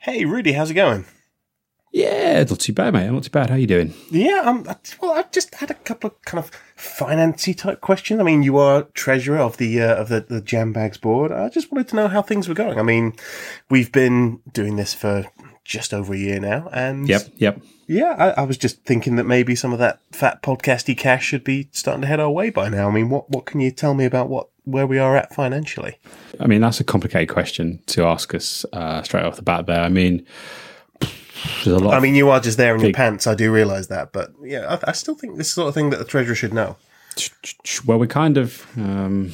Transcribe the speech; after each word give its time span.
Hey, 0.00 0.24
Rudy, 0.24 0.52
how's 0.52 0.70
it 0.70 0.74
going? 0.74 1.06
Yeah, 1.92 2.44
not 2.44 2.60
too 2.60 2.72
bad, 2.72 2.92
mate. 2.92 3.10
Not 3.10 3.24
too 3.24 3.30
bad. 3.30 3.48
How 3.48 3.56
are 3.56 3.58
you 3.58 3.66
doing? 3.66 3.94
Yeah, 4.10 4.42
um, 4.44 4.64
well, 5.00 5.12
I 5.12 5.24
just 5.32 5.54
had 5.56 5.70
a 5.70 5.74
couple 5.74 6.10
of 6.10 6.22
kind 6.22 6.38
of 6.44 6.50
financy 6.76 7.56
type 7.56 7.80
questions. 7.80 8.20
I 8.20 8.22
mean, 8.22 8.42
you 8.42 8.58
are 8.58 8.82
treasurer 8.94 9.38
of 9.38 9.56
the 9.56 9.80
uh, 9.80 9.96
of 9.96 10.08
the, 10.08 10.20
the 10.20 10.40
Jam 10.40 10.72
Bags 10.72 10.98
board. 10.98 11.32
I 11.32 11.48
just 11.48 11.72
wanted 11.72 11.88
to 11.88 11.96
know 11.96 12.06
how 12.08 12.22
things 12.22 12.46
were 12.46 12.54
going. 12.54 12.78
I 12.78 12.82
mean, 12.82 13.14
we've 13.70 13.90
been 13.90 14.40
doing 14.52 14.76
this 14.76 14.92
for 14.94 15.26
just 15.64 15.92
over 15.94 16.14
a 16.14 16.18
year 16.18 16.38
now, 16.38 16.68
and 16.72 17.08
Yep, 17.08 17.22
yep. 17.36 17.62
yeah, 17.86 18.14
I, 18.18 18.42
I 18.42 18.44
was 18.44 18.58
just 18.58 18.84
thinking 18.84 19.16
that 19.16 19.24
maybe 19.24 19.54
some 19.56 19.72
of 19.72 19.78
that 19.78 20.00
fat 20.12 20.42
podcasty 20.42 20.96
cash 20.96 21.24
should 21.24 21.42
be 21.42 21.68
starting 21.72 22.02
to 22.02 22.06
head 22.06 22.20
our 22.20 22.30
way 22.30 22.50
by 22.50 22.68
now. 22.68 22.88
I 22.88 22.92
mean, 22.92 23.08
what 23.08 23.30
what 23.30 23.46
can 23.46 23.60
you 23.60 23.70
tell 23.70 23.94
me 23.94 24.04
about 24.04 24.28
what 24.28 24.50
where 24.64 24.86
we 24.86 24.98
are 24.98 25.16
at 25.16 25.34
financially? 25.34 25.98
I 26.40 26.46
mean, 26.46 26.60
that's 26.60 26.80
a 26.80 26.84
complicated 26.84 27.28
question 27.28 27.80
to 27.86 28.04
ask 28.04 28.34
us 28.34 28.64
uh, 28.72 29.02
straight 29.02 29.24
off 29.24 29.36
the 29.36 29.42
bat. 29.42 29.66
There, 29.66 29.80
I 29.80 29.88
mean, 29.88 30.24
there's 31.00 31.66
a 31.66 31.78
lot. 31.78 31.94
I 31.94 32.00
mean, 32.00 32.14
you 32.14 32.30
are 32.30 32.40
just 32.40 32.56
there 32.58 32.74
in 32.74 32.80
your 32.80 32.92
pants. 32.92 33.26
I 33.26 33.34
do 33.34 33.52
realise 33.52 33.88
that, 33.88 34.12
but 34.12 34.32
yeah, 34.42 34.78
I, 34.82 34.90
I 34.90 34.92
still 34.92 35.14
think 35.14 35.36
this 35.36 35.48
is 35.48 35.54
the 35.54 35.62
sort 35.62 35.68
of 35.68 35.74
thing 35.74 35.90
that 35.90 35.98
the 35.98 36.04
treasurer 36.04 36.34
should 36.34 36.54
know. 36.54 36.76
well, 37.86 37.98
we're 37.98 38.06
kind 38.06 38.36
of 38.36 38.66
um, 38.76 39.32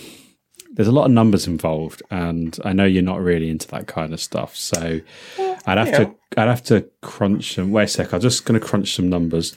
there's 0.72 0.88
a 0.88 0.92
lot 0.92 1.04
of 1.04 1.12
numbers 1.12 1.46
involved, 1.46 2.02
and 2.10 2.58
I 2.64 2.72
know 2.72 2.84
you're 2.84 3.02
not 3.02 3.20
really 3.20 3.48
into 3.48 3.68
that 3.68 3.86
kind 3.86 4.12
of 4.12 4.20
stuff. 4.20 4.56
So 4.56 5.00
I'd 5.66 5.78
have 5.78 5.92
to 5.92 6.14
I'd 6.36 6.48
have 6.48 6.64
to 6.64 6.88
crunch 7.00 7.54
some. 7.54 7.70
Wait 7.70 7.84
a 7.84 7.88
sec. 7.88 8.12
I'm 8.12 8.20
just 8.20 8.44
going 8.44 8.60
to 8.60 8.66
crunch 8.66 8.94
some 8.94 9.08
numbers 9.08 9.56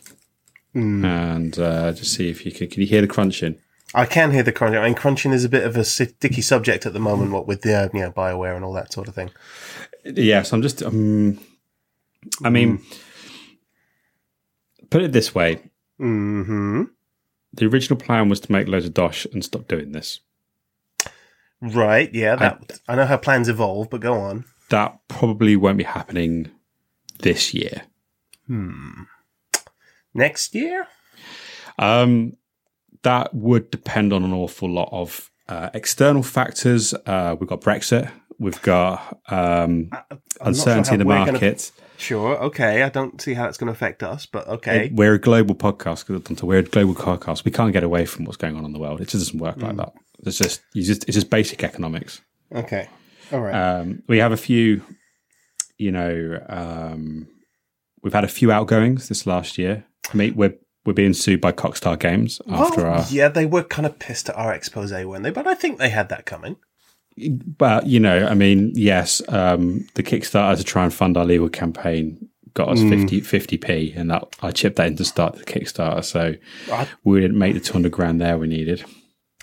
and 1.05 1.57
uh, 1.57 1.91
just 1.93 2.13
see 2.13 2.29
if 2.29 2.45
you 2.45 2.52
can. 2.52 2.69
Can 2.69 2.81
you 2.81 2.88
hear 2.88 3.02
the 3.02 3.07
crunching? 3.07 3.57
I 3.93 4.05
can 4.05 4.31
hear 4.31 4.43
the 4.43 4.51
crunching. 4.51 4.79
I 4.79 4.85
mean, 4.85 4.95
crunching 4.95 5.31
is 5.31 5.45
a 5.45 5.49
bit 5.49 5.63
of 5.63 5.77
a 5.77 5.83
sticky 5.83 6.41
subject 6.41 6.85
at 6.85 6.93
the 6.93 6.99
moment. 6.99 7.31
What 7.31 7.47
with 7.47 7.61
the 7.61 7.73
uh, 7.73 7.89
you 7.93 8.01
know 8.01 8.11
Bioware 8.11 8.55
and 8.55 8.65
all 8.65 8.73
that 8.73 8.91
sort 8.91 9.07
of 9.07 9.15
thing. 9.15 9.31
Yes, 10.03 10.51
I'm 10.51 10.61
just. 10.61 10.83
Um, 10.83 11.39
I 12.43 12.49
mean, 12.49 12.81
put 14.89 15.02
it 15.02 15.13
this 15.13 15.33
way: 15.33 15.61
Hmm. 15.97 16.83
the 17.53 17.66
original 17.66 17.97
plan 17.97 18.29
was 18.29 18.39
to 18.41 18.52
make 18.52 18.67
loads 18.67 18.85
of 18.85 18.94
dosh 18.94 19.25
and 19.31 19.44
stop 19.44 19.67
doing 19.67 19.94
this. 19.94 20.19
Right. 21.61 22.13
Yeah. 22.13 22.35
That 22.35 22.79
I, 22.88 22.95
know 22.95 23.05
how 23.05 23.17
plans 23.17 23.49
evolve, 23.49 23.89
but 23.89 24.01
go 24.01 24.13
on. 24.13 24.45
That 24.69 24.99
probably 25.07 25.55
won't 25.55 25.77
be 25.77 25.83
happening 25.85 26.51
this 27.19 27.53
year. 27.53 27.83
Hmm. 28.45 29.03
Next 30.13 30.53
year. 30.53 30.88
Um, 31.79 32.38
that 33.03 33.34
would 33.34 33.70
depend 33.72 34.14
on 34.14 34.23
an 34.23 34.34
awful 34.34 34.70
lot 34.70 34.90
of 34.92 35.30
uh, 35.50 35.70
external 35.73 36.23
factors. 36.23 36.94
Uh, 37.06 37.36
we've 37.40 37.50
got 37.50 37.62
Brexit. 37.62 38.12
We've 38.40 38.62
got 38.62 39.17
um, 39.30 39.90
uncertainty 40.42 40.90
how 40.90 40.94
in 40.94 41.00
the 41.00 41.06
we're 41.06 41.25
gonna- 41.25 41.56
Sure. 41.98 42.38
Okay. 42.44 42.84
I 42.84 42.90
don't 42.90 43.20
see 43.20 43.34
how 43.34 43.45
it's 43.48 43.58
going 43.58 43.68
to 43.68 43.72
affect 43.73 44.03
us, 44.03 44.28
but 44.28 44.48
okay. 44.48 44.92
We're 44.94 45.16
a 45.16 45.20
global 45.20 45.56
podcast. 45.56 46.08
We're 46.44 46.58
a 46.59 46.64
global 46.64 46.94
podcast. 46.94 47.44
We 47.44 47.50
can't 47.52 47.73
get 47.73 47.84
away 47.84 48.06
from 48.06 48.25
what's 48.25 48.38
going 48.38 48.56
on 48.56 48.66
in 48.66 48.72
the 48.73 48.78
world. 48.80 49.02
It 49.02 49.08
just 49.08 49.25
doesn't 49.25 49.40
work 49.40 49.56
Mm. 49.58 49.64
like 49.64 49.78
that. 49.78 49.94
It's 50.23 50.38
just, 50.38 50.62
you 50.73 50.84
just, 50.84 51.06
it's 51.06 51.16
just 51.16 51.31
basic 51.31 51.64
economics. 51.64 52.22
Okay. 52.53 52.88
All 53.31 53.40
right. 53.42 53.53
Um, 53.80 54.03
we 54.08 54.20
have 54.20 54.31
a 54.31 54.38
few, 54.38 54.84
you 55.80 55.92
know, 55.92 56.40
um, 56.48 57.28
we've 58.03 58.14
had 58.14 58.23
a 58.23 58.28
few 58.28 58.52
outgoings 58.52 59.08
this 59.09 59.25
last 59.25 59.58
year. 59.58 59.84
I 60.14 60.18
mean, 60.18 60.36
we're 60.36 60.53
we're 60.88 60.93
being 60.93 61.11
sued 61.11 61.41
by 61.41 61.52
Cockstar 61.52 61.99
Games 61.99 62.41
after 62.49 62.83
well, 62.83 63.02
our, 63.02 63.05
yeah, 63.09 63.27
they 63.27 63.45
were 63.45 63.63
kind 63.63 63.85
of 63.85 63.99
pissed 63.99 64.30
at 64.30 64.38
our 64.38 64.53
expose, 64.53 64.94
weren't 64.94 65.21
they? 65.21 65.31
But 65.31 65.45
I 65.45 65.53
think 65.53 65.79
they 65.79 65.89
had 65.89 66.07
that 66.07 66.25
coming. 66.25 66.55
but 67.17 67.85
you 67.88 67.99
know, 67.99 68.25
I 68.25 68.33
mean, 68.33 68.71
yes, 68.73 69.21
um, 69.27 69.85
the 69.95 70.02
Kickstarter 70.02 70.55
to 70.55 70.63
try 70.63 70.85
and 70.85 70.94
fund 70.94 71.17
our 71.17 71.25
legal 71.25 71.49
campaign 71.49 72.29
got 72.53 72.69
us 72.69 72.79
50 72.81 73.57
p, 73.57 73.94
and 73.97 74.09
that 74.09 74.33
I 74.41 74.52
chipped 74.52 74.77
that 74.77 74.88
in 74.88 74.95
to 74.95 75.03
start 75.03 75.35
the 75.35 75.44
Kickstarter, 75.44 76.05
so 76.05 76.35
I, 76.71 76.88
we 77.03 77.19
didn't 77.19 77.38
make 77.38 77.53
the 77.53 77.59
two 77.59 77.73
hundred 77.73 77.91
grand 77.91 78.22
there 78.22 78.38
we 78.38 78.47
needed. 78.47 78.85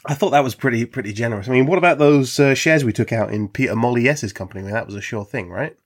I 0.06 0.14
thought 0.14 0.30
that 0.30 0.42
was 0.42 0.54
pretty 0.54 0.86
pretty 0.86 1.12
generous. 1.12 1.46
I 1.46 1.52
mean, 1.52 1.66
what 1.66 1.76
about 1.76 1.98
those 1.98 2.40
uh, 2.40 2.54
shares 2.54 2.84
we 2.84 2.92
took 2.94 3.12
out 3.12 3.30
in 3.34 3.48
Peter 3.48 3.74
Molyneux's 3.74 4.32
company? 4.32 4.60
I 4.60 4.64
mean, 4.64 4.72
that 4.72 4.86
was 4.86 4.96
a 4.96 5.02
sure 5.02 5.26
thing, 5.26 5.50
right? 5.50 5.76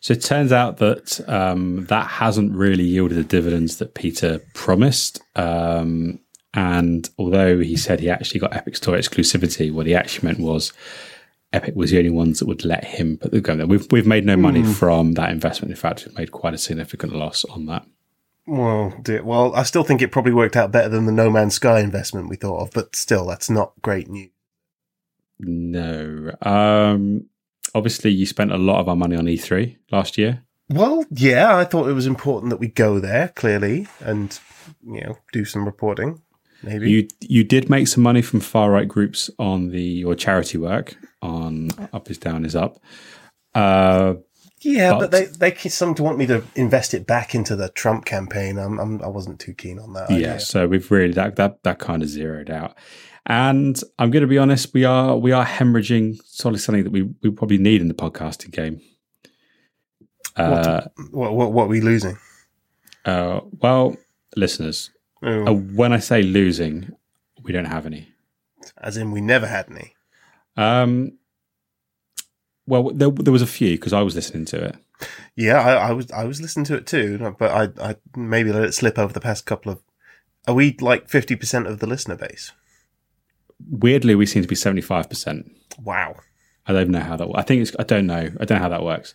So 0.00 0.12
it 0.12 0.22
turns 0.22 0.52
out 0.52 0.78
that 0.78 1.20
um, 1.28 1.86
that 1.86 2.06
hasn't 2.06 2.52
really 2.52 2.84
yielded 2.84 3.18
the 3.18 3.24
dividends 3.24 3.78
that 3.78 3.94
Peter 3.94 4.40
promised. 4.54 5.20
Um, 5.36 6.20
and 6.54 7.08
although 7.18 7.60
he 7.60 7.76
said 7.76 8.00
he 8.00 8.10
actually 8.10 8.40
got 8.40 8.54
Epic 8.54 8.76
Store 8.76 8.96
exclusivity, 8.96 9.72
what 9.72 9.86
he 9.86 9.94
actually 9.94 10.28
meant 10.28 10.40
was 10.40 10.72
Epic 11.52 11.74
was 11.74 11.90
the 11.90 11.98
only 11.98 12.10
ones 12.10 12.38
that 12.38 12.46
would 12.46 12.64
let 12.64 12.84
him 12.84 13.18
put 13.18 13.30
the 13.30 13.40
gun 13.40 13.58
there. 13.58 13.66
We've 13.66 13.86
we've 13.90 14.06
made 14.06 14.24
no 14.24 14.36
money 14.36 14.62
from 14.62 15.12
that 15.12 15.30
investment. 15.30 15.70
In 15.70 15.76
fact, 15.76 16.04
we've 16.06 16.16
made 16.16 16.32
quite 16.32 16.54
a 16.54 16.58
significant 16.58 17.14
loss 17.14 17.44
on 17.44 17.66
that. 17.66 17.86
Well, 18.46 18.94
dear. 19.02 19.22
well, 19.22 19.54
I 19.54 19.62
still 19.62 19.84
think 19.84 20.02
it 20.02 20.10
probably 20.10 20.32
worked 20.32 20.56
out 20.56 20.72
better 20.72 20.88
than 20.88 21.06
the 21.06 21.12
No 21.12 21.30
Man's 21.30 21.54
Sky 21.54 21.80
investment 21.80 22.28
we 22.28 22.36
thought 22.36 22.60
of, 22.60 22.70
but 22.72 22.96
still, 22.96 23.26
that's 23.26 23.48
not 23.48 23.74
great 23.82 24.08
news. 24.08 24.30
No. 25.38 26.32
Um, 26.42 27.26
obviously, 27.74 28.10
you 28.10 28.26
spent 28.26 28.52
a 28.52 28.58
lot 28.58 28.80
of 28.80 28.88
our 28.88 28.96
money 28.96 29.16
on 29.16 29.26
E3 29.26 29.76
last 29.90 30.18
year. 30.18 30.42
Well, 30.68 31.04
yeah, 31.10 31.56
I 31.56 31.64
thought 31.64 31.88
it 31.88 31.92
was 31.94 32.06
important 32.06 32.50
that 32.50 32.56
we 32.60 32.68
go 32.68 32.98
there 32.98 33.28
clearly 33.28 33.88
and 34.00 34.38
you 34.86 35.00
know 35.02 35.18
do 35.32 35.44
some 35.44 35.64
reporting. 35.64 36.22
Maybe 36.62 36.90
You 36.90 37.08
you 37.20 37.44
did 37.44 37.68
make 37.68 37.88
some 37.88 38.02
money 38.02 38.22
from 38.22 38.40
far 38.40 38.70
right 38.70 38.86
groups 38.88 39.28
on 39.38 39.70
the 39.70 39.82
your 39.82 40.14
charity 40.14 40.58
work 40.58 40.96
on 41.20 41.70
Up 41.92 42.10
is 42.10 42.18
Down 42.18 42.44
is 42.44 42.54
Up. 42.56 42.78
Uh, 43.54 44.14
yeah, 44.60 44.92
but- 44.92 45.10
but, 45.10 45.10
they 45.10 45.24
they 45.50 45.54
seem 45.68 45.94
to 45.96 46.02
want 46.02 46.18
me 46.18 46.26
to 46.26 46.44
invest 46.54 46.94
it 46.94 47.06
back 47.06 47.34
into 47.34 47.56
the 47.56 47.68
Trump 47.70 48.04
campaign. 48.04 48.58
I'm, 48.58 48.78
I'm 48.78 49.02
I 49.02 49.08
wasn't 49.08 49.40
too 49.40 49.54
keen 49.54 49.78
on 49.78 49.92
that. 49.94 50.08
yeah, 50.10 50.16
idea. 50.16 50.40
so 50.40 50.68
we've 50.68 50.88
really 50.90 51.12
that 51.14 51.36
that 51.36 51.62
that 51.64 51.78
kind 51.80 52.02
of 52.02 52.08
zeroed 52.08 52.48
out. 52.50 52.76
And 53.26 53.80
I'm 53.98 54.10
going 54.10 54.22
to 54.22 54.26
be 54.28 54.38
honest, 54.38 54.74
we 54.74 54.84
are 54.84 55.16
we 55.16 55.30
are 55.32 55.44
hemorrhaging 55.46 56.18
sort 56.24 56.54
of 56.54 56.60
something 56.60 56.84
that 56.84 56.90
we 56.90 57.02
we 57.22 57.30
probably 57.30 57.58
need 57.58 57.80
in 57.80 57.88
the 57.88 57.94
podcasting 57.94 58.50
game. 58.50 58.80
Uh, 60.36 60.82
What, 61.10 61.34
what 61.34 61.52
what 61.52 61.64
are 61.64 61.68
we 61.68 61.80
losing? 61.80 62.18
uh, 63.04 63.40
well, 63.60 63.96
listeners, 64.36 64.90
uh, 65.22 65.52
when 65.52 65.92
I 65.92 65.98
say 65.98 66.22
losing, 66.22 66.90
we 67.42 67.52
don't 67.52 67.66
have 67.66 67.86
any. 67.86 68.08
as 68.78 68.96
in, 68.96 69.10
we 69.12 69.20
never 69.20 69.46
had 69.46 69.70
any. 69.70 69.94
Um, 70.56 71.18
well, 72.66 72.90
there, 72.90 73.10
there 73.10 73.32
was 73.32 73.42
a 73.42 73.46
few 73.46 73.72
because 73.76 73.92
I 73.92 74.02
was 74.02 74.14
listening 74.14 74.44
to 74.46 74.64
it. 74.64 74.76
Yeah, 75.36 75.60
I, 75.60 75.88
I 75.88 75.92
was 75.92 76.10
I 76.10 76.24
was 76.24 76.40
listening 76.40 76.64
to 76.66 76.76
it 76.76 76.86
too, 76.86 77.34
but 77.38 77.50
I 77.50 77.90
I 77.90 77.96
maybe 78.16 78.52
let 78.52 78.64
it 78.64 78.72
slip 78.74 78.98
over 78.98 79.12
the 79.12 79.20
past 79.20 79.46
couple 79.46 79.72
of. 79.72 79.80
Are 80.48 80.54
we 80.54 80.76
like 80.80 81.08
fifty 81.08 81.36
percent 81.36 81.66
of 81.66 81.78
the 81.80 81.86
listener 81.86 82.16
base? 82.16 82.52
Weirdly, 83.70 84.14
we 84.14 84.26
seem 84.26 84.42
to 84.42 84.48
be 84.48 84.54
seventy 84.54 84.82
five 84.82 85.08
percent. 85.08 85.50
Wow. 85.82 86.16
I 86.64 86.72
don't 86.72 86.90
know 86.90 87.00
how 87.00 87.16
that. 87.16 87.28
I 87.34 87.42
think 87.42 87.62
it's. 87.62 87.74
I 87.78 87.82
don't 87.82 88.06
know. 88.06 88.30
I 88.40 88.44
don't 88.44 88.50
know 88.50 88.62
how 88.62 88.68
that 88.68 88.84
works. 88.84 89.14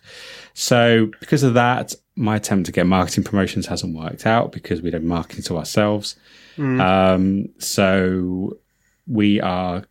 So 0.52 1.10
because 1.20 1.42
of 1.42 1.54
that, 1.54 1.94
my 2.14 2.36
attempt 2.36 2.66
to 2.66 2.72
get 2.72 2.86
marketing 2.86 3.24
promotions 3.24 3.66
hasn't 3.66 3.96
worked 3.96 4.26
out 4.26 4.52
because 4.52 4.82
we 4.82 4.90
don't 4.90 5.04
market 5.04 5.44
to 5.46 5.56
ourselves. 5.56 6.16
Um, 6.58 7.46
so 7.58 8.58
we 9.06 9.40
are 9.40 9.84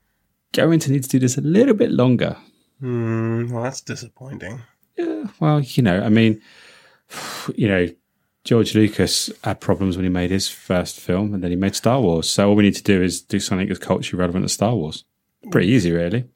going 0.51 0.79
to 0.79 0.91
need 0.91 1.03
to 1.03 1.09
do 1.09 1.19
this 1.19 1.38
a 1.38 1.41
little 1.41 1.73
bit 1.73 1.91
longer. 1.91 2.35
Hmm. 2.79 3.47
Well, 3.50 3.63
that's 3.63 3.81
disappointing. 3.81 4.62
Yeah, 4.97 5.28
well, 5.40 5.62
you 5.62 5.81
know, 5.84 6.01
I 6.01 6.09
mean, 6.09 6.41
you 7.56 7.67
know, 7.67 7.88
George 8.47 8.75
Lucas 8.75 9.30
had 9.44 9.59
problems 9.59 9.97
when 9.97 10.06
he 10.06 10.09
made 10.09 10.31
his 10.31 10.47
first 10.47 11.02
film, 11.02 11.34
and 11.34 11.44
then 11.44 11.52
he 11.52 11.58
made 11.58 11.75
Star 11.75 12.00
Wars. 12.00 12.30
So 12.30 12.47
all 12.47 12.56
we 12.56 12.63
need 12.63 12.75
to 12.75 12.84
do 12.84 13.03
is 13.03 13.22
do 13.22 13.41
something 13.41 13.68
that's 13.68 13.78
culturally 13.78 14.22
relevant 14.22 14.46
to 14.46 14.50
Star 14.50 14.74
Wars. 14.74 15.03
Pretty 15.52 15.68
easy, 15.68 15.91
really. 15.91 16.30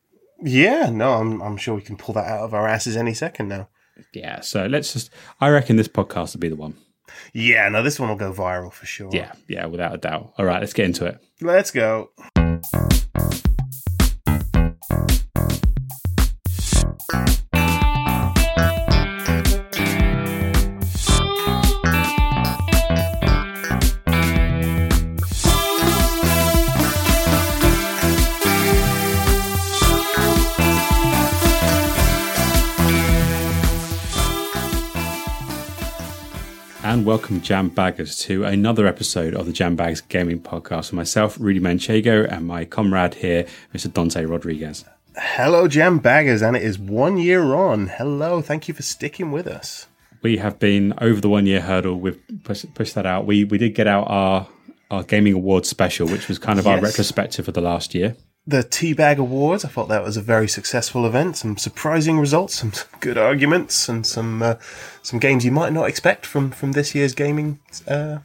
Yeah. 0.43 0.89
No, 0.89 1.13
I'm 1.13 1.41
I'm 1.41 1.55
sure 1.55 1.73
we 1.73 1.81
can 1.81 1.95
pull 1.95 2.13
that 2.15 2.25
out 2.25 2.41
of 2.41 2.53
our 2.53 2.67
asses 2.67 2.97
any 2.97 3.13
second 3.13 3.47
now. 3.47 3.69
Yeah. 4.13 4.41
So 4.41 4.65
let's 4.65 4.91
just. 4.91 5.09
I 5.39 5.47
reckon 5.51 5.77
this 5.77 5.87
podcast 5.87 6.33
will 6.33 6.41
be 6.41 6.49
the 6.49 6.57
one. 6.57 6.75
Yeah. 7.31 7.69
No, 7.69 7.81
this 7.81 7.97
one 7.97 8.09
will 8.09 8.17
go 8.17 8.33
viral 8.33 8.73
for 8.73 8.85
sure. 8.85 9.09
Yeah, 9.13 9.31
yeah, 9.47 9.67
without 9.67 9.95
a 9.95 9.97
doubt. 9.97 10.33
All 10.37 10.43
right, 10.43 10.59
let's 10.59 10.73
get 10.73 10.87
into 10.87 11.05
it. 11.05 11.17
Let's 11.39 11.71
go. 11.71 12.09
Welcome, 37.11 37.41
Jam 37.41 37.67
Baggers, 37.67 38.17
to 38.19 38.45
another 38.45 38.87
episode 38.87 39.35
of 39.35 39.45
the 39.45 39.51
Jam 39.51 39.75
Bags 39.75 39.99
Gaming 39.99 40.39
Podcast 40.39 40.91
with 40.91 40.93
myself, 40.93 41.37
Rudy 41.37 41.59
Manchego, 41.59 42.25
and 42.31 42.47
my 42.47 42.63
comrade 42.63 43.15
here, 43.15 43.45
Mr. 43.73 43.91
Dante 43.91 44.23
Rodriguez. 44.23 44.85
Hello, 45.17 45.67
Jam 45.67 45.99
Baggers, 45.99 46.41
and 46.41 46.55
it 46.55 46.63
is 46.63 46.79
one 46.79 47.17
year 47.17 47.53
on. 47.53 47.87
Hello, 47.87 48.41
thank 48.41 48.69
you 48.69 48.73
for 48.73 48.81
sticking 48.81 49.33
with 49.33 49.45
us. 49.45 49.87
We 50.21 50.37
have 50.37 50.57
been 50.57 50.93
over 51.01 51.19
the 51.19 51.27
one 51.27 51.45
year 51.45 51.59
hurdle. 51.59 51.99
We've 51.99 52.17
pushed, 52.45 52.73
pushed 52.75 52.95
that 52.95 53.05
out. 53.05 53.25
We 53.25 53.43
we 53.43 53.57
did 53.57 53.75
get 53.75 53.87
out 53.87 54.05
our 54.07 54.47
our 54.89 55.03
gaming 55.03 55.33
awards 55.33 55.67
special, 55.67 56.07
which 56.07 56.29
was 56.29 56.39
kind 56.39 56.59
of 56.59 56.65
our 56.65 56.79
retrospective 56.79 57.45
of 57.45 57.53
the 57.53 57.61
last 57.61 57.93
year. 57.93 58.15
The 58.47 58.63
Teabag 58.63 59.17
Awards, 59.17 59.63
I 59.63 59.67
thought 59.67 59.87
that 59.89 60.03
was 60.03 60.17
a 60.17 60.21
very 60.21 60.47
successful 60.47 61.05
event. 61.05 61.37
Some 61.37 61.57
surprising 61.57 62.19
results, 62.19 62.55
some 62.55 62.71
good 62.99 63.17
arguments, 63.17 63.87
and 63.87 64.05
some 64.05 64.41
uh, 64.41 64.55
some 65.03 65.19
games 65.19 65.45
you 65.45 65.51
might 65.51 65.71
not 65.73 65.87
expect 65.87 66.25
from 66.25 66.49
from 66.49 66.71
this 66.71 66.95
year's 66.95 67.13
gaming 67.13 67.59
uh, 67.87 68.17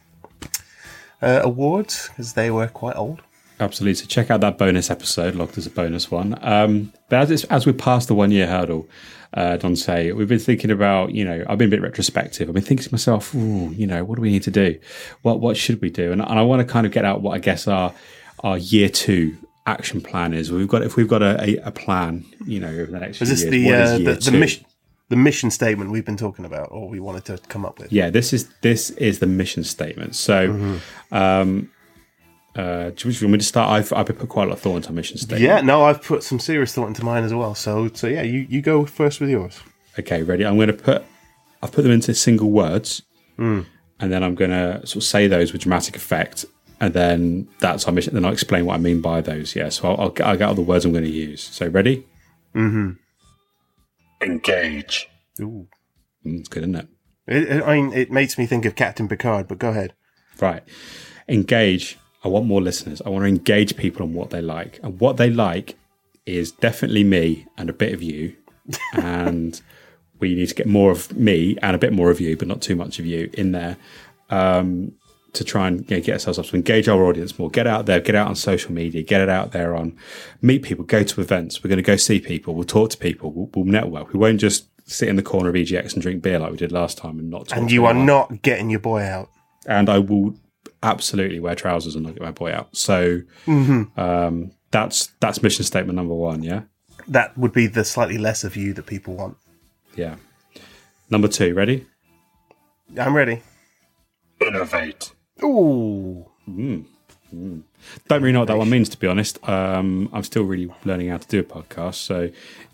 uh, 1.21 1.41
awards 1.43 2.09
because 2.09 2.33
they 2.33 2.49
were 2.49 2.67
quite 2.67 2.95
old. 2.95 3.21
Absolutely. 3.59 3.93
So 3.93 4.05
check 4.07 4.31
out 4.31 4.41
that 4.41 4.57
bonus 4.57 4.89
episode 4.89 5.35
logged 5.35 5.57
as 5.57 5.67
a 5.67 5.69
bonus 5.69 6.09
one. 6.09 6.37
Um, 6.41 6.93
but 7.09 7.31
as, 7.31 7.43
as 7.45 7.65
we 7.65 7.73
pass 7.73 8.05
the 8.05 8.13
one 8.13 8.29
year 8.31 8.47
hurdle, 8.47 8.87
uh, 9.33 9.57
say 9.75 10.11
we've 10.13 10.27
been 10.27 10.39
thinking 10.39 10.71
about. 10.71 11.11
You 11.11 11.25
know, 11.25 11.45
I've 11.47 11.59
been 11.59 11.67
a 11.67 11.71
bit 11.71 11.83
retrospective. 11.83 12.49
I've 12.49 12.55
been 12.55 12.63
thinking 12.63 12.85
to 12.85 12.93
myself, 12.93 13.35
you 13.35 13.85
know, 13.85 14.03
what 14.03 14.15
do 14.15 14.23
we 14.23 14.31
need 14.31 14.43
to 14.43 14.51
do? 14.51 14.79
What 15.21 15.41
what 15.41 15.57
should 15.57 15.79
we 15.79 15.91
do? 15.91 16.11
And, 16.11 16.23
and 16.23 16.39
I 16.39 16.41
want 16.41 16.67
to 16.67 16.71
kind 16.71 16.87
of 16.87 16.91
get 16.91 17.05
out 17.05 17.21
what 17.21 17.35
I 17.35 17.37
guess 17.37 17.67
our 17.67 17.93
our 18.39 18.57
year 18.57 18.89
two 18.89 19.37
action 19.67 20.01
plan 20.01 20.33
is. 20.33 20.51
We've 20.51 20.67
got 20.67 20.81
if 20.81 20.95
we've 20.95 21.07
got 21.07 21.21
a, 21.21 21.39
a, 21.43 21.67
a 21.67 21.71
plan, 21.71 22.25
you 22.45 22.59
know, 22.59 22.69
over 22.69 22.91
the 22.91 22.99
next 22.99 23.21
Is 23.21 23.27
few 23.29 23.35
this 23.35 23.43
years. 23.43 23.51
the 23.51 23.67
is 23.83 23.91
uh, 23.91 23.97
year 24.03 24.15
the, 24.15 24.31
the 24.31 24.37
mission 24.37 24.65
the 25.09 25.15
mission 25.15 25.49
statement 25.51 25.91
we've 25.91 26.05
been 26.05 26.17
talking 26.17 26.43
about, 26.45 26.69
or 26.71 26.89
we 26.89 26.99
wanted 26.99 27.23
to 27.25 27.37
come 27.47 27.65
up 27.65 27.79
with? 27.79 27.91
Yeah, 27.93 28.09
this 28.09 28.33
is 28.33 28.49
this 28.61 28.89
is 28.91 29.19
the 29.19 29.27
mission 29.27 29.63
statement. 29.63 30.15
So, 30.15 30.49
Mm-hmm. 30.49 31.13
um, 31.15 31.71
uh, 32.55 32.89
do 32.89 33.09
you 33.09 33.13
want 33.21 33.31
me 33.33 33.37
to 33.37 33.43
start? 33.45 33.69
I've 33.69 33.93
I've 33.93 34.07
put 34.07 34.29
quite 34.29 34.45
a 34.45 34.47
lot 34.47 34.53
of 34.53 34.59
thought 34.61 34.77
into 34.77 34.89
our 34.89 34.95
mission 34.95 35.17
statement. 35.17 35.41
Yeah, 35.43 35.61
no, 35.61 35.83
I've 35.83 36.01
put 36.01 36.23
some 36.23 36.39
serious 36.39 36.73
thought 36.73 36.87
into 36.87 37.05
mine 37.05 37.23
as 37.23 37.33
well. 37.33 37.53
So, 37.53 37.89
so 37.93 38.07
yeah, 38.07 38.23
you, 38.23 38.47
you 38.49 38.61
go 38.63 38.85
first 38.85 39.21
with 39.21 39.29
yours. 39.29 39.59
Okay, 39.99 40.23
ready? 40.23 40.43
I'm 40.45 40.55
going 40.55 40.67
to 40.67 40.73
put 40.73 41.03
I've 41.61 41.71
put 41.71 41.83
them 41.83 41.91
into 41.91 42.13
single 42.15 42.49
words, 42.49 43.03
Hmm. 43.37 43.61
and 43.99 44.11
then 44.11 44.23
I'm 44.23 44.33
going 44.35 44.49
to 44.51 44.79
sort 44.87 44.97
of 44.97 45.03
say 45.03 45.27
those 45.27 45.53
with 45.53 45.61
dramatic 45.61 45.95
effect, 45.95 46.45
and 46.79 46.93
then 46.93 47.47
that's 47.59 47.85
our 47.85 47.91
mission. 47.93 48.13
Then 48.13 48.25
I'll 48.25 48.33
explain 48.33 48.65
what 48.65 48.75
I 48.75 48.77
mean 48.77 49.01
by 49.01 49.21
those. 49.21 49.55
Yeah, 49.55 49.69
so 49.69 49.89
I'll 49.89 50.01
I'll, 50.01 50.09
get- 50.09 50.27
I'll 50.27 50.37
get 50.37 50.47
all 50.47 50.55
the 50.55 50.61
words 50.61 50.85
I'm 50.85 50.91
going 50.91 51.03
to 51.03 51.09
use. 51.09 51.41
So 51.43 51.67
ready? 51.67 52.05
Engage. 54.21 55.09
Ooh. 55.39 55.67
Mm, 56.25 56.39
it's 56.39 56.49
good, 56.49 56.63
isn't 56.63 56.75
it? 56.75 56.87
It, 57.27 57.43
it, 57.43 57.63
I 57.63 57.75
mean, 57.79 57.93
it 57.93 58.11
makes 58.11 58.37
me 58.37 58.45
think 58.45 58.65
of 58.65 58.75
Captain 58.75 59.07
Picard, 59.07 59.47
but 59.47 59.59
go 59.59 59.69
ahead. 59.69 59.93
Right. 60.39 60.63
Engage. 61.27 61.97
I 62.23 62.29
want 62.29 62.45
more 62.45 62.61
listeners. 62.61 63.01
I 63.05 63.09
want 63.09 63.23
to 63.23 63.27
engage 63.27 63.77
people 63.77 64.03
on 64.03 64.13
what 64.13 64.29
they 64.31 64.41
like. 64.41 64.79
And 64.83 64.99
what 64.99 65.17
they 65.17 65.29
like 65.29 65.77
is 66.25 66.51
definitely 66.51 67.03
me 67.03 67.45
and 67.57 67.69
a 67.69 67.73
bit 67.73 67.93
of 67.93 68.01
you. 68.01 68.35
and 68.93 69.61
we 70.19 70.35
need 70.35 70.49
to 70.49 70.55
get 70.55 70.67
more 70.67 70.91
of 70.91 71.15
me 71.15 71.57
and 71.61 71.75
a 71.75 71.79
bit 71.79 71.93
more 71.93 72.09
of 72.09 72.19
you, 72.19 72.35
but 72.35 72.47
not 72.47 72.61
too 72.61 72.75
much 72.75 72.99
of 72.99 73.05
you 73.05 73.29
in 73.33 73.51
there 73.51 73.77
um, 74.29 74.93
to 75.33 75.43
try 75.43 75.67
and 75.67 75.89
you 75.89 75.97
know, 75.97 76.03
get 76.03 76.13
ourselves 76.13 76.39
up 76.39 76.45
to 76.47 76.55
engage 76.55 76.87
our 76.87 77.03
audience 77.03 77.37
more. 77.37 77.49
Get 77.49 77.67
out 77.67 77.85
there, 77.85 77.99
get 77.99 78.15
out 78.15 78.27
on 78.27 78.35
social 78.35 78.71
media, 78.71 79.03
get 79.03 79.21
it 79.21 79.29
out 79.29 79.51
there 79.51 79.75
on 79.75 79.95
meet 80.41 80.63
people, 80.63 80.83
go 80.85 81.03
to 81.03 81.21
events. 81.21 81.63
We're 81.63 81.67
going 81.69 81.77
to 81.77 81.83
go 81.83 81.95
see 81.97 82.19
people. 82.19 82.55
We'll 82.55 82.63
talk 82.65 82.89
to 82.91 82.97
people. 82.97 83.31
We'll, 83.31 83.49
we'll 83.53 83.65
network. 83.65 84.13
We 84.13 84.19
won't 84.19 84.39
just 84.39 84.67
sit 84.89 85.09
in 85.09 85.15
the 85.17 85.21
corner 85.23 85.49
of 85.49 85.55
EGX 85.55 85.93
and 85.93 86.01
drink 86.01 86.23
beer 86.23 86.39
like 86.39 86.51
we 86.51 86.57
did 86.57 86.71
last 86.71 86.97
time 86.97 87.19
and 87.19 87.29
not 87.29 87.49
talk 87.49 87.57
And 87.57 87.71
you 87.71 87.85
are 87.85 87.89
anyone 87.91 88.05
not 88.07 88.41
getting 88.41 88.69
your 88.69 88.79
boy 88.79 89.01
out. 89.03 89.29
and 89.67 89.89
I 89.89 89.99
will 89.99 90.33
absolutely 90.81 91.39
wear 91.41 91.55
trousers 91.55 91.93
and 91.95 92.05
not 92.05 92.13
get 92.13 92.23
my 92.23 92.31
boy 92.31 92.53
out. 92.53 92.75
So 92.75 93.21
um, 93.47 94.51
that's 94.71 95.07
that's 95.19 95.43
mission 95.43 95.65
statement 95.65 95.95
number 95.97 96.13
one. 96.13 96.41
Yeah, 96.43 96.61
That 97.07 97.37
would 97.37 97.51
be 97.53 97.67
the 97.67 97.83
slightly 97.83 98.17
less 98.17 98.43
of 98.43 98.55
you 98.55 98.73
that 98.73 98.85
people 98.85 99.15
want. 99.15 99.37
yeah. 99.95 100.15
Number 101.09 101.27
two, 101.27 101.53
ready? 101.53 101.85
I'm 102.99 103.15
ready. 103.15 103.41
Innovate. 104.39 105.06
Ooh. 105.43 106.25
Don't 106.47 106.85
really 108.09 108.31
know 108.31 108.39
what 108.39 108.47
that 108.47 108.57
one 108.57 108.69
means, 108.69 108.89
to 108.89 108.97
be 108.97 109.07
honest. 109.07 109.37
Um, 109.47 110.09
I'm 110.13 110.23
still 110.23 110.43
really 110.43 110.73
learning 110.85 111.09
how 111.09 111.17
to 111.17 111.27
do 111.27 111.39
a 111.39 111.43
podcast, 111.43 111.95
so 111.95 112.29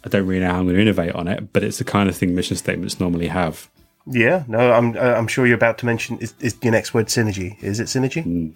I 0.05 0.09
don't 0.09 0.25
really 0.27 0.41
know 0.41 0.51
how 0.51 0.59
I'm 0.59 0.65
going 0.65 0.75
to 0.75 0.81
innovate 0.81 1.13
on 1.13 1.27
it. 1.27 1.51
But 1.53 1.63
it's 1.63 1.79
the 1.79 1.83
kind 1.83 2.07
of 2.07 2.15
thing 2.15 2.35
mission 2.35 2.55
statements 2.55 2.99
normally 2.99 3.27
have. 3.27 3.69
Yeah, 4.05 4.43
no, 4.47 4.73
I'm 4.73 4.95
uh, 4.97 4.99
I'm 4.99 5.27
sure 5.27 5.47
you're 5.47 5.55
about 5.55 5.77
to 5.79 5.85
mention 5.85 6.17
is, 6.19 6.33
is 6.39 6.57
your 6.61 6.71
next 6.71 6.93
word 6.93 7.07
synergy. 7.07 7.61
Is 7.63 7.79
it 7.79 7.85
synergy? 7.85 8.53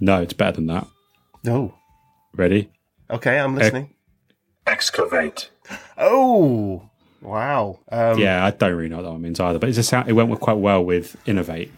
No, 0.00 0.22
it's 0.22 0.32
better 0.32 0.56
than 0.56 0.66
that. 0.66 0.86
No. 1.44 1.74
Ready? 2.34 2.70
Okay, 3.08 3.38
I'm 3.38 3.54
listening. 3.54 3.94
Excavate. 4.66 5.50
Oh, 5.96 6.88
wow. 7.20 7.78
Um, 7.90 8.18
yeah, 8.18 8.44
I 8.44 8.50
don't 8.50 8.74
really 8.74 8.88
know 8.88 8.96
what 8.96 9.02
that 9.02 9.12
one 9.12 9.22
means 9.22 9.40
either. 9.40 9.58
But 9.58 9.68
it's 9.68 9.78
a 9.78 9.82
sound, 9.82 10.08
it 10.08 10.12
went 10.12 10.38
quite 10.40 10.58
well 10.58 10.84
with 10.84 11.16
innovate. 11.26 11.72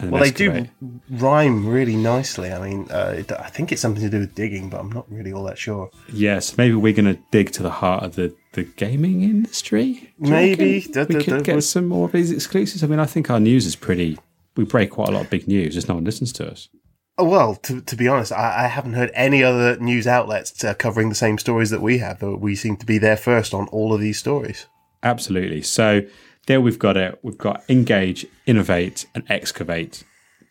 Well, 0.00 0.22
they 0.22 0.30
do 0.30 0.66
rhyme 1.10 1.66
really 1.66 1.96
nicely. 1.96 2.52
I 2.52 2.66
mean, 2.66 2.86
uh, 2.90 3.14
it, 3.18 3.32
I 3.32 3.48
think 3.48 3.72
it's 3.72 3.82
something 3.82 4.02
to 4.02 4.08
do 4.08 4.20
with 4.20 4.34
digging, 4.34 4.70
but 4.70 4.80
I'm 4.80 4.92
not 4.92 5.10
really 5.10 5.32
all 5.32 5.44
that 5.44 5.58
sure. 5.58 5.90
Yes, 6.12 6.56
maybe 6.56 6.74
we're 6.74 6.92
going 6.92 7.12
to 7.12 7.20
dig 7.30 7.50
to 7.52 7.62
the 7.62 7.70
heart 7.70 8.04
of 8.04 8.14
the, 8.14 8.34
the 8.52 8.64
gaming 8.64 9.22
industry. 9.22 10.14
Maybe. 10.18 10.78
reckon? 10.78 10.92
Da- 10.92 11.04
we 11.04 11.24
could 11.24 11.44
da- 11.44 11.54
get 11.54 11.62
some 11.62 11.86
more 11.86 12.06
of 12.06 12.12
these 12.12 12.30
exclusives. 12.30 12.84
I 12.84 12.86
mean, 12.86 13.00
I 13.00 13.06
think 13.06 13.30
our 13.30 13.40
news 13.40 13.66
is 13.66 13.76
pretty. 13.76 14.18
We 14.56 14.64
break 14.64 14.90
quite 14.90 15.08
a 15.08 15.12
lot 15.12 15.24
of 15.24 15.30
big 15.30 15.48
news, 15.48 15.74
just 15.74 15.88
no 15.88 15.94
one 15.94 16.04
listens 16.04 16.32
to 16.34 16.50
us. 16.50 16.68
Oh, 17.16 17.24
well, 17.24 17.56
to, 17.56 17.80
to 17.80 17.96
be 17.96 18.06
honest, 18.06 18.30
I, 18.30 18.64
I 18.64 18.66
haven't 18.68 18.92
heard 18.92 19.10
any 19.12 19.42
other 19.42 19.76
news 19.78 20.06
outlets 20.06 20.62
uh, 20.62 20.74
covering 20.74 21.08
the 21.08 21.16
same 21.16 21.38
stories 21.38 21.70
that 21.70 21.82
we 21.82 21.98
have. 21.98 22.20
Though 22.20 22.36
we 22.36 22.54
seem 22.54 22.76
to 22.76 22.86
be 22.86 22.98
there 22.98 23.16
first 23.16 23.52
on 23.52 23.66
all 23.68 23.92
of 23.92 24.00
these 24.00 24.18
stories. 24.18 24.66
Absolutely. 25.02 25.62
So 25.62 26.02
there 26.48 26.60
we've 26.60 26.78
got 26.78 26.96
it. 26.96 27.18
We've 27.22 27.38
got 27.38 27.62
engage, 27.68 28.26
innovate, 28.46 29.06
and 29.14 29.22
excavate. 29.30 30.02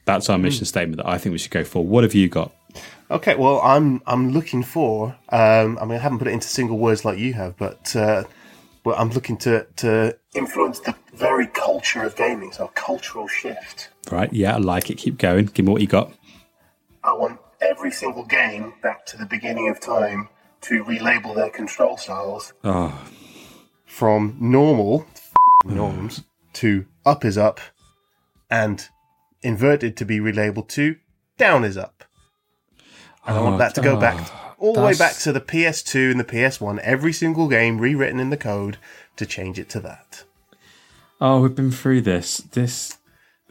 That's 0.05 0.29
our 0.29 0.37
Hmm. 0.37 0.43
mission 0.43 0.65
statement 0.65 0.97
that 0.97 1.07
I 1.07 1.17
think 1.17 1.33
we 1.33 1.37
should 1.37 1.51
go 1.51 1.63
for. 1.65 1.83
What 1.85 2.03
have 2.05 2.15
you 2.15 2.29
got? 2.29 2.53
Okay, 3.11 3.35
well, 3.35 3.59
I'm 3.61 4.01
I'm 4.07 4.31
looking 4.31 4.63
for. 4.63 5.15
Um, 5.29 5.77
I 5.81 5.85
mean, 5.85 5.95
I 5.95 6.01
haven't 6.01 6.19
put 6.19 6.27
it 6.27 6.31
into 6.31 6.47
single 6.47 6.77
words 6.77 7.03
like 7.03 7.17
you 7.17 7.33
have, 7.33 7.57
but 7.57 7.95
uh, 7.95 8.23
well, 8.85 8.95
I'm 8.97 9.09
looking 9.09 9.37
to 9.37 9.65
to 9.77 10.17
influence 10.35 10.79
the 10.79 10.95
very 11.13 11.47
culture 11.47 12.03
of 12.03 12.15
gaming. 12.15 12.51
So 12.53 12.65
a 12.65 12.69
cultural 12.69 13.27
shift. 13.27 13.89
Right. 14.11 14.31
Yeah, 14.31 14.55
I 14.55 14.59
like 14.59 14.89
it. 14.89 14.95
Keep 14.97 15.17
going. 15.17 15.45
Give 15.47 15.65
me 15.65 15.71
what 15.73 15.81
you 15.81 15.87
got. 15.87 16.11
I 17.03 17.13
want 17.13 17.39
every 17.61 17.91
single 17.91 18.23
game 18.23 18.73
back 18.81 19.05
to 19.07 19.17
the 19.17 19.25
beginning 19.25 19.67
of 19.69 19.79
time 19.79 20.29
to 20.61 20.83
relabel 20.83 21.33
their 21.35 21.49
control 21.49 21.97
styles 21.97 22.53
Oh, 22.63 22.93
from 23.85 24.35
normal 24.39 25.05
norms 25.65 26.23
to 26.53 26.85
up 27.05 27.25
is 27.25 27.37
up 27.37 27.59
and 28.49 28.87
inverted 29.41 29.97
to 29.97 30.05
be 30.05 30.19
relabeled 30.19 30.67
to 30.69 30.95
down 31.37 31.63
is 31.63 31.77
up. 31.77 32.03
And 33.25 33.37
I 33.37 33.41
want 33.41 33.55
oh, 33.55 33.57
that 33.59 33.75
to 33.75 33.81
go 33.81 33.99
back 33.99 34.31
all 34.57 34.73
the 34.73 34.81
way 34.81 34.95
back 34.95 35.15
to 35.17 35.31
the 35.31 35.41
PS2 35.41 36.11
and 36.11 36.19
the 36.19 36.23
PS1, 36.23 36.79
every 36.79 37.13
single 37.13 37.47
game 37.47 37.77
rewritten 37.79 38.19
in 38.19 38.29
the 38.29 38.37
code 38.37 38.77
to 39.17 39.25
change 39.25 39.59
it 39.59 39.69
to 39.69 39.79
that. 39.81 40.23
Oh, 41.19 41.41
we've 41.41 41.55
been 41.55 41.71
through 41.71 42.01
this. 42.01 42.37
This 42.37 42.97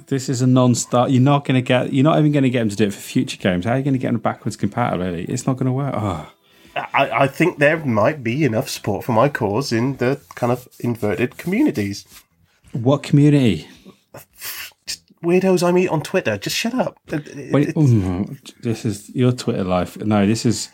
this 0.07 0.29
is 0.29 0.43
a 0.43 0.47
non-start. 0.47 1.11
You're 1.11 1.23
not 1.23 1.45
going 1.45 1.57
to 1.57 1.63
get. 1.63 1.93
You're 1.93 2.05
not 2.05 2.19
even 2.19 2.33
going 2.33 2.45
to 2.45 2.51
get 2.51 2.61
them 2.61 2.69
to 2.69 2.77
do 2.77 2.85
it 2.85 2.95
for 2.95 3.01
future 3.01 3.39
games. 3.39 3.65
How 3.65 3.73
are 3.73 3.79
you 3.79 3.85
going 3.85 3.95
to 3.95 3.99
get 3.99 4.13
them 4.13 4.21
backwards 4.21 4.57
compatibility? 4.57 5.25
It's 5.25 5.47
not 5.47 5.55
going 5.55 5.67
to 5.67 5.73
work. 5.73 5.95
Oh, 5.97 6.31
I, 6.77 7.11
I 7.23 7.27
think 7.27 7.59
there 7.59 7.79
might 7.85 8.23
be 8.23 8.45
enough 8.45 8.69
support 8.69 9.05
for 9.05 9.13
my 9.13 9.29
cause 9.29 9.73
in 9.73 9.97
the 9.97 10.21
kind 10.35 10.53
of 10.53 10.69
inverted 10.81 11.37
communities. 11.39 12.05
what 12.73 13.03
community? 13.03 13.67
Weirdos 15.23 15.67
I 15.67 15.73
meet 15.73 15.89
on 15.89 16.03
Twitter, 16.03 16.37
just 16.37 16.55
shut 16.57 16.75
up. 16.75 16.99
It- 17.09 17.27
it- 17.29 17.53
Wait, 17.53 17.69
it- 17.71 17.75
mm, 17.75 18.39
this 18.63 18.85
is 18.85 19.09
your 19.15 19.33
Twitter 19.33 19.65
life. 19.65 19.97
No, 19.99 20.27
this 20.27 20.45
is. 20.45 20.69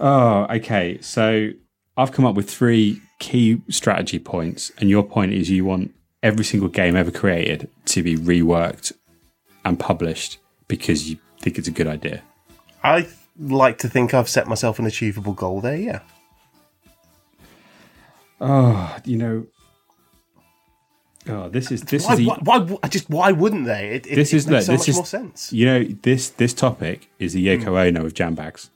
Oh, 0.00 0.46
okay. 0.50 0.98
So 1.00 1.50
I've 1.96 2.12
come 2.12 2.24
up 2.24 2.34
with 2.34 2.50
three 2.50 3.00
key 3.20 3.60
strategy 3.68 4.18
points, 4.18 4.72
and 4.78 4.90
your 4.90 5.02
point 5.02 5.32
is 5.32 5.48
you 5.50 5.64
want 5.64 5.94
every 6.22 6.44
single 6.44 6.68
game 6.68 6.96
ever 6.96 7.10
created 7.10 7.68
to 7.86 8.02
be 8.02 8.16
reworked 8.16 8.92
and 9.64 9.78
published 9.78 10.38
because 10.68 11.08
you 11.08 11.16
think 11.40 11.56
it's 11.58 11.68
a 11.68 11.72
good 11.72 11.86
idea. 11.86 12.22
I 12.82 13.06
like 13.40 13.78
to 13.78 13.88
think 13.88 14.14
I've 14.14 14.28
set 14.28 14.46
myself 14.46 14.78
an 14.78 14.86
achievable 14.86 15.32
goal 15.32 15.60
there, 15.60 15.76
yeah. 15.76 16.00
Oh, 18.40 18.96
you 19.04 19.16
know. 19.16 19.46
Oh, 21.28 21.48
this 21.48 21.70
is 21.70 21.82
this 21.82 22.06
Why, 22.06 22.12
is 22.14 22.18
the, 22.18 22.26
why, 22.26 22.58
why, 22.58 22.88
just 22.88 23.10
why 23.10 23.32
wouldn't 23.32 23.66
they? 23.66 23.90
It, 23.90 24.04
this 24.04 24.32
it 24.32 24.36
is 24.36 24.46
makes 24.46 24.46
look, 24.46 24.62
so 24.66 24.72
this 24.72 24.80
much 24.80 24.88
is 24.88 24.96
more 24.96 25.06
sense. 25.06 25.52
You 25.52 25.66
know 25.66 25.84
this 25.84 26.30
this 26.30 26.54
topic 26.54 27.10
is 27.18 27.34
the 27.34 27.46
Yoko 27.46 27.64
hmm. 27.64 27.76
Ono 27.76 28.06
of 28.06 28.14
jam 28.14 28.34
bags. 28.34 28.70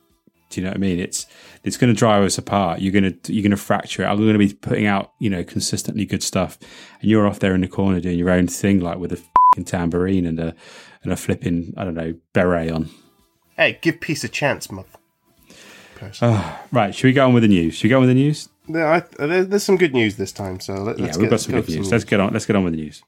Do 0.50 0.60
you 0.60 0.64
know 0.66 0.70
what 0.70 0.76
I 0.76 0.80
mean? 0.80 1.00
It's 1.00 1.26
it's 1.64 1.76
going 1.78 1.92
to 1.92 1.98
drive 1.98 2.22
us 2.22 2.36
apart. 2.36 2.80
You're 2.80 2.92
going 2.92 3.18
to 3.18 3.32
you're 3.32 3.42
going 3.42 3.50
to 3.50 3.56
fracture 3.56 4.02
it. 4.02 4.06
I'm 4.06 4.18
going 4.18 4.34
to 4.34 4.38
be 4.38 4.52
putting 4.52 4.86
out 4.86 5.12
you 5.18 5.30
know 5.30 5.42
consistently 5.42 6.04
good 6.04 6.22
stuff, 6.22 6.58
and 7.00 7.10
you're 7.10 7.26
off 7.26 7.40
there 7.40 7.54
in 7.54 7.62
the 7.62 7.68
corner 7.68 7.98
doing 7.98 8.18
your 8.18 8.30
own 8.30 8.46
thing, 8.46 8.80
like 8.80 8.98
with 8.98 9.12
a 9.12 9.20
fing 9.54 9.64
tambourine 9.64 10.26
and 10.26 10.38
a 10.38 10.54
and 11.02 11.12
a 11.12 11.16
flipping 11.16 11.72
I 11.76 11.84
don't 11.84 11.94
know 11.94 12.14
beret 12.34 12.70
on. 12.70 12.90
Hey, 13.56 13.78
give 13.80 14.00
peace 14.00 14.24
a 14.24 14.28
chance, 14.28 14.70
mother. 14.70 14.88
personally. 15.94 16.34
Ah, 16.36 16.62
right, 16.72 16.94
should 16.94 17.06
we 17.06 17.12
go 17.12 17.26
on 17.26 17.34
with 17.34 17.42
the 17.42 17.48
news? 17.48 17.74
Should 17.74 17.84
we 17.84 17.90
go 17.90 17.96
on 17.96 18.02
with 18.06 18.10
the 18.10 18.14
news? 18.14 18.48
There, 18.68 18.86
I, 18.86 19.00
there, 19.18 19.44
there's 19.44 19.62
some 19.62 19.76
good 19.76 19.92
news 19.94 20.16
this 20.16 20.32
time, 20.32 20.58
so 20.60 20.74
let, 20.74 20.98
Yeah, 20.98 21.06
let's 21.06 21.18
we've 21.18 21.24
get, 21.26 21.30
got 21.30 21.40
some 21.40 21.54
good 21.54 21.64
for 21.66 21.70
news. 21.72 21.92
Let's 21.92 22.04
get 22.04 22.18
on. 22.20 22.32
Let's 22.32 22.46
get 22.46 22.56
on 22.56 22.64
with 22.64 22.72
the 22.74 22.80
news. 22.82 23.02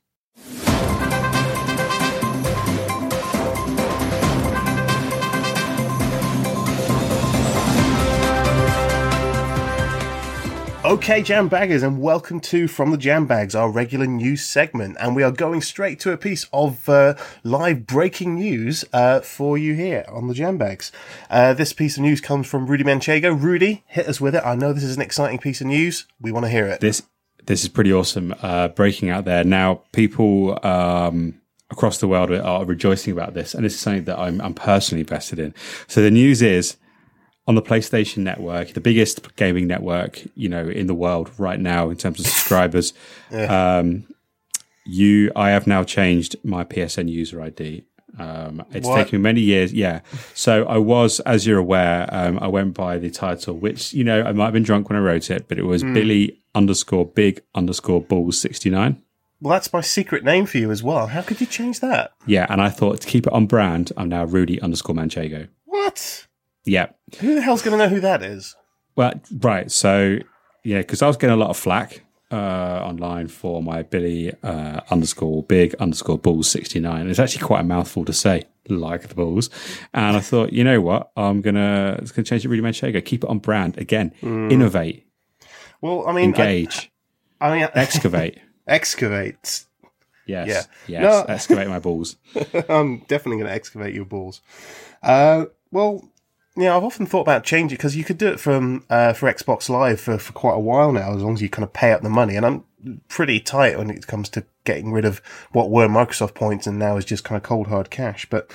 Okay, 10.87 11.21
Jam 11.21 11.49
Baggers, 11.49 11.83
and 11.83 12.00
welcome 12.00 12.38
to 12.43 12.69
From 12.69 12.93
the 12.93 12.97
Jam 12.97 13.26
Bags, 13.26 13.57
our 13.57 13.69
regular 13.69 14.07
news 14.07 14.45
segment. 14.45 14.97
And 15.00 15.16
we 15.16 15.25
are 15.25 15.33
going 15.33 15.61
straight 15.61 15.99
to 16.00 16.12
a 16.12 16.16
piece 16.16 16.47
of 16.52 16.88
uh, 16.88 17.16
live 17.43 17.88
breaking 17.88 18.37
news 18.37 18.85
uh, 18.93 19.19
for 19.19 19.59
you 19.59 19.75
here 19.75 20.05
on 20.09 20.28
the 20.28 20.33
Jam 20.35 20.59
Bags. 20.59 20.93
Uh, 21.28 21.55
this 21.55 21.73
piece 21.73 21.97
of 21.97 22.05
news 22.05 22.21
comes 22.21 22.47
from 22.47 22.69
Rudy 22.69 22.85
Manchego. 22.85 23.37
Rudy, 23.37 23.83
hit 23.88 24.07
us 24.07 24.21
with 24.21 24.37
it. 24.37 24.45
I 24.45 24.55
know 24.55 24.73
this 24.73 24.85
is 24.85 24.95
an 24.95 25.02
exciting 25.02 25.40
piece 25.40 25.61
of 25.61 25.66
news. 25.66 26.07
We 26.21 26.31
want 26.31 26.47
to 26.47 26.50
hear 26.50 26.69
it. 26.69 26.81
This 26.81 27.02
this 27.47 27.64
is 27.64 27.69
pretty 27.69 27.93
awesome. 27.93 28.33
Uh, 28.40 28.69
breaking 28.69 29.11
out 29.11 29.25
there 29.25 29.43
now, 29.43 29.83
people 29.90 30.57
um, 30.64 31.40
across 31.69 31.99
the 31.99 32.07
world 32.07 32.31
are 32.31 32.64
rejoicing 32.64 33.12
about 33.12 33.35
this, 33.35 33.55
and 33.55 33.64
this 33.64 33.75
is 33.75 33.81
something 33.81 34.05
that 34.05 34.21
I'm, 34.21 34.40
I'm 34.40 34.55
personally 34.55 35.00
invested 35.00 35.40
in. 35.40 35.52
So 35.88 36.00
the 36.00 36.12
news 36.12 36.43
is 36.43 36.76
on 37.47 37.55
the 37.55 37.62
PlayStation 37.62 38.19
Network, 38.19 38.75
the 38.75 38.81
biggest 38.81 39.37
gaming 39.37 39.67
network 39.67 40.23
you 40.35 40.49
know 40.49 40.69
in 40.69 40.87
the 40.87 40.95
world 40.95 41.31
right 41.38 41.61
now 41.61 41.91
in 41.91 41.97
terms 41.97 42.21
of 42.21 42.26
subscribers. 42.26 42.93
um, 43.31 44.05
you, 44.85 45.33
I 45.35 45.50
have 45.50 45.67
now 45.67 45.83
changed 45.85 46.37
my 46.45 46.65
PSN 46.65 47.09
user 47.09 47.43
ID. 47.43 47.85
Um, 48.19 48.65
it's 48.73 48.87
What? 48.87 48.97
taken 48.97 49.19
me 49.19 49.23
many 49.23 49.41
years. 49.41 49.73
Yeah. 49.73 50.00
So 50.35 50.65
I 50.67 50.79
was, 50.79 51.21
as 51.21 51.47
you're 51.47 51.59
aware, 51.59 52.09
um, 52.12 52.38
I 52.41 52.47
went 52.47 52.75
by 52.75 52.99
the 52.99 53.11
title, 53.11 53.57
which, 53.57 53.93
you 53.93 54.05
know, 54.05 54.23
I 54.23 54.33
might 54.33 54.45
have 54.45 54.53
been 54.55 54.62
drunk 54.62 54.88
when 54.88 54.97
I 54.97 55.03
wrote 55.03 55.31
it, 55.31 55.49
but 55.49 55.59
it 55.59 55.65
was 55.65 55.83
Billy 55.83 56.41
underscore 56.55 57.05
big 57.05 57.43
underscore 57.55 58.00
balls 58.00 58.38
69. 58.41 59.03
Well, 59.41 59.53
that's 59.53 59.73
my 59.73 59.83
secret 59.83 60.25
name 60.25 60.47
for 60.47 60.57
you 60.57 60.71
as 60.71 60.83
well. 60.83 61.09
How 61.09 61.21
could 61.21 61.41
you 61.41 61.47
change 61.47 61.81
that? 61.81 62.12
Yeah. 62.26 62.47
And 62.49 62.62
I 62.62 62.71
thought 62.71 63.00
to 63.03 63.07
keep 63.07 63.26
it 63.26 63.33
on 63.33 63.47
brand, 63.47 63.93
I'm 63.97 64.09
now 64.09 64.25
Rudy 64.25 64.61
underscore 64.62 64.95
Manchego. 64.95 65.49
What? 65.65 66.26
Yeah. 66.65 66.87
Who 67.21 67.35
the 67.35 67.43
hell's 67.43 67.63
going 67.63 67.79
to 67.79 67.85
know 67.85 67.89
who 67.93 68.01
that 68.01 68.23
is? 68.23 68.57
Well, 68.97 69.15
right. 69.39 69.71
So, 69.71 70.19
yeah, 70.65 70.79
because 70.79 71.03
I 71.03 71.07
was 71.07 71.17
getting 71.17 71.35
a 71.35 71.37
lot 71.37 71.51
of 71.51 71.57
flack 71.57 72.03
uh, 72.33 72.35
online 72.85 73.29
for 73.29 73.63
my 73.63 73.83
Billy 73.83 74.33
uh, 74.43 74.81
underscore 74.91 75.43
big 75.45 75.75
underscore 75.77 76.19
balls 76.19 76.51
69. 76.51 77.09
It's 77.09 77.19
actually 77.19 77.47
quite 77.47 77.61
a 77.61 77.65
mouthful 77.65 78.05
to 78.07 78.13
say, 78.13 78.45
like 78.69 79.09
the 79.09 79.15
balls. 79.15 79.51
And 79.95 80.17
I 80.17 80.21
thought, 80.21 80.53
you 80.53 80.65
know 80.65 80.81
what? 80.81 81.11
I'm 81.17 81.41
going 81.43 81.55
to 81.55 81.99
it's 82.01 82.11
gonna 82.11 82.25
change 82.25 82.45
it 82.45 82.49
really 82.49 82.63
Manchego. 82.63 83.05
Keep 83.05 83.25
it 83.25 83.31
on 83.31 83.39
brand. 83.39 83.79
Again, 83.79 84.13
innovate, 84.23 85.07
Well, 85.81 86.09
I 86.09 86.13
mean, 86.13 86.35
I, 86.35 86.41
engage, 86.41 86.91
I 87.41 87.55
mean, 87.57 87.69
excavate. 87.75 88.39
excavate. 88.67 89.65
Yes. 90.27 90.49
Yeah. 90.49 90.63
Yes. 90.89 91.03
No. 91.29 91.33
Excavate 91.33 91.69
my 91.69 91.79
balls. 91.79 92.17
I'm 92.69 92.99
definitely 93.07 93.37
going 93.37 93.47
to 93.47 93.53
excavate 93.53 93.95
your 93.95 94.05
balls. 94.07 94.41
Uh, 95.01 95.45
well, 95.71 96.03
yeah, 96.57 96.77
I've 96.77 96.85
often 96.85 97.07
thought 97.07 97.21
about 97.21 97.45
changing 97.45 97.77
because 97.77 97.97
you 97.97 98.05
could 98.05 98.19
do 98.19 98.29
it 98.29 98.41
from 98.41 98.85
uh, 98.89 99.13
for 99.13 99.33
Xbox 99.33 99.69
Live 99.69 100.01
for, 100.01 100.19
for 100.19 100.33
quite 100.33 100.55
a 100.55 100.61
while 100.61 100.91
now, 100.93 101.15
as 101.15 101.23
long 101.23 101.35
as 101.35 101.43
you 101.43 101.49
kind 101.49 101.65
of 101.65 101.73
pay 101.73 101.93
up 101.93 102.03
the 102.03 102.09
money. 102.09 102.35
And 102.37 102.47
I'm 102.47 102.65
pretty 103.09 103.41
tight 103.41 103.79
when 103.79 103.91
it 103.91 104.07
comes 104.07 104.29
to 104.31 104.45
getting 104.65 104.93
rid 104.93 105.05
of 105.05 105.19
what 105.53 105.71
were 105.71 105.89
Microsoft 105.89 106.35
points 106.35 106.67
and 106.67 106.79
now 106.79 106.97
is 106.97 107.05
just 107.05 107.25
kind 107.25 107.37
of 107.37 107.43
cold 107.43 107.67
hard 107.67 107.91
cash. 107.91 108.27
But 108.31 108.51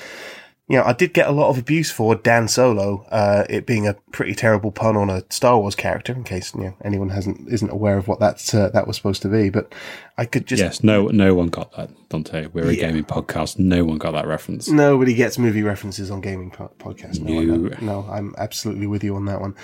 you 0.71 0.77
know, 0.77 0.83
I 0.85 0.93
did 0.93 1.13
get 1.13 1.27
a 1.27 1.31
lot 1.31 1.49
of 1.49 1.57
abuse 1.57 1.91
for 1.91 2.15
Dan 2.15 2.47
Solo, 2.47 3.05
uh, 3.11 3.43
it 3.49 3.65
being 3.65 3.87
a 3.87 3.93
pretty 4.11 4.33
terrible 4.33 4.71
pun 4.71 4.95
on 4.95 5.09
a 5.09 5.23
Star 5.29 5.59
Wars 5.59 5.75
character. 5.75 6.13
In 6.13 6.23
case 6.23 6.55
you 6.55 6.61
know 6.61 6.77
anyone 6.81 7.09
hasn't 7.09 7.51
isn't 7.51 7.69
aware 7.69 7.97
of 7.97 8.07
what 8.07 8.21
that's 8.21 8.53
uh, 8.53 8.69
that 8.69 8.87
was 8.87 8.95
supposed 8.95 9.21
to 9.23 9.27
be, 9.27 9.49
but 9.49 9.73
I 10.17 10.25
could 10.25 10.45
just 10.45 10.61
Yes. 10.61 10.81
No. 10.81 11.07
No 11.07 11.35
one 11.35 11.47
got 11.47 11.75
that. 11.75 11.89
Dante. 12.09 12.47
We're 12.47 12.69
a 12.69 12.75
gaming 12.75 13.03
podcast. 13.03 13.59
No 13.59 13.83
one 13.83 13.97
got 13.97 14.11
that 14.11 14.27
reference. 14.27 14.69
Nobody 14.69 15.13
gets 15.13 15.37
movie 15.37 15.63
references 15.63 16.09
on 16.09 16.21
gaming 16.21 16.51
po- 16.51 16.71
podcasts. 16.79 17.19
No, 17.19 17.41
no. 17.41 17.75
no, 17.81 18.09
I'm 18.09 18.33
absolutely 18.37 18.87
with 18.87 19.03
you 19.03 19.15
on 19.15 19.25
that 19.25 19.41
one. 19.41 19.55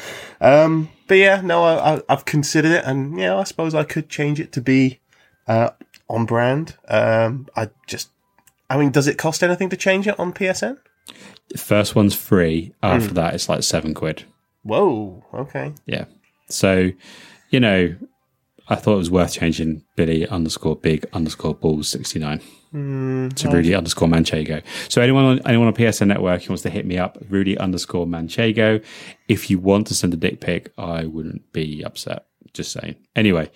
Um, 0.41 0.89
but 1.07 1.15
yeah, 1.15 1.41
no, 1.41 1.63
I, 1.63 1.95
I, 1.95 2.01
I've 2.09 2.25
considered 2.25 2.71
it, 2.71 2.83
and 2.85 3.17
yeah, 3.17 3.37
I 3.37 3.43
suppose 3.43 3.73
I 3.73 3.83
could 3.83 4.09
change 4.09 4.39
it 4.39 4.51
to 4.53 4.61
be 4.61 4.99
uh, 5.47 5.69
on 6.09 6.25
brand. 6.25 6.75
Um, 6.87 7.47
I 7.55 7.69
just, 7.85 8.09
I 8.69 8.77
mean, 8.77 8.91
does 8.91 9.07
it 9.07 9.17
cost 9.17 9.43
anything 9.43 9.69
to 9.69 9.77
change 9.77 10.07
it 10.07 10.19
on 10.19 10.33
PSN? 10.33 10.77
First 11.55 11.95
one's 11.95 12.15
free. 12.15 12.73
After 12.83 13.09
hmm. 13.09 13.15
that, 13.15 13.33
it's 13.33 13.49
like 13.49 13.63
seven 13.63 13.93
quid. 13.93 14.23
Whoa, 14.63 15.23
okay. 15.33 15.73
Yeah. 15.85 16.05
So, 16.49 16.91
you 17.49 17.59
know, 17.59 17.95
I 18.69 18.75
thought 18.75 18.95
it 18.95 18.97
was 18.97 19.11
worth 19.11 19.33
changing 19.33 19.83
Billy 19.95 20.27
underscore 20.27 20.75
big 20.75 21.05
underscore 21.13 21.55
balls 21.55 21.87
69 21.87 22.41
hmm, 22.71 23.29
to 23.29 23.49
Rudy 23.49 23.73
underscore 23.73 24.09
Manchego. 24.09 24.61
So 24.89 25.01
anyone 25.01 25.23
on, 25.23 25.39
anyone 25.45 25.67
on 25.67 25.73
PSN 25.73 26.07
network 26.07 26.43
who 26.43 26.51
wants 26.51 26.63
to 26.63 26.69
hit 26.69 26.85
me 26.85 26.97
up, 26.97 27.17
Rudy 27.29 27.57
underscore 27.57 28.05
Manchego. 28.05 28.83
If 29.29 29.49
you 29.49 29.57
want 29.59 29.87
to 29.87 29.93
send 29.93 30.13
a 30.13 30.17
dick 30.17 30.41
pic, 30.41 30.73
I 30.77 31.05
wouldn't 31.05 31.53
be 31.53 31.83
upset. 31.83 32.25
Just 32.53 32.71
saying. 32.71 32.95
Anyway, 33.15 33.49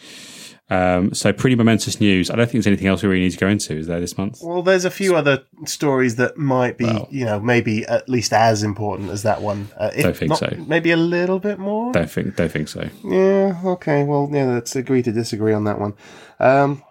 um, 0.72 1.14
so 1.14 1.34
pretty 1.34 1.58
momentous 1.58 2.00
news. 2.00 2.30
I 2.30 2.36
don't 2.38 2.46
think 2.46 2.64
there's 2.64 2.68
anything 2.68 2.88
else 2.88 3.04
we 3.04 3.10
really 3.10 3.24
need 3.24 3.32
to 3.32 3.38
go 3.38 3.48
into, 3.48 3.76
is 3.76 3.88
there, 3.88 4.00
this 4.00 4.18
month? 4.18 4.40
Well, 4.42 4.62
there's 4.62 4.86
a 4.86 4.90
few 4.90 5.18
other 5.18 5.44
stories 5.66 6.16
that 6.16 6.38
might 6.38 6.78
be, 6.78 6.86
Well. 6.86 7.10
you 7.12 7.26
know, 7.26 7.42
maybe 7.42 7.86
at 7.86 8.08
least 8.08 8.32
as 8.32 8.64
important 8.64 9.10
as 9.10 9.24
that 9.24 9.42
one. 9.42 9.68
Uh, 9.78 9.92
if 9.94 10.04
Don't 10.04 10.16
think 10.16 10.30
not, 10.30 10.40
so. 10.40 10.56
Maybe 10.66 10.92
a 10.92 10.98
little 10.98 11.40
bit 11.40 11.60
more. 11.60 11.92
Don't 11.92 12.10
think 12.10 12.38
don't 12.38 12.50
think 12.50 12.70
so. 12.70 12.90
Yeah, 13.04 13.60
okay. 13.66 14.06
Well, 14.06 14.30
yeah, 14.32 14.46
let's 14.46 14.76
agree 14.76 15.04
to 15.04 15.12
disagree 15.12 15.52
on 15.52 15.66
that 15.66 15.78
one. 15.78 15.94
Um, 16.40 16.84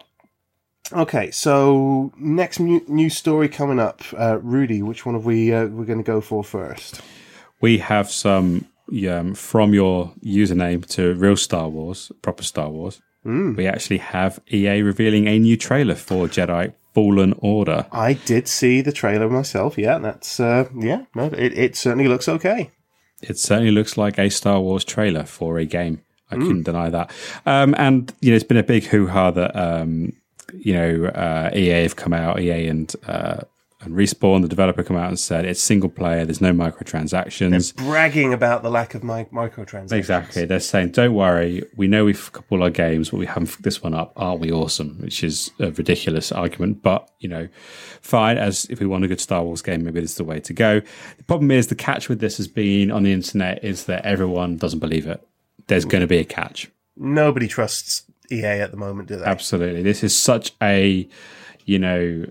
okay, 0.93 1.31
so 1.31 2.13
next 2.19 2.61
new, 2.61 2.85
news 2.87 3.17
story 3.17 3.49
coming 3.49 3.81
up. 3.81 4.03
Uh, 4.15 4.39
Rudy, 4.43 4.83
which 4.83 5.07
one 5.07 5.15
have 5.15 5.25
we 5.25 5.55
uh, 5.55 5.67
we're 5.67 5.87
going 5.87 5.99
to 5.99 6.05
go 6.05 6.21
for 6.21 6.45
first? 6.45 7.01
we 7.63 7.79
have 7.79 8.11
some 8.11 8.67
um, 9.09 9.35
from 9.35 9.73
your 9.75 10.13
username 10.25 10.85
to 10.87 11.15
real 11.15 11.37
Star 11.37 11.69
Wars, 11.69 12.11
proper 12.23 12.43
Star 12.43 12.69
Wars. 12.69 13.01
We 13.25 13.67
actually 13.67 13.99
have 13.99 14.41
EA 14.51 14.83
revealing 14.83 15.27
a 15.27 15.39
new 15.39 15.57
trailer 15.57 15.95
for 15.95 16.27
Jedi 16.27 16.73
Fallen 16.95 17.35
Order. 17.39 17.87
I 17.93 18.15
did 18.15 18.49
see 18.49 18.81
the 18.81 18.93
trailer 18.93 19.29
myself. 19.29 19.77
Yeah, 19.79 19.99
that's 19.99 20.41
uh, 20.41 20.69
yeah. 20.77 21.05
No, 21.15 21.27
it, 21.27 21.57
it 21.57 21.77
certainly 21.77 22.09
looks 22.09 22.29
okay. 22.29 22.71
It 23.23 23.39
certainly 23.39 23.71
looks 23.71 23.99
like 23.99 24.19
a 24.19 24.31
Star 24.31 24.61
Wars 24.61 24.85
trailer 24.85 25.25
for 25.25 25.59
a 25.59 25.67
game. 25.67 26.01
I 26.31 26.37
couldn't 26.37 26.63
deny 26.63 26.91
that. 26.91 27.11
Um, 27.45 27.75
and 27.77 28.15
you 28.21 28.31
know, 28.31 28.37
it's 28.37 28.45
been 28.45 28.57
a 28.57 28.63
big 28.63 28.85
hoo 28.85 29.09
ha 29.09 29.31
that 29.33 29.55
um, 29.57 30.13
you 30.55 30.73
know 30.73 31.07
uh, 31.07 31.51
EA 31.55 31.83
have 31.83 31.97
come 31.97 32.13
out, 32.13 32.41
EA 32.41 32.69
and 32.69 32.95
uh, 33.07 33.41
and 33.83 33.95
Respawn, 33.95 34.43
the 34.43 34.49
developer, 34.49 34.83
come 34.83 34.97
out 34.97 35.09
and 35.09 35.19
said 35.19 35.47
it's 35.47 35.61
single 35.61 35.89
player. 35.89 36.27
There's 36.27 36.43
no 36.43 36.53
microtransactions. 36.53 37.75
They're 37.75 37.87
bragging 37.87 38.35
about 38.35 38.63
the 38.63 38.69
lack 38.69 38.95
of 38.95 39.03
mi- 39.03 39.25
microtransactions. 39.33 39.93
Exactly. 39.93 40.45
They're 40.45 40.61
saying, 40.61 40.91
don't 40.91 41.15
worry, 41.15 41.63
we 41.77 41.89
know 41.89 42.05
we've 42.05 42.31
coupled 42.33 42.61
our 42.63 42.69
games, 42.69 43.09
but 43.09 43.17
we 43.17 43.27
haven't 43.27 43.47
fucked 43.47 43.63
this 43.63 43.83
one 43.83 43.95
up. 43.95 44.13
Aren't 44.17 44.41
we 44.41 44.53
awesome? 44.53 44.99
Which 45.01 45.25
is 45.25 45.51
a 45.59 45.71
ridiculous 45.71 46.31
argument, 46.31 46.83
but, 46.83 47.11
you 47.21 47.29
know, 47.29 47.49
fine. 48.03 48.37
As 48.37 48.67
if 48.67 48.81
we 48.81 48.87
want 48.87 49.05
a 49.05 49.09
good 49.09 49.21
Star 49.21 49.43
Wars 49.43 49.63
game, 49.63 49.85
maybe 49.85 50.01
this 50.01 50.11
is 50.11 50.17
the 50.19 50.25
way 50.25 50.41
to 50.41 50.53
go. 50.53 50.81
The 51.17 51.25
problem 51.25 51.51
is 51.51 51.69
the 51.69 51.75
catch 51.75 52.11
with 52.11 52.21
this 52.21 52.37
has 52.37 52.49
been 52.49 52.91
on 52.91 53.03
the 53.03 53.13
internet 53.13 53.65
is 53.65 53.85
that 53.85 54.05
everyone 54.05 54.59
doesn't 54.59 54.81
believe 54.81 55.07
it. 55.07 55.27
There's 55.69 55.87
going 55.87 56.03
to 56.03 56.07
be 56.07 56.19
a 56.19 56.25
catch. 56.25 56.71
Nobody 56.97 57.49
trusts 57.49 58.05
EA 58.31 58.45
at 58.45 58.73
the 58.73 58.77
moment, 58.77 59.09
do 59.09 59.17
they? 59.17 59.25
Absolutely. 59.25 59.83
This 59.83 60.05
is 60.05 60.17
such 60.17 60.53
a, 60.61 61.09
you 61.65 61.79
know, 61.79 62.27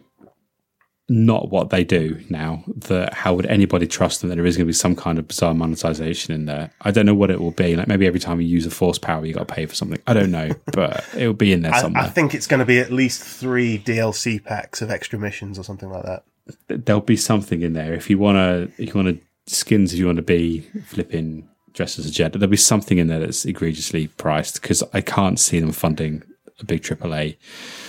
not 1.10 1.50
what 1.50 1.72
they 1.72 1.84
do 1.84 2.24
now. 2.30 2.64
That 2.68 3.14
how 3.14 3.34
would 3.34 3.46
anybody 3.48 3.88
trust 3.88 4.22
them 4.22 4.30
that 4.30 4.36
there 4.36 4.46
is 4.46 4.56
going 4.56 4.66
to 4.66 4.70
be 4.70 4.74
some 4.74 4.96
kind 4.96 5.18
of 5.18 5.28
bizarre 5.28 5.54
monetization 5.54 6.34
in 6.34 6.46
there? 6.46 6.72
I 6.82 6.92
don't 6.92 7.06
know 7.06 7.16
what 7.16 7.32
it 7.32 7.42
will 7.42 7.52
be. 7.52 7.76
Like 7.76 7.88
maybe 7.88 8.06
every 8.06 8.20
time 8.20 8.40
you 8.40 8.48
use 8.48 8.66
a 8.66 8.72
force 8.72 8.98
power, 8.98 9.26
you 9.26 9.34
got 9.34 9.48
to 9.48 9.54
pay 9.54 9.66
for 9.66 9.76
something. 9.76 10.00
I 10.08 10.14
don't 10.14 10.32
know, 10.32 10.52
but 10.74 11.04
it 11.18 11.28
will 11.28 11.34
be 11.34 11.52
in 11.52 11.64
there 11.64 11.74
somewhere. 11.74 12.04
I 12.04 12.08
think 12.08 12.34
it's 12.34 12.48
going 12.48 12.60
to 12.60 12.66
be 12.66 12.80
at 12.80 12.92
least 12.92 13.24
three 13.24 13.80
DLC 13.80 14.44
packs 14.44 14.82
of 14.82 14.92
extra 14.92 15.18
missions 15.20 15.58
or 15.58 15.64
something 15.64 15.90
like 15.90 16.04
that. 16.04 16.24
There'll 16.68 17.02
be 17.02 17.18
something 17.18 17.62
in 17.62 17.74
there 17.74 17.94
if 17.94 18.10
you 18.10 18.18
want 18.18 18.38
to. 18.38 18.82
If 18.82 18.94
you 18.94 19.02
want 19.02 19.20
to 19.20 19.54
skins, 19.54 19.94
if 19.94 20.00
you 20.00 20.06
want 20.06 20.18
to 20.18 20.24
be 20.24 20.62
flipping 20.86 21.48
dressed 21.74 22.00
as 22.00 22.08
a 22.08 22.10
Jedi, 22.10 22.34
there'll 22.34 22.48
be 22.48 22.58
something 22.58 22.98
in 22.98 23.08
there 23.08 23.20
that's 23.20 23.46
egregiously 23.46 24.08
priced 24.08 24.62
because 24.62 24.84
I 24.94 25.02
can't 25.02 25.40
see 25.40 25.60
them 25.60 25.72
funding 25.72 26.24
a 26.60 26.66
big 26.66 26.82
AAA 26.82 27.38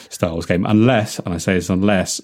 Star 0.08 0.32
Wars 0.32 0.46
game 0.46 0.66
unless, 0.66 1.18
and 1.18 1.34
I 1.34 1.38
say 1.38 1.54
this 1.54 1.70
unless 1.70 2.20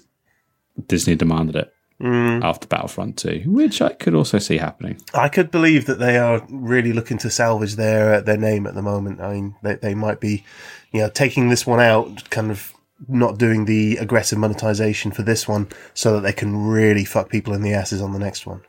Disney 0.85 1.15
demanded 1.15 1.55
it 1.55 1.73
after 1.99 2.67
Battlefront 2.67 3.17
2, 3.17 3.43
which 3.47 3.81
I 3.81 3.89
could 3.93 4.13
also 4.13 4.37
see 4.37 4.57
happening. 4.57 5.01
I 5.13 5.29
could 5.29 5.49
believe 5.49 5.87
that 5.87 5.97
they 5.97 6.17
are 6.17 6.45
really 6.49 6.93
looking 6.93 7.17
to 7.19 7.29
salvage 7.31 7.75
their 7.75 8.15
uh, 8.15 8.21
their 8.21 8.37
name 8.37 8.67
at 8.67 8.75
the 8.75 8.83
moment. 8.83 9.19
I 9.19 9.33
mean, 9.33 9.55
they 9.63 9.75
they 9.75 9.95
might 9.95 10.19
be, 10.19 10.43
you 10.91 11.01
know, 11.01 11.09
taking 11.09 11.49
this 11.49 11.65
one 11.65 11.79
out, 11.79 12.29
kind 12.29 12.51
of 12.51 12.73
not 13.07 13.37
doing 13.37 13.65
the 13.65 13.97
aggressive 13.97 14.37
monetization 14.37 15.11
for 15.11 15.23
this 15.23 15.47
one, 15.47 15.67
so 15.93 16.13
that 16.13 16.21
they 16.21 16.33
can 16.33 16.67
really 16.67 17.05
fuck 17.05 17.29
people 17.29 17.53
in 17.53 17.61
the 17.61 17.73
asses 17.73 18.01
on 18.01 18.13
the 18.13 18.19
next 18.19 18.45
one. 18.45 18.61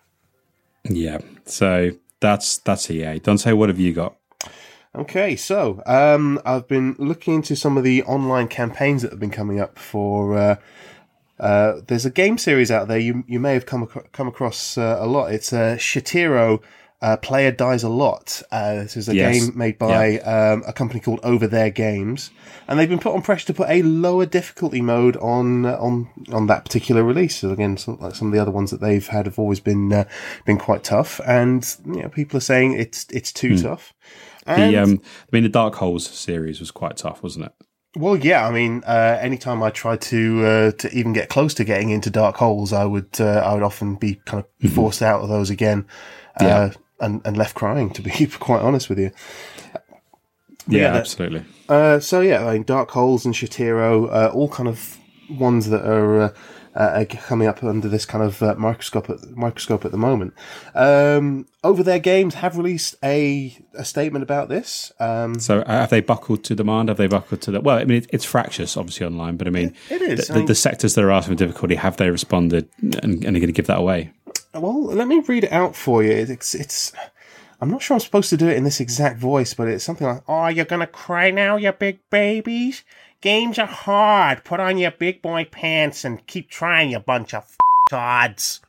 Yeah. 0.89 1.19
So 1.45 1.91
That's 2.21 2.59
that's 2.59 2.91
EA. 2.91 3.19
Dante, 3.19 3.53
what 3.53 3.69
have 3.69 3.79
you 3.79 3.93
got? 3.93 4.17
Okay, 4.95 5.37
so 5.37 5.83
um, 5.87 6.41
I've 6.45 6.67
been 6.67 6.97
looking 6.99 7.35
into 7.35 7.55
some 7.55 7.77
of 7.77 7.85
the 7.85 8.03
online 8.05 8.49
campaigns 8.49 9.03
that 9.03 9.13
have 9.13 9.21
been 9.21 9.31
coming 9.31 9.61
up 9.61 9.79
for. 9.79 10.37
Uh, 10.37 10.57
uh, 11.41 11.81
there's 11.87 12.05
a 12.07 12.11
game 12.11 12.39
series 12.39 12.71
out 12.71 12.89
there 12.89 12.99
you 12.99 13.25
you 13.27 13.39
may 13.41 13.55
have 13.55 13.67
come 13.67 13.83
ac- 13.91 14.09
come 14.13 14.29
across 14.29 14.77
uh, 14.79 14.97
a 15.01 15.07
lot. 15.07 15.33
It's 15.33 15.53
uh, 15.53 15.77
Shatiro. 15.79 16.61
Uh, 17.01 17.17
Player 17.17 17.53
dies 17.53 17.85
a 17.85 17.89
lot. 17.89 18.43
Uh, 18.51 18.75
this 18.75 18.97
is 18.97 19.09
a 19.09 19.15
Yes. 19.15 19.47
game 19.47 19.57
made 19.57 19.79
by 19.79 20.19
um, 20.19 20.65
a 20.67 20.73
company 20.73 20.99
called 20.99 21.21
Over 21.23 21.47
There 21.47 21.71
Games, 21.71 22.33
and 22.67 22.77
they've 22.77 22.89
been 22.89 22.99
put 22.99 23.15
on 23.15 23.23
pressure 23.23 23.47
to 23.47 23.55
put 23.55 23.69
a 23.71 23.83
lower 23.83 24.27
difficulty 24.27 24.81
mode 24.81 25.17
on 25.19 25.65
uh, 25.65 25.77
on 25.79 26.09
on 26.33 26.49
that 26.49 26.65
particular 26.65 27.05
release. 27.05 27.37
So 27.37 27.51
again, 27.51 27.77
some, 27.77 28.01
like 28.01 28.17
some 28.17 28.27
of 28.27 28.33
the 28.35 28.41
other 28.41 28.51
ones 28.51 28.73
that 28.73 28.81
they've 28.81 29.07
had 29.07 29.27
have 29.27 29.39
always 29.39 29.61
been 29.61 29.93
uh, 29.93 30.05
been 30.45 30.59
quite 30.59 30.83
tough, 30.83 31.21
and 31.25 31.65
you 31.87 32.03
know 32.03 32.09
people 32.09 32.37
are 32.39 32.41
saying 32.41 32.73
it's 32.73 33.07
it's 33.13 33.33
too 33.33 33.57
tough. 33.57 33.95
And- 34.45 34.75
The 34.75 34.79
um, 34.83 35.01
I 35.01 35.29
mean, 35.31 35.45
the 35.45 35.49
Dark 35.51 35.77
Holes 35.77 36.05
series 36.09 36.59
was 36.59 36.73
quite 36.73 36.97
tough, 36.97 37.23
wasn't 37.23 37.45
it? 37.45 37.53
Well, 37.97 38.17
yeah. 38.17 38.47
I 38.47 38.51
mean, 38.53 38.83
uh, 38.87 39.19
anytime 39.21 39.63
I 39.63 39.71
tried 39.71 40.01
to 40.03 40.45
uh, 40.45 40.73
to 40.73 40.91
even 40.93 41.13
get 41.13 41.29
close 41.29 41.55
to 41.55 41.65
getting 41.65 41.91
into 41.91 42.11
dark 42.11 42.37
holes, 42.37 42.73
I 42.73 42.85
would 42.85 43.21
uh, 43.21 43.41
I 43.45 43.55
would 43.55 43.63
often 43.63 43.97
be 43.97 44.17
kind 44.27 44.45
of 44.63 44.73
forced 44.73 45.03
out 45.03 45.23
of 45.23 45.29
those 45.29 45.51
again, 45.51 45.87
uh, 46.41 46.45
Yeah. 46.45 46.71
and 47.01 47.23
and 47.25 47.37
left 47.37 47.55
crying. 47.55 47.91
To 47.91 48.03
be 48.03 48.11
quite 48.39 48.63
honest 48.63 48.89
with 48.89 48.99
you. 48.99 49.11
Yeah, 50.71 50.93
yeah, 50.93 50.95
absolutely. 50.99 51.45
Uh, 51.69 51.99
so 51.99 52.21
yeah, 52.21 52.45
I 52.47 52.53
mean, 52.55 52.63
dark 52.65 52.91
holes 52.91 53.25
and 53.25 53.35
Shatiro, 53.35 54.09
uh, 54.13 54.31
all 54.35 54.49
kind 54.49 54.69
of 54.69 54.99
ones 55.31 55.69
that 55.71 55.85
are. 55.85 56.35
Uh, 56.79 57.03
uh, 57.03 57.05
coming 57.07 57.49
up 57.49 57.65
under 57.65 57.89
this 57.89 58.07
kind 58.07 58.23
of 58.23 58.41
uh, 58.41 58.55
microscope 58.57 59.11
at, 59.11 59.19
microscope 59.37 59.85
at 59.85 59.91
the 59.91 59.99
moment. 59.99 60.33
Um, 60.77 61.47
over 61.65 61.83
there, 61.83 61.99
games 61.99 62.35
have 62.35 62.57
released 62.57 62.95
a 63.03 63.59
a 63.75 63.85
statement 63.85 64.23
about 64.23 64.49
this. 64.49 64.93
Um, 65.01 65.41
So 65.41 65.63
uh, 65.63 65.73
have 65.73 65.91
they 65.91 66.01
buckled 66.01 66.45
to 66.45 66.55
demand? 66.55 66.89
Have 66.89 66.97
they 66.99 67.09
buckled 67.09 67.41
to 67.43 67.51
the? 67.51 67.61
Well, 67.61 67.79
I 67.79 67.85
mean, 67.85 67.99
it, 67.99 68.07
it's 68.13 68.25
fractious, 68.25 68.77
obviously 68.77 69.07
online, 69.07 69.37
but 69.37 69.49
I 69.49 69.51
mean, 69.51 69.75
It 69.91 70.03
is, 70.03 70.29
The, 70.29 70.35
I 70.35 70.37
mean- 70.37 70.47
the 70.47 70.55
sectors 70.55 70.95
that 70.95 71.03
are 71.03 71.11
asking 71.11 71.37
for 71.37 71.45
difficulty 71.45 71.75
have 71.75 71.97
they 71.97 72.11
responded 72.11 72.69
and, 72.81 73.25
and 73.25 73.37
are 73.37 73.41
going 73.41 73.47
to 73.49 73.53
give 73.53 73.67
that 73.67 73.79
away? 73.79 74.13
Well, 74.55 74.85
let 74.85 75.09
me 75.09 75.19
read 75.27 75.45
it 75.45 75.53
out 75.53 75.75
for 75.75 76.05
you. 76.05 76.13
It's, 76.13 76.55
it's, 76.55 76.93
I'm 77.61 77.71
not 77.71 77.83
sure 77.83 77.97
I'm 77.97 78.01
supposed 78.01 78.31
to 78.31 78.37
do 78.37 78.47
it 78.49 78.57
in 78.57 78.63
this 78.63 78.79
exact 78.79 79.19
voice, 79.19 79.53
but 79.53 79.67
it's 79.67 79.83
something 79.85 80.07
like, 80.07 80.23
"Oh, 80.29 80.47
you're 80.47 80.65
gonna 80.65 80.87
cry 80.87 81.33
now, 81.33 81.57
you 81.57 81.73
big 81.73 81.99
babies. 82.09 82.85
Games 83.21 83.59
are 83.59 83.67
hard. 83.67 84.45
Put 84.45 84.61
on 84.61 84.79
your 84.79 84.93
big 84.93 85.23
boy 85.23 85.45
pants 85.45 86.05
and 86.05 86.25
keep 86.27 86.51
trying, 86.51 86.91
you 86.91 86.99
bunch 86.99 87.35
of 87.35 87.57
gods." 87.91 88.61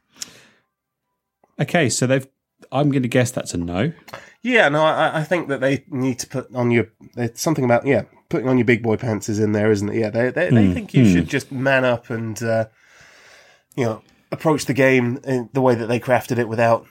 Okay, 1.59 1.89
so 1.89 2.07
they've. 2.07 2.27
I'm 2.71 2.91
going 2.91 3.03
to 3.03 3.09
guess 3.09 3.31
that's 3.31 3.53
a 3.53 3.57
no. 3.57 3.93
Yeah, 4.41 4.69
no, 4.69 4.83
I, 4.83 5.19
I 5.19 5.23
think 5.23 5.47
that 5.47 5.59
they 5.59 5.85
need 5.89 6.19
to 6.19 6.27
put 6.27 6.53
on 6.53 6.71
your. 6.71 6.89
There's 7.15 7.39
something 7.39 7.65
about 7.65 7.85
yeah, 7.85 8.03
putting 8.29 8.47
on 8.47 8.57
your 8.57 8.65
big 8.65 8.83
boy 8.83 8.97
pants 8.97 9.27
is 9.27 9.39
in 9.39 9.51
there, 9.51 9.71
isn't 9.71 9.89
it? 9.89 9.95
Yeah, 9.95 10.09
they 10.09 10.29
they, 10.29 10.49
they 10.49 10.73
think 10.73 10.93
you 10.93 11.05
should 11.11 11.27
just 11.27 11.51
man 11.51 11.83
up 11.83 12.09
and 12.09 12.41
uh, 12.41 12.65
you 13.75 13.85
know 13.85 14.01
approach 14.31 14.65
the 14.65 14.73
game 14.73 15.19
in 15.23 15.49
the 15.53 15.61
way 15.61 15.75
that 15.75 15.87
they 15.87 15.99
crafted 15.99 16.37
it 16.37 16.47
without 16.47 16.85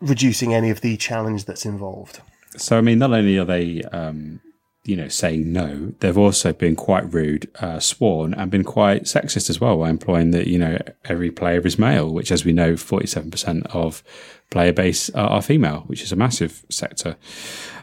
reducing 0.00 0.54
any 0.54 0.70
of 0.70 0.80
the 0.80 0.96
challenge 0.96 1.44
that's 1.44 1.66
involved. 1.66 2.20
So 2.56 2.78
I 2.78 2.80
mean, 2.80 2.98
not 2.98 3.12
only 3.12 3.36
are 3.38 3.44
they, 3.44 3.82
um, 3.82 4.40
you 4.88 4.96
know, 4.96 5.08
saying 5.08 5.52
no, 5.52 5.92
they've 6.00 6.16
also 6.16 6.54
been 6.54 6.74
quite 6.74 7.12
rude, 7.12 7.50
uh, 7.60 7.78
sworn, 7.78 8.32
and 8.32 8.50
been 8.50 8.64
quite 8.64 9.02
sexist 9.02 9.50
as 9.50 9.60
well 9.60 9.76
by 9.76 9.90
implying 9.90 10.30
that 10.30 10.46
you 10.46 10.58
know 10.58 10.78
every 11.04 11.30
player 11.30 11.60
is 11.60 11.78
male, 11.78 12.10
which, 12.10 12.32
as 12.32 12.42
we 12.42 12.54
know, 12.54 12.74
forty-seven 12.74 13.30
percent 13.30 13.66
of 13.66 14.02
player 14.48 14.72
base 14.72 15.10
are, 15.10 15.28
are 15.28 15.42
female, 15.42 15.80
which 15.88 16.02
is 16.02 16.10
a 16.10 16.16
massive 16.16 16.64
sector. 16.70 17.16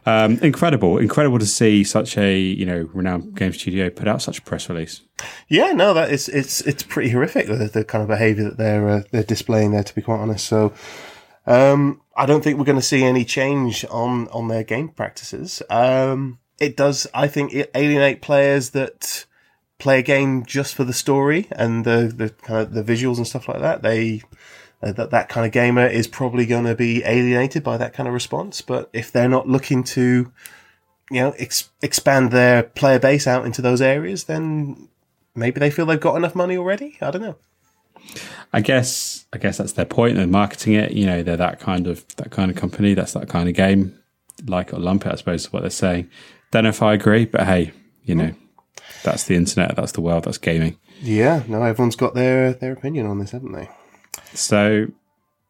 Um, 0.07 0.39
incredible, 0.39 0.97
incredible 0.97 1.37
to 1.37 1.45
see 1.45 1.83
such 1.83 2.17
a 2.17 2.39
you 2.39 2.65
know 2.65 2.89
renowned 2.91 3.35
game 3.35 3.53
studio 3.53 3.91
put 3.91 4.07
out 4.07 4.23
such 4.23 4.39
a 4.39 4.41
press 4.41 4.67
release. 4.67 5.01
Yeah, 5.47 5.73
no, 5.73 5.93
that 5.93 6.09
is 6.09 6.27
it's 6.27 6.61
it's 6.61 6.81
pretty 6.81 7.11
horrific 7.11 7.45
the, 7.45 7.69
the 7.71 7.85
kind 7.85 8.01
of 8.01 8.07
behaviour 8.07 8.45
that 8.45 8.57
they're 8.57 8.89
uh, 8.89 9.01
they're 9.11 9.23
displaying 9.23 9.73
there. 9.73 9.83
To 9.83 9.93
be 9.93 10.01
quite 10.01 10.17
honest, 10.17 10.47
so 10.47 10.73
um, 11.45 12.01
I 12.17 12.25
don't 12.25 12.43
think 12.43 12.57
we're 12.57 12.65
going 12.65 12.79
to 12.79 12.81
see 12.81 13.03
any 13.03 13.25
change 13.25 13.85
on 13.91 14.27
on 14.29 14.47
their 14.47 14.63
game 14.63 14.89
practices. 14.89 15.61
Um, 15.69 16.39
it 16.59 16.77
does, 16.77 17.07
I 17.13 17.27
think, 17.27 17.53
alienate 17.73 18.21
players 18.21 18.71
that 18.71 19.25
play 19.77 19.99
a 19.99 20.03
game 20.03 20.45
just 20.45 20.73
for 20.73 20.83
the 20.83 20.93
story 20.93 21.47
and 21.51 21.85
the 21.85 22.11
the 22.15 22.29
kind 22.29 22.61
of 22.61 22.73
the 22.73 22.83
visuals 22.83 23.17
and 23.17 23.27
stuff 23.27 23.47
like 23.47 23.59
that. 23.59 23.81
They 23.81 24.21
uh, 24.81 24.91
that 24.93 25.11
that 25.11 25.29
kind 25.29 25.45
of 25.45 25.51
gamer 25.51 25.85
is 25.85 26.07
probably 26.07 26.45
going 26.45 26.65
to 26.65 26.75
be 26.75 27.03
alienated 27.03 27.63
by 27.63 27.77
that 27.77 27.93
kind 27.93 28.07
of 28.07 28.13
response. 28.13 28.61
But 28.61 28.89
if 28.93 29.11
they're 29.11 29.29
not 29.29 29.47
looking 29.47 29.83
to 29.83 30.31
you 31.11 31.19
know 31.21 31.31
ex- 31.37 31.69
expand 31.81 32.31
their 32.31 32.63
player 32.63 32.99
base 32.99 33.27
out 33.27 33.45
into 33.45 33.61
those 33.61 33.81
areas, 33.81 34.25
then 34.25 34.87
maybe 35.35 35.59
they 35.59 35.69
feel 35.69 35.85
they've 35.85 35.99
got 35.99 36.15
enough 36.15 36.35
money 36.35 36.57
already. 36.57 36.97
I 37.01 37.11
don't 37.11 37.21
know. 37.21 37.35
I 38.53 38.61
guess 38.61 39.25
I 39.33 39.37
guess 39.37 39.57
that's 39.57 39.73
their 39.73 39.85
point. 39.85 40.15
They're 40.15 40.27
marketing 40.27 40.73
it. 40.73 40.91
You 40.91 41.05
know, 41.05 41.23
they're 41.23 41.37
that 41.37 41.59
kind 41.59 41.87
of 41.87 42.05
that 42.17 42.31
kind 42.31 42.49
of 42.49 42.57
company. 42.57 42.93
That's 42.93 43.13
that 43.13 43.27
kind 43.27 43.49
of 43.49 43.55
game. 43.55 43.99
Like 44.45 44.73
or 44.73 44.79
lump 44.79 45.05
it, 45.05 45.11
I 45.13 45.15
suppose 45.15 45.45
is 45.45 45.53
what 45.53 45.61
they're 45.61 45.69
saying. 45.69 46.09
Don't 46.55 46.63
know 46.63 46.69
if 46.69 46.81
I 46.81 46.93
agree, 46.93 47.25
but 47.25 47.41
hey, 47.41 47.73
you 48.05 48.15
know, 48.15 48.33
that's 49.03 49.25
the 49.25 49.35
internet. 49.35 49.75
That's 49.75 49.91
the 49.91 49.99
world. 49.99 50.23
That's 50.23 50.37
gaming. 50.37 50.77
Yeah, 51.01 51.43
no, 51.49 51.61
everyone's 51.61 51.97
got 51.97 52.13
their 52.13 52.53
their 52.53 52.71
opinion 52.71 53.07
on 53.07 53.19
this, 53.19 53.31
haven't 53.31 53.51
they? 53.51 53.67
So 54.33 54.87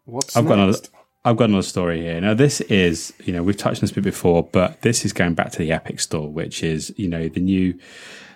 What's 0.05 0.35
I've 0.35 0.47
got 0.47 0.55
another. 0.55 0.71
next? 0.71 0.89
I've 1.23 1.37
got 1.37 1.49
another 1.49 1.61
story 1.61 2.01
here. 2.01 2.19
Now, 2.19 2.33
this 2.33 2.59
is, 2.61 3.13
you 3.23 3.33
know, 3.33 3.43
we've 3.43 3.55
touched 3.55 3.77
on 3.77 3.81
this 3.81 3.91
bit 3.91 4.03
before, 4.03 4.49
but 4.51 4.81
this 4.81 5.05
is 5.05 5.13
going 5.13 5.35
back 5.35 5.51
to 5.51 5.59
the 5.59 5.71
Epic 5.71 5.99
Store, 5.99 6.27
which 6.27 6.63
is, 6.63 6.91
you 6.97 7.07
know, 7.07 7.27
the 7.27 7.39
new, 7.39 7.77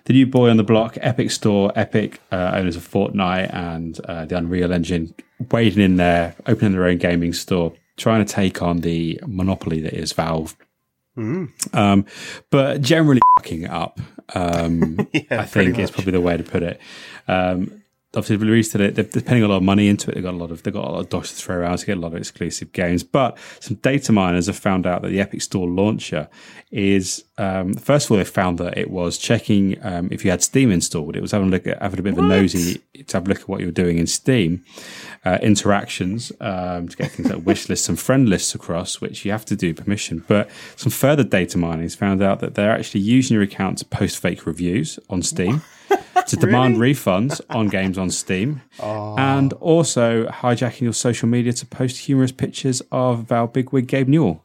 the 0.06 0.14
new 0.14 0.28
boy 0.28 0.52
on 0.52 0.58
the 0.58 0.64
block, 0.64 0.96
Epic 1.02 1.32
Store, 1.32 1.72
Epic 1.76 2.22
uh, 2.32 2.52
owners 2.54 2.76
of 2.76 2.88
Fortnite 2.88 3.52
and 3.52 4.00
uh, 4.02 4.26
the 4.26 4.38
Unreal 4.38 4.72
Engine, 4.72 5.16
wading 5.50 5.84
in 5.84 5.96
there, 5.96 6.36
opening 6.46 6.74
their 6.74 6.86
own 6.86 7.00
gaming 7.00 7.34
store, 7.34 7.74
trying 7.98 8.24
to 8.24 8.32
take 8.32 8.62
on 8.62 8.82
the 8.82 9.20
monopoly 9.26 9.82
that 9.82 9.94
is 9.94 10.14
Valve. 10.14 10.56
Um, 11.74 12.06
but 12.50 12.82
generally 12.82 13.22
fucking 13.38 13.68
up. 13.68 14.00
Um, 14.36 15.08
Yeah, 15.14 15.42
I 15.42 15.46
think 15.46 15.78
is 15.80 15.92
probably 15.92 16.12
the 16.14 16.22
way 16.22 16.38
to 16.38 16.44
put 16.44 16.64
it. 16.64 16.80
Um, 17.28 17.84
obviously, 18.16 18.38
released 18.38 18.76
it. 18.76 18.96
They're, 18.96 19.04
they're 19.04 19.22
putting 19.22 19.44
a 19.44 19.48
lot 19.48 19.58
of 19.58 19.64
money 19.64 19.88
into 19.88 20.10
it. 20.10 20.16
They've 20.16 20.24
got 20.24 20.34
a 20.34 20.38
lot 20.38 20.52
of 20.52 20.64
they've 20.64 20.74
got 20.74 20.86
a 20.86 20.92
lot 20.92 21.00
of 21.00 21.10
dollars 21.10 21.30
to 21.30 21.36
throw 21.36 21.58
around 21.58 21.78
to 21.78 21.86
get 21.86 21.98
a 21.98 22.00
lot 22.00 22.14
of 22.14 22.18
exclusive 22.18 22.72
games. 22.74 23.04
But 23.04 23.38
some 23.60 23.78
data 23.78 24.12
miners 24.12 24.48
have 24.48 24.58
found 24.58 24.88
out 24.88 25.02
that 25.02 25.10
the 25.10 25.20
Epic 25.20 25.42
Store 25.42 25.68
launcher 25.68 26.28
is 26.72 27.24
um, 27.38 27.74
first 27.74 28.06
of 28.06 28.12
all 28.12 28.18
they 28.18 28.24
found 28.26 28.58
that 28.60 28.78
it 28.78 28.92
was 28.92 29.18
checking 29.18 29.84
um, 29.86 30.10
if 30.12 30.24
you 30.26 30.32
had 30.32 30.44
Steam 30.44 30.72
installed. 30.72 31.16
It 31.16 31.22
was 31.22 31.32
having 31.32 31.48
a 31.48 31.52
look 31.52 31.68
at 31.68 31.82
having 31.82 32.00
a 32.00 32.04
bit 32.04 32.14
of 32.14 32.20
a 32.20 32.22
nosy 32.24 32.82
to 33.06 33.18
have 33.18 33.26
a 33.26 33.30
look 33.30 33.42
at 33.42 33.48
what 33.48 33.60
you 33.60 33.68
were 33.68 33.72
doing 33.72 33.98
in 33.98 34.08
Steam. 34.08 34.64
Uh, 35.26 35.38
interactions 35.42 36.32
um, 36.40 36.88
to 36.88 36.96
get 36.96 37.12
things 37.12 37.30
like 37.30 37.46
wish 37.46 37.68
lists 37.68 37.90
and 37.90 38.00
friend 38.00 38.30
lists 38.30 38.56
across, 38.56 39.02
which 39.02 39.26
you 39.26 39.32
have 39.32 39.44
to 39.44 39.56
do 39.56 39.74
permission. 39.74 40.24
But 40.30 40.50
some 40.78 40.92
further 40.92 41.26
data 41.26 41.58
mining 41.58 41.84
has 41.84 41.94
found 41.94 42.24
out 42.24 42.40
that 42.40 42.56
they're 42.56 42.72
actually 42.72 43.02
using 43.02 43.36
your 43.36 43.44
account 43.44 43.80
to 43.80 43.86
post 43.86 44.18
fake 44.18 44.46
reviews 44.46 44.98
on 45.10 45.22
Steam, 45.22 45.62
to 46.28 46.36
demand 46.36 46.78
refunds 46.78 47.42
on 47.50 47.68
games 47.68 47.98
on 47.98 48.10
Steam, 48.12 48.62
and 48.82 49.54
also 49.54 50.26
hijacking 50.28 50.82
your 50.82 50.94
social 50.94 51.28
media 51.28 51.54
to 51.54 51.66
post 51.66 51.98
humorous 52.00 52.32
pictures 52.32 52.82
of 52.92 53.24
Valve 53.26 53.54
Bigwig 53.54 53.88
Gabe 53.88 54.08
Newell. 54.08 54.44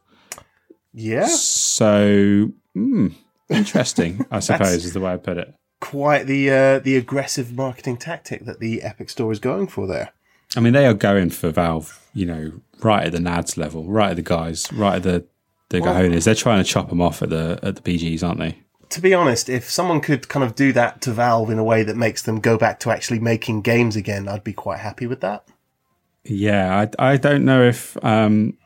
Yeah, 0.93 1.27
So, 1.27 2.51
hmm, 2.75 3.09
interesting, 3.49 4.25
I 4.31 4.39
suppose, 4.49 4.85
is 4.85 4.93
the 4.93 5.01
way 5.01 5.13
I 5.13 5.17
put 5.17 5.39
it. 5.39 5.55
quite 5.81 6.27
the 6.27 6.51
uh, 6.51 6.79
the 6.79 6.97
aggressive 6.97 7.53
marketing 7.53 7.97
tactic 7.97 8.45
that 8.47 8.61
the 8.61 8.83
Epic 8.83 9.11
Store 9.11 9.33
is 9.33 9.39
going 9.41 9.67
for 9.67 9.87
there. 9.87 10.13
I 10.57 10.61
mean, 10.61 10.73
they 10.73 10.87
are 10.87 10.95
going 10.95 11.31
for 11.31 11.51
Valve, 11.51 12.01
you 12.15 12.27
know, 12.27 12.53
right 12.81 13.07
at 13.07 13.13
the 13.13 13.19
NADS 13.19 13.57
level, 13.57 13.85
right 13.87 14.11
at 14.11 14.17
the 14.17 14.23
guys, 14.23 14.73
right 14.73 14.97
at 14.97 15.03
the 15.03 15.27
the 15.71 15.81
cojones. 15.81 16.25
They're 16.25 16.35
trying 16.35 16.63
to 16.63 16.69
chop 16.69 16.89
them 16.91 17.01
off 17.03 17.23
at 17.23 17.31
the 17.31 17.59
at 17.63 17.77
the 17.77 17.83
PGs, 17.83 18.23
aren't 18.27 18.39
they? 18.39 18.59
To 18.91 19.01
be 19.01 19.15
honest, 19.15 19.49
if 19.49 19.71
someone 19.71 20.01
could 20.01 20.29
kind 20.29 20.45
of 20.45 20.55
do 20.55 20.73
that 20.73 21.01
to 21.03 21.13
Valve 21.13 21.51
in 21.51 21.59
a 21.59 21.65
way 21.65 21.83
that 21.83 21.97
makes 21.97 22.23
them 22.23 22.41
go 22.41 22.57
back 22.59 22.81
to 22.81 22.91
actually 22.91 23.19
making 23.19 23.63
games 23.63 23.97
again, 23.97 24.29
I'd 24.29 24.45
be 24.45 24.53
quite 24.53 24.81
happy 24.81 25.07
with 25.07 25.21
that. 25.21 25.47
Yeah, 26.25 26.89
I, 26.99 27.13
I 27.13 27.17
don't 27.17 27.45
know 27.45 27.63
if 27.63 28.03
um, 28.05 28.57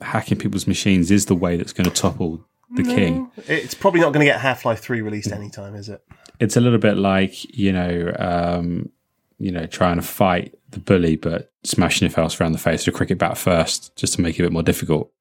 hacking 0.00 0.38
people's 0.38 0.66
machines 0.66 1.10
is 1.10 1.26
the 1.26 1.34
way 1.34 1.56
that's 1.56 1.72
going 1.72 1.88
to 1.88 1.94
topple 1.94 2.44
the 2.74 2.82
king. 2.82 3.30
It's 3.48 3.74
probably 3.74 4.00
not 4.00 4.12
going 4.12 4.24
to 4.24 4.30
get 4.30 4.40
Half 4.40 4.64
Life 4.64 4.80
Three 4.80 5.00
released 5.00 5.32
anytime, 5.32 5.74
is 5.74 5.88
it? 5.88 6.02
It's 6.40 6.56
a 6.56 6.60
little 6.60 6.78
bit 6.78 6.96
like 6.96 7.56
you 7.56 7.72
know, 7.72 8.14
um, 8.18 8.90
you 9.38 9.50
know, 9.50 9.66
trying 9.66 9.96
to 9.96 10.02
fight 10.02 10.54
the 10.70 10.80
bully, 10.80 11.16
but 11.16 11.52
smashing 11.64 12.06
your 12.06 12.14
face 12.14 12.40
around 12.40 12.52
the 12.52 12.58
face 12.58 12.86
with 12.86 12.94
a 12.94 12.96
cricket 12.96 13.18
bat 13.18 13.36
first, 13.36 13.94
just 13.96 14.14
to 14.14 14.20
make 14.20 14.38
it 14.38 14.42
a 14.42 14.46
bit 14.46 14.52
more 14.52 14.62
difficult. 14.62 15.12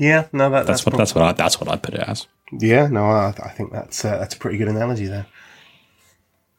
Yeah, 0.00 0.28
no, 0.32 0.48
that, 0.48 0.66
That's, 0.66 0.86
what 0.86 0.96
that's 0.96 1.14
what 1.14 1.22
I, 1.22 1.32
that's 1.32 1.60
what 1.60 1.68
I 1.68 1.76
put 1.76 1.94
it 1.94 2.00
as. 2.00 2.26
Yeah, 2.50 2.86
no, 2.86 3.04
I, 3.04 3.34
I 3.42 3.50
think 3.50 3.70
that's 3.70 4.02
uh, 4.02 4.16
that's 4.18 4.34
a 4.34 4.38
pretty 4.38 4.56
good 4.56 4.68
analogy 4.68 5.06
there. 5.06 5.26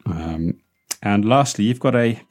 Um, 0.05 0.59
and 1.01 1.25
lastly, 1.27 1.65
you've 1.65 1.79
got 1.79 1.95
a 1.95 2.21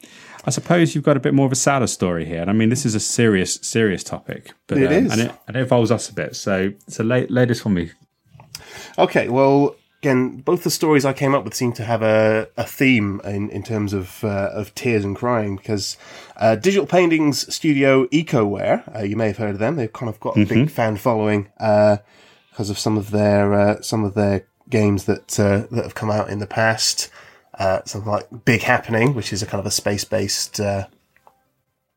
I 0.45 0.49
suppose 0.49 0.95
you've 0.95 1.03
got 1.03 1.17
a 1.17 1.19
bit 1.19 1.33
more 1.33 1.45
of 1.45 1.51
a 1.51 1.55
sadder 1.55 1.87
story 1.87 2.25
here. 2.25 2.41
And 2.41 2.49
I 2.49 2.53
mean, 2.53 2.69
this 2.69 2.85
is 2.85 2.95
a 2.95 2.99
serious, 2.99 3.55
serious 3.55 4.03
topic, 4.03 4.53
but 4.67 4.77
It 4.77 4.87
um, 4.87 4.93
is. 5.05 5.11
and 5.11 5.21
it, 5.21 5.31
and 5.47 5.57
it 5.57 5.59
involves 5.59 5.91
us 5.91 6.09
a 6.09 6.13
bit. 6.13 6.35
So, 6.35 6.73
so 6.87 7.03
lay, 7.03 7.27
lay 7.27 7.45
this 7.45 7.61
for 7.61 7.69
me. 7.69 7.91
Okay, 8.97 9.29
well, 9.29 9.75
again, 10.01 10.37
both 10.37 10.63
the 10.63 10.71
stories 10.71 11.05
I 11.05 11.13
came 11.13 11.35
up 11.35 11.43
with 11.43 11.53
seem 11.53 11.73
to 11.73 11.83
have 11.83 12.01
a, 12.01 12.47
a 12.57 12.63
theme 12.63 13.21
in, 13.23 13.49
in 13.51 13.61
terms 13.61 13.93
of 13.93 14.23
uh, 14.23 14.49
of 14.51 14.73
tears 14.73 15.05
and 15.05 15.15
crying 15.15 15.57
because 15.57 15.95
uh, 16.37 16.55
digital 16.55 16.87
paintings 16.87 17.53
studio 17.53 18.07
EcoWare, 18.07 18.95
uh, 18.95 19.03
you 19.03 19.15
may 19.15 19.27
have 19.27 19.37
heard 19.37 19.51
of 19.51 19.59
them. 19.59 19.75
They've 19.75 19.93
kind 19.93 20.09
of 20.09 20.19
got 20.19 20.37
a 20.37 20.45
big 20.45 20.71
fan 20.71 20.97
following 20.97 21.49
uh, 21.59 21.97
because 22.49 22.71
of 22.71 22.79
some 22.79 22.97
of 22.97 23.11
their 23.11 23.53
uh, 23.53 23.81
some 23.81 24.03
of 24.03 24.15
their 24.15 24.47
games 24.69 25.05
that 25.05 25.39
uh, 25.39 25.67
that 25.69 25.83
have 25.83 25.95
come 25.95 26.09
out 26.09 26.29
in 26.29 26.39
the 26.39 26.47
past. 26.47 27.09
Uh, 27.53 27.81
something 27.85 28.09
like 28.09 28.45
Big 28.45 28.63
Happening, 28.63 29.13
which 29.13 29.31
is 29.31 29.43
a 29.43 29.45
kind 29.45 29.59
of 29.59 29.65
a 29.67 29.71
space 29.71 30.03
based 30.03 30.59
uh, 30.59 30.87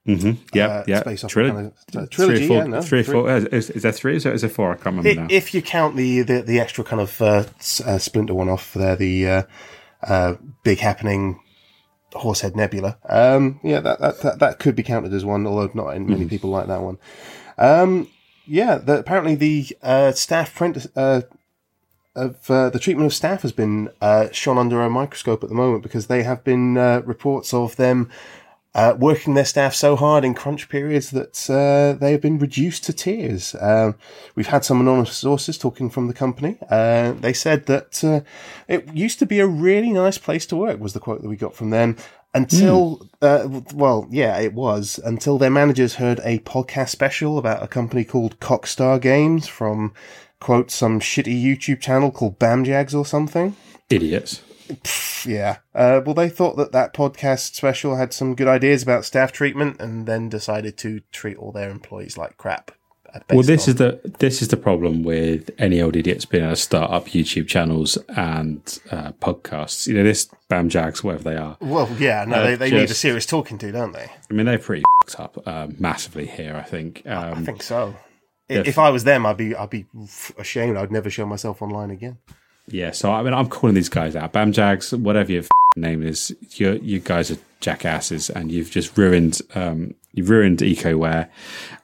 Mm-hmm. 0.06 0.32
Yeah, 0.52 0.66
uh, 0.66 0.84
yeah. 0.86 1.00
space 1.00 1.24
opera 1.24 1.50
kind 1.50 1.66
of 1.66 1.72
uh, 1.96 2.00
three 2.00 2.06
trilogy. 2.08 2.44
or 2.44 2.48
four, 2.48 2.56
yeah, 2.58 2.64
no, 2.64 2.82
three 2.82 3.02
three- 3.02 3.12
four. 3.14 3.30
uh, 3.30 3.36
Is, 3.50 3.70
is 3.70 3.82
there 3.82 3.92
three? 3.92 4.16
Is 4.16 4.24
there, 4.24 4.34
is 4.34 4.42
there 4.42 4.50
four? 4.50 4.72
I 4.72 4.74
can't 4.74 4.96
remember 4.96 5.08
I- 5.08 5.14
now. 5.24 5.26
If 5.30 5.54
you 5.54 5.62
count 5.62 5.96
the, 5.96 6.20
the, 6.22 6.42
the 6.42 6.60
extra 6.60 6.84
kind 6.84 7.00
of 7.00 7.22
uh, 7.22 7.44
uh, 7.86 7.98
splinter 7.98 8.34
one 8.34 8.50
off 8.50 8.74
there, 8.74 8.96
the 8.96 9.28
uh, 9.28 9.42
uh, 10.02 10.34
big 10.62 10.80
happening 10.80 11.40
Horsehead 12.12 12.54
Nebula, 12.54 12.98
um, 13.08 13.58
yeah, 13.64 13.80
that, 13.80 13.98
that 14.00 14.20
that 14.20 14.38
that 14.40 14.58
could 14.58 14.76
be 14.76 14.82
counted 14.82 15.12
as 15.14 15.24
one, 15.24 15.46
although 15.46 15.70
not 15.74 15.98
many 16.00 16.26
people 16.26 16.50
like 16.50 16.66
that 16.66 16.82
one. 16.82 16.98
Um, 17.56 18.08
yeah, 18.46 18.76
the, 18.76 18.98
apparently 18.98 19.34
the 19.36 19.66
uh, 19.82 20.12
staff 20.12 20.54
print 20.54 20.86
uh, 20.94 21.22
of 22.14 22.50
uh, 22.50 22.70
the 22.70 22.78
treatment 22.78 23.06
of 23.06 23.14
staff 23.14 23.42
has 23.42 23.52
been 23.52 23.88
uh, 24.00 24.28
shone 24.32 24.58
under 24.58 24.80
a 24.82 24.90
microscope 24.90 25.42
at 25.42 25.48
the 25.48 25.54
moment 25.56 25.82
because 25.82 26.06
they 26.08 26.22
have 26.24 26.44
been 26.44 26.76
uh, 26.76 27.00
reports 27.06 27.52
of 27.54 27.74
them 27.76 28.10
uh, 28.74 28.94
working 28.98 29.34
their 29.34 29.44
staff 29.44 29.74
so 29.74 29.94
hard 29.94 30.24
in 30.24 30.34
crunch 30.34 30.68
periods 30.68 31.10
that 31.10 31.48
uh, 31.48 31.98
they 31.98 32.12
have 32.12 32.20
been 32.20 32.38
reduced 32.38 32.84
to 32.84 32.92
tears. 32.92 33.54
Um, 33.60 33.94
we've 34.34 34.48
had 34.48 34.64
some 34.64 34.80
anonymous 34.80 35.16
sources 35.16 35.56
talking 35.56 35.90
from 35.90 36.08
the 36.08 36.14
company. 36.14 36.58
Uh, 36.68 37.12
they 37.12 37.32
said 37.32 37.66
that 37.66 38.02
uh, 38.02 38.20
it 38.66 38.92
used 38.92 39.18
to 39.20 39.26
be 39.26 39.38
a 39.38 39.46
really 39.46 39.92
nice 39.92 40.18
place 40.18 40.44
to 40.46 40.56
work, 40.56 40.80
was 40.80 40.92
the 40.92 41.00
quote 41.00 41.22
that 41.22 41.28
we 41.28 41.36
got 41.36 41.54
from 41.54 41.70
them. 41.70 41.96
Until, 42.36 43.08
uh, 43.22 43.48
well, 43.72 44.08
yeah, 44.10 44.40
it 44.40 44.54
was 44.54 44.98
until 45.04 45.38
their 45.38 45.50
managers 45.50 45.94
heard 45.94 46.20
a 46.24 46.40
podcast 46.40 46.88
special 46.88 47.38
about 47.38 47.62
a 47.62 47.68
company 47.68 48.02
called 48.02 48.40
Cockstar 48.40 49.00
Games 49.00 49.46
from, 49.46 49.94
quote, 50.40 50.72
some 50.72 50.98
shitty 50.98 51.40
YouTube 51.40 51.80
channel 51.80 52.10
called 52.10 52.40
Bamjags 52.40 52.92
or 52.92 53.06
something. 53.06 53.54
Idiots. 53.88 54.42
Yeah. 55.26 55.58
Uh, 55.74 56.00
well, 56.04 56.14
they 56.14 56.28
thought 56.28 56.56
that 56.56 56.72
that 56.72 56.92
podcast 56.94 57.54
special 57.54 57.96
had 57.96 58.12
some 58.12 58.34
good 58.34 58.48
ideas 58.48 58.82
about 58.82 59.04
staff 59.04 59.32
treatment, 59.32 59.80
and 59.80 60.06
then 60.06 60.28
decided 60.28 60.76
to 60.78 61.00
treat 61.12 61.36
all 61.36 61.52
their 61.52 61.70
employees 61.70 62.16
like 62.18 62.36
crap. 62.36 62.70
uh, 63.14 63.20
Well, 63.30 63.42
this 63.42 63.66
on- 63.68 63.70
is 63.72 63.76
the 63.76 64.00
this 64.18 64.42
is 64.42 64.48
the 64.48 64.56
problem 64.56 65.02
with 65.02 65.50
any 65.58 65.80
old 65.80 65.96
idiots 65.96 66.24
being 66.24 66.44
able 66.44 66.54
to 66.54 66.60
start 66.60 66.90
up 66.90 67.06
YouTube 67.08 67.46
channels 67.48 67.96
and 68.16 68.60
uh, 68.90 69.12
podcasts. 69.12 69.86
You 69.86 69.94
know, 69.94 70.04
this 70.04 70.28
Bam 70.48 70.68
Jags, 70.68 71.02
whatever 71.04 71.24
they 71.24 71.36
are. 71.36 71.56
well, 71.60 71.88
yeah. 71.98 72.24
No, 72.26 72.36
uh, 72.36 72.44
they, 72.44 72.54
they 72.56 72.70
need 72.70 72.90
a 72.90 72.94
serious 72.94 73.26
talking 73.26 73.56
to, 73.58 73.72
don't 73.72 73.92
they? 73.92 74.10
I 74.30 74.34
mean, 74.34 74.46
they're 74.46 74.58
pretty 74.58 74.82
fucked 75.00 75.20
up 75.20 75.48
um, 75.48 75.76
massively 75.78 76.26
here. 76.26 76.54
I 76.56 76.62
think. 76.62 77.02
I 77.06 77.30
Um, 77.30 77.44
think 77.44 77.62
so. 77.62 77.94
If- 78.48 78.66
If 78.68 78.78
I 78.78 78.90
was 78.90 79.04
them, 79.04 79.24
I'd 79.24 79.36
be 79.38 79.54
I'd 79.54 79.70
be 79.70 79.86
ashamed. 80.38 80.76
I'd 80.76 80.92
never 80.92 81.08
show 81.10 81.24
myself 81.26 81.62
online 81.62 81.90
again. 81.90 82.18
Yeah. 82.68 82.90
So 82.90 83.12
I 83.12 83.22
mean, 83.22 83.34
I'm 83.34 83.48
calling 83.48 83.74
these 83.74 83.88
guys 83.88 84.16
out. 84.16 84.32
Bam 84.32 84.52
Jags, 84.52 84.92
whatever 84.92 85.32
your 85.32 85.44
name 85.76 86.02
is, 86.02 86.34
you 86.52 86.78
you 86.82 87.00
guys 87.00 87.30
are 87.30 87.38
jackasses, 87.60 88.30
and 88.30 88.50
you've 88.50 88.70
just 88.70 88.96
ruined 88.96 89.40
um, 89.54 89.94
you've 90.12 90.30
ruined 90.30 90.58
EcoWare. 90.58 91.28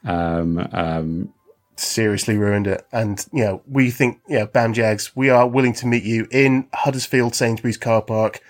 Um, 0.05 0.69
um, 0.73 1.35
Seriously 1.77 2.37
ruined 2.37 2.67
it. 2.67 2.87
And 2.93 3.25
you 3.33 3.45
know, 3.45 3.63
we 3.67 3.91
think, 3.91 4.21
yeah, 4.29 4.45
Bam 4.45 4.75
Jags, 4.75 5.17
we 5.17 5.31
are 5.31 5.49
willing 5.49 5.73
to 5.75 5.87
meet 5.87 6.05
you 6.05 6.27
in 6.31 6.69
Huddersfield 6.75 7.35
Sainsbury's 7.35 7.79
car 7.79 8.03
park 8.03 8.41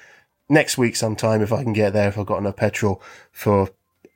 next 0.48 0.76
week 0.76 0.96
sometime 0.96 1.40
if 1.40 1.52
I 1.52 1.62
can 1.62 1.72
get 1.72 1.92
there. 1.92 2.08
If 2.08 2.18
I've 2.18 2.26
got 2.26 2.38
enough 2.38 2.56
petrol 2.56 3.00
for 3.30 3.70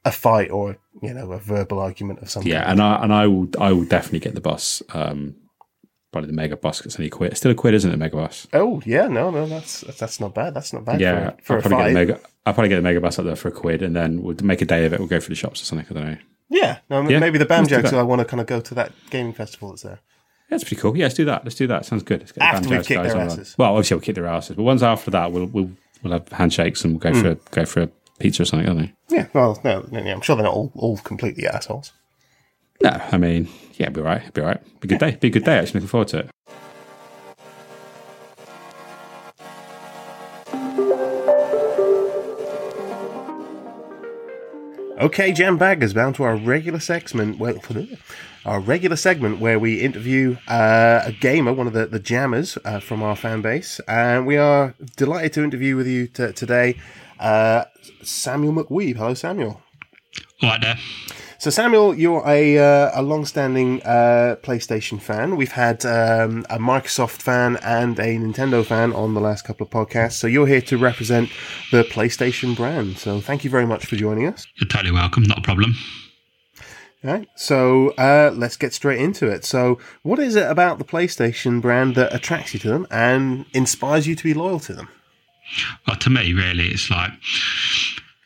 a 0.05 0.13
fight 0.13 0.51
or 0.51 0.77
you 1.01 1.15
know 1.15 1.33
a 1.33 1.39
verbal 1.39 1.79
argument 1.79 2.21
of 2.21 2.31
something. 2.31 2.51
yeah, 2.51 2.71
and 2.71 2.81
I 2.81 3.03
and 3.03 3.13
I 3.13 3.27
will 3.27 3.49
I 3.59 3.73
will 3.73 3.85
definitely 3.85 4.21
get 4.21 4.35
the 4.35 4.41
bus. 4.41 4.83
Um, 4.93 5.37
probably 6.15 6.29
the 6.31 6.37
mega 6.37 6.57
bus 6.57 6.81
gets 6.81 6.97
only 6.97 7.11
quid. 7.11 7.33
It's 7.33 7.41
still 7.41 7.51
a 7.51 7.57
quid, 7.57 7.75
isn't 7.75 7.91
it? 7.91 7.93
The 7.93 7.99
mega 7.99 8.17
bus. 8.17 8.47
Oh 8.53 8.81
yeah, 8.87 9.09
no, 9.09 9.31
no, 9.31 9.47
that's 9.47 9.81
that's 9.99 10.21
not 10.21 10.33
bad. 10.33 10.55
That's 10.55 10.73
not 10.73 10.85
bad. 10.85 11.01
Yeah, 11.01 11.31
for, 11.43 11.43
for 11.43 11.53
I'll 11.55 11.59
a 11.59 11.63
probably 11.63 11.87
the 11.89 11.95
mega. 11.95 12.21
I'll 12.47 12.55
probably 12.55 12.69
get 12.69 12.77
the 12.77 12.83
mega 12.83 13.01
bus 13.01 13.19
up 13.19 13.25
there 13.25 13.35
for 13.35 13.49
a 13.49 13.53
quid, 13.53 13.83
and 13.83 13.97
then 13.97 14.23
we'll 14.23 14.37
make 14.43 14.63
a 14.63 14.65
day 14.65 14.87
of 14.87 14.93
it. 14.93 15.01
We'll 15.01 15.09
go 15.09 15.19
for 15.19 15.31
the 15.31 15.35
shops 15.35 15.61
or 15.61 15.65
something. 15.65 15.87
I 15.91 15.93
don't 15.93 16.11
know. 16.13 16.19
yeah, 16.51 16.79
no, 16.89 17.09
Yeah, 17.09 17.19
maybe 17.19 17.39
the 17.39 17.47
Bam 17.47 17.65
let's 17.65 17.71
do 17.71 17.77
Jags. 17.77 17.91
that. 17.91 17.99
I 17.99 18.05
want 18.05 18.21
to 18.21 18.25
kind 18.25 18.41
of 18.41 18.47
go 18.47 18.61
to 18.61 18.75
that 18.75 18.93
gaming 19.11 19.33
festival 19.33 19.71
that's 19.71 19.83
there. 19.83 19.99
Yeah, 20.03 20.51
that's 20.51 20.65
pretty 20.65 20.77
cool. 20.77 20.97
Yeah, 20.97 21.07
let's 21.07 21.17
do 21.17 21.25
that. 21.25 21.45
Let's 21.45 21.57
do 21.57 21.67
that. 21.67 21.85
Sounds 21.85 22.05
good. 22.05 22.21
Let's 22.21 22.33
get 22.33 22.45
After 22.45 22.61
Bam 22.61 22.71
we've 22.71 22.79
Jazz 22.79 22.87
kicked 22.87 23.03
guys 23.03 23.13
their 23.13 23.23
asses. 23.23 23.59
Well, 23.59 23.71
obviously 23.73 23.97
we'll 23.97 24.03
kick 24.03 24.15
their 24.15 24.27
asses, 24.27 24.55
but 24.55 24.63
once 24.63 24.83
after 24.83 25.11
that, 25.11 25.33
we'll 25.33 25.47
we'll 25.47 25.71
we'll 26.05 26.13
have 26.13 26.29
handshakes 26.29 26.85
and 26.85 26.95
we'll 26.95 27.13
go 27.13 27.19
mm. 27.19 27.23
for 27.23 27.29
a, 27.31 27.35
go 27.51 27.65
for 27.65 27.83
a 27.83 27.91
pizza 28.21 28.43
or 28.43 28.45
something, 28.45 28.67
don't 28.67 28.79
we? 28.79 28.93
Yeah, 29.09 29.27
well, 29.33 29.61
no, 29.65 29.87
no, 29.91 30.01
yeah, 30.01 30.13
I'm 30.13 30.21
sure 30.21 30.37
they're 30.37 30.45
not 30.45 30.55
all, 30.55 30.71
all 30.77 30.99
completely 30.99 31.47
assholes. 31.47 31.93
No, 32.83 32.91
I 32.91 33.17
mean, 33.17 33.49
yeah, 33.75 33.87
it'll 33.87 33.95
be 33.95 34.01
all 34.01 34.07
right. 34.07 34.21
It'll 34.21 34.33
be 34.33 34.41
all 34.43 34.49
right. 34.49 34.81
Be 34.81 34.87
a 34.87 34.89
good 34.89 34.99
day. 34.99 35.17
Be 35.21 35.29
a 35.29 35.31
good 35.31 35.45
day. 35.45 35.59
Actually, 35.59 35.81
looking 35.81 35.89
forward 35.89 36.09
to 36.09 36.19
it. 36.21 36.31
Okay, 44.97 45.33
Jam 45.33 45.59
Baggers, 45.59 45.93
bound 45.93 46.15
to 46.17 46.23
our 46.23 46.37
regular 46.37 46.79
segment. 46.79 47.39
Well, 47.39 47.61
our 48.45 48.61
regular 48.61 48.97
segment 48.97 49.41
where 49.41 49.59
we 49.59 49.81
interview 49.81 50.37
uh, 50.47 51.03
a 51.05 51.13
gamer, 51.13 51.53
one 51.53 51.67
of 51.67 51.73
the 51.73 51.87
the 51.87 51.99
jammers 51.99 52.57
uh, 52.65 52.79
from 52.81 53.03
our 53.03 53.17
fan 53.17 53.43
base, 53.43 53.81
and 53.89 54.27
we 54.27 54.37
are 54.37 54.75
delighted 54.97 55.33
to 55.35 55.45
interview 55.45 55.77
with 55.77 55.87
you 55.89 56.07
t- 56.07 56.33
today, 56.33 56.79
uh, 57.19 57.65
Samuel 58.03 58.53
McWeave. 58.53 58.97
Hello, 58.97 59.15
Samuel. 59.15 59.61
All 60.43 60.51
right 60.51 60.61
there. 60.61 60.79
So, 61.45 61.51
Samuel, 61.51 61.95
you're 61.95 62.27
a 62.27 62.57
uh, 62.57 62.91
a 62.95 63.03
long-standing 63.03 63.83
uh, 63.83 64.37
PlayStation 64.43 64.99
fan. 64.99 65.37
We've 65.37 65.53
had 65.53 65.85
um, 65.85 66.47
a 66.49 66.57
Microsoft 66.57 67.21
fan 67.21 67.59
and 67.63 67.99
a 67.99 68.17
Nintendo 68.17 68.65
fan 68.65 68.95
on 68.95 69.13
the 69.13 69.21
last 69.21 69.45
couple 69.45 69.67
of 69.67 69.71
podcasts. 69.71 70.13
So, 70.13 70.27
you're 70.27 70.47
here 70.47 70.63
to 70.63 70.79
represent 70.79 71.29
the 71.71 71.83
PlayStation 71.83 72.57
brand. 72.57 72.97
So, 72.97 73.21
thank 73.21 73.45
you 73.45 73.51
very 73.51 73.67
much 73.67 73.85
for 73.85 73.95
joining 73.95 74.27
us. 74.27 74.47
You're 74.57 74.69
totally 74.69 74.93
welcome. 74.93 75.25
Not 75.25 75.41
a 75.41 75.43
problem. 75.43 75.75
All 77.05 77.13
right. 77.13 77.29
So, 77.37 77.91
uh, 77.99 78.33
let's 78.35 78.57
get 78.57 78.73
straight 78.73 79.03
into 79.03 79.29
it. 79.29 79.45
So, 79.45 79.79
what 80.03 80.19
is 80.19 80.37
it 80.37 80.51
about 80.51 80.79
the 80.79 80.85
PlayStation 80.85 81.61
brand 81.61 81.95
that 81.97 82.15
attracts 82.15 82.55
you 82.55 82.61
to 82.61 82.69
them 82.69 82.87
and 82.91 83.45
inspires 83.53 84.07
you 84.07 84.15
to 84.15 84.25
be 84.25 84.33
loyal 84.33 84.61
to 84.61 84.73
them? 84.73 84.89
Well, 85.87 85.97
to 85.97 86.09
me, 86.09 86.33
really, 86.33 86.69
it's 86.69 86.89
like, 86.89 87.13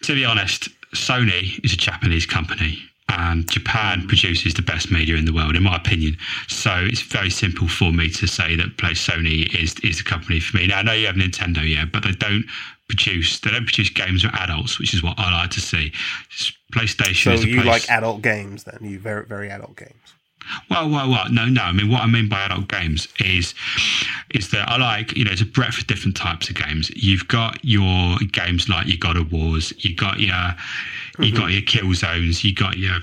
to 0.05 0.15
be 0.15 0.25
honest, 0.25 0.69
Sony 0.95 1.59
is 1.65 1.73
a 1.73 1.77
Japanese 1.77 2.25
company. 2.25 2.79
And 3.11 3.51
Japan 3.51 4.07
produces 4.07 4.55
the 4.55 4.63
best 4.63 4.91
media 4.91 5.17
in 5.17 5.25
the 5.25 5.33
world, 5.33 5.57
in 5.57 5.63
my 5.63 5.77
opinion. 5.77 6.17
So 6.47 6.71
it's 6.83 7.01
very 7.03 7.31
simple 7.31 7.67
for 7.69 7.93
me 7.93 8.11
to 8.11 8.27
say 8.27 8.55
that 8.57 8.77
play 8.77 8.91
Sony 8.91 9.53
is 9.55 9.75
is 9.83 9.99
the 9.99 10.05
company 10.05 10.41
for 10.41 10.57
me. 10.57 10.67
Now 10.67 10.79
I 10.79 10.83
know 10.83 10.93
you 10.93 11.07
have 11.07 11.17
Nintendo, 11.17 11.67
yeah, 11.67 11.85
but 11.87 12.05
they 12.05 12.13
don't 12.13 12.45
produce 12.89 13.41
they 13.41 13.51
don't 13.51 13.65
produce 13.65 13.91
games 13.91 14.23
for 14.23 14.31
adults, 14.35 14.79
which 14.79 14.93
is 14.95 15.03
what 15.03 15.19
I 15.19 15.33
like 15.43 15.51
to 15.53 15.61
see. 15.61 15.93
PlayStation 16.73 17.25
So, 17.25 17.33
is 17.33 17.45
you 17.45 17.63
place. 17.63 17.89
like 17.89 17.91
adult 17.91 18.23
games 18.23 18.65
then? 18.65 18.79
You 18.83 18.99
very, 18.99 19.25
very 19.25 19.51
adult 19.51 19.77
games. 19.77 19.95
Well, 20.71 20.89
well, 20.89 21.11
well, 21.11 21.31
no, 21.31 21.47
no. 21.47 21.63
I 21.63 21.73
mean, 21.73 21.91
what 21.91 22.01
I 22.03 22.07
mean 22.07 22.29
by 22.29 22.41
adult 22.43 22.69
games 22.69 23.07
is, 23.21 23.55
is 24.31 24.51
that 24.51 24.69
I 24.69 24.79
like, 24.79 25.15
you 25.17 25.25
know, 25.25 25.31
it's 25.33 25.43
a 25.43 25.47
breadth 25.47 25.79
of 25.79 25.87
different 25.87 26.17
types 26.17 26.49
of 26.49 26.57
games. 26.57 26.91
You've 26.97 27.29
got 27.29 27.63
your 27.63 28.17
games 28.33 28.69
like 28.69 28.87
your 28.87 28.97
God 28.99 29.17
of 29.17 29.31
Wars, 29.31 29.73
you 29.85 29.95
got 29.95 30.21
your, 30.21 30.55
you 31.19 31.33
got 31.33 31.51
mm-hmm. 31.51 31.53
your 31.53 31.63
Killzones, 31.63 32.45
you 32.45 32.55
got 32.55 32.77
your 32.77 32.99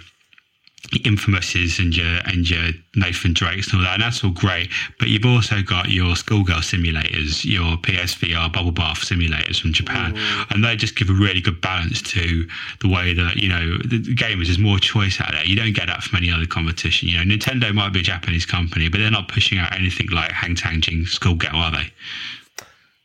Infamouses 1.04 1.80
and 1.80 1.96
your 1.98 2.20
and 2.26 2.48
your 2.50 2.70
Nathan 2.96 3.34
Drakes 3.34 3.72
and 3.72 3.80
all 3.80 3.86
that, 3.86 3.96
and 3.96 4.04
that's 4.04 4.24
all 4.24 4.30
great. 4.30 4.70
But 5.00 5.08
you've 5.08 5.26
also 5.26 5.62
got 5.64 5.90
your 5.90 6.16
schoolgirl 6.16 6.60
simulators, 6.60 7.44
your 7.44 7.78
PSVR 7.78 8.54
bubble 8.54 8.72
bath 8.72 9.00
simulators 9.00 9.60
from 9.60 9.74
Japan, 9.74 10.16
mm. 10.16 10.52
and 10.52 10.64
they 10.64 10.76
just 10.76 10.96
give 10.96 11.10
a 11.10 11.14
really 11.14 11.42
good 11.42 11.60
balance 11.60 12.02
to 12.04 12.48
the 12.82 12.88
way 12.88 13.14
that 13.14 13.36
you 13.36 13.50
know 13.50 13.78
the, 13.80 13.98
the 13.98 14.16
gamers. 14.16 14.46
There's 14.46 14.60
more 14.60 14.78
choice 14.78 15.20
out 15.20 15.32
there. 15.32 15.44
You 15.44 15.56
don't 15.56 15.74
get 15.74 15.88
that 15.88 16.04
from 16.04 16.18
any 16.18 16.32
other 16.32 16.46
competition. 16.46 17.10
You 17.10 17.18
know, 17.18 17.36
Nintendo 17.36 17.74
might 17.74 17.92
be 17.92 18.00
a 18.00 18.04
Japanese 18.04 18.46
company, 18.46 18.88
but 18.88 19.00
they're 19.00 19.10
not 19.10 19.28
pushing 19.28 19.58
out 19.58 19.74
anything 19.74 20.08
like 20.12 20.32
Hang 20.32 20.56
Tang 20.56 20.82
Jing 20.82 21.08
Schoolgirl, 21.08 21.56
are 21.56 21.72
they? 21.72 21.92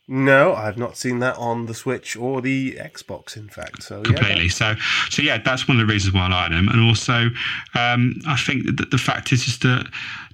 No, 0.07 0.53
I've 0.53 0.77
not 0.77 0.97
seen 0.97 1.19
that 1.19 1.37
on 1.37 1.67
the 1.67 1.73
Switch 1.73 2.17
or 2.17 2.41
the 2.41 2.73
Xbox, 2.73 3.37
in 3.37 3.47
fact. 3.47 3.83
So, 3.83 3.97
yeah, 3.97 4.03
completely. 4.03 4.49
So, 4.49 4.75
so 5.09 5.21
yeah, 5.21 5.37
that's 5.37 5.67
one 5.67 5.79
of 5.79 5.87
the 5.87 5.91
reasons 5.91 6.13
why 6.13 6.25
I 6.25 6.29
like 6.29 6.51
them. 6.51 6.67
And 6.67 6.81
also, 6.81 7.29
um, 7.75 8.15
I 8.27 8.35
think 8.35 8.65
that 8.77 8.91
the 8.91 8.97
fact 8.97 9.31
is 9.31 9.45
just 9.45 9.61
that 9.61 9.87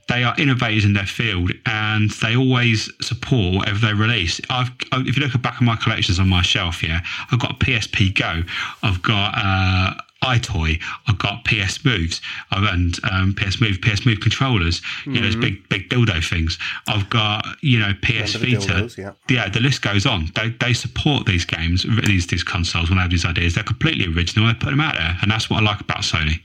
they 0.08 0.24
are 0.24 0.34
innovators 0.38 0.86
in 0.86 0.94
their 0.94 1.06
field 1.06 1.52
and 1.66 2.10
they 2.12 2.36
always 2.36 2.90
support 3.06 3.56
whatever 3.56 3.80
they 3.80 3.94
release. 3.94 4.40
I've, 4.50 4.72
if 4.94 5.18
you 5.18 5.24
look 5.24 5.40
back 5.42 5.56
at 5.56 5.62
my 5.62 5.76
collections 5.76 6.20
on 6.20 6.30
my 6.30 6.42
shelf, 6.42 6.82
yeah, 6.82 7.02
I've 7.32 7.40
got 7.40 7.52
a 7.52 7.56
PSP 7.56 8.18
Go, 8.18 8.44
I've 8.84 9.02
got 9.02 9.34
uh, 9.36 9.94
EyeToy, 10.24 10.82
I've 11.08 11.18
got 11.20 11.44
PS 11.46 11.84
Moves 11.86 12.22
and 12.52 12.96
um, 13.12 13.34
PS 13.36 13.62
Move, 13.62 13.80
PS 13.82 14.06
Move 14.06 14.20
controllers, 14.20 14.82
you 15.06 15.14
know, 15.14 15.22
those 15.22 15.36
big 15.36 15.68
big 15.70 15.90
dildo 15.90 16.28
things. 16.28 16.58
I've 16.88 17.10
got 17.10 17.46
you 17.62 17.80
know 17.80 17.94
PS 18.02 18.36
Mm-hmm. 18.36 18.56
Vita. 18.56 18.74
dildos, 18.74 18.98
yeah. 18.98 19.12
yeah, 19.30 19.50
the 19.50 19.60
list 19.60 19.82
goes 19.82 20.06
on. 20.06 20.30
They 20.36 20.50
they 20.50 20.74
support 20.74 21.26
these 21.26 21.46
games, 21.46 21.86
these 22.06 22.28
these 22.28 22.44
consoles 22.44 22.90
when 22.90 22.98
they 22.98 23.02
have 23.04 23.12
these 23.12 23.26
ideas. 23.26 23.56
They're 23.56 23.64
completely 23.64 24.06
original. 24.14 24.48
They 24.48 24.54
put 24.54 24.72
them 24.72 24.82
out 24.82 24.96
there, 24.96 25.18
and 25.22 25.30
that's 25.32 25.50
what 25.50 25.62
I 25.62 25.66
like 25.66 25.82
about 25.82 26.00
Sony. 26.00 26.42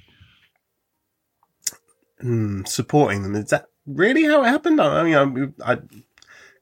Hmm, 2.20 2.64
supporting 2.64 3.22
them. 3.22 3.34
Is 3.34 3.50
that 3.50 3.66
really 3.86 4.24
how 4.24 4.42
it 4.44 4.48
happened? 4.48 4.80
I 4.80 5.02
mean, 5.02 5.54
I, 5.64 5.72
I 5.72 5.78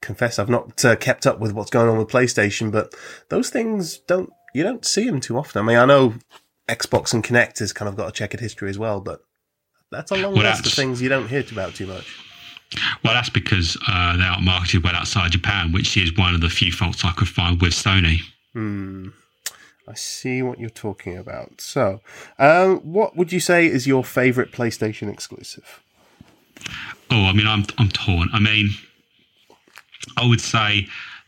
confess 0.01 0.39
I've 0.39 0.49
not 0.49 0.83
uh, 0.85 0.97
kept 0.97 1.27
up 1.27 1.39
with 1.39 1.53
what's 1.53 1.71
going 1.71 1.89
on 1.89 1.99
with 1.99 2.09
PlayStation, 2.09 2.73
but 2.73 2.95
those 3.29 3.51
things 3.51 3.99
don't 3.99 4.31
you 4.55 4.63
don't 4.63 4.85
see 4.85 5.05
them 5.07 5.21
too 5.21 5.37
often. 5.37 5.63
I 5.63 5.65
mean, 5.67 5.77
I 5.77 5.85
know 5.85 6.15
Xbox 6.71 7.13
and 7.13 7.25
Kinect 7.25 7.59
has 7.59 7.73
kind 7.73 7.89
of 7.89 7.97
got 7.97 8.09
a 8.09 8.13
checkered 8.13 8.41
history 8.41 8.71
as 8.71 8.79
well, 8.79 9.01
but 9.01 9.21
that's 9.91 10.11
a 10.11 10.17
long 10.17 10.35
Well, 10.35 10.45
list 10.45 10.67
of 10.67 10.73
things 10.73 11.03
you 11.03 11.09
don't 11.09 11.29
hear 11.29 11.45
about 11.51 11.75
too 11.75 11.87
much. 11.87 12.07
Well, 13.03 13.15
that's 13.15 13.31
because 13.31 13.77
uh, 13.89 14.17
they 14.17 14.23
aren't 14.23 14.45
marketed 14.45 14.85
well 14.85 14.95
outside 14.95 15.33
Japan, 15.33 15.73
which 15.73 15.97
is 15.97 16.17
one 16.17 16.35
of 16.35 16.41
the 16.41 16.49
few 16.49 16.71
faults 16.71 17.05
I 17.05 17.11
could 17.13 17.29
find 17.29 17.61
with 17.61 17.73
Sony. 17.73 18.19
Hmm. 18.53 19.09
I 19.89 19.95
see 19.95 20.41
what 20.43 20.61
you're 20.61 20.71
talking 20.71 21.17
about. 21.17 21.61
So, 21.61 22.01
um, 22.39 22.77
what 22.79 23.17
would 23.17 23.33
you 23.33 23.41
say 23.41 23.67
is 23.67 23.89
your 23.89 24.05
favorite 24.05 24.53
PlayStation 24.53 25.13
exclusive? 25.13 25.83
Oh, 27.11 27.25
I 27.25 27.33
mean, 27.33 27.49
I'm 27.49 27.65
I'm 27.79 27.89
torn. 27.89 28.29
I 28.33 28.39
mean, 28.39 28.71
I 30.17 30.29
would 30.29 30.41
say 30.41 30.87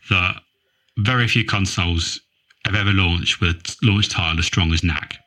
that 0.09 0.41
very 0.97 1.27
few 1.27 1.43
consoles 1.43 2.21
have 2.65 2.75
ever 2.75 2.91
launched 2.91 3.41
with 3.41 3.75
launch 3.83 4.07
title 4.07 4.39
as 4.39 4.45
strong 4.45 4.71
as 4.71 4.81
Knack. 4.81 5.17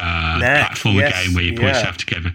Uh, 0.00 0.38
Knack, 0.38 0.84
yes, 0.84 1.26
game 1.26 1.34
where 1.34 1.44
you 1.44 1.52
put 1.54 1.62
yeah. 1.62 1.68
yourself 1.68 1.96
together. 1.96 2.32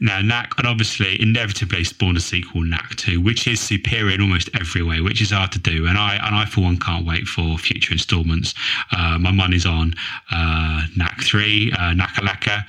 Now, 0.00 0.20
Knack, 0.20 0.52
and 0.58 0.66
obviously, 0.66 1.20
inevitably 1.22 1.84
spawned 1.84 2.16
a 2.16 2.20
sequel, 2.20 2.62
Knack 2.62 2.96
2, 2.96 3.20
which 3.20 3.46
is 3.46 3.60
superior 3.60 4.14
in 4.14 4.20
almost 4.20 4.50
every 4.58 4.82
way, 4.82 5.00
which 5.00 5.22
is 5.22 5.30
hard 5.30 5.52
to 5.52 5.58
do. 5.58 5.86
And 5.86 5.96
I, 5.96 6.16
and 6.16 6.34
I 6.34 6.44
for 6.46 6.62
one, 6.62 6.78
can't 6.78 7.06
wait 7.06 7.24
for 7.24 7.56
future 7.58 7.92
installments. 7.92 8.54
Uh, 8.92 9.18
my 9.18 9.30
money's 9.30 9.64
on 9.64 9.94
uh, 10.30 10.82
Knack 10.96 11.22
3, 11.22 11.72
uh, 11.72 11.76
Nakalaka, 11.94 12.64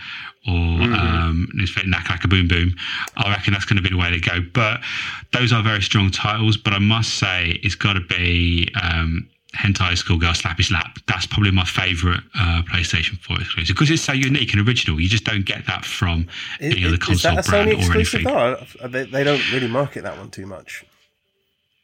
or 0.47 0.51
Mm-hmm. 0.51 0.93
um, 0.93 1.49
Nakalaka 1.55 2.29
Boom 2.29 2.47
Boom. 2.47 2.75
I 3.17 3.31
reckon 3.31 3.53
that's 3.53 3.65
going 3.65 3.77
to 3.77 3.81
be 3.81 3.89
the 3.89 3.97
way 3.97 4.11
to 4.11 4.19
go. 4.19 4.41
But 4.53 4.81
those 5.33 5.51
are 5.51 5.63
very 5.63 5.81
strong 5.81 6.11
titles. 6.11 6.55
But 6.55 6.73
I 6.73 6.79
must 6.79 7.15
say, 7.15 7.59
it's 7.63 7.75
got 7.75 7.93
to 7.93 8.01
be 8.01 8.71
um, 8.81 9.27
Hentai 9.55 9.97
Schoolgirl 9.97 10.33
Slappy 10.33 10.63
Slap. 10.63 10.99
That's 11.07 11.25
probably 11.25 11.51
my 11.51 11.65
favourite 11.65 12.21
uh, 12.39 12.61
PlayStation 12.71 13.17
4 13.19 13.41
exclusive 13.41 13.75
because 13.75 13.91
it's 13.91 14.01
so 14.01 14.13
unique 14.13 14.53
and 14.53 14.67
original. 14.67 14.99
You 14.99 15.09
just 15.09 15.23
don't 15.23 15.45
get 15.45 15.65
that 15.67 15.85
from 15.85 16.27
any 16.59 16.85
other 16.85 16.95
is 16.95 16.99
console 16.99 17.35
that 17.35 17.47
a 17.47 17.49
brand 17.49 17.69
Sony 17.69 17.73
or 17.73 17.79
exclusive? 17.79 18.25
anything. 18.25 18.67
though? 18.81 18.87
They, 18.87 19.05
they 19.05 19.23
don't 19.23 19.51
really 19.51 19.67
market 19.67 20.03
that 20.03 20.17
one 20.17 20.29
too 20.29 20.45
much. 20.45 20.85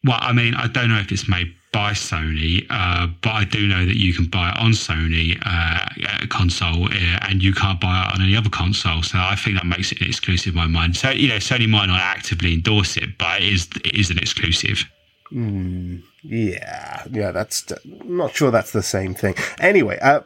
Well, 0.03 0.17
I 0.19 0.33
mean, 0.33 0.55
I 0.55 0.67
don't 0.67 0.89
know 0.89 0.97
if 0.97 1.11
it's 1.11 1.29
made 1.29 1.53
by 1.71 1.91
Sony, 1.91 2.65
uh, 2.69 3.07
but 3.21 3.29
I 3.29 3.45
do 3.45 3.67
know 3.67 3.85
that 3.85 3.95
you 3.97 4.13
can 4.13 4.25
buy 4.25 4.49
it 4.49 4.57
on 4.57 4.71
Sony 4.71 5.37
uh, 5.45 6.27
console, 6.27 6.85
uh, 6.85 7.19
and 7.29 7.41
you 7.41 7.53
can't 7.53 7.79
buy 7.79 8.07
it 8.07 8.15
on 8.15 8.21
any 8.21 8.35
other 8.35 8.49
console. 8.49 9.03
So 9.03 9.19
I 9.19 9.35
think 9.35 9.57
that 9.57 9.65
makes 9.65 9.91
it 9.91 10.01
an 10.01 10.07
exclusive 10.07 10.53
in 10.53 10.57
my 10.57 10.67
mind. 10.67 10.97
So 10.97 11.11
you 11.11 11.29
know, 11.29 11.35
Sony 11.35 11.69
might 11.69 11.85
not 11.85 11.99
actively 11.99 12.53
endorse 12.53 12.97
it, 12.97 13.17
but 13.17 13.41
it 13.41 13.53
is 13.53 13.69
it 13.85 13.95
is 13.95 14.09
an 14.09 14.17
exclusive. 14.17 14.83
Yeah, 15.31 17.05
yeah, 17.09 17.31
that's. 17.31 17.71
Not 17.85 18.35
sure 18.35 18.51
that's 18.51 18.71
the 18.71 18.83
same 18.83 19.13
thing. 19.13 19.35
Anyway, 19.59 19.97
uh, 20.01 20.21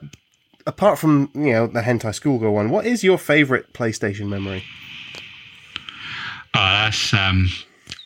apart 0.66 1.00
from 1.00 1.30
you 1.36 1.52
know 1.52 1.68
the 1.68 1.82
hentai 1.82 2.14
schoolgirl 2.14 2.54
one, 2.54 2.70
what 2.70 2.86
is 2.86 3.04
your 3.04 3.18
favorite 3.18 3.74
PlayStation 3.74 4.28
memory? 4.28 4.64
Uh, 6.54 6.86
that's. 6.86 7.14
Um, 7.14 7.50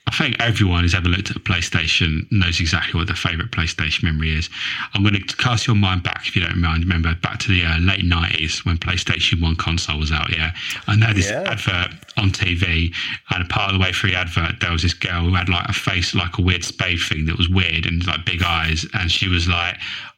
I 0.10 0.16
think 0.16 0.38
everyone 0.40 0.82
who's 0.82 0.96
ever 0.96 1.08
looked 1.08 1.30
at 1.30 1.36
a 1.36 1.40
PlayStation 1.40 2.30
knows 2.32 2.60
exactly 2.60 2.98
what 3.00 3.06
their 3.08 3.16
favourite 3.16 3.52
PlayStation 3.52 4.04
memory 4.04 4.36
is. 4.36 4.50
I'm 4.94 5.04
going 5.04 5.14
to 5.14 5.36
cast 5.38 5.68
your 5.68 5.76
mind 5.76 6.02
back, 6.02 6.28
if 6.28 6.36
you 6.36 6.42
don't 6.42 6.60
mind. 6.60 6.84
Remember 6.84 7.14
back 7.22 7.38
to 7.42 7.48
the 7.50 7.64
uh, 7.64 7.78
late 7.80 8.02
90s 8.04 8.66
when 8.66 8.78
PlayStation 8.80 9.40
1 9.40 9.56
console 9.58 10.00
was 10.00 10.12
out, 10.12 10.36
yeah? 10.36 10.52
I 10.88 10.96
know 10.96 11.14
this 11.14 11.30
Yeah. 11.30 11.44
advert 11.44 11.92
on 12.18 12.32
TV, 12.32 12.92
and 13.30 13.44
a 13.44 13.48
part 13.48 13.72
of 13.72 13.80
the 13.80 13.84
way 13.84 13.92
through 13.94 14.10
the 14.12 14.18
advert, 14.18 14.60
there 14.62 14.72
was 14.72 14.82
this 14.82 14.96
girl 14.96 15.26
who 15.26 15.36
had 15.36 15.48
like 15.48 15.70
a 15.70 15.74
face 15.74 16.16
like 16.16 16.40
a 16.40 16.42
weird 16.42 16.64
spade 16.64 17.00
thing 17.02 17.26
that 17.28 17.38
was 17.38 17.48
weird 17.48 17.86
and 17.86 18.06
like 18.08 18.26
big 18.26 18.42
eyes, 18.42 18.88
and 18.96 19.12
she 19.12 19.30
was 19.30 19.48
like, 19.48 19.78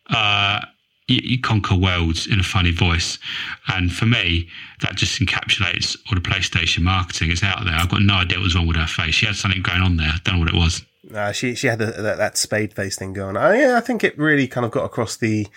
uh, 0.09 0.61
you, 1.11 1.19
you 1.23 1.41
conquer 1.41 1.75
worlds 1.75 2.25
in 2.27 2.39
a 2.39 2.43
funny 2.43 2.71
voice. 2.71 3.19
And 3.67 3.91
for 3.91 4.05
me, 4.05 4.47
that 4.81 4.95
just 4.95 5.19
encapsulates 5.21 5.97
all 6.07 6.15
the 6.15 6.21
PlayStation 6.21 6.79
marketing. 6.83 7.31
It's 7.31 7.43
out 7.43 7.63
there. 7.65 7.73
I've 7.75 7.89
got 7.89 8.01
no 8.01 8.15
idea 8.15 8.37
what 8.37 8.43
was 8.45 8.55
wrong 8.55 8.67
with 8.67 8.77
her 8.77 8.87
face. 8.87 9.15
She 9.15 9.25
had 9.25 9.35
something 9.35 9.61
going 9.61 9.81
on 9.81 9.97
there. 9.97 10.07
I 10.07 10.17
don't 10.23 10.35
know 10.35 10.39
what 10.45 10.49
it 10.53 10.57
was. 10.57 10.83
Uh, 11.13 11.31
she 11.31 11.55
she 11.55 11.67
had 11.67 11.79
the, 11.79 11.87
that, 11.87 12.17
that 12.17 12.37
spade 12.37 12.73
face 12.73 12.95
thing 12.97 13.11
going. 13.11 13.35
I, 13.35 13.59
yeah, 13.59 13.77
I 13.77 13.81
think 13.81 14.03
it 14.03 14.17
really 14.17 14.47
kind 14.47 14.65
of 14.65 14.71
got 14.71 14.85
across 14.85 15.17
the 15.17 15.47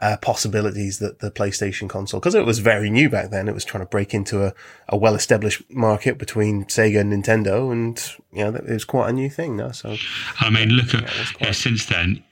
uh, 0.00 0.16
possibilities 0.16 1.00
that 1.00 1.18
the 1.18 1.30
PlayStation 1.30 1.88
console, 1.88 2.18
because 2.18 2.34
it 2.34 2.46
was 2.46 2.60
very 2.60 2.88
new 2.88 3.10
back 3.10 3.30
then. 3.30 3.46
It 3.48 3.54
was 3.54 3.64
trying 3.64 3.84
to 3.84 3.88
break 3.88 4.14
into 4.14 4.44
a, 4.44 4.54
a 4.88 4.96
well 4.96 5.14
established 5.14 5.62
market 5.70 6.18
between 6.18 6.64
Sega 6.64 7.00
and 7.00 7.12
Nintendo, 7.12 7.70
and 7.70 8.02
you 8.32 8.44
know 8.44 8.56
it 8.56 8.68
was 8.68 8.84
quite 8.84 9.10
a 9.10 9.12
new 9.12 9.28
thing. 9.28 9.56
No, 9.56 9.72
so 9.72 9.96
I 10.40 10.50
mean, 10.50 10.70
look 10.70 10.94
at 10.94 11.02
yeah, 11.02 11.24
quite- 11.36 11.54
since 11.54 11.86
then. 11.86 12.24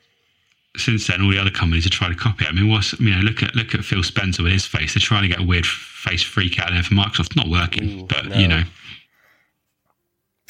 Since 0.77 1.09
then, 1.09 1.21
all 1.21 1.31
the 1.31 1.39
other 1.39 1.51
companies 1.51 1.85
are 1.87 1.91
trying 1.91 2.13
to 2.13 2.19
copy 2.19 2.45
it. 2.45 2.49
I 2.49 2.53
mean, 2.53 2.69
what's 2.71 2.99
you 3.01 3.11
know, 3.11 3.21
look 3.23 3.43
at 3.43 3.57
look 3.57 3.75
at 3.75 3.85
Phil 3.85 4.03
Spencer 4.05 4.43
with 4.45 4.53
his 4.53 4.67
face. 4.67 4.95
They're 4.95 5.01
trying 5.01 5.23
to 5.23 5.29
get 5.29 5.41
a 5.41 5.47
weird 5.47 5.67
face 5.67 6.23
freak 6.23 6.61
out 6.61 6.71
there 6.71 6.83
for 6.85 6.95
Microsoft. 6.95 7.35
Not 7.35 7.49
working, 7.49 8.01
Ooh, 8.03 8.07
but 8.07 8.27
no. 8.27 8.37
you 8.39 8.47
know, 8.49 8.63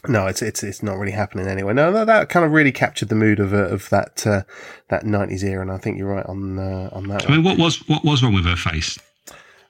no, 0.09 0.27
it's 0.27 0.41
it's 0.41 0.63
it's 0.63 0.83
not 0.83 0.99
really 0.99 1.13
happening 1.13 1.47
anyway. 1.47 1.75
No, 1.75 1.93
that, 1.93 2.07
that 2.07 2.29
kind 2.31 2.45
of 2.47 2.53
really 2.53 2.73
captured 2.73 3.09
the 3.11 3.15
mood 3.15 3.39
of 3.39 3.53
uh, 3.53 3.69
of 3.69 3.89
that 3.91 4.27
uh, 4.27 4.43
that 4.89 5.05
nineties 5.05 5.45
era, 5.45 5.61
and 5.63 5.71
I 5.71 5.77
think 5.79 5.99
you're 5.99 6.09
right 6.15 6.25
on 6.27 6.59
uh, 6.59 6.89
on 6.93 7.09
that. 7.09 7.25
I 7.27 7.29
One. 7.29 7.37
mean, 7.39 7.45
what 7.45 7.59
was 7.59 7.87
what 7.89 8.05
was 8.05 8.23
wrong 8.23 8.35
with 8.35 8.45
her 8.47 8.57
face? 8.57 8.99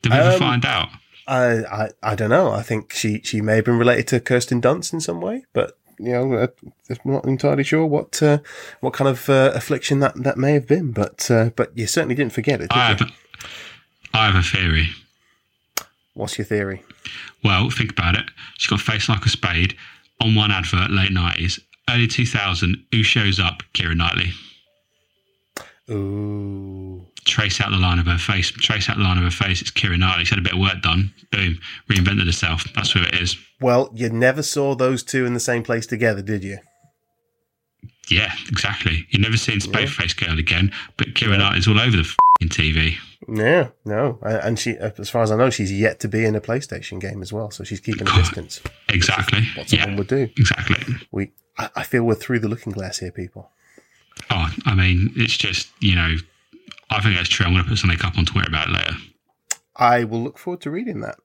Did 0.03 0.13
we 0.13 0.19
ever 0.19 0.33
Um, 0.33 0.39
find 0.39 0.65
out? 0.65 0.89
I, 1.27 1.65
I 1.65 1.89
I 2.03 2.15
don't 2.15 2.31
know. 2.31 2.53
I 2.53 2.63
think 2.63 2.93
she 2.93 3.21
she 3.23 3.41
may 3.41 3.57
have 3.57 3.65
been 3.65 3.79
related 3.79 4.07
to 4.09 4.21
Kirsten 4.21 4.61
Dunst 4.61 4.93
in 4.93 5.01
some 5.01 5.21
way, 5.21 5.45
but 5.53 5.77
you 6.01 6.13
know, 6.13 6.33
uh, 6.35 6.47
I'm 6.89 7.13
not 7.13 7.25
entirely 7.27 7.65
sure 7.65 7.85
what 7.87 8.23
uh, 8.23 8.39
what 8.81 8.95
kind 8.95 9.09
of 9.09 9.29
uh, 9.29 9.53
affliction 9.55 10.01
that, 10.01 10.15
that 10.23 10.39
may 10.39 10.53
have 10.53 10.67
been. 10.67 10.93
But 10.93 11.31
uh, 11.31 11.51
but 11.55 11.77
you 11.77 11.87
certainly 11.87 12.15
didn't 12.15 12.33
forget 12.33 12.61
it. 12.61 12.71
Did 12.71 12.79
I 12.79 12.91
you? 12.91 12.97
have, 12.97 13.13
I 14.15 14.27
have 14.27 14.35
a 14.35 14.43
theory. 14.43 14.89
What's 16.15 16.39
your 16.39 16.45
theory? 16.45 16.83
Well, 17.45 17.71
think 17.71 17.93
about 17.93 18.17
it. 18.17 18.25
She's 18.59 18.69
got 18.69 18.81
a 18.81 18.85
face 18.85 19.09
like 19.09 19.25
a 19.25 19.29
spade 19.29 19.77
on 20.21 20.35
one 20.35 20.51
advert, 20.51 20.91
late 20.91 21.13
nineties, 21.13 21.61
early 21.89 22.07
two 22.07 22.27
thousand. 22.27 22.85
Who 22.93 23.03
shows 23.03 23.39
up? 23.39 23.63
Keira 23.75 23.97
Knightley. 23.97 24.33
Ooh, 25.91 27.07
Trace 27.25 27.61
out 27.61 27.71
the 27.71 27.77
line 27.77 27.99
of 27.99 28.07
her 28.07 28.19
face. 28.19 28.51
Trace 28.51 28.89
out 28.89 28.97
the 28.97 29.03
line 29.03 29.19
of 29.19 29.25
her 29.25 29.31
face. 29.31 29.61
It's 29.61 29.71
Keira 29.71 29.99
Knightley. 29.99 30.25
She's 30.25 30.31
had 30.31 30.39
a 30.39 30.43
bit 30.43 30.55
of 30.55 30.59
work 30.61 30.81
done. 30.83 31.13
Boom, 31.31 31.59
reinvented 31.89 32.25
herself. 32.27 32.65
That's 32.75 32.91
who 32.93 33.03
it 33.03 33.15
is. 33.15 33.37
well, 33.61 33.91
you 33.95 34.09
never 34.09 34.43
saw 34.43 34.75
those 34.75 35.03
two 35.03 35.27
in 35.27 35.35
the 35.35 35.41
same 35.41 35.63
place 35.63 35.87
together, 35.87 36.23
did 36.23 36.43
you? 36.43 36.59
Yeah, 38.09 38.33
exactly. 38.49 39.07
You've 39.11 39.23
never 39.23 39.37
seen 39.37 39.61
Space 39.61 39.95
Face 39.95 40.15
Girl 40.15 40.39
again, 40.39 40.73
but 40.97 41.09
Keira 41.15 41.39
Knightley's 41.39 41.69
all 41.69 41.79
over 41.79 41.97
the 41.97 42.03
fing 42.41 42.49
TV. 42.49 42.95
Yeah, 43.29 43.69
no, 43.85 44.19
Uh, 44.23 44.41
and 44.43 44.59
she, 44.59 44.77
as 44.79 45.11
far 45.11 45.23
as 45.23 45.31
I 45.31 45.37
know, 45.37 45.51
she's 45.51 45.71
yet 45.71 46.01
to 46.01 46.09
be 46.09 46.25
in 46.25 46.35
a 46.35 46.41
PlayStation 46.41 47.01
game 47.01 47.23
as 47.23 47.33
well, 47.33 47.51
so 47.53 47.63
she's 47.63 47.79
keeping 47.81 48.09
a 48.09 48.13
distance. 48.17 48.61
Exactly. 48.89 49.43
What 49.55 49.71
Yeah, 49.73 49.83
someone 49.83 49.99
would 49.99 50.09
do. 50.09 50.29
exactly. 50.37 50.95
We, 51.13 51.31
I, 51.59 51.69
I 51.77 51.83
feel 51.85 52.03
we're 52.03 52.15
through 52.17 52.41
the 52.41 52.49
looking 52.49 52.73
glass 52.73 52.99
here, 52.99 53.13
people. 53.13 53.51
Oh, 54.31 54.49
I 54.65 54.75
mean, 54.75 55.13
it's 55.17 55.37
just 55.37 55.69
you 55.81 55.95
know, 55.97 56.15
I 56.91 57.01
think 57.03 57.17
that's 57.17 57.29
true. 57.29 57.47
I'm 57.47 57.53
going 57.53 57.65
to 57.65 57.69
put 57.71 57.79
something 57.79 57.99
up 58.05 58.17
on 58.17 58.25
Twitter 58.27 58.49
about 58.49 58.69
it 58.69 58.73
later. 58.73 58.95
I 59.77 60.05
will 60.05 60.23
look 60.23 60.39
forward 60.39 60.61
to 60.63 60.71
reading 60.71 61.01
that. 61.01 61.17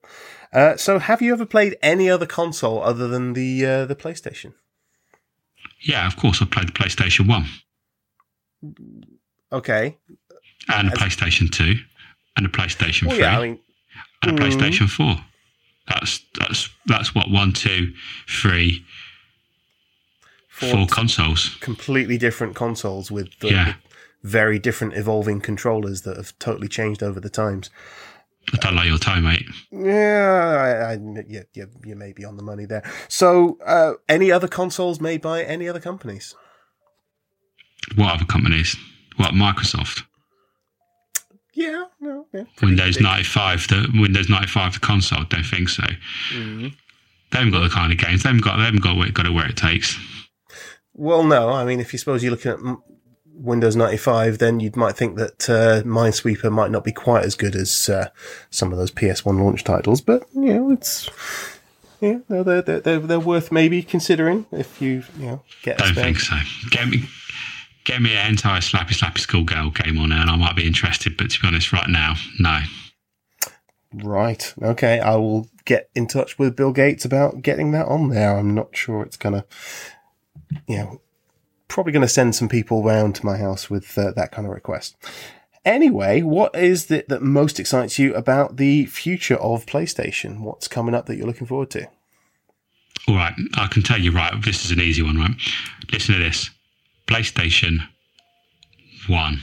Uh, 0.52 0.76
so, 0.76 0.98
have 0.98 1.20
you 1.20 1.32
ever 1.32 1.44
played 1.46 1.76
any 1.82 2.08
other 2.08 2.26
console 2.26 2.82
other 2.82 3.06
than 3.08 3.32
the 3.34 3.64
uh, 3.66 3.84
the 3.86 3.96
PlayStation? 3.96 4.54
Yeah, 5.82 6.06
of 6.06 6.16
course. 6.16 6.40
I 6.40 6.46
played 6.46 6.68
the 6.68 6.72
PlayStation 6.72 7.28
One 7.28 7.46
Okay. 9.52 9.96
and 10.68 10.88
the 10.88 10.92
As- 10.92 10.98
PlayStation 10.98 11.50
Two 11.50 11.74
and 12.36 12.44
the 12.46 12.50
PlayStation 12.50 13.06
Well, 13.06 13.16
Three 13.16 13.24
yeah, 13.24 13.38
I 13.38 13.42
mean, 13.42 13.58
and 14.22 14.36
the 14.38 14.42
Mhm. 14.42 14.50
PlayStation 14.52 14.88
Four. 14.88 15.16
That's 15.88 16.20
that's 16.38 16.68
that's 16.86 17.14
what 17.14 17.30
one, 17.30 17.52
two, 17.52 17.94
three, 18.28 18.84
four, 20.56 20.86
consoles. 20.86 21.56
completely 21.60 22.18
different 22.18 22.54
consoles 22.54 23.10
with, 23.10 23.28
the, 23.40 23.50
Yeah. 23.50 23.66
with 23.66 23.76
very 24.22 24.58
different 24.58 24.94
evolving 24.94 25.40
controllers 25.40 26.02
that 26.02 26.16
have 26.16 26.38
totally 26.38 26.68
changed 26.68 27.02
over 27.02 27.20
the 27.20 27.30
times. 27.30 27.70
I 28.54 28.58
don't 28.58 28.76
like 28.76 28.86
your 28.86 28.98
time, 28.98 29.24
mate. 29.24 29.44
Yeah, 29.72 30.88
I, 30.88 30.92
I, 30.92 30.98
yeah, 31.28 31.42
yeah, 31.54 31.64
you 31.84 31.96
may 31.96 32.12
be 32.12 32.24
on 32.24 32.36
the 32.36 32.42
money 32.44 32.64
there. 32.64 32.82
So, 33.08 33.58
uh, 33.66 33.94
any 34.08 34.30
other 34.30 34.46
consoles 34.48 35.00
made 35.00 35.20
by 35.20 35.42
any 35.42 35.68
other 35.68 35.80
companies? 35.80 36.34
What 37.96 38.14
other 38.14 38.24
companies? 38.24 38.76
What 39.16 39.32
Microsoft? 39.34 40.04
Yeah, 41.54 41.84
no, 42.00 42.26
yeah. 42.34 42.44
Windows 42.62 43.00
95, 43.00 43.68
the 43.68 43.88
Windows 43.94 44.28
95, 44.28 44.74
the 44.74 44.80
console. 44.80 45.24
Don't 45.24 45.42
think 45.44 45.68
so. 45.68 45.82
Mm-hmm. 46.32 46.68
They 47.32 47.38
haven't 47.38 47.52
got 47.52 47.62
the 47.62 47.68
kind 47.70 47.92
of 47.92 47.98
games. 47.98 48.22
They 48.22 48.28
haven't 48.28 48.44
got. 48.44 48.58
They 48.58 48.64
haven't 48.64 48.82
got, 48.82 49.14
got 49.14 49.26
it 49.26 49.32
where 49.32 49.48
it 49.48 49.56
takes. 49.56 49.96
Well, 50.98 51.24
no, 51.24 51.50
I 51.50 51.64
mean, 51.64 51.78
if 51.78 51.92
you 51.92 51.98
suppose 51.98 52.22
you're 52.22 52.32
looking 52.32 52.52
at 52.52 52.78
Windows 53.34 53.76
95, 53.76 54.38
then 54.38 54.60
you 54.60 54.70
might 54.74 54.96
think 54.96 55.16
that 55.16 55.50
uh, 55.50 55.82
Minesweeper 55.82 56.50
might 56.50 56.70
not 56.70 56.84
be 56.84 56.92
quite 56.92 57.24
as 57.24 57.34
good 57.34 57.54
as 57.54 57.88
uh, 57.88 58.08
some 58.50 58.72
of 58.72 58.78
those 58.78 58.90
PS1 58.90 59.38
launch 59.38 59.62
titles, 59.62 60.00
but 60.00 60.26
you 60.34 60.54
know, 60.54 60.70
it's 60.70 61.10
yeah, 62.00 62.18
no, 62.28 62.42
they're 62.42 62.62
they're 62.62 62.98
they're, 62.98 63.20
worth 63.20 63.52
maybe 63.52 63.82
considering 63.82 64.46
if 64.52 64.80
you 64.80 65.02
you 65.18 65.26
know 65.26 65.42
get. 65.62 65.78
Don't 65.78 65.94
think 65.94 66.18
so. 66.18 66.36
Get 66.70 66.88
me, 66.88 67.08
get 67.84 68.00
me 68.00 68.14
an 68.16 68.30
entire 68.30 68.60
slappy 68.60 68.92
slappy 68.92 69.18
schoolgirl 69.18 69.70
game 69.70 69.98
on, 69.98 70.12
and 70.12 70.30
I 70.30 70.36
might 70.36 70.56
be 70.56 70.66
interested. 70.66 71.16
But 71.16 71.30
to 71.30 71.40
be 71.40 71.46
honest, 71.46 71.72
right 71.72 71.88
now, 71.88 72.14
no. 72.38 72.60
Right. 73.94 74.52
Okay. 74.62 75.00
I 75.00 75.16
will 75.16 75.48
get 75.64 75.88
in 75.94 76.06
touch 76.06 76.38
with 76.38 76.56
Bill 76.56 76.72
Gates 76.72 77.04
about 77.04 77.42
getting 77.42 77.72
that 77.72 77.86
on 77.86 78.08
there. 78.10 78.36
I'm 78.36 78.54
not 78.54 78.76
sure 78.76 79.02
it's 79.02 79.16
gonna, 79.16 79.44
you 80.66 80.76
know, 80.76 81.00
probably 81.68 81.92
gonna 81.92 82.08
send 82.08 82.34
some 82.34 82.48
people 82.48 82.82
round 82.82 83.14
to 83.16 83.26
my 83.26 83.36
house 83.36 83.68
with 83.68 83.96
uh, 83.98 84.12
that 84.12 84.32
kind 84.32 84.46
of 84.46 84.54
request. 84.54 84.96
Anyway, 85.64 86.22
what 86.22 86.54
is 86.54 86.90
it 86.92 87.08
that 87.08 87.22
most 87.22 87.58
excites 87.58 87.98
you 87.98 88.14
about 88.14 88.56
the 88.56 88.86
future 88.86 89.34
of 89.34 89.66
PlayStation? 89.66 90.40
What's 90.40 90.68
coming 90.68 90.94
up 90.94 91.06
that 91.06 91.16
you're 91.16 91.26
looking 91.26 91.48
forward 91.48 91.70
to? 91.70 91.88
All 93.08 93.16
right, 93.16 93.34
I 93.56 93.66
can 93.66 93.82
tell 93.82 93.98
you. 94.00 94.12
Right, 94.12 94.32
this 94.44 94.64
is 94.64 94.70
an 94.70 94.80
easy 94.80 95.02
one. 95.02 95.16
Right, 95.16 95.30
listen 95.92 96.14
to 96.14 96.20
this. 96.22 96.50
PlayStation 97.08 97.78
One, 99.08 99.40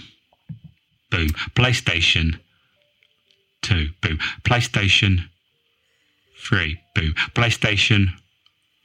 boom. 1.09 1.27
PlayStation 1.55 2.39
Two, 3.61 3.89
boom. 4.01 4.17
PlayStation 4.43 5.29
Three, 6.37 6.79
boom. 6.95 7.13
PlayStation 7.35 8.07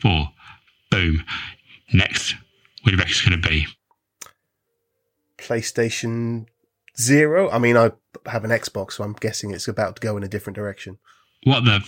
Four, 0.00 0.30
boom. 0.90 1.24
Next, 1.92 2.34
what 2.82 2.90
do 2.90 2.92
you 2.92 2.98
reckon 2.98 3.10
it's 3.10 3.22
going 3.26 3.40
to 3.40 3.48
be? 3.48 3.66
PlayStation 5.38 6.46
Zero. 6.98 7.48
I 7.50 7.58
mean, 7.58 7.76
I 7.76 7.92
have 8.26 8.44
an 8.44 8.50
Xbox, 8.50 8.92
so 8.94 9.04
I'm 9.04 9.12
guessing 9.14 9.52
it's 9.52 9.68
about 9.68 9.96
to 9.96 10.00
go 10.00 10.16
in 10.16 10.24
a 10.24 10.28
different 10.28 10.56
direction. 10.56 10.98
What 11.44 11.64
the? 11.64 11.80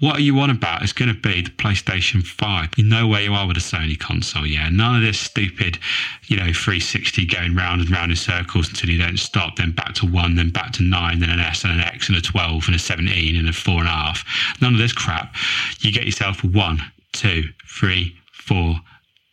What 0.00 0.16
are 0.16 0.20
you 0.20 0.36
on 0.40 0.50
about? 0.50 0.82
It's 0.82 0.92
going 0.92 1.14
to 1.14 1.20
be 1.20 1.42
the 1.42 1.50
PlayStation 1.50 2.26
5. 2.26 2.70
You 2.76 2.84
know 2.84 3.06
where 3.06 3.20
you 3.20 3.32
are 3.32 3.46
with 3.46 3.56
a 3.56 3.60
Sony 3.60 3.96
console, 3.96 4.44
yeah? 4.44 4.68
None 4.68 4.96
of 4.96 5.02
this 5.02 5.20
stupid, 5.20 5.78
you 6.26 6.36
know, 6.36 6.52
360 6.52 7.26
going 7.26 7.54
round 7.54 7.80
and 7.80 7.90
round 7.90 8.10
in 8.10 8.16
circles 8.16 8.68
until 8.68 8.90
you 8.90 8.98
don't 8.98 9.18
stop, 9.18 9.56
then 9.56 9.70
back 9.70 9.94
to 9.94 10.06
1, 10.06 10.34
then 10.34 10.50
back 10.50 10.72
to 10.72 10.82
9, 10.82 11.20
then 11.20 11.30
an 11.30 11.38
S 11.38 11.62
and 11.62 11.72
an 11.74 11.80
X 11.80 12.08
and 12.08 12.18
a 12.18 12.20
12 12.20 12.64
and 12.66 12.74
a 12.74 12.78
17 12.78 13.36
and 13.36 13.48
a 13.48 13.52
4.5. 13.52 14.60
None 14.60 14.72
of 14.72 14.80
this 14.80 14.92
crap. 14.92 15.36
You 15.80 15.92
get 15.92 16.06
yourself 16.06 16.42
a 16.42 16.48
1, 16.48 16.82
2, 17.12 17.44
3, 17.68 18.16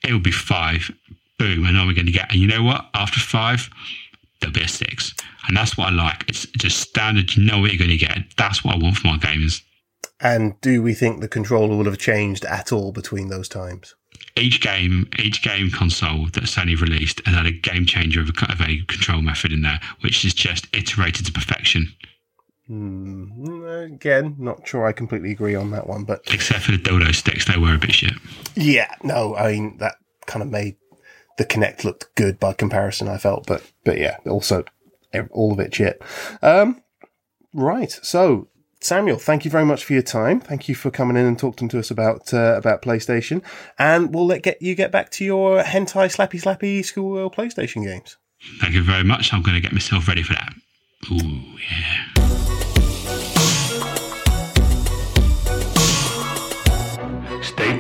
4. 0.04 0.10
It'll 0.10 0.22
be 0.22 0.32
5. 0.32 0.92
Boom. 1.38 1.66
And 1.66 1.78
then 1.78 1.88
we're 1.88 1.94
going 1.94 2.06
to 2.06 2.12
get, 2.12 2.32
and 2.32 2.40
you 2.40 2.48
know 2.48 2.64
what? 2.64 2.90
After 2.94 3.20
5, 3.20 3.70
there'll 4.42 4.54
be 4.54 4.64
a 4.64 4.68
6. 4.68 5.14
And 5.48 5.58
that's 5.58 5.78
what 5.78 5.88
I 5.88 5.92
like. 5.92 6.26
It's 6.28 6.46
just 6.58 6.80
standard. 6.80 7.36
You 7.36 7.44
know 7.44 7.60
what 7.60 7.72
you're 7.72 7.80
going 7.80 7.98
to 7.98 8.06
get. 8.06 8.20
That's 8.38 8.64
what 8.64 8.76
I 8.76 8.78
want 8.78 8.98
for 8.98 9.08
my 9.08 9.18
gamers. 9.18 9.62
And 10.22 10.60
do 10.62 10.84
we 10.84 10.94
think 10.94 11.22
the 11.22 11.30
controller 11.30 11.78
will 11.78 11.86
have 11.86 11.98
changed 11.98 12.44
at 12.46 12.74
all 12.74 12.92
between 12.92 13.30
those 13.30 13.48
times? 13.48 13.96
each 14.40 14.62
game, 14.62 15.10
each 15.20 15.42
game 15.42 15.70
console 15.70 16.26
that 16.34 16.44
Sony 16.44 16.80
released 16.80 17.22
has 17.26 17.36
had 17.36 17.46
a 17.46 17.52
game 17.52 17.86
changer 17.86 18.22
of 18.22 18.30
a, 18.30 18.52
of 18.52 18.62
a 18.62 18.82
control 18.88 19.22
method 19.22 19.52
in 19.52 19.62
there, 19.62 19.80
which 20.02 20.26
is 20.26 20.34
just 20.34 20.68
iterated 20.74 21.26
to 21.26 21.32
perfection. 21.32 21.94
Hmm, 22.70 23.66
again, 23.66 24.36
not 24.38 24.68
sure 24.68 24.86
I 24.86 24.92
completely 24.92 25.32
agree 25.32 25.56
on 25.56 25.72
that 25.72 25.88
one, 25.88 26.04
but 26.04 26.22
Except 26.32 26.62
for 26.62 26.72
the 26.72 26.78
dodo 26.78 27.12
sticks, 27.12 27.46
they 27.46 27.60
were 27.60 27.74
a 27.74 27.80
bit 27.80 27.94
shit. 27.96 28.14
yeah, 28.56 28.94
no, 29.02 29.36
I 29.36 29.54
mean 29.54 29.78
that 29.80 29.96
kind 30.28 30.44
of 30.44 30.50
made 30.50 30.76
the 31.40 31.46
Kinect 31.46 31.84
look 31.84 32.12
good 32.14 32.40
by 32.40 32.54
comparison. 32.54 33.08
I 33.08 33.18
felt, 33.18 33.48
but 33.48 33.64
but 33.84 33.98
yeah, 33.98 34.18
also 34.28 34.66
all 35.32 35.52
of 35.52 35.60
it 35.60 35.74
shit. 35.74 36.02
Um, 36.44 36.84
right, 37.54 37.92
so. 37.92 38.48
Samuel, 38.82 39.18
thank 39.18 39.44
you 39.44 39.52
very 39.52 39.66
much 39.66 39.84
for 39.84 39.92
your 39.92 40.02
time. 40.02 40.40
Thank 40.40 40.70
you 40.70 40.76
for 40.76 40.90
coming 40.90 41.18
in 41.18 41.26
and 41.26 41.38
talking 41.38 41.68
to 41.68 41.80
us 41.80 41.92
about 41.92 42.34
uh, 42.34 42.56
about 42.56 42.82
PlayStation, 42.82 43.44
and 43.78 44.14
we'll 44.16 44.26
let 44.26 44.42
get 44.42 44.62
you 44.62 44.74
get 44.74 44.90
back 44.90 45.10
to 45.12 45.26
your 45.26 45.64
hentai 45.64 46.08
slappy 46.08 46.42
slappy 46.42 46.86
school 46.86 47.30
PlayStation 47.30 47.84
games. 47.84 48.16
Thank 48.62 48.76
you 48.76 48.84
very 48.84 49.04
much. 49.04 49.34
I'm 49.34 49.42
going 49.42 49.56
to 49.56 49.62
get 49.62 49.74
myself 49.74 50.08
ready 50.08 50.24
for 50.24 50.32
that. 50.32 50.54
Ooh, 51.12 51.18
yeah. 51.20 52.19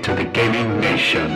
To 0.10 0.15
the 0.15 0.30
gaming 0.32 0.80
nation. 0.80 1.30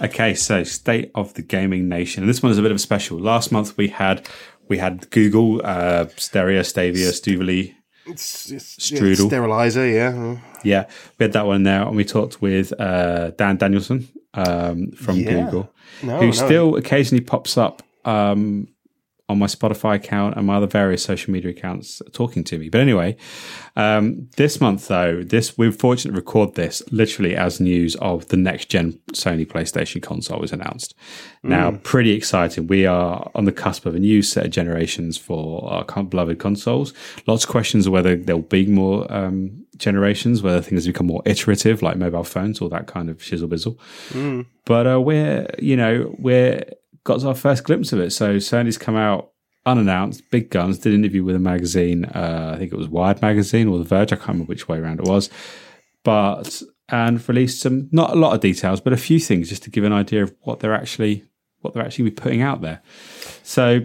Okay, 0.00 0.34
so 0.34 0.62
state 0.62 1.10
of 1.14 1.34
the 1.34 1.42
gaming 1.42 1.88
nation. 1.88 2.22
And 2.22 2.30
this 2.30 2.40
one 2.42 2.52
is 2.52 2.58
a 2.58 2.62
bit 2.62 2.70
of 2.70 2.76
a 2.76 2.80
special. 2.80 3.18
Last 3.18 3.50
month 3.50 3.76
we 3.76 3.88
had 3.88 4.28
we 4.68 4.78
had 4.78 5.10
Google, 5.10 5.60
uh, 5.64 6.06
Stereo, 6.16 6.60
Stavia, 6.60 7.10
Stuvely. 7.10 7.74
It's, 8.06 8.50
it's, 8.50 8.76
Strudel. 8.78 9.26
sterilizer, 9.28 9.86
yeah. 9.86 10.38
Yeah, 10.64 10.86
we 11.18 11.24
had 11.24 11.32
that 11.34 11.46
one 11.46 11.64
there, 11.64 11.82
and 11.82 11.94
we 11.96 12.04
talked 12.04 12.40
with 12.40 12.72
uh, 12.80 13.30
Dan 13.32 13.56
Danielson 13.56 14.08
um, 14.34 14.92
from 14.92 15.16
Yeah. 15.16 15.44
Google, 15.44 15.72
No, 16.02 16.18
who 16.18 16.26
no. 16.26 16.32
still 16.32 16.76
occasionally 16.76 17.22
pops 17.24 17.58
up 17.58 17.82
um, 18.04 18.68
on 19.28 19.38
my 19.38 19.46
Spotify 19.46 19.96
account 19.96 20.36
and 20.36 20.46
my 20.46 20.56
other 20.56 20.66
various 20.66 21.02
social 21.02 21.32
media 21.32 21.50
accounts 21.50 22.00
talking 22.12 22.42
to 22.44 22.58
me. 22.58 22.68
But 22.70 22.80
anyway, 22.80 23.16
um, 23.76 24.28
this 24.36 24.60
month 24.60 24.88
though, 24.88 25.22
this 25.22 25.58
we're 25.58 25.72
fortunate 25.72 26.12
to 26.12 26.16
record 26.16 26.54
this 26.54 26.82
literally 26.90 27.36
as 27.36 27.60
news 27.60 27.94
of 27.96 28.28
the 28.28 28.36
next 28.36 28.70
gen 28.70 28.98
Sony 29.12 29.46
PlayStation 29.46 30.02
console 30.02 30.40
was 30.40 30.52
announced. 30.52 30.94
Now, 31.42 31.72
pretty 31.82 32.12
exciting. 32.12 32.66
We 32.66 32.86
are 32.86 33.30
on 33.34 33.44
the 33.44 33.52
cusp 33.52 33.86
of 33.86 33.94
a 33.94 33.98
new 33.98 34.22
set 34.22 34.46
of 34.46 34.50
generations 34.50 35.16
for 35.16 35.64
our 35.70 35.84
beloved 36.02 36.38
consoles. 36.38 36.92
Lots 37.26 37.44
of 37.44 37.50
questions 37.50 37.86
of 37.86 37.92
whether 37.92 38.16
there'll 38.16 38.42
be 38.42 38.66
more 38.66 39.10
um, 39.12 39.64
generations, 39.76 40.42
whether 40.42 40.60
things 40.60 40.86
become 40.86 41.06
more 41.06 41.22
iterative, 41.24 41.82
like 41.82 41.96
mobile 41.96 42.24
phones, 42.24 42.60
all 42.60 42.68
that 42.70 42.86
kind 42.86 43.08
of 43.08 43.18
shizzle 43.18 43.48
bizzle. 43.48 43.78
But 44.64 44.86
uh, 44.86 45.00
we're, 45.00 45.48
you 45.58 45.76
know, 45.76 46.14
we're 46.18 46.64
got 47.04 47.24
our 47.24 47.34
first 47.34 47.64
glimpse 47.64 47.92
of 47.92 48.00
it. 48.00 48.10
So 48.10 48.36
Sony's 48.36 48.78
come 48.78 48.96
out 48.96 49.32
unannounced, 49.66 50.22
big 50.30 50.50
guns, 50.50 50.78
did 50.78 50.94
an 50.94 51.00
interview 51.00 51.24
with 51.24 51.36
a 51.36 51.40
magazine. 51.40 52.04
Uh, 52.06 52.52
I 52.54 52.58
think 52.58 52.72
it 52.72 52.78
was 52.78 52.88
Wired 52.88 53.22
magazine 53.22 53.68
or 53.68 53.78
The 53.78 53.84
Verge. 53.84 54.12
I 54.12 54.16
can't 54.16 54.28
remember 54.28 54.48
which 54.48 54.68
way 54.68 54.78
around 54.78 55.00
it 55.00 55.06
was. 55.06 55.30
But 56.04 56.62
and 56.88 57.26
released 57.28 57.60
some 57.60 57.88
not 57.92 58.10
a 58.10 58.18
lot 58.18 58.34
of 58.34 58.40
details, 58.40 58.80
but 58.80 58.92
a 58.92 58.96
few 58.96 59.20
things 59.20 59.48
just 59.48 59.62
to 59.64 59.70
give 59.70 59.84
an 59.84 59.92
idea 59.92 60.22
of 60.22 60.34
what 60.40 60.60
they're 60.60 60.74
actually 60.74 61.24
what 61.60 61.74
they're 61.74 61.84
actually 61.84 62.10
putting 62.10 62.40
out 62.40 62.60
there. 62.60 62.80
So 63.42 63.80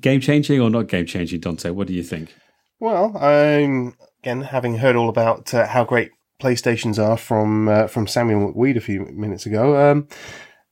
game 0.00 0.20
changing 0.20 0.60
or 0.60 0.70
not 0.70 0.88
game 0.88 1.06
changing, 1.06 1.40
Dante? 1.40 1.70
What 1.70 1.86
do 1.86 1.92
you 1.92 2.02
think? 2.02 2.34
Well, 2.80 3.16
I'm 3.16 3.94
again 4.20 4.42
having 4.42 4.78
heard 4.78 4.96
all 4.96 5.08
about 5.08 5.52
uh, 5.52 5.66
how 5.66 5.84
great 5.84 6.12
PlayStations 6.40 7.02
are 7.02 7.16
from 7.16 7.68
uh, 7.68 7.86
from 7.88 8.06
Samuel 8.06 8.52
McWeed 8.52 8.76
a 8.76 8.80
few 8.80 9.04
minutes 9.06 9.46
ago. 9.46 9.90
Um, 9.90 10.08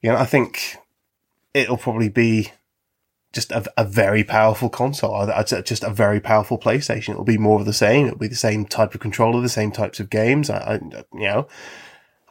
you 0.00 0.10
know, 0.10 0.16
I 0.16 0.26
think 0.26 0.76
it'll 1.54 1.76
probably 1.76 2.08
be 2.08 2.50
just 3.32 3.50
a, 3.50 3.64
a 3.76 3.84
very 3.84 4.22
powerful 4.24 4.68
console. 4.68 5.14
I'd 5.14 5.48
say 5.48 5.62
just 5.62 5.82
a 5.82 5.90
very 5.90 6.20
powerful 6.20 6.58
PlayStation. 6.58 7.10
It'll 7.10 7.24
be 7.24 7.38
more 7.38 7.60
of 7.60 7.66
the 7.66 7.72
same. 7.72 8.06
It'll 8.06 8.18
be 8.18 8.28
the 8.28 8.34
same 8.34 8.64
type 8.66 8.94
of 8.94 9.00
controller, 9.00 9.40
the 9.40 9.48
same 9.48 9.72
types 9.72 10.00
of 10.00 10.10
games. 10.10 10.50
I, 10.50 10.58
I 10.58 10.74
you 11.12 11.20
know, 11.20 11.48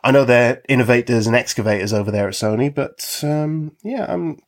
I 0.03 0.11
know 0.11 0.25
they're 0.25 0.61
innovators 0.69 1.27
and 1.27 1.35
excavators 1.35 1.93
over 1.93 2.11
there 2.11 2.27
at 2.27 2.33
Sony, 2.33 2.73
but 2.73 3.19
um, 3.23 3.75
yeah, 3.83 4.05
I'm 4.07 4.39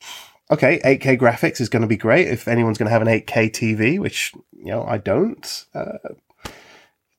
okay. 0.51 0.79
8K 0.79 1.19
graphics 1.19 1.61
is 1.61 1.69
going 1.69 1.81
to 1.81 1.87
be 1.87 1.97
great 1.97 2.27
if 2.27 2.47
anyone's 2.47 2.77
going 2.77 2.87
to 2.87 2.93
have 2.93 3.01
an 3.01 3.07
8K 3.07 3.51
TV, 3.51 3.99
which 3.99 4.33
you 4.53 4.65
know 4.65 4.83
I 4.85 4.97
don't. 4.97 5.65
Uh, 5.73 5.97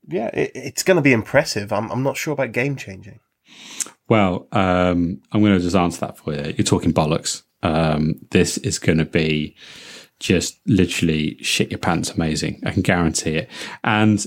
yeah, 0.08 0.28
it, 0.28 0.52
it's 0.54 0.82
going 0.82 0.96
to 0.96 1.02
be 1.02 1.12
impressive. 1.12 1.72
I'm, 1.72 1.90
I'm 1.90 2.02
not 2.02 2.16
sure 2.16 2.32
about 2.32 2.52
game 2.52 2.76
changing. 2.76 3.20
Well, 4.08 4.46
um, 4.52 5.20
I'm 5.32 5.40
going 5.40 5.52
to 5.56 5.60
just 5.60 5.76
answer 5.76 6.00
that 6.00 6.16
for 6.16 6.32
you. 6.32 6.54
You're 6.56 6.64
talking 6.64 6.92
bollocks. 6.92 7.42
Um, 7.66 8.14
this 8.30 8.58
is 8.58 8.78
going 8.78 8.98
to 8.98 9.04
be 9.04 9.56
just 10.20 10.58
literally 10.66 11.36
shit 11.42 11.70
your 11.70 11.78
pants 11.78 12.10
amazing. 12.10 12.62
I 12.64 12.70
can 12.70 12.82
guarantee 12.82 13.36
it. 13.36 13.50
And 13.84 14.24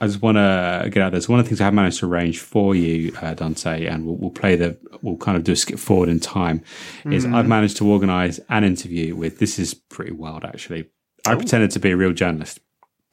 I 0.00 0.06
just 0.06 0.20
want 0.20 0.36
to 0.36 0.88
get 0.90 1.02
out 1.02 1.12
there. 1.12 1.20
So 1.20 1.30
one 1.32 1.40
of 1.40 1.44
the 1.46 1.48
things 1.50 1.60
I 1.60 1.64
have 1.64 1.74
managed 1.74 2.00
to 2.00 2.06
arrange 2.06 2.40
for 2.40 2.74
you, 2.74 3.12
uh, 3.22 3.34
Dante, 3.34 3.86
and 3.86 4.04
we'll, 4.04 4.16
we'll 4.16 4.30
play 4.30 4.56
the, 4.56 4.76
we'll 5.00 5.16
kind 5.16 5.36
of 5.36 5.44
do 5.44 5.52
a 5.52 5.56
skip 5.56 5.78
forward 5.78 6.08
in 6.08 6.18
time, 6.20 6.62
is 7.04 7.24
I've 7.24 7.46
managed 7.46 7.76
to 7.78 7.88
organise 7.88 8.40
an 8.48 8.64
interview 8.64 9.14
with. 9.14 9.38
This 9.38 9.58
is 9.58 9.74
pretty 9.74 10.12
wild, 10.12 10.44
actually. 10.44 10.88
I 11.26 11.36
pretended 11.36 11.70
to 11.72 11.78
be 11.78 11.92
a 11.92 11.96
real 11.96 12.12
journalist, 12.12 12.58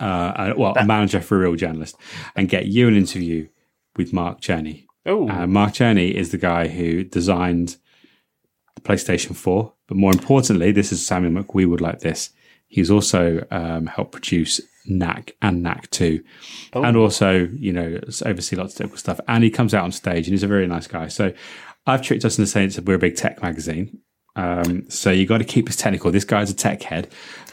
uh, 0.00 0.54
well, 0.56 0.72
a 0.76 0.84
manager 0.86 1.20
for 1.20 1.36
a 1.36 1.40
real 1.40 1.56
journalist, 1.56 1.96
and 2.34 2.48
get 2.48 2.66
you 2.66 2.88
an 2.88 2.96
interview 2.96 3.48
with 3.96 4.12
Mark 4.14 4.40
Cerny. 4.40 4.86
Oh, 5.04 5.28
Uh, 5.28 5.46
Mark 5.46 5.74
Cerny 5.74 6.12
is 6.12 6.30
the 6.30 6.38
guy 6.38 6.68
who 6.68 7.04
designed 7.04 7.76
the 8.74 8.82
PlayStation 8.82 9.34
4. 9.34 9.72
But 9.86 9.96
more 9.96 10.12
importantly, 10.12 10.72
this 10.72 10.92
is 10.92 11.04
Samuel 11.04 11.42
McWee 11.42 11.68
would 11.68 11.80
like 11.80 12.00
this. 12.00 12.30
He's 12.66 12.90
also 12.90 13.46
um, 13.50 13.86
helped 13.86 14.12
produce 14.12 14.60
Knack 14.86 15.36
and 15.42 15.62
Knack 15.62 15.90
2. 15.90 16.22
And 16.74 16.96
also, 16.96 17.48
you 17.54 17.72
know, 17.72 18.00
oversee 18.24 18.56
lots 18.56 18.72
of 18.72 18.78
technical 18.78 18.98
stuff. 18.98 19.20
And 19.28 19.44
he 19.44 19.50
comes 19.50 19.74
out 19.74 19.84
on 19.84 19.92
stage 19.92 20.26
and 20.26 20.32
he's 20.32 20.42
a 20.42 20.48
very 20.48 20.66
nice 20.66 20.86
guy. 20.86 21.08
So 21.08 21.32
I've 21.86 22.02
tricked 22.02 22.24
us 22.24 22.38
into 22.38 22.50
saying 22.50 22.70
that 22.70 22.84
we're 22.84 22.94
a 22.94 22.98
big 22.98 23.16
tech 23.16 23.42
magazine. 23.42 24.00
Um, 24.36 24.90
so 24.90 25.10
you 25.10 25.26
got 25.26 25.38
to 25.38 25.44
keep 25.44 25.70
it 25.70 25.74
technical. 25.74 26.10
This 26.10 26.24
guy's 26.24 26.50
a 26.50 26.54
tech 26.54 26.82
head. 26.82 27.08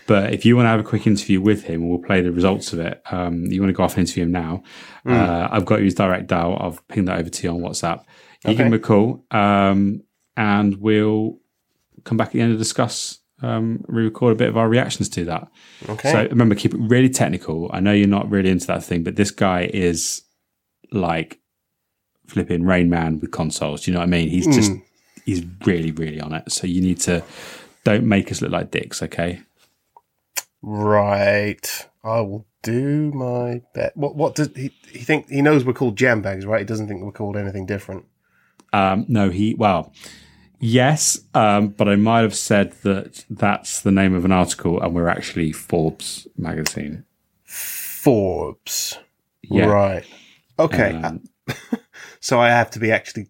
But 0.07 0.33
if 0.33 0.45
you 0.45 0.55
want 0.55 0.65
to 0.65 0.69
have 0.71 0.79
a 0.79 0.83
quick 0.83 1.05
interview 1.05 1.39
with 1.39 1.63
him, 1.63 1.87
we'll 1.87 1.99
play 1.99 2.21
the 2.21 2.31
results 2.31 2.73
of 2.73 2.79
it. 2.79 3.01
Um, 3.11 3.45
you 3.45 3.61
want 3.61 3.69
to 3.69 3.73
go 3.73 3.83
off 3.83 3.97
and 3.97 4.07
interview 4.07 4.23
him 4.23 4.31
now? 4.31 4.63
Uh, 5.05 5.47
I've 5.51 5.65
got 5.65 5.79
his 5.79 5.93
direct 5.93 6.27
dial. 6.27 6.57
I've 6.59 6.85
pinged 6.87 7.07
that 7.07 7.19
over 7.19 7.29
to 7.29 7.43
you 7.47 7.53
on 7.53 7.61
WhatsApp. 7.61 8.03
You 8.45 8.55
give 8.55 8.65
him 8.65 8.73
a 8.73 8.79
call, 8.79 9.23
um, 9.29 10.01
and 10.37 10.77
we'll 10.77 11.37
come 12.03 12.17
back 12.17 12.27
at 12.27 12.33
the 12.33 12.41
end 12.41 12.53
to 12.53 12.57
discuss. 12.57 13.19
Um, 13.43 13.83
re-record 13.87 14.33
a 14.33 14.35
bit 14.35 14.49
of 14.49 14.57
our 14.57 14.69
reactions 14.69 15.09
to 15.09 15.25
that. 15.25 15.47
okay. 15.89 16.11
So 16.11 16.27
remember, 16.29 16.53
keep 16.53 16.75
it 16.75 16.79
really 16.79 17.09
technical. 17.09 17.71
I 17.73 17.79
know 17.79 17.91
you're 17.91 18.07
not 18.07 18.29
really 18.29 18.51
into 18.51 18.67
that 18.67 18.83
thing, 18.83 19.01
but 19.01 19.15
this 19.15 19.31
guy 19.31 19.67
is 19.73 20.21
like 20.91 21.39
flipping 22.27 22.65
Rain 22.65 22.87
Man 22.89 23.19
with 23.19 23.31
consoles. 23.31 23.87
You 23.87 23.93
know 23.93 23.99
what 23.99 24.05
I 24.05 24.11
mean? 24.11 24.29
He's 24.29 24.45
just 24.45 24.71
he's 25.25 25.43
really, 25.65 25.91
really 25.91 26.21
on 26.21 26.33
it. 26.33 26.51
So 26.51 26.67
you 26.67 26.81
need 26.81 26.99
to 27.01 27.23
don't 27.83 28.05
make 28.05 28.31
us 28.31 28.41
look 28.41 28.51
like 28.51 28.69
dicks, 28.71 29.01
okay? 29.01 29.41
right. 30.61 31.87
I 32.03 32.21
will 32.21 32.45
do 32.63 33.11
my 33.11 33.61
best. 33.73 33.95
What? 33.95 34.15
What 34.15 34.35
does 34.35 34.49
he? 34.55 34.71
He 34.89 34.99
think 34.99 35.29
he 35.29 35.41
knows 35.41 35.63
we're 35.63 35.73
called 35.73 35.97
jam 35.97 36.21
bags, 36.21 36.45
right? 36.45 36.59
He 36.59 36.65
doesn't 36.65 36.87
think 36.87 37.03
we're 37.03 37.11
called 37.11 37.37
anything 37.37 37.65
different. 37.65 38.05
Um, 38.73 39.05
no, 39.07 39.29
he 39.29 39.53
well, 39.53 39.93
yes, 40.61 41.19
um, 41.33 41.69
but 41.69 41.89
I 41.89 41.95
might 41.95 42.21
have 42.21 42.35
said 42.35 42.71
that 42.83 43.25
that's 43.29 43.81
the 43.81 43.91
name 43.91 44.13
of 44.13 44.25
an 44.25 44.31
article, 44.31 44.81
and 44.81 44.95
we're 44.95 45.09
actually 45.09 45.51
Forbes 45.51 46.27
magazine. 46.37 47.03
Forbes. 47.43 48.97
Yeah. 49.43 49.65
Right. 49.65 50.05
Okay. 50.57 50.93
Um, 50.93 51.23
so 52.19 52.39
I 52.39 52.49
have 52.49 52.71
to 52.71 52.79
be 52.79 52.91
actually. 52.91 53.27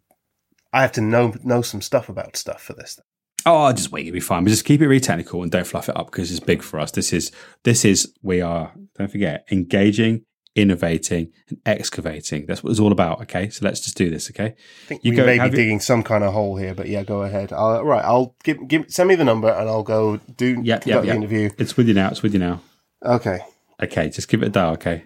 I 0.74 0.82
have 0.82 0.94
to 0.94 1.02
know 1.02 1.34
know 1.44 1.62
some 1.62 1.82
stuff 1.82 2.08
about 2.08 2.38
stuff 2.38 2.62
for 2.62 2.74
this. 2.74 3.00
Oh, 3.46 3.72
just 3.74 3.92
wait, 3.92 4.06
you'll 4.06 4.14
be 4.14 4.20
fine. 4.20 4.44
But 4.44 4.52
just 4.52 4.66
keep 4.66 4.82
it 4.82 4.88
really 4.88 5.00
technical 5.00 5.42
and 5.42 5.52
don't 5.52 5.66
fluff 5.66 5.90
it 5.90 5.98
up 5.98 6.12
because 6.12 6.30
it's 6.30 6.40
big 6.40 6.62
for 6.62 6.80
us. 6.80 6.92
This 6.92 7.12
is 7.12 7.32
this 7.64 7.84
is 7.84 8.14
we 8.22 8.42
are. 8.42 8.72
Don't 8.98 9.12
forget, 9.12 9.48
engaging, 9.52 10.26
innovating, 10.56 11.32
and 11.50 11.60
excavating. 11.66 12.46
That's 12.46 12.64
what 12.64 12.72
it's 12.72 12.80
all 12.80 12.92
about. 12.92 13.22
Okay, 13.22 13.50
so 13.50 13.66
let's 13.66 13.80
just 13.82 13.96
do 13.98 14.10
this. 14.10 14.30
Okay, 14.30 14.46
I 14.48 14.56
think 14.88 15.04
You 15.04 15.12
we 15.12 15.18
go- 15.18 15.26
may 15.26 15.38
be 15.40 15.46
you- 15.46 15.52
digging 15.52 15.80
some 15.80 16.04
kind 16.04 16.24
of 16.24 16.34
hole 16.34 16.56
here, 16.58 16.74
but 16.74 16.88
yeah, 16.88 17.04
go 17.04 17.24
ahead. 17.24 17.52
I'll, 17.54 17.84
right, 17.84 18.04
I'll 18.04 18.36
give, 18.44 18.68
give 18.68 18.86
send 18.90 19.10
me 19.10 19.16
the 19.16 19.26
number 19.26 19.50
and 19.50 19.68
I'll 19.70 19.84
go 19.84 20.18
do 20.38 20.62
yeah, 20.64 20.80
conduct 20.80 20.86
yep, 20.88 21.02
the 21.04 21.12
interview. 21.16 21.50
it's 21.58 21.78
with 21.78 21.88
you 21.88 21.94
now. 21.94 22.10
It's 22.10 22.22
with 22.24 22.34
you 22.34 22.40
now. 22.40 22.62
Okay. 23.04 23.40
Okay, 23.82 24.10
just 24.10 24.28
give 24.28 24.44
it 24.44 24.48
a 24.48 24.50
dial. 24.50 24.74
Okay. 24.74 25.06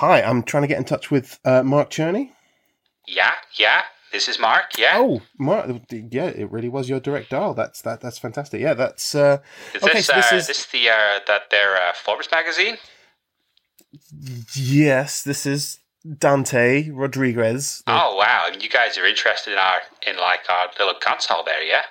Hi, 0.00 0.22
I'm 0.22 0.42
trying 0.42 0.62
to 0.62 0.66
get 0.66 0.78
in 0.78 0.84
touch 0.84 1.10
with 1.10 1.38
uh, 1.44 1.62
Mark 1.62 1.90
Cerny. 1.90 2.30
Yeah, 3.06 3.34
yeah. 3.58 3.82
This 4.12 4.28
is 4.28 4.38
Mark. 4.38 4.78
Yeah. 4.78 4.94
Oh, 4.94 5.20
Mark, 5.38 5.66
yeah, 5.90 6.24
it 6.24 6.50
really 6.50 6.70
was 6.70 6.88
your 6.88 7.00
direct 7.00 7.28
dial. 7.28 7.52
That's 7.52 7.82
that. 7.82 8.00
That's 8.00 8.18
fantastic. 8.18 8.62
Yeah, 8.62 8.72
that's 8.72 9.14
uh, 9.14 9.40
is 9.74 9.82
okay. 9.82 9.98
this, 9.98 10.06
so 10.06 10.14
this 10.14 10.32
uh, 10.32 10.36
is 10.36 10.46
this 10.46 10.64
the 10.64 10.88
uh, 10.88 11.20
that 11.26 11.50
their 11.50 11.76
uh, 11.76 11.92
Forbes 11.92 12.30
magazine? 12.32 12.78
yes, 14.56 15.22
this 15.22 15.44
is 15.44 15.80
Dante 16.18 16.88
Rodriguez. 16.88 17.82
the- 17.84 17.92
Oh 17.92 18.16
wow! 18.16 18.44
And 18.50 18.62
you 18.62 18.70
guys 18.70 18.96
are 18.96 19.04
interested 19.04 19.52
in 19.52 19.58
our 19.58 19.80
in 20.06 20.16
like 20.16 20.48
our 20.48 20.68
little 20.78 20.98
console 20.98 21.44
there, 21.44 21.62
yeah? 21.62 21.82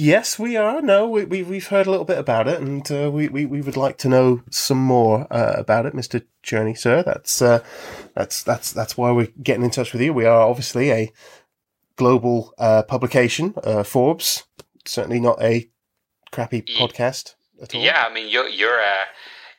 Yes, 0.00 0.38
we 0.38 0.56
are. 0.56 0.80
No, 0.80 1.08
we, 1.08 1.24
we 1.24 1.42
we've 1.42 1.66
heard 1.66 1.88
a 1.88 1.90
little 1.90 2.04
bit 2.04 2.18
about 2.18 2.46
it, 2.46 2.60
and 2.60 2.88
uh, 2.92 3.10
we, 3.12 3.26
we 3.26 3.44
we 3.44 3.60
would 3.60 3.76
like 3.76 3.98
to 3.98 4.08
know 4.08 4.42
some 4.48 4.78
more 4.78 5.26
uh, 5.28 5.54
about 5.56 5.86
it, 5.86 5.94
Mister 5.94 6.22
Journey, 6.40 6.74
sir. 6.74 7.02
That's 7.02 7.42
uh, 7.42 7.64
that's 8.14 8.44
that's 8.44 8.72
that's 8.72 8.96
why 8.96 9.10
we're 9.10 9.32
getting 9.42 9.64
in 9.64 9.70
touch 9.70 9.92
with 9.92 10.00
you. 10.00 10.12
We 10.14 10.24
are 10.24 10.42
obviously 10.42 10.92
a 10.92 11.12
global 11.96 12.54
uh, 12.58 12.84
publication, 12.84 13.54
uh, 13.64 13.82
Forbes. 13.82 14.44
Certainly 14.84 15.18
not 15.18 15.42
a 15.42 15.68
crappy 16.30 16.62
podcast 16.62 17.34
at 17.60 17.74
all. 17.74 17.82
Yeah, 17.82 18.06
I 18.08 18.14
mean 18.14 18.28
you're 18.28 18.48
you're 18.48 18.80
uh, 18.80 19.04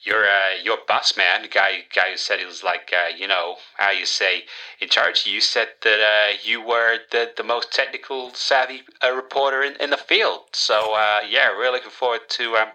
you're 0.06 0.24
uh, 0.26 0.56
your 0.64 0.78
boss 0.88 1.18
man, 1.18 1.42
the 1.42 1.48
guy 1.48 1.84
guy 1.94 2.12
who 2.12 2.18
said 2.18 2.40
he 2.40 2.46
was 2.46 2.64
like 2.64 2.92
uh, 2.94 3.10
you 3.16 3.28
know 3.28 3.56
how 3.78 3.92
you 3.92 4.06
say 4.06 4.44
in 4.80 4.90
charge. 4.90 5.26
You 5.28 5.42
said 5.42 5.68
that 5.84 6.00
uh, 6.00 6.38
you 6.44 6.62
were 6.62 7.00
the 7.12 7.32
the 7.36 7.44
most 7.44 7.72
technical 7.74 8.32
savvy 8.34 8.84
uh, 9.04 9.12
reporter 9.12 9.62
in, 9.64 9.76
in 9.80 9.90
the 9.90 9.98
field. 9.98 10.42
So 10.54 10.94
uh, 10.96 11.20
yeah, 11.28 11.48
really 11.50 11.78
looking 11.78 11.92
forward 11.92 12.22
to 12.30 12.56
um. 12.56 12.70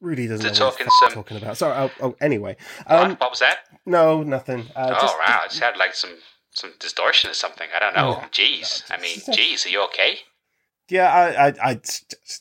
really 0.00 0.26
doesn't 0.26 0.52
To 0.54 0.58
know 0.60 0.66
what 0.66 0.72
talking 0.72 0.86
he's 0.86 0.98
some- 1.00 1.12
talking 1.22 1.36
about. 1.36 1.56
Sorry. 1.56 1.76
Oh, 1.76 1.90
oh 2.00 2.16
anyway, 2.20 2.56
um, 2.86 3.10
what, 3.10 3.20
what 3.20 3.30
was 3.30 3.40
that? 3.40 3.58
no, 3.86 4.22
nothing. 4.22 4.66
Uh, 4.74 4.94
oh 4.96 5.00
just, 5.00 5.18
wow, 5.18 5.42
it 5.44 5.52
sounded 5.52 5.78
like 5.78 5.94
some 5.94 6.16
some 6.50 6.72
distortion 6.78 7.30
or 7.30 7.34
something. 7.34 7.68
I 7.74 7.78
don't 7.80 7.94
know. 7.96 8.22
Jeez, 8.32 8.84
I 8.90 8.96
mean, 9.00 9.16
jeez, 9.36 9.66
are 9.66 9.70
you 9.70 9.82
okay? 9.84 10.18
Yeah, 10.90 11.08
I, 11.10 11.48
I, 11.70 11.80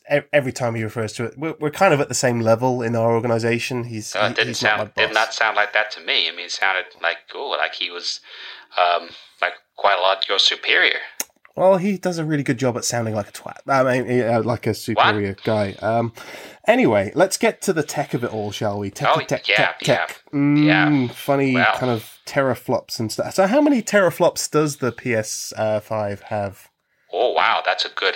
I 0.09 0.23
every 0.33 0.51
time 0.51 0.75
he 0.75 0.83
refers 0.83 1.13
to 1.13 1.25
it, 1.25 1.37
we're, 1.37 1.55
we're 1.59 1.71
kind 1.71 1.93
of 1.93 2.01
at 2.01 2.09
the 2.09 2.13
same 2.13 2.41
level 2.41 2.81
in 2.81 2.95
our 2.95 3.13
organization. 3.13 3.85
He's, 3.85 4.13
Uh, 4.15 4.27
he- 4.27 4.33
didn't 4.33 4.47
he's 4.49 4.59
sound 4.59 4.91
my 4.95 5.05
did 5.05 5.13
not 5.13 5.33
sound 5.33 5.55
like 5.55 5.71
that 5.73 5.91
to 5.91 6.01
me. 6.01 6.27
I 6.27 6.31
mean, 6.31 6.45
it 6.47 6.51
sounded 6.51 6.85
like 7.01 7.17
oh, 7.33 7.49
like 7.57 7.75
he 7.75 7.89
was 7.89 8.19
um, 8.77 9.09
like 9.41 9.53
quite 9.77 9.97
a 9.97 10.01
lot 10.01 10.27
your 10.27 10.39
superior. 10.39 10.99
Well, 11.55 11.77
he 11.77 11.97
does 11.99 12.17
a 12.17 12.25
really 12.25 12.41
good 12.41 12.57
job 12.57 12.75
at 12.77 12.83
sounding 12.83 13.13
like 13.13 13.29
a 13.29 13.31
twat. 13.31 13.57
I 13.67 14.01
mean, 14.01 14.21
uh, 14.23 14.41
like 14.41 14.65
a 14.65 14.73
superior 14.73 15.35
guy. 15.43 15.73
Um, 15.83 16.11
anyway, 16.67 17.11
let's 17.13 17.37
get 17.37 17.61
to 17.61 17.73
the 17.73 17.83
tech 17.83 18.15
of 18.15 18.23
it 18.23 18.33
all, 18.33 18.51
shall 18.51 18.79
we? 18.79 18.89
Tech, 18.89 19.07
Oh, 19.15 19.19
tech, 19.21 19.47
yeah, 19.47 19.55
tech, 19.57 19.75
yeah, 19.87 19.97
tech. 19.97 20.23
Mm, 20.33 20.65
yeah. 20.65 21.07
Funny 21.13 21.53
Well. 21.53 21.75
kind 21.77 21.91
of 21.91 22.17
teraflops 22.25 22.99
and 22.99 23.11
stuff. 23.11 23.35
So, 23.35 23.45
how 23.45 23.61
many 23.61 23.83
teraflops 23.83 24.49
does 24.49 24.77
the 24.77 24.91
PS5 24.91 26.21
have? 26.23 26.69
Oh 27.11 27.31
wow, 27.33 27.61
that's 27.63 27.85
a 27.85 27.89
good 27.89 28.15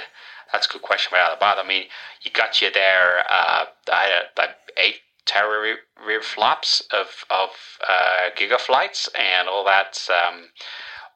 that's 0.52 0.68
a 0.68 0.70
good 0.74 0.82
question 0.82 1.12
right 1.14 1.24
out 1.26 1.34
of 1.34 1.40
the. 1.40 1.58
I 1.60 1.68
mean, 1.68 1.86
you 2.22 2.32
got 2.32 2.62
you 2.62 2.72
there. 2.72 3.20
Uh, 3.30 3.66
I 3.92 4.04
had 4.04 4.24
like 4.38 4.56
eight 4.78 4.98
terra 5.26 5.76
flops 6.22 6.82
of 6.92 7.26
of 7.30 7.50
uh, 7.88 8.30
gigaflights 8.38 9.10
and 9.18 9.48
all 9.50 9.66
that's 9.66 10.10
um, 10.10 10.50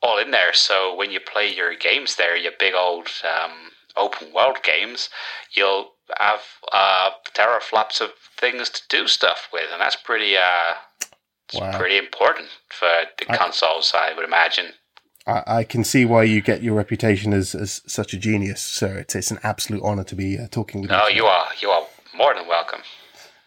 all 0.01 0.17
in 0.17 0.31
there. 0.31 0.53
So 0.53 0.95
when 0.95 1.11
you 1.11 1.19
play 1.19 1.53
your 1.53 1.75
games 1.75 2.15
there, 2.15 2.35
your 2.35 2.51
big 2.59 2.73
old 2.73 3.07
um, 3.23 3.71
open 3.95 4.33
world 4.33 4.57
games, 4.63 5.09
you'll 5.53 5.91
have 6.19 6.41
uh, 6.73 7.11
teraflops 7.33 8.01
of 8.01 8.11
things 8.37 8.69
to 8.69 8.81
do 8.89 9.07
stuff 9.07 9.47
with, 9.53 9.69
and 9.71 9.81
that's 9.81 9.95
pretty 9.95 10.35
uh, 10.37 10.75
Wow. 11.53 11.77
pretty 11.77 11.97
important 11.97 12.47
for 12.69 12.87
the 13.19 13.29
I- 13.29 13.37
consoles, 13.37 13.91
I 13.93 14.13
would 14.13 14.23
imagine. 14.23 14.73
I, 15.27 15.43
I 15.47 15.63
can 15.63 15.83
see 15.83 16.05
why 16.05 16.23
you 16.23 16.41
get 16.41 16.63
your 16.63 16.75
reputation 16.75 17.33
as, 17.33 17.53
as 17.55 17.81
such 17.85 18.13
a 18.13 18.17
genius, 18.17 18.61
sir. 18.61 18.97
It's, 18.97 19.15
it's 19.15 19.31
an 19.31 19.39
absolute 19.43 19.81
honor 19.83 20.03
to 20.05 20.15
be 20.15 20.37
uh, 20.37 20.47
talking 20.49 20.81
with 20.81 20.89
you. 20.91 20.97
No, 20.97 21.07
you 21.07 21.25
are 21.25 21.47
you 21.61 21.69
are 21.69 21.85
more 22.15 22.33
than 22.33 22.47
welcome. 22.47 22.81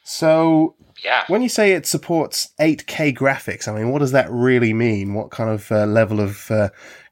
So, 0.03 0.75
Yeah. 1.03 1.25
when 1.29 1.43
you 1.43 1.49
say 1.49 1.73
it 1.73 1.87
supports 1.87 2.51
8K 2.61 3.17
graphics, 3.17 3.67
I 3.67 3.73
mean, 3.73 3.91
what 3.91 4.01
does 4.01 4.13
that 4.13 4.31
really 4.31 4.73
mean? 4.75 5.15
What 5.15 5.31
kind 5.31 5.51
of 5.51 5.71
uh, 5.73 5.87
level 5.87 6.21
of 6.21 6.51
uh, 6.51 6.69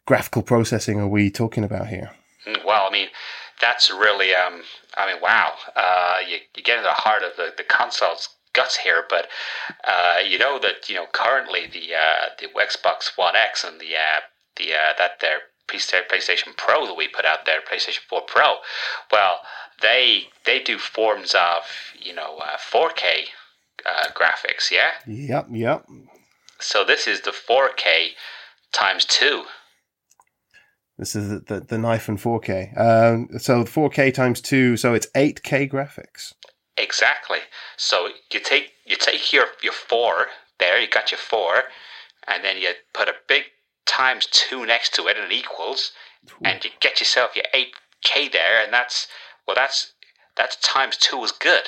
graphical 0.06 0.42
processing 0.42 1.00
are 1.00 1.08
we 1.08 1.30
talking 1.30 1.64
about 1.64 1.88
here? 1.88 2.10
Mm, 2.46 2.64
Well, 2.66 2.86
I 2.86 2.92
mean, 2.92 3.08
that's 3.60 3.90
really, 3.90 4.34
um, 4.34 4.62
I 4.96 5.10
mean, 5.12 5.22
wow. 5.22 5.54
Uh, 5.74 6.16
you, 6.28 6.36
you 6.56 6.62
get 6.62 6.78
into 6.78 6.88
the 6.88 6.94
heart 6.94 7.22
of 7.22 7.32
the, 7.36 7.52
the 7.56 7.64
console's 7.64 8.28
guts 8.52 8.76
here, 8.76 9.04
but 9.08 9.28
uh, 9.88 10.18
you 10.28 10.38
know 10.38 10.58
that 10.58 10.88
you 10.88 10.94
know 10.94 11.06
currently 11.12 11.66
the 11.66 11.94
uh, 11.94 12.28
the 12.38 12.48
Xbox 12.48 13.16
One 13.16 13.34
X 13.34 13.64
and 13.64 13.80
the 13.80 13.94
uh, 13.96 14.20
the 14.56 14.72
uh, 14.72 14.94
that 14.98 15.20
their 15.20 15.40
PlayStation 15.68 16.56
Pro 16.56 16.86
that 16.86 16.96
we 16.96 17.08
put 17.08 17.24
out 17.24 17.46
there, 17.46 17.60
PlayStation 17.60 18.00
4 18.08 18.22
Pro. 18.22 18.56
Well, 19.10 19.40
they 19.80 20.24
they 20.44 20.60
do 20.60 20.78
forms 20.78 21.34
of 21.34 21.64
you 21.98 22.14
know 22.14 22.38
uh, 22.38 22.56
4K 22.56 23.28
uh, 23.86 24.08
graphics. 24.14 24.70
Yeah. 24.70 24.92
Yep, 25.06 25.48
yep. 25.52 25.86
So 26.60 26.84
this 26.84 27.06
is 27.06 27.22
the 27.22 27.32
4K 27.32 28.10
times 28.72 29.04
two. 29.04 29.44
This 30.98 31.16
is 31.16 31.30
the, 31.30 31.38
the, 31.40 31.60
the 31.60 31.78
knife 31.78 32.08
and 32.08 32.18
4K. 32.18 32.78
Um, 32.78 33.38
so 33.38 33.64
4K 33.64 34.14
times 34.14 34.40
two, 34.40 34.76
so 34.76 34.94
it's 34.94 35.08
8K 35.16 35.70
graphics. 35.70 36.34
Exactly. 36.76 37.38
So 37.76 38.08
you 38.32 38.40
take 38.40 38.72
you 38.86 38.96
take 38.96 39.32
your 39.32 39.46
your 39.62 39.72
four 39.72 40.26
there. 40.58 40.80
You 40.80 40.88
got 40.88 41.10
your 41.10 41.18
four, 41.18 41.64
and 42.26 42.44
then 42.44 42.58
you 42.58 42.70
put 42.94 43.08
a 43.08 43.14
big 43.28 43.44
times 43.86 44.26
two 44.30 44.66
next 44.66 44.94
to 44.94 45.06
it, 45.08 45.16
and 45.16 45.30
it 45.30 45.34
equals, 45.34 45.92
and 46.44 46.64
you 46.64 46.70
get 46.80 47.00
yourself 47.00 47.36
your 47.36 47.44
eight 47.54 47.74
K 48.02 48.28
there, 48.28 48.62
and 48.62 48.72
that's 48.72 49.06
well, 49.46 49.56
that's 49.56 49.92
that's 50.36 50.56
times 50.56 50.96
two 50.96 51.22
is 51.24 51.32
good. 51.32 51.62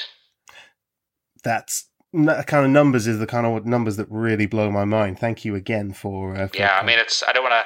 That's 1.42 1.88
that 2.12 2.46
kind 2.46 2.64
of 2.64 2.70
numbers 2.70 3.06
is 3.06 3.18
the 3.18 3.26
kind 3.26 3.46
of 3.46 3.66
numbers 3.66 3.96
that 3.96 4.06
really 4.08 4.46
blow 4.46 4.70
my 4.70 4.84
mind. 4.84 5.18
Thank 5.18 5.44
you 5.44 5.54
again 5.54 5.92
for. 5.92 6.36
Uh, 6.36 6.48
for 6.48 6.56
Yeah, 6.56 6.78
I 6.80 6.84
mean 6.84 6.98
it's 6.98 7.22
I 7.26 7.32
don't 7.32 7.42
want 7.42 7.54
to, 7.54 7.64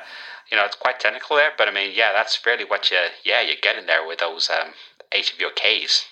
you 0.51 0.57
know, 0.57 0.65
it's 0.65 0.77
quite 0.77 1.01
technical 1.01 1.37
there, 1.37 1.51
but 1.57 1.69
I 1.69 1.73
mean 1.73 1.93
yeah, 1.95 2.13
that's 2.13 2.39
really 2.47 2.65
what 2.65 2.91
you 2.91 2.97
yeah 3.25 3.43
you're 3.43 3.57
getting 3.63 3.87
there 3.87 4.07
with 4.07 4.21
those 4.21 4.51
um 4.51 4.73
eight 5.13 5.33
of 5.33 5.39
your 5.39 5.51
Ks. 5.51 6.07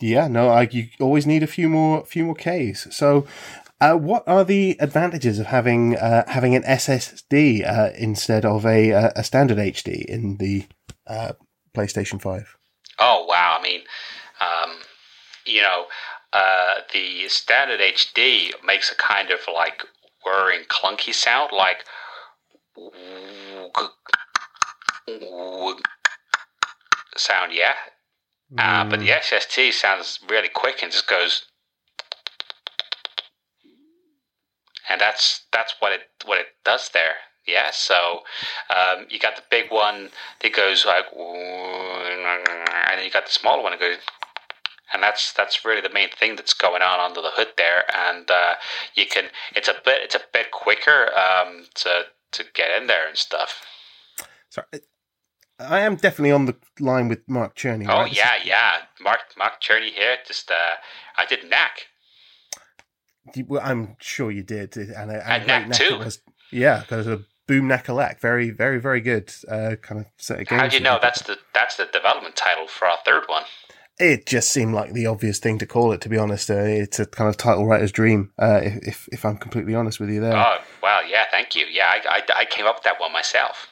Yeah, 0.00 0.28
no, 0.28 0.50
I, 0.50 0.68
you 0.70 0.88
always 1.00 1.26
need 1.26 1.42
a 1.42 1.46
few 1.46 1.68
more, 1.68 2.04
few 2.04 2.24
more 2.24 2.34
Ks. 2.34 2.94
So, 2.94 3.26
uh, 3.80 3.94
what 3.94 4.26
are 4.28 4.44
the 4.44 4.76
advantages 4.80 5.38
of 5.38 5.46
having 5.46 5.96
uh, 5.96 6.24
having 6.28 6.54
an 6.54 6.62
SSD 6.62 7.68
uh, 7.68 7.90
instead 7.96 8.44
of 8.44 8.64
a 8.64 8.92
uh, 8.92 9.10
a 9.16 9.24
standard 9.24 9.58
HD 9.58 10.04
in 10.04 10.36
the 10.38 10.66
uh, 11.06 11.32
PlayStation 11.76 12.20
Five? 12.20 12.56
Oh 12.98 13.26
wow! 13.28 13.56
I 13.58 13.62
mean, 13.62 13.80
um, 14.40 14.76
you 15.44 15.62
know, 15.62 15.86
uh, 16.32 16.76
the 16.92 17.28
standard 17.28 17.80
HD 17.80 18.52
makes 18.64 18.90
a 18.90 18.94
kind 18.94 19.30
of 19.30 19.40
like 19.52 19.82
whirring, 20.24 20.64
clunky 20.68 21.12
sound, 21.12 21.50
like 21.52 21.84
sound. 27.16 27.52
Yeah, 27.52 27.74
uh, 28.56 28.88
but 28.88 29.00
the 29.00 29.08
SSD 29.08 29.72
sounds 29.72 30.20
really 30.28 30.48
quick 30.48 30.82
and 30.82 30.92
just 30.92 31.08
goes, 31.08 31.46
and 34.88 35.00
that's 35.00 35.42
that's 35.52 35.74
what 35.80 35.92
it 35.92 36.02
what 36.24 36.38
it 36.38 36.46
does 36.64 36.90
there. 36.90 37.14
Yeah, 37.46 37.70
so 37.72 38.20
um, 38.70 39.06
you 39.10 39.18
got 39.18 39.36
the 39.36 39.42
big 39.50 39.70
one 39.70 40.08
that 40.40 40.54
goes 40.54 40.86
like, 40.86 41.04
and 41.14 42.98
then 42.98 43.04
you 43.04 43.10
got 43.10 43.26
the 43.26 43.32
smaller 43.32 43.62
one 43.62 43.72
that 43.72 43.80
goes, 43.80 43.98
and 44.94 45.02
that's 45.02 45.32
that's 45.34 45.62
really 45.62 45.82
the 45.82 45.92
main 45.92 46.08
thing 46.08 46.36
that's 46.36 46.54
going 46.54 46.80
on 46.80 47.00
under 47.00 47.20
the 47.20 47.30
hood 47.32 47.48
there. 47.58 47.84
And 47.94 48.30
uh, 48.30 48.54
you 48.94 49.04
can 49.06 49.24
it's 49.54 49.68
a 49.68 49.74
bit 49.84 50.02
it's 50.02 50.14
a 50.14 50.22
bit 50.32 50.52
quicker 50.52 51.10
um, 51.14 51.66
to 51.74 52.04
to 52.32 52.44
get 52.54 52.70
in 52.80 52.86
there 52.86 53.06
and 53.06 53.16
stuff. 53.18 53.62
Sorry, 54.48 54.66
I 55.58 55.80
am 55.80 55.96
definitely 55.96 56.32
on 56.32 56.46
the 56.46 56.56
line 56.80 57.08
with 57.08 57.28
Mark 57.28 57.56
Cerny. 57.56 57.86
Oh 57.88 58.02
right? 58.02 58.16
Yeah, 58.16 58.36
yeah. 58.42 58.72
Mark 59.00 59.20
Mark 59.36 59.60
Cerny 59.60 59.90
here. 59.90 60.16
Just 60.26 60.50
uh, 60.50 60.76
I 61.16 61.26
did 61.26 61.48
knack. 61.48 61.88
Is- 63.28 63.36
you- 63.36 63.44
well, 63.48 63.62
I'm 63.64 63.96
sure 64.00 64.30
you 64.30 64.42
did, 64.42 64.76
and 64.76 65.10
a, 65.10 65.26
And 65.28 65.42
a 65.42 65.46
Knack 65.46 65.66
great 65.68 65.88
too. 65.88 65.98
was. 65.98 66.20
Yeah, 66.50 66.80
because 66.80 67.06
a 67.06 67.20
boom 67.46 67.68
knakalak, 67.68 68.20
very, 68.20 68.50
very, 68.50 68.78
very 68.80 69.00
good. 69.00 69.32
Uh, 69.48 69.76
kind 69.82 70.00
of 70.00 70.06
set 70.18 70.40
of 70.40 70.46
games. 70.48 70.60
How 70.60 70.68
do 70.68 70.76
you 70.76 70.82
know 70.82 70.98
that's 71.00 71.22
the 71.22 71.38
that's 71.52 71.76
the 71.76 71.86
development 71.86 72.36
title 72.36 72.66
for 72.68 72.86
our 72.86 72.98
third 73.04 73.24
one? 73.26 73.42
It 73.98 74.26
just 74.26 74.50
seemed 74.50 74.74
like 74.74 74.92
the 74.92 75.06
obvious 75.06 75.38
thing 75.38 75.58
to 75.58 75.66
call 75.66 75.92
it. 75.92 76.00
To 76.00 76.08
be 76.08 76.18
honest, 76.18 76.50
uh, 76.50 76.54
it's 76.54 76.98
a 76.98 77.06
kind 77.06 77.28
of 77.30 77.36
title 77.36 77.64
writer's 77.66 77.92
dream. 77.92 78.32
Uh, 78.40 78.60
if, 78.62 78.76
if 78.88 79.08
if 79.12 79.24
I'm 79.24 79.36
completely 79.36 79.74
honest 79.74 80.00
with 80.00 80.10
you, 80.10 80.20
there, 80.20 80.36
Oh 80.36 80.58
wow, 80.82 81.00
yeah, 81.08 81.24
thank 81.30 81.54
you. 81.54 81.64
Yeah, 81.66 81.86
I, 81.86 82.18
I, 82.18 82.40
I 82.40 82.44
came 82.44 82.66
up 82.66 82.76
with 82.76 82.84
that 82.84 83.00
one 83.00 83.12
myself. 83.12 83.68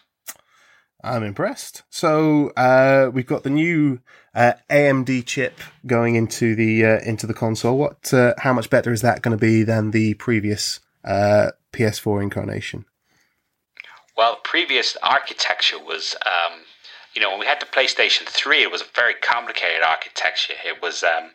I'm 1.05 1.24
impressed. 1.24 1.82
So 1.90 2.50
uh, 2.57 3.11
we've 3.12 3.26
got 3.26 3.42
the 3.42 3.50
new 3.50 4.00
uh, 4.35 4.53
AMD 4.70 5.26
chip 5.26 5.61
going 5.87 6.14
into 6.14 6.55
the 6.55 6.85
uh, 6.85 7.01
into 7.01 7.26
the 7.26 7.35
console. 7.35 7.76
What? 7.76 8.12
Uh, 8.12 8.35
how 8.39 8.53
much 8.53 8.70
better 8.70 8.93
is 8.93 9.03
that 9.03 9.22
going 9.22 9.37
to 9.37 9.41
be 9.41 9.62
than 9.62 9.91
the 9.91 10.14
previous 10.14 10.80
uh, 11.05 11.51
PS4 11.72 12.22
incarnation? 12.22 12.87
Well, 14.16 14.37
previous 14.45 14.97
architecture 15.03 15.78
was, 15.78 16.14
um, 16.26 16.61
you 17.14 17.22
know, 17.22 17.30
when 17.30 17.41
we 17.41 17.47
had 17.47 17.61
the 17.61 17.66
PlayStation 17.66 18.26
3, 18.26 18.62
it 18.62 18.70
was 18.70 18.83
a 18.83 18.87
very 18.95 19.14
complicated 19.14 19.83
architecture. 19.83 20.55
It 20.64 20.83
was, 20.83 21.03
um, 21.03 21.30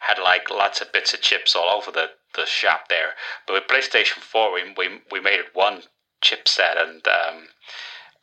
had 0.00 0.18
like 0.18 0.50
lots 0.50 0.80
of 0.80 0.90
bits 0.92 1.12
of 1.12 1.20
chips 1.20 1.54
all 1.54 1.68
over 1.68 1.90
the, 1.90 2.06
the 2.34 2.46
shop 2.46 2.88
there. 2.88 3.12
But 3.46 3.54
with 3.54 3.68
PlayStation 3.68 4.20
4, 4.20 4.54
we, 4.54 4.62
we, 4.76 5.00
we 5.12 5.20
made 5.20 5.38
it 5.38 5.54
one 5.54 5.82
chipset 6.22 6.82
and 6.82 7.06
um, 7.06 7.48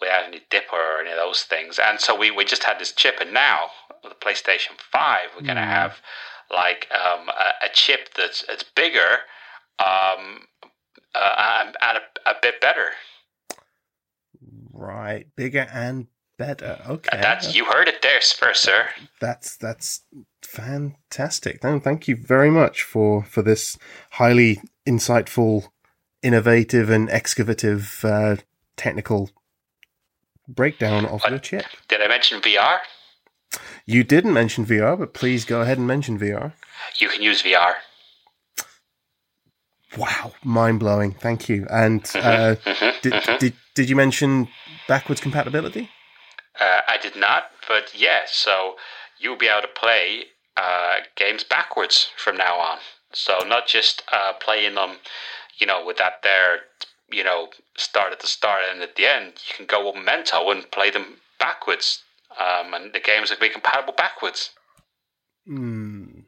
without 0.01 0.25
any 0.25 0.41
dipper 0.49 0.75
or 0.75 1.01
any 1.01 1.11
of 1.11 1.17
those 1.17 1.43
things. 1.43 1.79
And 1.79 1.99
so 1.99 2.17
we, 2.17 2.31
we 2.31 2.43
just 2.43 2.63
had 2.63 2.79
this 2.79 2.91
chip. 2.91 3.19
And 3.21 3.33
now, 3.33 3.67
with 4.03 4.11
the 4.11 4.25
PlayStation 4.25 4.77
5, 4.91 5.19
we're 5.35 5.45
going 5.45 5.55
to 5.55 5.61
have 5.61 5.97
like 6.51 6.87
um, 6.91 7.29
a, 7.29 7.65
a 7.65 7.69
chip 7.73 8.09
that's 8.17 8.43
it's 8.49 8.63
bigger 8.63 9.19
um, 9.79 10.47
uh, 11.15 11.61
and, 11.65 11.77
and 11.81 11.97
a, 12.25 12.29
a 12.31 12.33
bit 12.41 12.59
better. 12.59 12.87
Right, 14.73 15.27
bigger 15.35 15.67
and 15.71 16.07
better. 16.37 16.79
Okay, 16.87 17.19
That's 17.21 17.55
you 17.55 17.65
heard 17.65 17.87
it 17.87 18.01
there 18.01 18.19
first, 18.19 18.63
sir. 18.63 18.87
that's 19.19 19.57
that's 19.57 20.01
fantastic. 20.41 21.63
No, 21.63 21.79
thank 21.79 22.07
you 22.07 22.15
very 22.15 22.49
much 22.49 22.81
for 22.81 23.23
for 23.23 23.43
this 23.43 23.77
highly 24.11 24.59
insightful, 24.87 25.67
innovative, 26.23 26.89
and 26.89 27.09
excavative 27.11 28.03
uh, 28.03 28.37
technical 28.75 29.29
breakdown 30.55 31.05
of 31.05 31.21
your 31.29 31.39
chip. 31.39 31.65
Did 31.87 32.01
I 32.01 32.07
mention 32.07 32.41
VR? 32.41 32.79
You 33.85 34.03
didn't 34.03 34.33
mention 34.33 34.65
VR, 34.65 34.97
but 34.97 35.13
please 35.13 35.45
go 35.45 35.61
ahead 35.61 35.77
and 35.77 35.87
mention 35.87 36.17
VR. 36.17 36.53
You 36.97 37.09
can 37.09 37.21
use 37.21 37.41
VR. 37.41 37.73
Wow, 39.97 40.33
mind 40.43 40.79
blowing. 40.79 41.11
Thank 41.13 41.49
you. 41.49 41.67
And 41.69 42.09
uh, 42.15 42.55
did, 43.01 43.13
did 43.39 43.53
did 43.75 43.89
you 43.89 43.95
mention 43.95 44.47
backwards 44.87 45.19
compatibility? 45.19 45.89
Uh, 46.59 46.81
I 46.87 46.97
did 46.97 47.15
not, 47.15 47.51
but 47.67 47.91
yeah. 47.95 48.21
So 48.25 48.75
you'll 49.19 49.37
be 49.37 49.47
able 49.47 49.61
to 49.61 49.67
play 49.67 50.25
uh, 50.55 50.99
games 51.15 51.43
backwards 51.43 52.09
from 52.17 52.37
now 52.37 52.55
on. 52.57 52.77
So 53.13 53.39
not 53.45 53.67
just 53.67 54.03
uh, 54.11 54.33
playing 54.33 54.75
them, 54.75 54.97
you 55.57 55.67
know, 55.67 55.85
with 55.85 55.97
that 55.97 56.23
there, 56.23 56.59
you 57.11 57.23
know, 57.23 57.49
start 57.81 58.11
at 58.11 58.19
the 58.19 58.27
start 58.27 58.61
and 58.71 58.81
at 58.81 58.95
the 58.95 59.05
end. 59.05 59.33
You 59.47 59.55
can 59.55 59.65
go 59.65 59.85
with 59.85 59.95
Memento 59.95 60.49
and 60.51 60.69
play 60.71 60.89
them 60.91 61.17
backwards, 61.39 62.03
um, 62.39 62.73
and 62.73 62.93
the 62.93 62.99
games 62.99 63.29
will 63.29 63.37
be 63.39 63.49
compatible 63.49 63.93
backwards. 63.93 64.51
Hmm. 65.45 66.21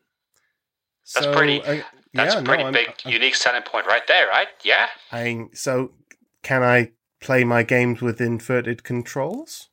That's 1.14 1.26
So, 1.26 1.34
pretty- 1.34 1.62
uh, 1.62 1.84
That's 2.14 2.36
yeah, 2.36 2.41
a 2.41 2.43
pretty 2.43 2.64
no, 2.64 2.68
I'm- 2.68 2.74
big, 2.74 2.88
I'm- 2.88 3.12
unique 3.12 3.36
selling 3.36 3.64
point 3.64 3.88
right 3.88 4.06
there, 4.08 4.28
right? 4.28 4.47
Yeah. 4.64 4.89
I, 5.12 5.45
so, 5.54 5.93
can 6.43 6.62
I 6.64 6.91
play 7.20 7.43
my 7.43 7.64
games 7.64 8.01
with 8.01 8.22
inverted 8.22 8.84
controls? 8.84 9.70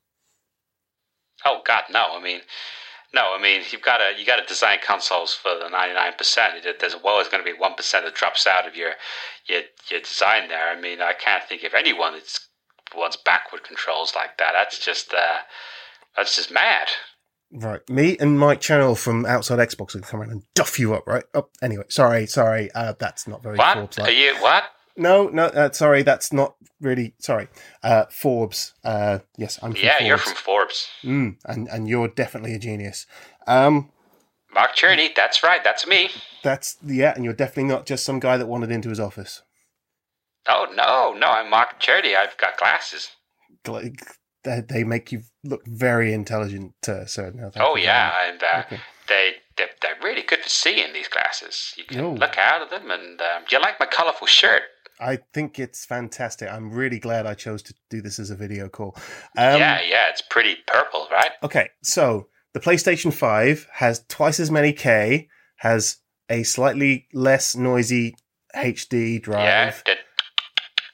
Oh 1.45 1.61
God, 1.65 1.83
no! 1.89 2.15
I 2.17 2.21
mean, 2.21 2.41
no. 3.13 3.35
I 3.37 3.41
mean, 3.41 3.61
you've 3.71 3.81
got 3.81 3.97
to 3.97 4.19
you 4.19 4.25
got 4.25 4.37
to 4.37 4.45
design 4.45 4.79
consoles 4.85 5.33
for 5.33 5.51
the 5.57 5.69
ninety 5.69 5.93
nine 5.93 6.13
percent. 6.17 6.65
There's 6.79 6.95
always 6.95 7.27
going 7.27 7.43
to 7.43 7.51
be 7.51 7.57
one 7.57 7.75
percent 7.75 8.05
that 8.05 8.15
drops 8.15 8.47
out 8.47 8.67
of 8.67 8.75
your 8.75 8.91
your 9.47 9.61
your 9.89 10.01
design 10.01 10.47
there. 10.47 10.69
I 10.69 10.79
mean, 10.79 11.01
I 11.01 11.13
can't 11.13 11.43
think 11.43 11.63
of 11.63 11.73
anyone 11.73 12.13
that's 12.13 12.47
wants 12.95 13.17
backward 13.17 13.63
controls 13.63 14.13
like 14.15 14.37
that. 14.37 14.51
That's 14.53 14.79
just 14.79 15.13
uh, 15.13 15.39
that's 16.15 16.35
just 16.35 16.51
mad. 16.51 16.87
Right, 17.53 17.81
me 17.89 18.17
and 18.17 18.39
Mike 18.39 18.61
Channell 18.61 18.97
from 18.97 19.25
Outside 19.25 19.59
Xbox 19.59 19.93
will 19.93 20.01
come 20.01 20.21
around 20.21 20.31
and 20.31 20.43
duff 20.55 20.79
you 20.79 20.93
up, 20.93 21.05
right? 21.05 21.25
Oh, 21.33 21.49
anyway, 21.61 21.83
sorry, 21.89 22.25
sorry. 22.25 22.71
Uh, 22.73 22.93
that's 22.97 23.27
not 23.27 23.43
very 23.43 23.57
What 23.57 23.99
are 23.99 24.09
you? 24.09 24.35
What? 24.35 24.63
No, 25.01 25.27
no, 25.29 25.45
uh, 25.45 25.71
sorry, 25.71 26.03
that's 26.03 26.31
not 26.31 26.55
really. 26.79 27.13
Sorry, 27.19 27.47
uh, 27.81 28.05
Forbes. 28.11 28.73
Uh, 28.83 29.19
yes, 29.35 29.57
I'm. 29.63 29.71
From 29.73 29.81
Yeah, 29.81 29.93
Forbes. 29.97 30.07
you're 30.07 30.17
from 30.19 30.35
Forbes. 30.35 30.87
Mm, 31.03 31.37
and 31.45 31.67
and 31.69 31.87
you're 31.89 32.07
definitely 32.07 32.53
a 32.53 32.59
genius. 32.59 33.07
Um, 33.47 33.89
Mark 34.53 34.75
Cerny. 34.75 35.09
That's 35.15 35.41
right. 35.43 35.63
That's 35.63 35.87
me. 35.87 36.09
that's 36.43 36.77
yeah, 36.85 37.13
and 37.15 37.23
you're 37.25 37.33
definitely 37.33 37.63
not 37.73 37.85
just 37.87 38.05
some 38.05 38.19
guy 38.19 38.37
that 38.37 38.47
wandered 38.47 38.71
into 38.71 38.89
his 38.89 38.99
office. 38.99 39.41
Oh 40.47 40.67
no, 40.73 41.13
no. 41.17 41.27
I'm 41.31 41.49
Mark 41.49 41.79
Cerny. 41.81 42.15
I've 42.15 42.37
got 42.37 42.57
glasses. 42.57 43.09
Gl- 43.63 43.95
They, 44.43 44.83
make 44.83 45.11
you 45.11 45.21
look 45.43 45.65
very 45.67 46.13
intelligent, 46.13 46.73
uh, 46.87 47.05
sir. 47.05 47.31
No, 47.33 47.51
Oh 47.57 47.73
very 47.73 47.83
yeah, 47.85 48.11
and 48.27 48.41
uh, 48.43 48.63
Okay. 48.65 48.79
they 49.07 49.31
they're, 49.57 49.69
they're 49.81 50.01
really 50.03 50.23
good 50.23 50.41
for 50.41 50.49
seeing 50.49 50.93
these 50.93 51.07
glasses. 51.07 51.73
You 51.77 51.83
can 51.85 51.99
Oh. 52.01 52.13
look 52.13 52.37
out 52.37 52.61
of 52.61 52.69
them, 52.71 52.89
and 52.91 53.19
um, 53.21 53.43
do 53.47 53.55
you 53.55 53.61
like 53.61 53.79
my 53.79 53.85
colorful 53.87 54.27
shirt? 54.27 54.63
I 55.01 55.17
think 55.33 55.57
it's 55.57 55.83
fantastic. 55.83 56.49
I'm 56.49 56.71
really 56.71 56.99
glad 56.99 57.25
I 57.25 57.33
chose 57.33 57.63
to 57.63 57.73
do 57.89 58.01
this 58.01 58.19
as 58.19 58.29
a 58.29 58.35
video 58.35 58.69
call. 58.69 58.95
Um, 59.35 59.59
yeah, 59.59 59.81
yeah, 59.81 60.09
it's 60.09 60.21
pretty 60.21 60.57
purple, 60.67 61.07
right? 61.11 61.31
Okay, 61.41 61.69
so 61.81 62.27
the 62.53 62.59
PlayStation 62.59 63.11
5 63.11 63.67
has 63.73 64.05
twice 64.07 64.39
as 64.39 64.51
many 64.51 64.73
K, 64.73 65.27
has 65.57 65.97
a 66.29 66.43
slightly 66.43 67.07
less 67.13 67.55
noisy 67.55 68.15
HD 68.55 69.21
drive. 69.21 69.43
Yeah, 69.43 69.73
that, 69.87 69.97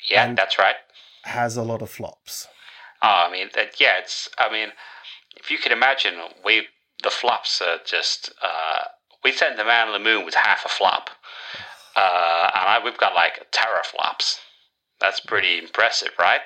yeah, 0.09 0.33
that's 0.33 0.57
right. 0.57 0.75
has 1.25 1.57
a 1.57 1.63
lot 1.63 1.81
of 1.81 1.89
flops. 1.89 2.47
Oh, 3.01 3.25
I 3.27 3.31
mean, 3.31 3.49
that, 3.55 3.79
yeah, 3.79 3.99
it's. 3.99 4.29
I 4.39 4.51
mean, 4.51 4.69
if 5.35 5.51
you 5.51 5.57
could 5.57 5.71
imagine, 5.71 6.13
we 6.43 6.67
the 7.03 7.09
flops 7.09 7.61
are 7.61 7.77
just. 7.85 8.31
Uh, 8.41 8.85
we 9.23 9.31
sent 9.31 9.57
the 9.57 9.65
man 9.65 9.87
on 9.87 9.93
the 9.93 10.09
moon 10.09 10.25
with 10.25 10.35
half 10.35 10.65
a 10.65 10.69
flop, 10.69 11.09
uh, 11.97 12.51
and 12.53 12.69
I, 12.69 12.81
we've 12.83 12.97
got 12.97 13.15
like 13.15 13.51
teraflops. 13.51 14.37
That's 15.01 15.19
pretty 15.19 15.57
impressive, 15.57 16.11
right? 16.19 16.41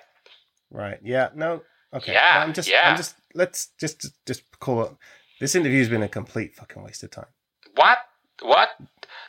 Right. 0.72 1.00
Yeah. 1.04 1.30
No. 1.36 1.62
Okay. 1.94 2.14
Yeah, 2.14 2.42
I'm 2.44 2.54
just. 2.54 2.70
yeah. 2.70 2.90
I'm 2.90 2.98
just. 2.98 3.16
Let's 3.34 3.70
just 3.80 4.08
just 4.26 4.44
call 4.60 4.84
it. 4.84 4.92
This 5.40 5.56
interview's 5.56 5.90
been 5.90 6.04
a 6.04 6.08
complete 6.10 6.56
fucking 6.56 6.84
waste 6.84 7.04
of 7.04 7.12
time. 7.12 7.26
What? 7.76 7.98
What? 8.42 8.70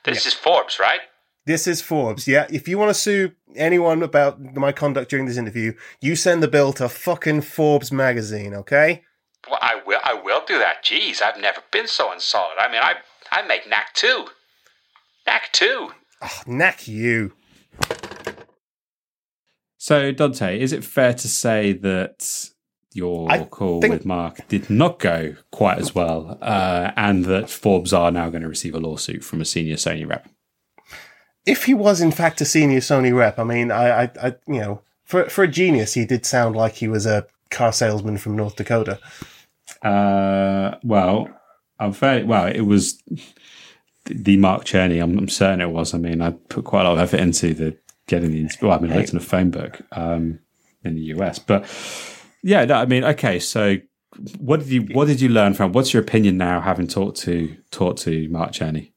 This 0.05 0.27
is 0.27 0.35
Forbes, 0.35 0.79
right? 0.79 1.01
This 1.45 1.67
is 1.67 1.83
Forbes. 1.83 2.29
Yeah. 2.29 2.47
If 2.51 2.69
you 2.69 2.79
want 2.79 2.91
to 2.91 2.95
sue 2.95 3.33
anyone 3.57 4.03
about 4.03 4.41
my 4.41 4.73
conduct 4.73 5.11
during 5.11 5.27
this 5.27 5.37
interview, 5.37 5.75
you 6.01 6.15
send 6.15 6.43
the 6.43 6.49
bill 6.49 6.73
to 6.75 6.89
fucking 6.89 7.43
Forbes 7.43 7.91
magazine. 7.91 8.55
Okay. 8.55 9.03
Well, 9.49 9.59
I 9.61 9.81
will. 9.85 10.01
I 10.05 10.15
will 10.15 10.45
do 10.47 10.59
that. 10.59 10.85
Jeez, 10.85 11.21
I've 11.21 11.41
never 11.41 11.61
been 11.73 11.89
so 11.89 12.13
insulted. 12.13 12.59
I 12.59 12.71
mean, 12.71 12.81
I 12.81 12.95
I 13.33 13.43
make 13.43 13.69
knack 13.69 13.93
two, 13.95 14.27
knack 15.27 15.53
two. 15.53 15.93
Oh, 16.23 16.41
knack 16.47 16.87
you. 16.87 17.33
So, 19.79 20.13
Dante, 20.13 20.61
is 20.61 20.73
it 20.73 20.85
fair 20.85 21.13
to 21.15 21.29
say 21.29 21.73
that 21.73 22.51
your 22.95 23.31
I 23.31 23.45
call 23.45 23.81
think- 23.81 23.93
with 23.93 24.05
Mark 24.07 24.47
did 24.49 24.71
not 24.71 24.99
go 24.99 25.35
quite 25.51 25.79
as 25.79 25.95
well, 25.95 26.39
uh, 26.41 26.93
and 26.97 27.25
that 27.25 27.51
Forbes 27.51 27.93
are 27.93 28.13
now 28.13 28.31
going 28.31 28.43
to 28.43 28.49
receive 28.49 28.75
a 28.75 28.79
lawsuit 28.81 29.25
from 29.25 29.41
a 29.41 29.45
senior 29.45 29.77
Sony 29.77 30.09
rep? 30.09 30.29
If 31.45 31.65
he 31.65 31.75
was 31.75 32.01
in 32.01 32.13
fact 32.13 32.41
a 32.41 32.45
senior 32.45 32.79
Sony 32.79 33.13
rep, 33.17 33.39
I 33.41 33.45
mean, 33.45 33.73
I, 33.73 34.05
I, 34.05 34.11
I 34.23 34.27
you 34.47 34.61
know, 34.61 34.83
for 35.05 35.29
for 35.29 35.43
a 35.43 35.49
genius, 35.49 35.95
he 35.95 36.05
did 36.05 36.25
sound 36.25 36.55
like 36.55 36.75
he 36.75 36.87
was 36.87 37.05
a 37.05 37.27
car 37.51 37.73
salesman 37.73 38.19
from 38.19 38.37
North 38.37 38.55
Dakota. 38.55 39.01
Uh, 39.83 40.77
well, 40.85 41.29
I'm 41.81 41.93
fairly 41.93 42.23
well. 42.23 42.47
It 42.47 42.61
was 42.61 43.03
the 44.05 44.37
Mark 44.37 44.65
Cerny. 44.65 45.03
I'm, 45.03 45.19
I'm 45.19 45.29
certain 45.29 45.61
it 45.61 45.71
was. 45.71 45.95
I 45.95 45.99
mean, 45.99 46.21
I 46.21 46.31
put 46.31 46.65
quite 46.65 46.83
a 46.83 46.89
lot 46.89 46.95
of 46.95 46.99
effort 46.99 47.21
into 47.21 47.55
the 47.55 47.77
getting 48.07 48.31
the. 48.33 48.49
Well, 48.61 48.73
I 48.73 48.81
mean, 48.81 48.93
I 48.93 49.01
in 49.01 49.17
a 49.17 49.21
phone 49.21 49.51
book 49.51 49.81
um, 49.93 50.41
in 50.85 50.95
the 50.95 51.03
US, 51.17 51.39
but 51.39 51.67
yeah, 52.43 52.65
no, 52.65 52.75
I 52.75 52.87
mean, 52.87 53.05
okay. 53.05 53.39
So, 53.39 53.77
what 54.39 54.61
did 54.61 54.69
you 54.69 54.83
what 54.93 55.07
did 55.07 55.21
you 55.21 55.29
learn 55.29 55.55
from? 55.55 55.73
What's 55.73 55.93
your 55.93 56.03
opinion 56.03 56.37
now, 56.37 56.61
having 56.61 56.89
talked 56.89 57.19
to 57.19 57.57
talked 57.71 58.01
to 58.03 58.29
Mark 58.29 58.53
Cerny? 58.53 58.93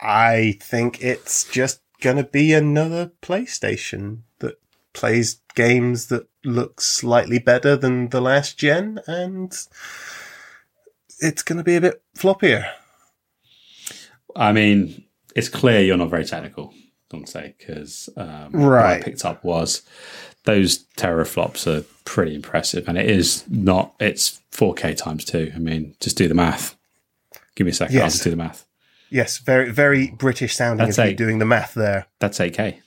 I 0.00 0.58
think 0.62 1.02
it's 1.02 1.44
just 1.44 1.82
gonna 2.00 2.24
be 2.24 2.54
another 2.54 3.12
PlayStation 3.22 4.20
that 4.38 4.58
plays 4.92 5.40
games 5.54 6.06
that 6.06 6.26
look 6.44 6.80
slightly 6.80 7.38
better 7.38 7.76
than 7.76 8.08
the 8.08 8.20
last 8.20 8.58
gen, 8.58 9.00
and 9.06 9.52
it's 11.18 11.42
gonna 11.42 11.64
be 11.64 11.76
a 11.76 11.80
bit 11.80 12.02
floppier. 12.16 12.70
I 14.36 14.52
mean, 14.52 15.04
it's 15.34 15.48
clear 15.48 15.80
you're 15.80 15.96
not 15.96 16.10
very 16.10 16.24
technical, 16.24 16.72
don't 17.10 17.28
say, 17.28 17.54
because 17.58 18.08
um, 18.16 18.52
what 18.52 18.78
I 18.78 19.00
picked 19.02 19.24
up 19.24 19.44
was 19.44 19.82
those 20.44 20.84
teraflops 20.96 21.66
are 21.66 21.84
pretty 22.04 22.34
impressive, 22.34 22.88
and 22.88 22.96
it 22.98 23.08
is 23.08 23.44
not. 23.48 23.94
It's 24.00 24.40
4K 24.52 24.96
times 24.96 25.24
two. 25.24 25.52
I 25.54 25.58
mean, 25.58 25.94
just 26.00 26.16
do 26.16 26.28
the 26.28 26.34
math. 26.34 26.76
Give 27.54 27.64
me 27.64 27.70
a 27.70 27.74
second. 27.74 27.98
I'll 27.98 28.04
just 28.08 28.24
do 28.24 28.30
the 28.30 28.36
math. 28.36 28.66
Yes, 29.10 29.38
very 29.38 29.70
very 29.70 30.10
British 30.10 30.54
sounding 30.54 30.86
That's 30.86 30.98
you're 30.98 31.14
doing 31.14 31.40
the 31.40 31.44
math 31.44 31.74
there. 31.74 32.06
That's 32.20 32.38
8K. 32.38 32.78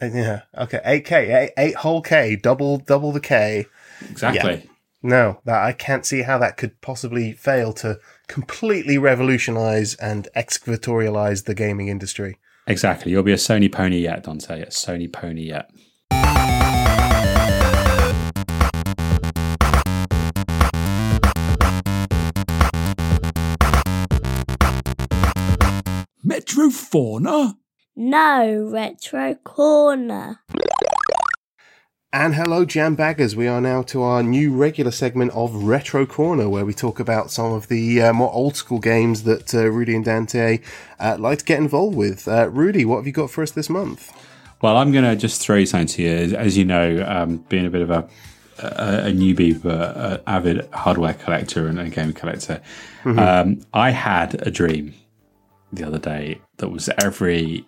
Uh, 0.00 0.06
Yeah. 0.06 0.42
Okay. 0.56 0.80
Eight 0.84 1.04
K. 1.04 1.32
Eight, 1.44 1.52
eight 1.58 1.74
whole 1.76 2.02
K. 2.02 2.36
Double 2.36 2.78
double 2.78 3.12
the 3.12 3.20
K. 3.20 3.66
Exactly. 4.08 4.68
No, 5.02 5.40
that 5.44 5.62
I 5.62 5.72
can't 5.72 6.06
see 6.06 6.22
how 6.22 6.38
that 6.38 6.56
could 6.56 6.80
possibly 6.80 7.32
fail 7.32 7.72
to 7.74 7.98
completely 8.28 8.98
revolutionize 8.98 9.94
and 9.96 10.28
exquatorialize 10.36 11.44
the 11.44 11.54
gaming 11.54 11.88
industry. 11.88 12.38
Exactly. 12.66 13.12
You'll 13.12 13.22
be 13.22 13.32
a 13.32 13.36
Sony 13.36 13.70
pony 13.70 13.98
yet, 13.98 14.24
Dante. 14.24 14.62
A 14.62 14.66
Sony 14.66 15.12
pony 15.12 15.48
yet. 15.48 15.70
Metrofauna? 26.24 27.56
No, 27.96 28.68
Retro 28.72 29.34
Corner. 29.44 30.40
And 32.14 32.36
hello, 32.36 32.64
jam 32.64 32.94
baggers. 32.94 33.34
We 33.34 33.48
are 33.48 33.60
now 33.60 33.82
to 33.82 34.02
our 34.02 34.22
new 34.22 34.54
regular 34.54 34.92
segment 34.92 35.32
of 35.32 35.52
Retro 35.52 36.06
Corner, 36.06 36.48
where 36.48 36.64
we 36.64 36.72
talk 36.72 37.00
about 37.00 37.32
some 37.32 37.52
of 37.52 37.66
the 37.66 38.02
uh, 38.02 38.12
more 38.12 38.32
old 38.32 38.54
school 38.54 38.78
games 38.78 39.24
that 39.24 39.52
uh, 39.52 39.66
Rudy 39.66 39.96
and 39.96 40.04
Dante 40.04 40.60
uh, 41.00 41.16
like 41.18 41.40
to 41.40 41.44
get 41.44 41.58
involved 41.58 41.96
with. 41.96 42.28
Uh, 42.28 42.48
Rudy, 42.50 42.84
what 42.84 42.98
have 42.98 43.08
you 43.08 43.12
got 43.12 43.32
for 43.32 43.42
us 43.42 43.50
this 43.50 43.68
month? 43.68 44.12
Well, 44.62 44.76
I'm 44.76 44.92
going 44.92 45.02
to 45.02 45.16
just 45.16 45.40
throw 45.40 45.64
something 45.64 45.88
to 45.88 46.02
you. 46.02 46.36
As, 46.36 46.56
you 46.56 46.64
know, 46.64 47.04
um, 47.04 47.38
being 47.48 47.66
a 47.66 47.70
bit 47.70 47.82
of 47.82 47.90
a, 47.90 48.08
a, 48.60 49.08
a 49.08 49.12
newbie, 49.12 49.60
but 49.60 49.96
an 49.96 50.20
avid 50.28 50.68
hardware 50.72 51.14
collector 51.14 51.66
and 51.66 51.80
a 51.80 51.88
game 51.88 52.12
collector, 52.12 52.62
um, 53.04 53.60
I 53.74 53.90
had 53.90 54.40
a 54.46 54.52
dream 54.52 54.94
the 55.72 55.84
other 55.84 55.98
day 55.98 56.40
that 56.58 56.68
was 56.68 56.88
every 57.02 57.66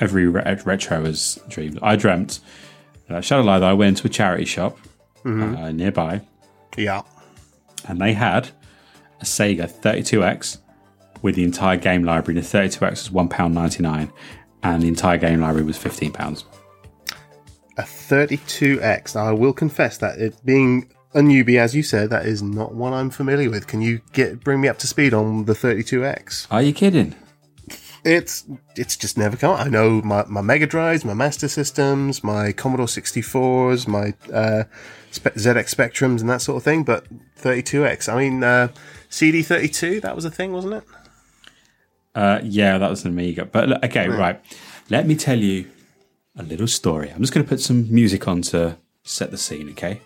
every 0.00 0.28
re- 0.28 0.60
retro's 0.64 1.40
dream. 1.48 1.76
I 1.82 1.96
dreamt, 1.96 2.38
uh, 3.10 3.20
shadow 3.20 3.42
lie 3.42 3.58
that 3.58 3.68
I 3.68 3.72
went 3.74 3.96
to 3.98 4.06
a 4.06 4.10
charity 4.10 4.44
shop 4.44 4.78
uh, 5.24 5.70
nearby, 5.72 6.22
Yeah. 6.76 7.02
and 7.86 8.00
they 8.00 8.12
had 8.14 8.50
a 9.20 9.24
Sega 9.24 9.70
32X 9.70 10.58
with 11.22 11.34
the 11.34 11.44
entire 11.44 11.76
game 11.76 12.04
library. 12.04 12.40
The 12.40 12.46
32X 12.46 12.80
was 12.90 13.08
£1.99, 13.10 14.10
and 14.62 14.82
the 14.82 14.88
entire 14.88 15.18
game 15.18 15.40
library 15.40 15.64
was 15.66 15.76
£15. 15.78 16.44
A 17.76 17.82
32X. 17.82 19.14
Now, 19.14 19.26
I 19.26 19.32
will 19.32 19.52
confess 19.52 19.98
that 19.98 20.18
it 20.18 20.34
being 20.44 20.88
a 21.14 21.20
newbie, 21.20 21.58
as 21.58 21.74
you 21.74 21.82
said, 21.82 22.10
that 22.10 22.26
is 22.26 22.42
not 22.42 22.74
one 22.74 22.92
I'm 22.92 23.10
familiar 23.10 23.50
with. 23.50 23.66
Can 23.66 23.80
you 23.80 24.00
get 24.12 24.40
bring 24.40 24.60
me 24.60 24.68
up 24.68 24.78
to 24.78 24.86
speed 24.86 25.14
on 25.14 25.44
the 25.46 25.52
32X? 25.54 26.46
Are 26.50 26.62
you 26.62 26.72
kidding? 26.72 27.14
It's 28.04 28.44
it's 28.76 28.96
just 28.96 29.18
never 29.18 29.36
come. 29.36 29.56
I 29.56 29.68
know 29.68 30.00
my, 30.02 30.24
my 30.26 30.40
Mega 30.40 30.66
Drives, 30.66 31.04
my 31.04 31.14
Master 31.14 31.48
Systems, 31.48 32.22
my 32.22 32.52
Commodore 32.52 32.86
64s, 32.86 33.88
my 33.88 34.14
uh, 34.32 34.64
ZX 35.12 35.74
Spectrums, 35.74 36.20
and 36.20 36.30
that 36.30 36.40
sort 36.42 36.56
of 36.58 36.62
thing. 36.62 36.84
But 36.84 37.06
32X. 37.40 38.12
I 38.12 38.18
mean, 38.18 38.44
uh, 38.44 38.68
CD32. 39.10 40.00
That 40.02 40.14
was 40.14 40.24
a 40.24 40.30
thing, 40.30 40.52
wasn't 40.52 40.74
it? 40.74 40.84
Uh, 42.14 42.40
yeah, 42.42 42.78
that 42.78 42.88
was 42.90 43.04
an 43.04 43.10
Amiga. 43.10 43.44
But 43.44 43.68
look, 43.68 43.84
okay, 43.84 44.08
right. 44.08 44.40
Let 44.90 45.06
me 45.06 45.14
tell 45.16 45.38
you 45.38 45.70
a 46.36 46.42
little 46.42 46.66
story. 46.68 47.10
I'm 47.10 47.20
just 47.20 47.32
going 47.32 47.44
to 47.44 47.48
put 47.48 47.60
some 47.60 47.92
music 47.92 48.26
on 48.28 48.42
to 48.42 48.78
set 49.02 49.30
the 49.30 49.38
scene. 49.38 49.70
Okay, 49.70 50.00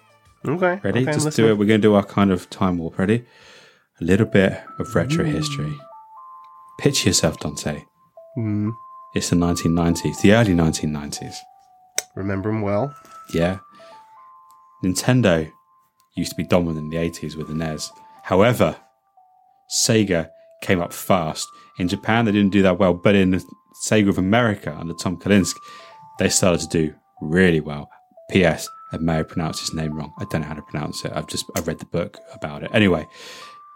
Okay. 0.47 0.81
ready? 0.83 1.03
Okay, 1.03 1.13
just 1.13 1.37
do 1.37 1.49
it. 1.49 1.59
We're 1.59 1.67
going 1.67 1.81
to 1.81 1.87
do 1.89 1.95
our 1.95 2.05
kind 2.05 2.31
of 2.31 2.49
time 2.51 2.79
warp. 2.79 2.99
Ready? 2.99 3.25
A 4.01 4.05
little 4.05 4.27
bit 4.27 4.61
of 4.79 4.95
retro 4.95 5.25
history. 5.25 5.73
Picture 6.83 7.11
yourself, 7.11 7.39
Dante. 7.39 7.85
Hmm. 8.35 8.71
It's 9.15 9.31
the 9.31 9.37
1990s, 9.37 10.21
the 10.21 10.33
early 10.33 10.53
1990s. 10.53 11.37
Remember 12.17 12.51
them 12.51 12.61
well. 12.61 12.93
Yeah. 13.33 13.59
Nintendo 14.85 15.49
used 16.17 16.33
to 16.33 16.37
be 16.37 16.43
dominant 16.43 16.79
in 16.79 16.91
the 16.91 16.97
80s 16.97 17.37
with 17.37 17.47
the 17.47 17.55
NES. 17.55 17.89
However, 18.25 18.75
Sega 19.71 20.31
came 20.61 20.81
up 20.81 20.93
fast. 20.93 21.47
In 21.79 21.87
Japan, 21.87 22.25
they 22.25 22.33
didn't 22.33 22.51
do 22.51 22.63
that 22.63 22.81
well, 22.81 22.95
but 22.95 23.15
in 23.15 23.41
Sega 23.87 24.09
of 24.09 24.19
America 24.19 24.77
under 24.77 24.95
Tom 24.95 25.17
Kalinske, 25.19 25.61
they 26.19 26.29
started 26.29 26.69
to 26.69 26.69
do 26.69 26.95
really 27.21 27.61
well. 27.61 27.89
P.S. 28.29 28.69
I 28.91 28.97
may 28.97 29.15
have 29.19 29.29
pronounced 29.29 29.61
his 29.61 29.73
name 29.73 29.97
wrong. 29.97 30.13
I 30.19 30.25
don't 30.25 30.41
know 30.41 30.49
how 30.49 30.55
to 30.55 30.63
pronounce 30.63 31.05
it. 31.05 31.13
I've 31.15 31.29
just 31.29 31.45
I 31.55 31.61
read 31.61 31.79
the 31.79 31.87
book 31.87 32.19
about 32.35 32.65
it. 32.65 32.71
Anyway, 32.75 33.07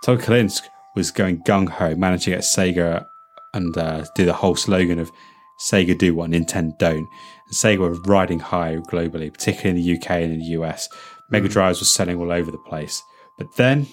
Tom 0.05 0.19
Kalinske 0.19 0.67
was 0.97 1.13
going 1.13 1.43
gung 1.45 1.69
ho, 1.69 1.95
managed 1.95 2.25
to 2.25 2.31
get 2.31 2.41
Sega 2.41 3.07
and 3.55 3.77
uh, 3.79 4.05
do 4.17 4.25
the 4.25 4.33
whole 4.33 4.57
slogan 4.57 4.99
of 4.99 5.13
Sega 5.61 5.97
do 5.97 6.15
what 6.15 6.31
Nintendo 6.31 6.77
don't. 6.79 6.97
And 6.99 7.53
Sega 7.53 7.79
were 7.79 7.95
riding 8.03 8.41
high 8.41 8.77
globally, 8.91 9.33
particularly 9.33 9.79
in 9.79 9.87
the 9.87 9.97
UK 9.97 10.11
and 10.11 10.33
in 10.33 10.39
the 10.41 10.47
US. 10.61 10.89
Mega 11.31 11.49
Drives 11.49 11.81
were 11.81 11.87
selling 11.87 12.19
all 12.19 12.33
over 12.33 12.51
the 12.51 12.59
place. 12.59 13.03
But 13.39 13.55
then, 13.57 13.87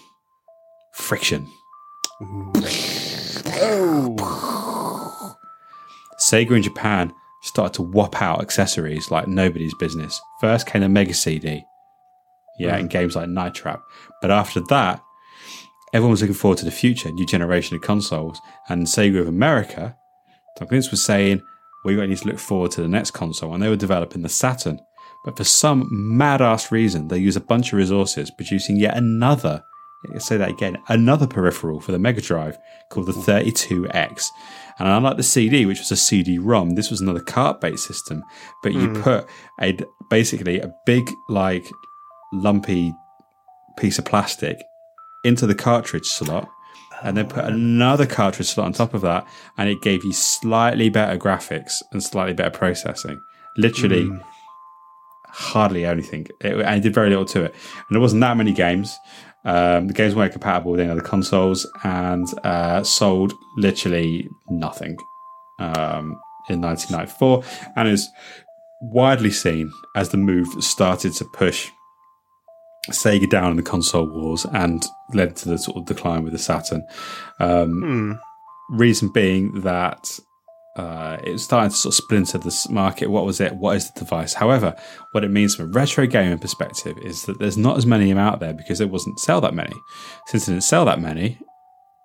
friction. 0.93 1.47
Oh. 3.55 4.15
Sega 6.19 6.55
in 6.55 6.63
Japan 6.63 7.13
started 7.41 7.73
to 7.73 7.81
whop 7.81 8.21
out 8.21 8.41
accessories 8.41 9.11
like 9.11 9.27
nobody's 9.27 9.73
business. 9.75 10.19
First 10.39 10.65
came 10.65 10.81
the 10.81 10.89
Mega 10.89 11.13
CD, 11.13 11.63
yeah, 12.57 12.77
and 12.77 12.89
games 12.89 13.15
like 13.15 13.27
Night 13.27 13.53
Trap. 13.53 13.81
But 14.21 14.31
after 14.31 14.61
that, 14.69 15.03
everyone 15.93 16.11
was 16.11 16.21
looking 16.21 16.35
forward 16.35 16.57
to 16.57 16.65
the 16.65 16.71
future, 16.71 17.11
new 17.11 17.25
generation 17.25 17.75
of 17.75 17.83
consoles. 17.83 18.41
And 18.67 18.87
Sega 18.87 19.21
of 19.21 19.27
America, 19.27 19.95
Clintz 20.59 20.91
was 20.91 21.03
saying, 21.03 21.41
we 21.85 21.95
need 21.95 22.17
to 22.17 22.27
look 22.27 22.39
forward 22.39 22.71
to 22.71 22.81
the 22.81 22.87
next 22.87 23.11
console. 23.11 23.53
And 23.53 23.61
they 23.61 23.69
were 23.69 23.75
developing 23.75 24.23
the 24.23 24.29
Saturn. 24.29 24.79
But 25.23 25.37
for 25.37 25.43
some 25.43 25.87
mad 25.91 26.41
ass 26.41 26.71
reason, 26.71 27.07
they 27.07 27.17
use 27.17 27.35
a 27.35 27.41
bunch 27.41 27.71
of 27.71 27.77
resources 27.77 28.31
producing 28.31 28.77
yet 28.77 28.97
another, 28.97 29.63
say 30.17 30.35
that 30.37 30.49
again, 30.49 30.77
another 30.89 31.27
peripheral 31.27 31.79
for 31.79 31.91
the 31.91 31.99
Mega 31.99 32.21
Drive 32.21 32.57
called 32.89 33.07
the 33.07 33.13
32X. 33.13 34.27
And 34.79 34.87
unlike 34.87 35.17
the 35.17 35.23
CD, 35.23 35.65
which 35.65 35.79
was 35.79 35.91
a 35.91 35.95
CD-ROM, 35.95 36.71
this 36.71 36.89
was 36.89 36.99
another 36.99 37.21
cart-based 37.21 37.85
system. 37.85 38.23
But 38.63 38.73
you 38.73 38.87
hmm. 38.87 39.01
put 39.01 39.29
a 39.61 39.77
basically 40.09 40.59
a 40.59 40.73
big 40.85 41.09
like 41.29 41.65
lumpy 42.33 42.93
piece 43.77 43.99
of 43.99 44.05
plastic 44.05 44.63
into 45.23 45.47
the 45.47 45.55
cartridge 45.55 46.07
slot 46.07 46.49
and 47.01 47.17
then 47.17 47.27
put 47.27 47.45
another 47.45 48.05
cartridge 48.05 48.47
slot 48.47 48.67
on 48.67 48.73
top 48.73 48.93
of 48.93 49.01
that 49.01 49.27
and 49.57 49.69
it 49.69 49.81
gave 49.81 50.03
you 50.03 50.13
slightly 50.13 50.89
better 50.89 51.17
graphics 51.17 51.81
and 51.91 52.01
slightly 52.01 52.33
better 52.33 52.49
processing. 52.49 53.21
Literally 53.57 54.09
hardly 55.33 55.85
anything. 55.85 56.27
It, 56.41 56.53
and 56.53 56.77
it 56.77 56.81
did 56.81 56.93
very 56.93 57.09
little 57.09 57.25
to 57.25 57.43
it. 57.43 57.51
And 57.53 57.95
there 57.95 57.99
wasn't 57.99 58.21
that 58.21 58.37
many 58.37 58.53
games. 58.53 58.97
Um, 59.45 59.87
the 59.87 59.93
games 59.93 60.15
weren't 60.15 60.31
compatible 60.31 60.71
with 60.71 60.79
any 60.79 60.89
other 60.89 61.01
consoles 61.01 61.69
and 61.83 62.27
uh, 62.45 62.83
sold 62.83 63.33
literally 63.57 64.29
nothing 64.49 64.95
um, 65.59 66.19
in 66.49 66.61
1994 66.61 67.43
and 67.75 67.89
is 67.89 68.07
widely 68.81 69.31
seen 69.31 69.71
as 69.95 70.09
the 70.09 70.17
move 70.17 70.53
that 70.53 70.61
started 70.61 71.13
to 71.13 71.25
push 71.25 71.69
Sega 72.89 73.29
down 73.29 73.51
in 73.51 73.57
the 73.57 73.63
console 73.63 74.07
wars 74.07 74.45
and 74.53 74.85
led 75.13 75.35
to 75.37 75.49
the 75.49 75.57
sort 75.57 75.77
of 75.77 75.85
decline 75.85 76.23
with 76.23 76.33
the 76.33 76.39
Saturn. 76.39 76.85
Um, 77.39 78.19
Reason 78.69 79.09
being 79.09 79.61
that 79.61 80.19
uh, 80.75 81.17
it 81.23 81.31
was 81.33 81.43
starting 81.43 81.69
to 81.69 81.75
sort 81.75 81.91
of 81.91 81.95
splinter 81.95 82.37
this 82.37 82.67
market. 82.69 83.07
What 83.07 83.25
was 83.25 83.39
it? 83.39 83.55
What 83.55 83.75
is 83.75 83.91
the 83.91 83.99
device? 83.99 84.33
However, 84.33 84.75
what 85.11 85.23
it 85.23 85.29
means 85.29 85.55
from 85.55 85.65
a 85.65 85.71
retro 85.71 86.07
gaming 86.07 86.39
perspective 86.39 86.97
is 86.97 87.23
that 87.25 87.39
there's 87.39 87.57
not 87.57 87.77
as 87.77 87.85
many 87.85 88.05
of 88.05 88.09
them 88.09 88.17
out 88.17 88.39
there 88.39 88.53
because 88.53 88.81
it 88.81 88.89
wasn't 88.89 89.19
sell 89.19 89.41
that 89.41 89.53
many. 89.53 89.75
Since 90.27 90.47
it 90.47 90.51
didn't 90.51 90.63
sell 90.63 90.85
that 90.85 90.99
many, 90.99 91.37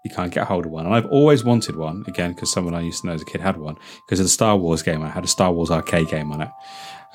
you 0.04 0.10
can't 0.10 0.32
get 0.32 0.46
hold 0.46 0.66
of 0.66 0.72
one. 0.72 0.84
And 0.84 0.94
I've 0.94 1.06
always 1.06 1.44
wanted 1.44 1.76
one, 1.76 2.04
again, 2.06 2.32
because 2.32 2.52
someone 2.52 2.74
I 2.74 2.80
used 2.80 3.00
to 3.00 3.06
know 3.06 3.14
as 3.14 3.22
a 3.22 3.24
kid 3.24 3.40
had 3.40 3.56
one, 3.56 3.76
because 4.06 4.20
of 4.20 4.24
the 4.24 4.30
Star 4.30 4.56
Wars 4.56 4.82
game. 4.82 5.02
I 5.02 5.08
had 5.08 5.24
a 5.24 5.28
Star 5.28 5.52
Wars 5.52 5.70
arcade 5.70 6.08
game 6.08 6.30
on 6.32 6.42
it. 6.42 6.50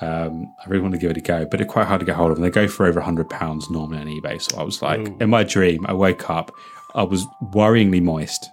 Um, 0.00 0.54
I 0.64 0.68
really 0.68 0.82
want 0.82 0.94
to 0.94 1.00
give 1.00 1.10
it 1.10 1.16
a 1.16 1.20
go, 1.20 1.46
but 1.46 1.60
it's 1.60 1.70
quite 1.70 1.86
hard 1.86 2.00
to 2.00 2.06
get 2.06 2.16
hold 2.16 2.30
of. 2.30 2.36
And 2.36 2.44
they 2.44 2.50
go 2.50 2.66
for 2.68 2.86
over 2.86 3.00
£100 3.00 3.70
normally 3.70 3.98
on 3.98 4.06
eBay. 4.06 4.40
So 4.40 4.58
I 4.58 4.62
was 4.62 4.82
like, 4.82 5.00
in 5.20 5.30
my 5.30 5.44
dream, 5.44 5.86
I 5.86 5.92
woke 5.92 6.28
up, 6.28 6.50
I 6.94 7.02
was 7.04 7.24
worryingly 7.42 8.02
moist 8.02 8.50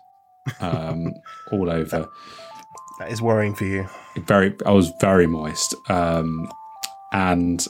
um, 0.60 1.14
all 1.52 1.70
over. 1.70 2.08
That 3.00 3.12
is 3.12 3.22
worrying 3.22 3.56
for 3.56 3.66
you. 3.66 3.88
Very, 4.16 4.56
I 4.66 4.72
was 4.72 4.94
very 5.02 5.26
moist. 5.26 5.74
Um, 5.90 6.52
and 7.12 7.68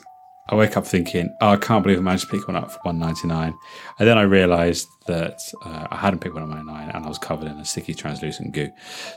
I 0.49 0.55
wake 0.55 0.75
up 0.75 0.85
thinking, 0.85 1.33
oh, 1.39 1.49
I 1.49 1.57
can't 1.57 1.83
believe 1.83 1.97
I 1.97 2.01
managed 2.01 2.29
to 2.29 2.37
pick 2.37 2.47
one 2.47 2.57
up 2.57 2.71
for 2.71 2.79
one 2.83 2.99
ninety 2.99 3.27
nine. 3.27 3.53
And 3.99 4.07
then 4.07 4.17
I 4.17 4.23
realised 4.23 4.87
that 5.07 5.39
uh, 5.63 5.87
I 5.89 5.95
hadn't 5.95 6.19
picked 6.19 6.35
one 6.35 6.43
up 6.43 6.49
my 6.49 6.61
nine, 6.61 6.89
and 6.89 7.05
I 7.05 7.07
was 7.07 7.17
covered 7.17 7.47
in 7.47 7.57
a 7.57 7.65
sticky, 7.65 7.93
translucent 7.93 8.51
goo. 8.51 8.69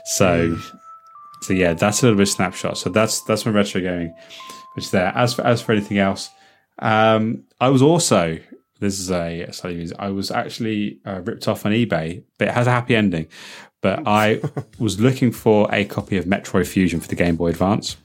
So, 0.05 0.57
so 1.41 1.53
yeah, 1.53 1.73
that's 1.73 2.01
a 2.01 2.05
little 2.05 2.17
bit 2.17 2.27
of 2.27 2.33
snapshot. 2.33 2.77
So 2.77 2.89
that's 2.89 3.21
that's 3.21 3.45
my 3.45 3.51
retro 3.51 3.81
gaming, 3.81 4.13
which 4.75 4.85
is 4.85 4.91
there. 4.91 5.11
As 5.15 5.33
for 5.33 5.43
as 5.43 5.61
for 5.61 5.71
anything 5.71 5.97
else, 5.97 6.29
um, 6.79 7.43
I 7.59 7.69
was 7.69 7.81
also 7.81 8.39
this 8.79 8.99
is 8.99 9.11
a 9.11 9.47
slightly. 9.51 9.89
I 9.97 10.09
was 10.09 10.31
actually 10.31 10.99
uh, 11.05 11.21
ripped 11.23 11.47
off 11.47 11.65
on 11.65 11.71
eBay, 11.71 12.23
but 12.37 12.49
it 12.49 12.53
has 12.53 12.67
a 12.67 12.71
happy 12.71 12.95
ending. 12.95 13.27
But 13.81 14.03
I 14.07 14.41
was 14.79 14.99
looking 14.99 15.31
for 15.31 15.67
a 15.73 15.85
copy 15.85 16.17
of 16.17 16.25
Metroid 16.25 16.67
Fusion 16.67 16.99
for 16.99 17.07
the 17.07 17.15
Game 17.15 17.35
Boy 17.35 17.49
Advance. 17.49 17.97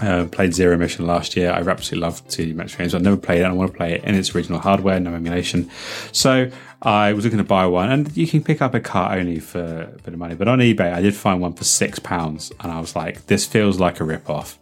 Uh, 0.00 0.26
played 0.26 0.54
Zero 0.54 0.76
Mission 0.76 1.06
last 1.06 1.36
year. 1.36 1.50
I 1.50 1.58
absolutely 1.58 1.98
loved 1.98 2.28
2D 2.28 2.54
Metroid 2.54 2.78
games. 2.78 2.94
I've 2.94 3.02
never 3.02 3.16
played 3.16 3.40
it. 3.40 3.46
I 3.46 3.52
want 3.52 3.72
to 3.72 3.76
play 3.76 3.94
it 3.94 4.04
in 4.04 4.14
its 4.14 4.32
original 4.32 4.60
hardware, 4.60 5.00
no 5.00 5.12
emulation. 5.12 5.68
So 6.12 6.50
I 6.80 7.12
was 7.12 7.24
looking 7.24 7.38
to 7.38 7.44
buy 7.44 7.66
one, 7.66 7.90
and 7.90 8.16
you 8.16 8.26
can 8.26 8.42
pick 8.42 8.62
up 8.62 8.72
a 8.72 8.80
cart 8.80 9.18
only 9.18 9.40
for 9.40 9.82
a 9.82 10.02
bit 10.02 10.14
of 10.14 10.18
money. 10.18 10.36
But 10.36 10.46
on 10.46 10.60
eBay, 10.60 10.92
I 10.92 11.00
did 11.00 11.14
find 11.16 11.40
one 11.40 11.54
for 11.54 11.64
six 11.64 11.98
pounds, 11.98 12.52
and 12.60 12.70
I 12.70 12.78
was 12.78 12.94
like, 12.94 13.26
"This 13.26 13.46
feels 13.46 13.80
like 13.80 13.98
a 14.00 14.04
rip 14.04 14.30
off." 14.30 14.58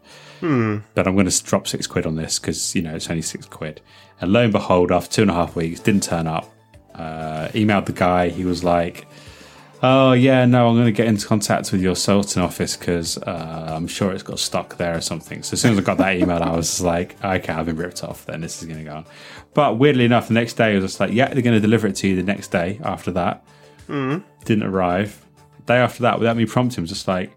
But 0.95 1.07
I'm 1.07 1.15
going 1.15 1.29
to 1.29 1.45
drop 1.45 1.67
six 1.67 1.87
quid 1.87 2.07
on 2.07 2.17
this 2.17 2.39
because 2.39 2.75
you 2.75 2.83
know 2.83 2.95
it's 2.95 3.11
only 3.11 3.23
six 3.23 3.47
quid. 3.47 3.81
And 4.21 4.33
lo 4.33 4.43
and 4.43 4.53
behold, 4.53 4.93
after 4.93 5.11
two 5.17 5.23
and 5.23 5.31
a 5.31 5.35
half 5.35 5.57
weeks, 5.57 5.81
didn't 5.81 6.05
turn 6.05 6.27
up. 6.27 6.51
Uh, 6.95 7.49
emailed 7.49 7.85
the 7.87 7.93
guy. 7.93 8.31
He 8.31 8.45
was 8.45 8.65
like, 8.65 9.07
"Oh 9.89 10.13
yeah, 10.13 10.45
no, 10.47 10.69
I'm 10.69 10.75
going 10.75 10.87
to 10.87 10.93
get 10.93 11.07
into 11.07 11.27
contact 11.27 11.71
with 11.73 11.81
your 11.81 11.95
Sultan 11.95 12.43
office 12.43 12.77
because 12.77 13.19
uh, 13.19 13.73
I'm 13.77 13.87
sure 13.87 14.13
it's 14.13 14.23
got 14.23 14.39
stuck 14.39 14.77
there 14.79 14.97
or 14.97 15.01
something." 15.01 15.43
So 15.43 15.55
as 15.55 15.61
soon 15.61 15.73
as 15.73 15.79
I 15.79 15.83
got 15.83 15.99
that 15.99 16.17
email, 16.17 16.43
I 16.43 16.55
was 16.57 16.81
like, 16.81 17.17
"Okay, 17.25 17.53
I've 17.53 17.67
been 17.67 17.77
ripped 17.77 18.03
off. 18.03 18.27
Then 18.27 18.41
this 18.41 18.61
is 18.61 18.69
going 18.69 18.79
to 18.79 18.85
go 18.85 18.97
on." 18.97 19.05
But 19.55 19.79
weirdly 19.79 20.05
enough, 20.05 20.29
the 20.29 20.35
next 20.35 20.55
day 20.55 20.73
I 20.73 20.75
was 20.75 20.85
just 20.85 21.01
like, 21.01 21.13
"Yeah, 21.13 21.33
they're 21.33 21.43
going 21.43 21.55
to 21.55 21.61
deliver 21.61 21.87
it 21.87 21.97
to 21.97 22.09
you 22.09 22.17
the 22.17 22.23
next 22.23 22.49
day." 22.49 22.81
After 22.83 23.11
that, 23.13 23.45
didn't 24.45 24.65
arrive. 24.65 25.25
Day 25.67 25.77
after 25.77 26.03
that, 26.03 26.19
without 26.19 26.37
me 26.37 26.47
prompting, 26.47 26.83
was 26.83 26.91
just 26.91 27.07
like, 27.09 27.31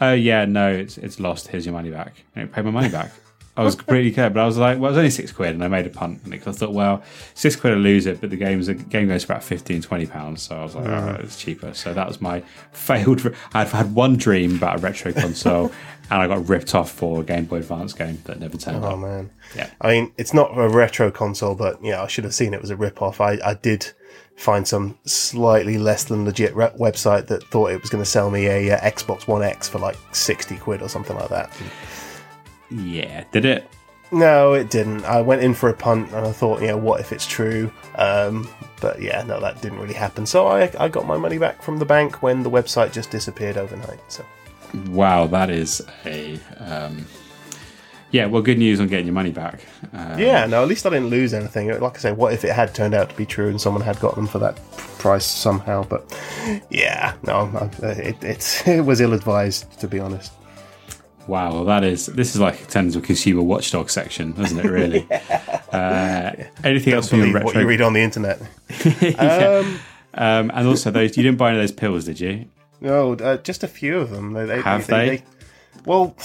"Oh 0.00 0.12
yeah, 0.12 0.44
no, 0.44 0.70
it's 0.72 0.96
it's 0.98 1.18
lost. 1.18 1.48
Here's 1.48 1.66
your 1.66 1.74
money 1.74 1.90
back." 1.90 2.22
And 2.36 2.44
it 2.44 2.52
paid 2.52 2.64
my 2.64 2.70
money 2.70 2.88
back. 2.88 3.10
I 3.56 3.62
was 3.64 3.74
completely 3.74 4.12
clear, 4.12 4.30
but 4.30 4.40
I 4.40 4.46
was 4.46 4.56
like, 4.56 4.78
"Well, 4.78 4.86
it 4.86 4.92
was 4.92 4.98
only 4.98 5.10
six 5.10 5.32
quid," 5.32 5.50
and 5.54 5.62
I 5.62 5.68
made 5.68 5.84
a 5.86 5.90
punt 5.90 6.20
on 6.24 6.32
it 6.32 6.38
'cause 6.38 6.56
I 6.56 6.58
thought, 6.58 6.72
"Well, 6.72 7.02
six 7.34 7.56
quid, 7.56 7.74
I 7.74 7.76
lose 7.76 8.06
it." 8.06 8.20
But 8.20 8.30
the 8.30 8.36
game's 8.36 8.68
the 8.68 8.74
game 8.74 9.08
goes 9.08 9.24
for 9.24 9.32
about 9.32 9.44
15, 9.44 9.82
20 9.82 10.06
pounds, 10.06 10.42
so 10.42 10.56
I 10.56 10.62
was 10.62 10.74
like, 10.74 10.86
"All 10.86 10.92
right, 10.92 11.20
it's 11.20 11.36
cheaper." 11.36 11.74
So 11.74 11.92
that 11.92 12.08
was 12.08 12.20
my 12.20 12.42
failed. 12.72 13.34
I'd 13.52 13.66
had 13.68 13.94
one 13.94 14.16
dream 14.16 14.56
about 14.56 14.76
a 14.78 14.78
retro 14.78 15.12
console, 15.12 15.72
and 16.10 16.22
I 16.22 16.26
got 16.28 16.48
ripped 16.48 16.74
off 16.74 16.90
for 16.90 17.20
a 17.20 17.24
Game 17.24 17.44
Boy 17.44 17.56
Advance 17.56 17.92
game 17.92 18.18
that 18.24 18.40
never 18.40 18.56
turned 18.56 18.82
Oh 18.84 18.88
up. 18.88 18.92
Oh 18.94 18.96
man. 18.96 19.30
Yeah. 19.54 19.68
I 19.80 19.90
mean, 19.90 20.12
it's 20.16 20.32
not 20.32 20.56
a 20.56 20.68
retro 20.68 21.10
console, 21.10 21.54
but 21.54 21.84
yeah, 21.84 22.02
I 22.02 22.06
should 22.06 22.24
have 22.24 22.34
seen 22.34 22.54
it 22.54 22.60
was 22.62 22.70
a 22.70 22.76
rip 22.76 23.02
off. 23.02 23.20
I, 23.20 23.38
I 23.44 23.54
did 23.54 23.90
find 24.36 24.66
some 24.66 24.96
slightly 25.04 25.76
less 25.76 26.04
than 26.04 26.24
legit 26.24 26.54
re- 26.56 26.70
website 26.78 27.26
that 27.26 27.44
thought 27.48 27.72
it 27.72 27.80
was 27.82 27.90
going 27.90 28.02
to 28.02 28.08
sell 28.08 28.30
me 28.30 28.46
a 28.46 28.74
uh, 28.74 28.80
Xbox 28.80 29.26
One 29.28 29.42
X 29.42 29.68
for 29.68 29.78
like 29.78 29.96
60 30.12 30.56
quid 30.56 30.80
or 30.80 30.88
something 30.88 31.14
like 31.14 31.28
that. 31.28 31.52
Yeah, 32.70 33.24
did 33.32 33.44
it? 33.44 33.68
No, 34.12 34.54
it 34.54 34.70
didn't. 34.70 35.04
I 35.04 35.20
went 35.20 35.42
in 35.42 35.54
for 35.54 35.68
a 35.68 35.74
punt 35.74 36.08
and 36.12 36.26
I 36.26 36.32
thought, 36.32 36.60
you 36.60 36.66
know, 36.68 36.76
what 36.76 37.00
if 37.00 37.12
it's 37.12 37.26
true? 37.26 37.70
Um, 37.94 38.48
but 38.80 39.00
yeah, 39.00 39.22
no, 39.22 39.40
that 39.40 39.62
didn't 39.62 39.78
really 39.78 39.94
happen. 39.94 40.26
So 40.26 40.48
I, 40.48 40.70
I 40.78 40.88
got 40.88 41.06
my 41.06 41.16
money 41.16 41.38
back 41.38 41.62
from 41.62 41.78
the 41.78 41.84
bank 41.84 42.22
when 42.22 42.42
the 42.42 42.50
website 42.50 42.92
just 42.92 43.10
disappeared 43.10 43.56
overnight. 43.56 44.00
So 44.08 44.24
Wow, 44.88 45.26
that 45.28 45.50
is 45.50 45.80
a 46.06 46.38
um, 46.58 47.06
yeah. 48.12 48.26
Well, 48.26 48.42
good 48.42 48.58
news 48.58 48.80
on 48.80 48.88
getting 48.88 49.06
your 49.06 49.14
money 49.14 49.30
back. 49.30 49.64
Uh, 49.92 50.16
yeah, 50.18 50.44
no, 50.46 50.62
at 50.62 50.68
least 50.68 50.86
I 50.86 50.90
didn't 50.90 51.10
lose 51.10 51.32
anything. 51.34 51.68
Like 51.80 51.96
I 51.96 52.00
say, 52.00 52.12
what 52.12 52.32
if 52.32 52.44
it 52.44 52.52
had 52.52 52.74
turned 52.74 52.94
out 52.94 53.10
to 53.10 53.16
be 53.16 53.26
true 53.26 53.48
and 53.48 53.60
someone 53.60 53.82
had 53.82 53.98
got 54.00 54.16
them 54.16 54.26
for 54.26 54.38
that 54.40 54.56
price 54.98 55.24
somehow? 55.26 55.84
But 55.84 56.04
yeah, 56.70 57.14
no, 57.24 57.70
I- 57.82 57.86
it, 57.86 58.62
it 58.66 58.84
was 58.84 59.00
ill 59.00 59.12
advised 59.12 59.78
to 59.80 59.86
be 59.88 60.00
honest. 60.00 60.32
Wow, 61.26 61.52
well, 61.52 61.64
that 61.66 61.84
is 61.84 62.06
this 62.06 62.34
is 62.34 62.40
like 62.40 62.68
turns 62.68 62.94
into 62.94 63.04
a 63.04 63.06
consumer 63.06 63.42
watchdog 63.42 63.90
section, 63.90 64.32
doesn't 64.32 64.58
it? 64.58 64.64
Really. 64.64 65.06
uh, 65.72 66.32
anything 66.64 66.92
else 66.92 67.08
from 67.08 67.20
the 67.20 67.32
retro? 67.32 67.44
what 67.44 67.56
you 67.56 67.66
read 67.66 67.82
on 67.82 67.92
the 67.92 68.00
internet. 68.00 68.40
Um, 70.12 70.50
and 70.52 70.66
also, 70.66 70.90
those 70.90 71.16
you 71.16 71.22
didn't 71.22 71.38
buy 71.38 71.50
any 71.50 71.58
of 71.58 71.62
those 71.62 71.72
pills, 71.72 72.04
did 72.04 72.18
you? 72.18 72.46
No, 72.80 73.14
uh, 73.14 73.36
just 73.36 73.62
a 73.62 73.68
few 73.68 73.98
of 73.98 74.10
them. 74.10 74.32
They, 74.32 74.44
they, 74.44 74.60
Have 74.60 74.86
they? 74.86 75.22
well, 75.86 76.16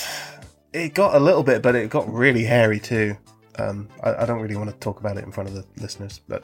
it 0.74 0.93
got 0.93 1.16
a 1.16 1.20
little 1.20 1.43
bit, 1.43 1.62
but 1.62 1.76
it 1.76 1.89
got 1.89 2.12
really 2.12 2.46
hairy 2.46 2.80
too. 2.80 3.16
Um, 3.58 3.89
I, 4.03 4.24
I 4.24 4.26
don't 4.26 4.41
really 4.41 4.56
want 4.56 4.70
to 4.70 4.76
talk 4.78 4.99
about 4.99 5.18
it 5.18 5.24
in 5.24 5.32
front 5.32 5.49
of 5.49 5.56
the 5.56 5.66
listeners, 5.82 6.22
but 6.28 6.43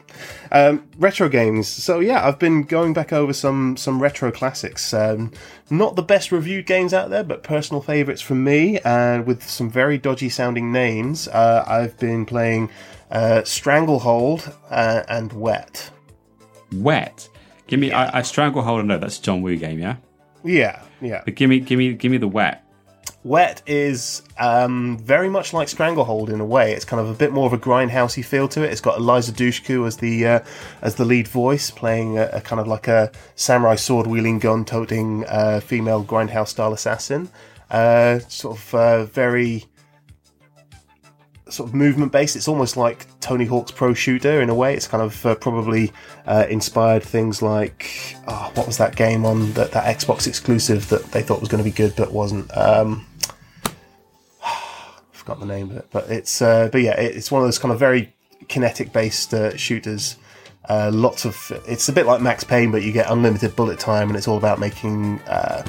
um, 0.51 0.87
retro 0.97 1.29
games. 1.29 1.67
So 1.67 1.99
yeah, 1.99 2.25
I've 2.27 2.39
been 2.39 2.63
going 2.63 2.93
back 2.93 3.13
over 3.13 3.33
some 3.33 3.77
some 3.77 4.01
retro 4.01 4.31
classics. 4.31 4.93
Um, 4.93 5.31
not 5.69 5.95
the 5.95 6.03
best 6.03 6.31
reviewed 6.31 6.65
games 6.65 6.93
out 6.93 7.09
there, 7.09 7.23
but 7.23 7.43
personal 7.43 7.81
favourites 7.81 8.21
from 8.21 8.43
me, 8.43 8.79
and 8.79 9.25
with 9.25 9.47
some 9.47 9.69
very 9.69 9.97
dodgy 9.97 10.29
sounding 10.29 10.71
names. 10.71 11.27
Uh, 11.27 11.63
I've 11.67 11.97
been 11.99 12.25
playing 12.25 12.69
uh, 13.09 13.43
Stranglehold 13.43 14.51
uh, 14.69 15.03
and 15.07 15.33
Wet. 15.33 15.91
Wet. 16.73 17.27
Give 17.67 17.79
me. 17.79 17.91
I, 17.91 18.19
I 18.19 18.21
stranglehold. 18.21 18.85
No, 18.85 18.97
that's 18.97 19.17
a 19.17 19.21
John 19.21 19.41
Woo 19.41 19.55
game, 19.55 19.79
yeah. 19.79 19.97
Yeah, 20.43 20.81
yeah. 21.01 21.21
But 21.23 21.35
give 21.35 21.49
me, 21.49 21.59
give 21.59 21.77
me, 21.77 21.93
give 21.93 22.11
me 22.11 22.17
the 22.17 22.27
wet. 22.27 22.65
Wet 23.23 23.61
is 23.67 24.23
um, 24.39 24.97
very 24.97 25.29
much 25.29 25.53
like 25.53 25.69
Stranglehold 25.69 26.31
in 26.31 26.41
a 26.41 26.45
way. 26.45 26.73
It's 26.73 26.85
kind 26.85 26.99
of 26.99 27.07
a 27.07 27.13
bit 27.13 27.31
more 27.31 27.45
of 27.45 27.53
a 27.53 27.57
grindhousey 27.57 28.25
feel 28.25 28.47
to 28.49 28.63
it. 28.63 28.71
It's 28.71 28.81
got 28.81 28.97
Eliza 28.97 29.31
Dushku 29.31 29.85
as 29.85 29.97
the 29.97 30.25
uh, 30.25 30.39
as 30.81 30.95
the 30.95 31.05
lead 31.05 31.27
voice, 31.27 31.69
playing 31.69 32.17
a, 32.17 32.29
a 32.33 32.41
kind 32.41 32.59
of 32.59 32.67
like 32.67 32.87
a 32.87 33.11
samurai 33.35 33.75
sword 33.75 34.07
wielding, 34.07 34.39
gun 34.39 34.65
toting 34.65 35.23
uh, 35.27 35.59
female 35.59 36.03
grindhouse 36.03 36.47
style 36.47 36.73
assassin. 36.73 37.29
Uh, 37.69 38.19
sort 38.27 38.57
of 38.57 38.75
uh, 38.75 39.05
very 39.05 39.65
sort 41.47 41.69
of 41.69 41.75
movement 41.75 42.11
based. 42.11 42.35
It's 42.35 42.47
almost 42.47 42.75
like 42.75 43.05
Tony 43.19 43.45
Hawk's 43.45 43.71
Pro 43.71 43.93
Shooter 43.93 44.41
in 44.41 44.49
a 44.49 44.55
way. 44.55 44.73
It's 44.73 44.87
kind 44.87 45.03
of 45.03 45.23
uh, 45.25 45.35
probably 45.35 45.91
uh, 46.25 46.47
inspired 46.49 47.03
things 47.03 47.43
like 47.43 48.17
oh, 48.27 48.51
what 48.55 48.65
was 48.65 48.77
that 48.77 48.95
game 48.95 49.25
on 49.25 49.53
that, 49.53 49.71
that 49.73 49.95
Xbox 49.97 50.25
exclusive 50.25 50.89
that 50.89 51.03
they 51.11 51.21
thought 51.21 51.39
was 51.39 51.49
going 51.49 51.63
to 51.63 51.69
be 51.69 51.75
good 51.75 51.95
but 51.95 52.11
wasn't. 52.11 52.49
Um, 52.57 53.05
forgot 55.21 55.39
the 55.39 55.45
name 55.45 55.69
of 55.71 55.77
it, 55.77 55.87
but 55.91 56.09
it's 56.09 56.41
uh, 56.41 56.67
but 56.71 56.81
yeah, 56.81 56.93
it's 56.99 57.31
one 57.31 57.41
of 57.41 57.47
those 57.47 57.59
kind 57.59 57.71
of 57.71 57.79
very 57.79 58.11
kinetic 58.47 58.91
based 58.91 59.33
uh, 59.33 59.55
shooters. 59.55 60.17
Uh, 60.67 60.89
lots 60.93 61.25
of 61.25 61.51
it's 61.67 61.87
a 61.89 61.93
bit 61.93 62.05
like 62.05 62.21
Max 62.21 62.43
Payne, 62.43 62.71
but 62.71 62.81
you 62.83 62.91
get 62.91 63.09
unlimited 63.09 63.55
bullet 63.55 63.79
time, 63.79 64.07
and 64.09 64.17
it's 64.17 64.27
all 64.27 64.37
about 64.37 64.59
making 64.59 65.19
uh, 65.21 65.63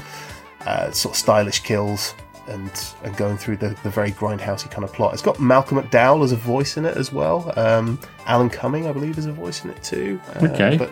uh, 0.67 0.91
sort 0.91 1.15
of 1.15 1.19
stylish 1.19 1.61
kills 1.61 2.15
and 2.49 2.71
and 3.05 3.15
going 3.17 3.37
through 3.37 3.57
the, 3.59 3.77
the 3.83 3.91
very 3.91 4.11
grindhousey 4.13 4.71
kind 4.71 4.85
of 4.85 4.93
plot. 4.93 5.13
It's 5.13 5.23
got 5.23 5.39
Malcolm 5.39 5.79
McDowell 5.79 6.25
as 6.25 6.33
a 6.33 6.37
voice 6.37 6.77
in 6.79 6.85
it 6.87 6.97
as 6.97 7.13
well. 7.13 7.53
Um, 7.59 7.99
Alan 8.27 8.49
Cumming, 8.51 8.87
I 8.87 8.93
believe, 8.93 9.19
is 9.19 9.27
a 9.27 9.33
voice 9.33 9.65
in 9.65 9.71
it 9.71 9.83
too. 9.83 10.19
Uh, 10.37 10.47
Okay. 10.47 10.77
but 10.79 10.91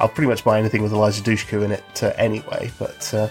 I'll 0.00 0.08
pretty 0.08 0.28
much 0.28 0.42
buy 0.44 0.58
anything 0.58 0.82
with 0.82 0.92
Eliza 0.92 1.22
Dushku 1.22 1.62
in 1.64 1.70
it 1.72 2.02
uh, 2.02 2.12
anyway. 2.16 2.70
But 2.78 3.12
uh, 3.14 3.28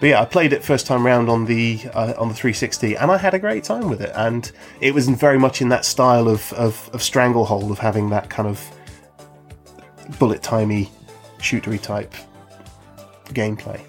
but 0.00 0.08
yeah, 0.08 0.20
I 0.22 0.24
played 0.24 0.54
it 0.54 0.64
first 0.64 0.86
time 0.86 1.04
round 1.04 1.28
on 1.28 1.44
the 1.44 1.78
uh, 1.92 2.14
on 2.16 2.28
the 2.28 2.34
360, 2.34 2.96
and 2.96 3.10
I 3.10 3.18
had 3.18 3.34
a 3.34 3.38
great 3.38 3.64
time 3.64 3.90
with 3.90 4.00
it. 4.00 4.10
And 4.14 4.50
it 4.80 4.94
was 4.94 5.08
very 5.08 5.38
much 5.38 5.60
in 5.60 5.68
that 5.68 5.84
style 5.84 6.26
of 6.26 6.52
of, 6.54 6.88
of 6.94 7.02
Stranglehold, 7.02 7.70
of 7.70 7.78
having 7.78 8.08
that 8.10 8.30
kind 8.30 8.48
of 8.48 8.66
bullet 10.18 10.42
timey, 10.42 10.90
shootery 11.38 11.80
type 11.80 12.14
gameplay. 13.26 13.80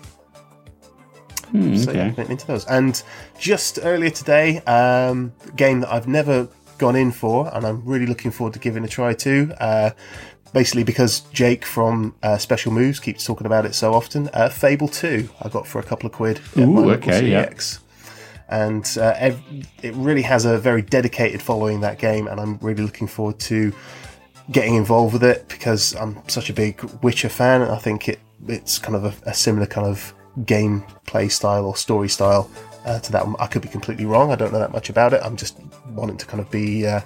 So 1.54 1.92
yeah, 1.92 2.06
okay. 2.06 2.14
went 2.16 2.30
into 2.30 2.48
those. 2.48 2.66
And 2.68 3.02
just 3.38 3.80
earlier 3.82 4.10
today, 4.10 4.60
um, 4.62 5.34
game 5.56 5.82
that 5.82 5.92
I've 5.92 6.08
never 6.08 6.48
gone 6.78 6.96
in 6.96 7.12
for, 7.12 7.54
and 7.54 7.66
I'm 7.66 7.84
really 7.86 8.06
looking 8.06 8.32
forward 8.32 8.54
to 8.54 8.60
giving 8.60 8.84
a 8.84 8.88
try 8.88 9.14
to. 9.14 9.54
Uh, 9.60 9.92
basically, 10.54 10.84
because 10.84 11.22
Jake 11.32 11.66
from 11.66 12.16
uh, 12.24 12.38
Special 12.38 12.72
Moves 12.72 13.00
keeps 13.00 13.26
talking 13.26 13.46
about 13.48 13.66
it 13.66 13.76
so 13.76 13.94
often. 13.94 14.30
Uh, 14.34 14.50
Fable 14.50 14.88
Two, 14.88 15.30
I 15.42 15.50
got 15.50 15.68
for 15.68 15.80
a 15.80 15.84
couple 15.84 16.08
of 16.08 16.14
quid. 16.14 16.40
at 16.56 16.58
Ooh, 16.58 16.68
my 16.68 16.94
okay, 16.94 17.30
yeah. 17.30 17.46
CeX. 17.46 17.80
And 18.50 18.86
uh, 19.00 19.14
ev- 19.18 19.42
it 19.82 19.94
really 19.96 20.24
has 20.24 20.44
a 20.46 20.58
very 20.58 20.82
dedicated 20.82 21.42
following 21.42 21.82
that 21.82 22.00
game, 22.00 22.28
and 22.28 22.40
I'm 22.40 22.58
really 22.62 22.84
looking 22.84 23.08
forward 23.08 23.40
to 23.42 23.74
getting 24.52 24.76
involved 24.76 25.14
with 25.14 25.24
it 25.24 25.48
because 25.48 25.96
I'm 25.96 26.18
such 26.28 26.50
a 26.50 26.54
big 26.54 26.82
Witcher 27.02 27.30
fan. 27.30 27.62
and 27.62 27.72
I 27.72 27.78
think 27.78 28.10
it 28.10 28.20
it's 28.48 28.78
kind 28.80 28.96
of 28.96 29.06
a, 29.06 29.30
a 29.30 29.34
similar 29.34 29.68
kind 29.68 29.88
of 29.88 30.14
gameplay 30.40 31.32
style 31.32 31.66
or 31.66 31.76
story 31.76 32.10
style 32.10 32.50
uh, 32.86 33.00
to 33.00 33.12
that 33.12 33.26
one. 33.26 33.36
I 33.40 33.48
could 33.48 33.62
be 33.62 33.68
completely 33.70 34.06
wrong. 34.06 34.32
I 34.32 34.36
don't 34.36 34.52
know 34.52 34.60
that 34.60 34.72
much 34.74 34.90
about 34.90 35.14
it. 35.14 35.22
I'm 35.24 35.38
just 35.38 35.58
wanting 35.90 36.18
to 36.18 36.26
kind 36.26 36.42
of 36.42 36.50
be 36.52 36.86
uh, 36.86 37.02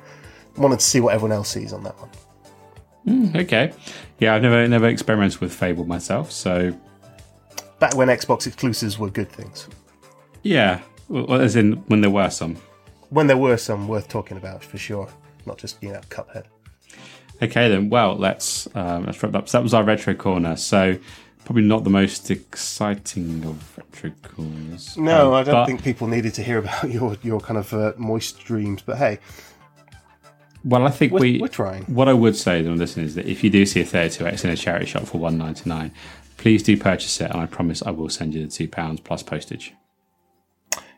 wanting 0.58 0.78
to 0.78 0.84
see 0.84 1.00
what 1.02 1.14
everyone 1.14 1.34
else 1.36 1.50
sees 1.50 1.74
on 1.74 1.84
that 1.84 2.00
one. 2.00 2.10
Okay. 3.08 3.72
Yeah, 4.20 4.34
I've 4.36 4.42
never 4.42 4.68
never 4.68 4.88
experimented 4.88 5.40
with 5.42 5.54
Fable 5.54 5.86
myself, 5.86 6.32
so 6.32 6.74
Back 7.80 7.96
when 7.96 8.08
Xbox 8.08 8.48
exclusives 8.48 8.98
were 8.98 9.10
good 9.10 9.30
things, 9.30 9.68
yeah. 10.44 10.80
Well, 11.10 11.42
as 11.42 11.56
in 11.56 11.74
when 11.88 12.02
there 12.02 12.10
were 12.10 12.30
some. 12.30 12.56
when 13.10 13.28
there 13.28 13.38
were 13.38 13.58
some 13.58 13.88
worth 13.88 14.08
talking 14.08 14.38
about 14.38 14.64
for 14.64 14.78
sure, 14.78 15.08
not 15.46 15.58
just 15.58 15.82
you 15.84 15.92
know 15.92 16.02
Cuphead. 16.10 16.46
Okay 17.42 17.70
then. 17.70 17.90
Well, 17.90 18.16
let's 18.16 18.68
um, 18.76 19.06
let's 19.06 19.22
wrap 19.22 19.36
up. 19.36 19.50
So 19.50 19.58
that 19.58 19.64
was 19.64 19.74
our 19.74 19.84
retro 19.84 20.16
corner. 20.16 20.56
So 20.56 20.98
probably 21.44 21.64
not 21.64 21.84
the 21.84 21.90
most 21.92 22.32
exciting 22.32 23.46
of 23.46 23.78
retro 23.78 24.12
corners. 24.24 24.98
No, 24.98 25.28
Um, 25.28 25.34
I 25.34 25.44
don't 25.44 25.54
but- 25.54 25.66
think 25.68 25.84
people 25.84 26.08
needed 26.08 26.34
to 26.36 26.44
hear 26.44 26.58
about 26.60 26.90
your 26.90 27.18
your 27.22 27.40
kind 27.42 27.58
of 27.60 27.74
uh, 27.74 27.92
moist 27.98 28.40
dreams. 28.46 28.82
But 28.82 28.98
hey, 28.98 29.20
Well, 30.66 30.86
I 30.88 30.90
think 30.90 31.14
we're, 31.14 31.20
we 31.20 31.40
we're 31.40 31.48
trying. 31.48 31.84
What 31.84 32.10
I 32.10 32.14
would 32.14 32.36
say 32.36 32.64
to 32.64 32.68
the 32.68 32.76
listeners 32.76 33.10
is 33.10 33.16
that 33.16 33.28
if 33.28 33.44
you 33.44 33.52
do 33.52 33.66
see 33.68 33.82
a 33.82 33.86
32x 33.86 34.44
in 34.44 34.50
a 34.50 34.58
charity 34.58 34.88
shop 34.88 35.04
for 35.04 35.20
one 35.20 35.38
ninety 35.38 35.70
nine, 35.70 35.92
please 36.38 36.64
do 36.64 36.76
purchase 36.76 37.22
it, 37.22 37.30
and 37.30 37.40
I 37.40 37.46
promise 37.46 37.84
I 37.84 37.92
will 37.92 38.10
send 38.10 38.34
you 38.34 38.44
the 38.46 38.52
two 38.52 38.68
pounds 38.68 39.00
plus 39.00 39.22
postage. 39.22 39.74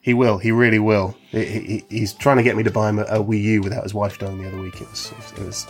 He 0.02 0.14
will. 0.14 0.38
He 0.38 0.52
really 0.54 0.80
will. 0.80 1.18
He, 1.32 1.44
he, 1.46 1.86
he's 1.90 2.14
trying 2.14 2.38
to 2.38 2.44
get 2.44 2.56
me 2.56 2.64
to 2.64 2.72
buy 2.72 2.88
him 2.90 3.00
a, 3.00 3.04
a 3.04 3.20
Wii 3.22 3.42
U 3.44 3.62
without 3.62 3.84
his 3.84 3.94
wife 3.94 4.22
knowing 4.22 4.42
the 4.42 4.48
other 4.48 4.62
week. 4.62 4.80
It 4.80 4.90
was, 4.90 5.12
it 5.36 5.40
was 5.40 5.68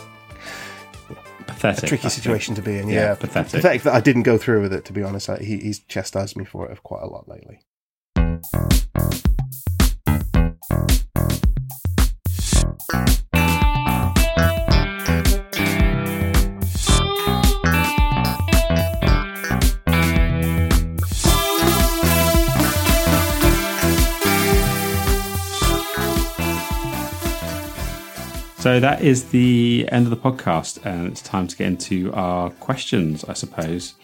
Pathetic. 1.48 1.82
a 1.82 1.86
tricky 1.88 2.08
situation 2.08 2.54
to 2.54 2.62
be 2.62 2.78
in. 2.78 2.88
Yeah, 2.88 2.94
Yeah, 2.94 3.14
pathetic. 3.16 3.50
Pathetic 3.50 3.82
that 3.82 3.94
I 3.94 4.00
didn't 4.00 4.22
go 4.22 4.38
through 4.38 4.62
with 4.62 4.72
it. 4.72 4.84
To 4.84 4.92
be 4.92 5.02
honest, 5.02 5.28
I, 5.28 5.38
he, 5.38 5.56
he's 5.58 5.80
chastised 5.80 6.36
me 6.36 6.44
for 6.44 6.70
it 6.70 6.80
quite 6.84 7.02
a 7.02 7.06
lot 7.08 7.26
lately. 7.28 7.62
So 28.58 28.80
that 28.80 29.02
is 29.02 29.26
the 29.30 29.88
end 29.92 30.06
of 30.06 30.10
the 30.10 30.16
podcast, 30.16 30.84
and 30.84 31.06
it's 31.06 31.22
time 31.22 31.46
to 31.46 31.56
get 31.56 31.68
into 31.68 32.12
our 32.12 32.50
questions, 32.50 33.24
I 33.28 33.34
suppose. 33.34 33.94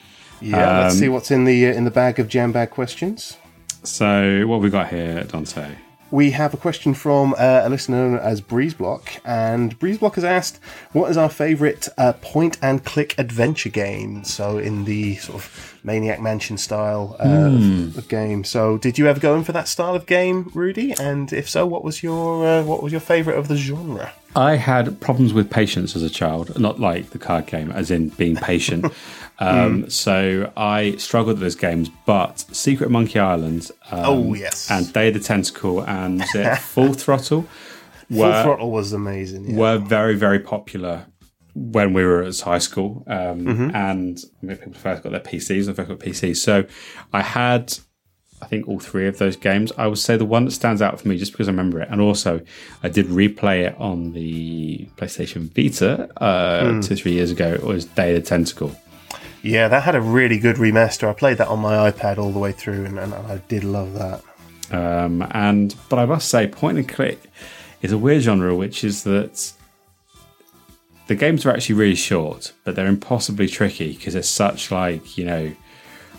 Yeah, 0.41 0.83
let's 0.83 0.95
Um, 0.95 1.01
see 1.01 1.09
what's 1.09 1.31
in 1.33 1.45
the 1.45 1.67
uh, 1.67 1.73
in 1.73 1.85
the 1.85 1.91
bag 1.91 2.19
of 2.21 2.29
jam 2.29 2.53
bag 2.53 2.71
questions. 2.71 3.37
So 3.83 4.45
what 4.47 4.57
have 4.57 4.63
we 4.63 4.71
got 4.71 4.89
here, 4.91 5.25
Dante? 5.25 5.75
We 6.11 6.31
have 6.31 6.55
a 6.55 6.57
question 6.57 6.95
from 6.95 7.35
uh, 7.37 7.63
a 7.65 7.69
listener 7.69 8.09
known 8.09 8.19
as 8.21 8.41
Breezeblock, 8.41 9.19
and 9.25 9.77
Breezeblock 9.81 10.15
has 10.15 10.25
asked, 10.25 10.61
"What 10.93 11.11
is 11.11 11.17
our 11.17 11.29
favourite 11.29 11.89
uh, 11.99 12.13
point 12.13 12.57
and 12.63 12.85
click 12.85 13.17
adventure 13.19 13.71
game?" 13.71 14.23
So 14.23 14.59
in 14.59 14.85
the 14.85 15.17
sort 15.17 15.37
of 15.43 15.74
Maniac 15.85 16.21
Mansion 16.21 16.57
style 16.57 17.17
uh, 17.21 17.29
of, 17.29 17.99
of 17.99 18.09
game. 18.09 18.43
So 18.43 18.79
did 18.79 18.99
you 18.99 19.07
ever 19.07 19.21
go 19.21 19.37
in 19.37 19.45
for 19.45 19.53
that 19.53 19.69
style 19.69 19.95
of 19.95 20.07
game, 20.07 20.51
Rudy? 20.55 20.93
And 20.99 21.33
if 21.33 21.49
so, 21.49 21.67
what 21.67 21.85
was 21.85 22.03
your 22.03 22.45
uh, 22.47 22.63
what 22.65 22.83
was 22.83 22.91
your 22.93 23.01
favourite 23.01 23.39
of 23.39 23.49
the 23.49 23.57
genre? 23.57 24.13
I 24.37 24.57
had 24.57 25.01
problems 25.01 25.33
with 25.33 25.49
patience 25.51 25.95
as 25.95 26.03
a 26.03 26.11
child, 26.11 26.59
not 26.59 26.81
like 26.81 27.11
the 27.11 27.19
card 27.21 27.47
game, 27.47 27.71
as 27.71 27.91
in 27.93 28.09
being 28.09 28.35
patient. 28.35 28.87
um, 29.39 29.89
So 29.89 30.51
I 30.57 30.97
struggled 30.97 31.37
with 31.37 31.43
those 31.43 31.55
games, 31.55 31.89
but 32.05 32.41
Secret 32.41 32.91
Monkey 32.91 33.21
Island, 33.21 33.71
um, 33.93 34.01
Oh, 34.05 34.35
yes. 34.35 34.69
and 34.73 34.93
Day 34.93 35.09
of 35.09 35.15
the 35.15 35.21
Tentacle, 35.21 35.83
and 35.85 36.25
Full 36.59 36.95
Throttle 36.95 37.47
Full 38.11 38.43
Throttle 38.43 38.71
was 38.71 38.93
amazing. 38.93 39.51
Yeah. 39.51 39.57
were 39.57 39.79
very, 39.79 40.15
very 40.15 40.39
popular 40.41 41.07
when 41.55 41.93
we 41.93 42.05
were 42.05 42.23
at 42.23 42.39
high 42.41 42.59
school. 42.59 43.05
Um, 43.07 43.71
And 43.75 44.19
I 44.43 44.47
mean, 44.47 44.57
people 44.57 44.75
first 44.75 45.03
got 45.03 45.13
their 45.13 45.21
PCs, 45.21 45.69
I 45.69 45.73
first 45.73 45.89
got 45.89 45.99
PCs. 46.01 46.37
So 46.39 46.65
I 47.13 47.23
had, 47.23 47.79
I 48.43 48.47
think, 48.47 48.67
all 48.69 48.81
three 48.81 49.07
of 49.07 49.19
those 49.19 49.37
games. 49.37 49.73
I 49.79 49.87
would 49.87 49.99
say 49.99 50.17
the 50.17 50.25
one 50.25 50.45
that 50.47 50.51
stands 50.51 50.83
out 50.83 51.01
for 51.01 51.07
me, 51.09 51.17
just 51.17 51.33
because 51.33 51.47
I 51.49 51.53
remember 51.53 51.81
it, 51.81 51.89
and 51.91 52.01
also 52.01 52.41
I 52.83 52.89
did 52.89 53.07
replay 53.07 53.67
it 53.67 53.77
on 53.79 54.13
the 54.13 54.89
PlayStation 54.97 55.49
Vita 55.55 56.09
uh, 56.23 56.81
two, 56.83 56.97
three 56.97 57.13
years 57.13 57.31
ago, 57.31 57.53
It 57.55 57.63
was 57.63 57.85
Day 57.85 58.15
of 58.15 58.23
the 58.23 58.29
Tentacle. 58.29 58.75
yeah, 59.43 59.69
that 59.69 59.83
had 59.85 59.95
a 59.95 60.01
really 60.01 60.39
good 60.39 60.57
remaster. 60.57 61.09
I 61.09 61.13
played 61.13 61.39
that 61.39 61.49
on 61.49 61.61
my 61.61 61.91
iPad 61.91 62.19
all 62.19 62.33
the 62.33 62.39
way 62.41 62.51
through, 62.53 62.85
and, 62.87 62.99
and 62.99 63.15
I 63.15 63.37
did 63.49 63.63
love 63.63 63.95
that. 63.95 64.23
Um, 64.73 65.25
and 65.31 65.75
but 65.89 65.99
I 65.99 66.07
must 66.07 66.29
say, 66.29 66.47
point 66.49 66.79
and 66.79 66.89
click 66.89 67.21
is 67.83 67.93
a 67.93 67.99
weird 67.99 68.23
genre, 68.23 68.57
which 68.57 68.83
is 68.83 69.05
that 69.05 69.53
the 71.07 71.15
games 71.15 71.45
are 71.45 71.51
actually 71.51 71.75
really 71.75 71.95
short, 71.95 72.53
but 72.65 72.77
they're 72.77 72.87
impossibly 72.87 73.47
tricky 73.47 73.93
because 73.93 74.15
it's 74.15 74.29
such 74.29 74.71
like 74.71 75.17
you 75.19 75.25
know 75.25 75.55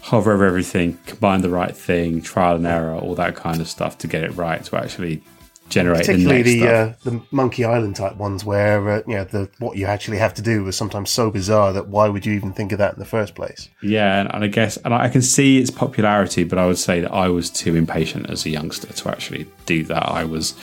hover 0.02 0.34
over 0.34 0.46
everything, 0.46 1.00
combine 1.08 1.42
the 1.42 1.50
right 1.50 1.76
thing, 1.76 2.22
trial 2.22 2.56
and 2.56 2.68
error, 2.68 2.96
all 2.96 3.16
that 3.16 3.36
kind 3.36 3.60
of 3.60 3.68
stuff 3.68 3.98
to 3.98 4.08
get 4.08 4.24
it 4.24 4.36
right 4.36 4.64
to 4.64 4.78
actually 4.78 5.24
generate 5.70 6.06
the 6.06 6.14
particularly 6.14 6.44
next 6.44 6.52
the 6.52 6.60
stuff. 6.60 7.08
uh, 7.08 7.10
the 7.10 7.22
Monkey 7.32 7.66
Island 7.66 7.96
type 7.96 8.18
ones, 8.18 8.46
where 8.46 8.90
uh, 8.90 9.02
you 9.08 9.16
know 9.16 9.24
the 9.24 9.50
what 9.60 9.78
you 9.78 9.86
actually 9.86 10.18
have 10.18 10.34
to 10.36 10.42
do 10.42 10.68
is 10.68 10.76
sometimes 10.76 11.10
so 11.10 11.32
bizarre 11.32 11.74
that 11.74 11.88
why 11.88 12.08
would 12.08 12.26
you 12.26 12.34
even 12.34 12.54
think 12.54 12.72
of 12.72 12.78
that 12.78 12.94
in 12.94 13.00
the 13.00 13.06
first 13.06 13.36
place? 13.36 13.70
Yeah, 13.82 14.22
and, 14.22 14.34
and 14.34 14.44
I 14.44 14.48
guess, 14.48 14.78
and 14.78 14.94
I 14.94 15.10
can 15.10 15.22
see 15.22 15.58
its 15.58 15.72
popularity, 15.72 16.44
but 16.44 16.60
I 16.60 16.68
would 16.68 16.78
say 16.78 17.02
that 17.02 17.12
I 17.12 17.30
was 17.30 17.50
too 17.50 17.76
impatient 17.76 18.30
as 18.30 18.46
a 18.46 18.50
youngster 18.50 18.94
to 18.94 19.10
actually 19.10 19.48
do 19.66 19.84
that. 19.86 20.08
I 20.08 20.24
was, 20.24 20.54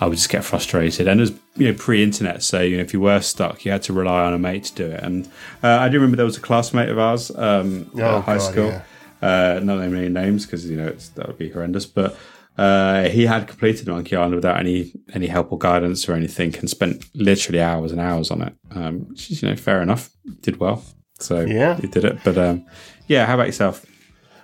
I 0.00 0.06
would 0.06 0.16
just 0.16 0.30
get 0.30 0.44
frustrated, 0.44 1.06
and 1.06 1.20
was 1.20 1.32
you 1.56 1.70
know 1.70 1.78
pre-internet, 1.78 2.42
so 2.42 2.60
you 2.62 2.76
know 2.78 2.82
if 2.82 2.92
you 2.94 3.00
were 3.00 3.20
stuck, 3.20 3.64
you 3.64 3.70
had 3.72 3.82
to 3.84 3.92
rely 3.92 4.24
on 4.24 4.32
a 4.32 4.38
mate 4.38 4.64
to 4.64 4.74
do 4.74 4.86
it. 4.90 5.02
And 5.02 5.26
uh, 5.62 5.78
I 5.78 5.88
do 5.88 5.96
remember 5.96 6.16
there 6.16 6.24
was 6.26 6.38
a 6.38 6.40
classmate 6.40 6.88
of 6.88 6.98
ours 6.98 7.30
um, 7.36 7.90
Oh, 7.96 8.00
at 8.18 8.24
high 8.24 8.38
God, 8.38 8.50
school. 8.52 8.66
yeah. 8.68 8.82
Uh, 9.22 9.60
not 9.62 9.78
naming 9.78 9.98
any 10.00 10.08
names 10.08 10.46
because 10.46 10.68
you 10.70 10.76
know 10.76 10.86
it's, 10.88 11.10
that 11.10 11.26
would 11.28 11.38
be 11.38 11.50
horrendous, 11.50 11.86
but. 11.86 12.16
Uh, 12.58 13.08
he 13.08 13.24
had 13.24 13.46
completed 13.46 13.86
Monkey 13.86 14.14
Island 14.16 14.34
without 14.34 14.58
any 14.58 14.92
any 15.14 15.28
help 15.28 15.50
or 15.50 15.56
guidance 15.56 16.06
or 16.08 16.12
anything, 16.14 16.54
and 16.58 16.68
spent 16.68 17.04
literally 17.14 17.60
hours 17.62 17.90
and 17.90 18.00
hours 18.00 18.30
on 18.30 18.42
it. 18.42 18.52
Um, 18.72 19.08
which 19.08 19.30
is, 19.30 19.40
you 19.40 19.48
know, 19.48 19.56
fair 19.56 19.80
enough. 19.80 20.10
Did 20.42 20.58
well, 20.60 20.82
so 21.20 21.40
Yeah. 21.40 21.76
he 21.80 21.86
did 21.86 22.04
it. 22.04 22.18
But 22.22 22.36
um, 22.36 22.66
yeah, 23.06 23.24
how 23.24 23.34
about 23.34 23.46
yourself? 23.46 23.86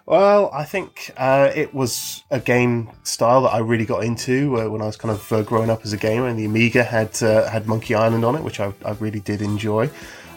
Well, 0.07 0.51
I 0.53 0.63
think 0.63 1.11
uh, 1.17 1.51
it 1.53 1.75
was 1.75 2.23
a 2.31 2.39
game 2.39 2.93
style 3.03 3.43
that 3.43 3.49
I 3.49 3.59
really 3.59 3.85
got 3.85 4.05
into 4.05 4.61
uh, 4.61 4.69
when 4.71 4.81
I 4.81 4.87
was 4.87 4.95
kind 4.95 5.13
of 5.13 5.33
uh, 5.33 5.43
growing 5.43 5.69
up 5.69 5.85
as 5.85 5.93
a 5.93 5.97
gamer, 5.97 6.29
and 6.29 6.39
the 6.39 6.45
Amiga 6.45 6.85
had 6.85 7.21
uh, 7.25 7.51
had 7.51 7.67
Monkey 7.67 7.97
Island 7.97 8.25
on 8.25 8.37
it, 8.37 8.45
which 8.45 8.61
I, 8.61 8.73
I 8.85 8.93
really 8.93 9.19
did 9.19 9.43
enjoy. 9.43 9.91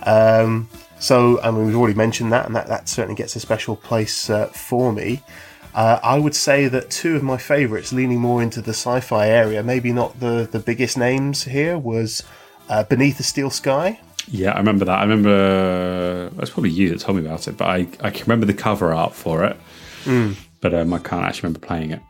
Um, 0.08 0.68
so, 1.00 1.40
I 1.42 1.52
mean, 1.52 1.68
we've 1.68 1.76
already 1.76 1.94
mentioned 1.94 2.32
that, 2.32 2.48
and 2.48 2.56
that, 2.56 2.66
that 2.66 2.90
certainly 2.90 3.16
gets 3.16 3.36
a 3.36 3.40
special 3.40 3.76
place 3.76 4.28
uh, 4.32 4.48
for 4.48 4.92
me. 4.92 5.22
Uh, 5.76 6.00
I 6.02 6.18
would 6.18 6.34
say 6.34 6.68
that 6.68 6.90
two 6.90 7.16
of 7.16 7.22
my 7.22 7.38
favourites, 7.38 7.94
leaning 7.94 8.20
more 8.20 8.42
into 8.42 8.64
the 8.64 8.72
sci-fi 8.72 9.28
area, 9.28 9.62
maybe 9.62 9.94
not 9.94 10.20
the, 10.20 10.50
the 10.52 10.58
biggest 10.58 10.98
names 10.98 11.44
here, 11.44 11.78
was 11.78 12.24
Beneath 12.90 13.18
the 13.18 13.24
Steel 13.24 13.52
Sky. 13.52 14.02
Yeah, 14.32 14.52
I 14.52 14.58
remember 14.60 14.86
that. 14.86 15.00
I 15.00 15.04
remember 15.04 16.30
it 16.34 16.38
was 16.40 16.50
probably 16.50 16.70
you 16.70 16.90
that 16.90 17.00
told 17.00 17.18
me 17.18 17.26
about 17.26 17.48
it, 17.48 17.58
but 17.58 17.68
I, 17.68 17.88
I 18.02 18.10
can 18.12 18.22
remember 18.26 18.46
the 18.46 18.54
cover 18.54 18.94
art 18.94 19.14
for 19.14 19.44
it. 19.44 19.58
But 20.62 20.74
um, 20.74 20.94
I 20.94 21.00
can't 21.00 21.24
actually 21.26 21.48
remember 21.48 21.66
playing 21.66 21.92
it. 21.92 22.02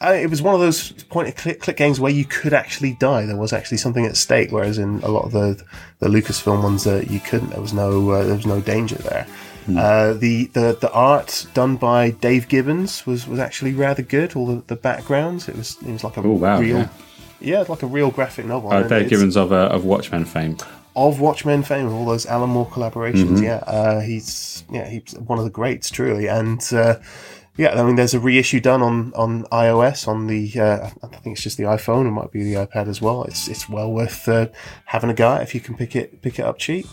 Uh, 0.00 0.14
it 0.14 0.28
was 0.28 0.42
one 0.42 0.54
of 0.54 0.60
those 0.60 0.90
point 1.04 1.28
and 1.28 1.36
click, 1.36 1.60
click 1.60 1.76
games 1.76 2.00
where 2.00 2.10
you 2.10 2.24
could 2.24 2.52
actually 2.52 2.94
die. 2.94 3.24
There 3.24 3.36
was 3.36 3.52
actually 3.52 3.76
something 3.78 4.04
at 4.04 4.16
stake, 4.16 4.50
whereas 4.50 4.76
in 4.76 5.00
a 5.04 5.08
lot 5.08 5.24
of 5.26 5.32
the 5.32 5.62
the 6.00 6.08
Lucasfilm 6.08 6.62
ones, 6.62 6.86
uh, 6.86 7.04
you 7.08 7.20
couldn't. 7.20 7.50
There 7.50 7.60
was 7.60 7.72
no 7.72 8.10
uh, 8.10 8.24
there 8.24 8.34
was 8.34 8.46
no 8.46 8.60
danger 8.60 8.96
there. 8.96 9.26
Uh, 9.68 10.12
the, 10.14 10.46
the 10.54 10.76
the 10.80 10.90
art 10.92 11.46
done 11.54 11.76
by 11.76 12.10
Dave 12.10 12.48
Gibbons 12.48 13.06
was, 13.06 13.28
was 13.28 13.38
actually 13.38 13.72
rather 13.74 14.02
good. 14.02 14.34
All 14.34 14.46
the, 14.46 14.62
the 14.66 14.74
backgrounds, 14.74 15.48
it 15.48 15.54
was 15.56 15.76
it 15.82 15.92
was 15.92 16.02
like 16.02 16.16
a 16.16 16.20
Oh, 16.20 16.32
wow, 16.32 16.58
real 16.58 16.78
yeah. 16.78 16.88
yeah, 17.40 17.64
like 17.68 17.84
a 17.84 17.86
real 17.86 18.10
graphic 18.10 18.44
novel. 18.44 18.72
And 18.72 18.88
Dave 18.88 19.08
Gibbons 19.08 19.36
of 19.36 19.52
uh, 19.52 19.68
of 19.70 19.84
Watchmen 19.84 20.24
fame. 20.24 20.56
Of 20.94 21.20
Watchmen 21.20 21.62
fame 21.62 21.86
and 21.86 21.94
all 21.94 22.04
those 22.04 22.26
Alan 22.26 22.50
Moore 22.50 22.66
collaborations. 22.66 23.36
Mm-hmm. 23.36 23.44
Yeah, 23.44 23.56
uh, 23.66 24.00
he's 24.00 24.64
yeah 24.70 24.88
he's 24.88 25.14
one 25.18 25.38
of 25.38 25.44
the 25.44 25.50
greats 25.50 25.90
truly, 25.90 26.28
and 26.28 26.62
uh, 26.72 26.96
yeah, 27.56 27.80
I 27.80 27.84
mean 27.84 27.96
there's 27.96 28.14
a 28.14 28.20
reissue 28.20 28.60
done 28.60 28.82
on 28.82 29.12
on 29.14 29.44
iOS 29.44 30.08
on 30.08 30.26
the 30.26 30.58
uh, 30.58 30.90
I 31.02 31.06
think 31.18 31.34
it's 31.34 31.42
just 31.42 31.56
the 31.56 31.64
iPhone. 31.64 32.06
It 32.06 32.12
might 32.12 32.30
be 32.30 32.42
the 32.42 32.54
iPad 32.54 32.88
as 32.88 33.00
well. 33.00 33.24
It's 33.24 33.48
it's 33.48 33.68
well 33.68 33.92
worth 33.92 34.28
uh, 34.28 34.48
having 34.86 35.10
a 35.10 35.14
go 35.14 35.32
at 35.34 35.42
if 35.42 35.54
you 35.54 35.60
can 35.60 35.76
pick 35.76 35.96
it 35.96 36.22
pick 36.22 36.38
it 36.38 36.44
up 36.44 36.58
cheap. 36.58 36.86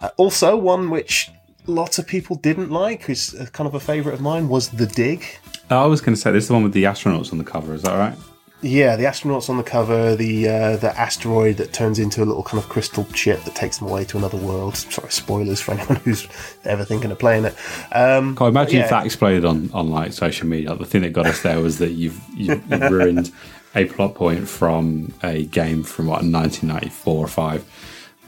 Uh, 0.00 0.10
also, 0.16 0.56
one 0.56 0.90
which 0.90 1.30
lots 1.66 1.98
of 1.98 2.06
people 2.06 2.36
didn't 2.36 2.70
like, 2.70 3.02
who's 3.04 3.34
uh, 3.34 3.46
kind 3.52 3.66
of 3.66 3.74
a 3.74 3.80
favourite 3.80 4.14
of 4.14 4.20
mine, 4.20 4.48
was 4.48 4.68
The 4.68 4.86
Dig. 4.86 5.24
Oh, 5.70 5.82
I 5.82 5.86
was 5.86 6.00
going 6.00 6.14
to 6.14 6.20
say 6.20 6.30
this 6.30 6.44
is 6.44 6.48
the 6.48 6.54
one 6.54 6.62
with 6.62 6.74
the 6.74 6.84
astronauts 6.84 7.32
on 7.32 7.38
the 7.38 7.44
cover. 7.44 7.74
Is 7.74 7.82
that 7.82 7.96
right? 7.96 8.16
Yeah, 8.64 8.96
the 8.96 9.04
astronauts 9.04 9.50
on 9.50 9.58
the 9.58 9.62
cover, 9.62 10.16
the 10.16 10.48
uh, 10.48 10.76
the 10.78 10.98
asteroid 10.98 11.58
that 11.58 11.72
turns 11.74 11.98
into 11.98 12.22
a 12.22 12.24
little 12.24 12.42
kind 12.42 12.62
of 12.62 12.68
crystal 12.68 13.04
chip 13.12 13.42
that 13.44 13.54
takes 13.54 13.78
them 13.78 13.88
away 13.88 14.04
to 14.06 14.16
another 14.18 14.38
world. 14.38 14.76
Sorry, 14.76 15.10
spoilers 15.10 15.60
for 15.60 15.72
anyone 15.74 15.96
who's 15.96 16.26
ever 16.64 16.84
thinking 16.84 17.10
of 17.10 17.18
playing 17.18 17.44
it. 17.44 17.54
Um, 17.92 18.36
imagine 18.40 18.76
yeah. 18.78 18.84
if 18.84 18.90
that 18.90 19.04
exploded 19.04 19.44
on, 19.44 19.70
on 19.74 19.90
like 19.90 20.12
social 20.14 20.46
media. 20.48 20.74
The 20.74 20.86
thing 20.86 21.02
that 21.02 21.12
got 21.12 21.26
us 21.26 21.42
there 21.42 21.60
was 21.60 21.78
that 21.78 21.92
you've 21.92 22.18
you've, 22.34 22.62
you've 22.70 22.90
ruined 22.90 23.30
a 23.74 23.84
plot 23.84 24.14
point 24.14 24.48
from 24.48 25.12
a 25.22 25.44
game 25.44 25.82
from 25.82 26.06
what 26.06 26.22
1994 26.22 27.14
or 27.16 27.28
five. 27.28 27.64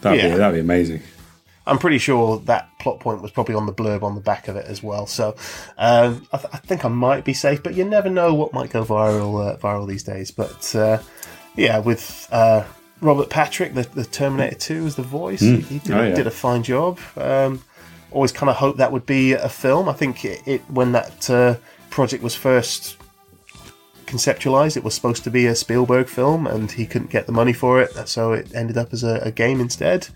That'd 0.02 0.20
Yeah. 0.22 0.30
be 0.32 0.36
that'd 0.36 0.54
be 0.54 0.60
amazing. 0.60 1.00
I'm 1.66 1.78
pretty 1.78 1.98
sure 1.98 2.38
that 2.46 2.68
plot 2.78 3.00
point 3.00 3.22
was 3.22 3.30
probably 3.32 3.54
on 3.56 3.66
the 3.66 3.72
blurb 3.72 4.02
on 4.02 4.14
the 4.14 4.20
back 4.20 4.46
of 4.48 4.54
it 4.56 4.66
as 4.66 4.82
well. 4.82 5.06
So 5.06 5.34
um, 5.78 6.26
I, 6.32 6.36
th- 6.38 6.50
I 6.52 6.58
think 6.58 6.84
I 6.84 6.88
might 6.88 7.24
be 7.24 7.32
safe, 7.34 7.62
but 7.62 7.74
you 7.74 7.84
never 7.84 8.08
know 8.08 8.34
what 8.34 8.52
might 8.52 8.70
go 8.70 8.84
viral 8.84 9.54
uh, 9.54 9.56
viral 9.56 9.86
these 9.88 10.04
days. 10.04 10.30
But 10.30 10.74
uh, 10.76 10.98
yeah, 11.56 11.78
with 11.80 12.28
uh, 12.30 12.64
Robert 13.00 13.30
Patrick, 13.30 13.74
the, 13.74 13.82
the 13.82 14.04
Terminator 14.04 14.54
2 14.56 14.86
as 14.86 14.94
the 14.96 15.02
voice, 15.02 15.40
he, 15.40 15.56
he 15.60 15.78
did, 15.80 15.90
Oh, 15.92 16.02
yeah. 16.04 16.14
did 16.14 16.26
a 16.26 16.30
fine 16.30 16.62
job. 16.62 16.98
Um, 17.16 17.62
always 18.12 18.30
kind 18.32 18.48
of 18.48 18.56
hoped 18.56 18.78
that 18.78 18.92
would 18.92 19.04
be 19.06 19.32
a 19.32 19.48
film. 19.48 19.88
I 19.88 19.92
think 19.92 20.24
it, 20.24 20.40
it 20.46 20.60
when 20.70 20.92
that 20.92 21.28
uh, 21.28 21.56
project 21.90 22.22
was 22.22 22.34
first 22.36 22.96
conceptualized, 24.06 24.76
it 24.76 24.84
was 24.84 24.94
supposed 24.94 25.24
to 25.24 25.30
be 25.30 25.46
a 25.46 25.54
Spielberg 25.56 26.06
film, 26.08 26.46
and 26.46 26.70
he 26.70 26.86
couldn't 26.86 27.10
get 27.10 27.26
the 27.26 27.32
money 27.32 27.52
for 27.52 27.80
it, 27.82 28.06
so 28.08 28.32
it 28.32 28.54
ended 28.54 28.76
up 28.78 28.92
as 28.92 29.02
a, 29.02 29.16
a 29.16 29.30
game 29.32 29.60
instead. 29.60 30.08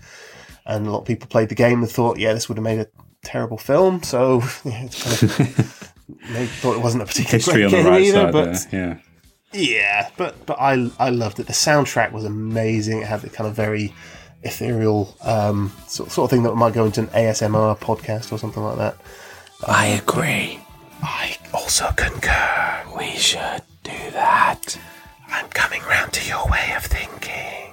And 0.71 0.87
a 0.87 0.91
lot 0.91 0.99
of 0.99 1.05
people 1.05 1.27
played 1.27 1.49
the 1.49 1.55
game 1.55 1.81
and 1.81 1.91
thought, 1.91 2.17
yeah, 2.17 2.33
this 2.33 2.47
would 2.47 2.57
have 2.57 2.63
made 2.63 2.79
a 2.79 2.87
terrible 3.23 3.57
film. 3.57 4.01
So 4.03 4.41
yeah, 4.63 4.83
it's 4.83 5.03
kind 5.03 5.31
of, 5.31 5.93
maybe 6.31 6.45
thought 6.47 6.75
it 6.75 6.81
wasn't 6.81 7.03
a 7.03 7.05
particularly 7.05 7.37
History 7.37 7.53
great 7.53 7.65
on 7.65 7.71
the 7.71 7.77
game 7.77 7.85
right 7.87 8.01
either, 8.01 8.21
side 8.21 8.31
but 8.31 8.71
there. 8.71 8.99
Yeah. 9.53 9.59
yeah, 9.59 10.09
but 10.17 10.45
but 10.45 10.57
I 10.59 10.89
I 10.97 11.09
loved 11.09 11.39
it. 11.39 11.47
The 11.47 11.53
soundtrack 11.53 12.11
was 12.11 12.23
amazing. 12.23 13.01
It 13.01 13.07
had 13.07 13.21
the 13.21 13.29
kind 13.29 13.47
of 13.49 13.55
very 13.55 13.93
ethereal 14.43 15.15
um, 15.21 15.71
sort, 15.87 16.11
sort 16.11 16.25
of 16.25 16.29
thing 16.31 16.43
that 16.43 16.55
might 16.55 16.73
go 16.73 16.85
into 16.85 17.01
an 17.01 17.07
ASMR 17.07 17.77
podcast 17.77 18.31
or 18.31 18.37
something 18.39 18.63
like 18.63 18.77
that. 18.77 18.97
I 19.67 19.87
agree. 19.87 20.59
I 21.03 21.37
also 21.53 21.91
concur. 21.95 22.83
We 22.97 23.11
should 23.11 23.61
do 23.83 24.11
that. 24.13 24.79
I'm 25.27 25.47
coming 25.49 25.81
round 25.83 26.13
to 26.13 26.27
your 26.27 26.45
way 26.47 26.73
of 26.75 26.83
thinking. 26.85 27.70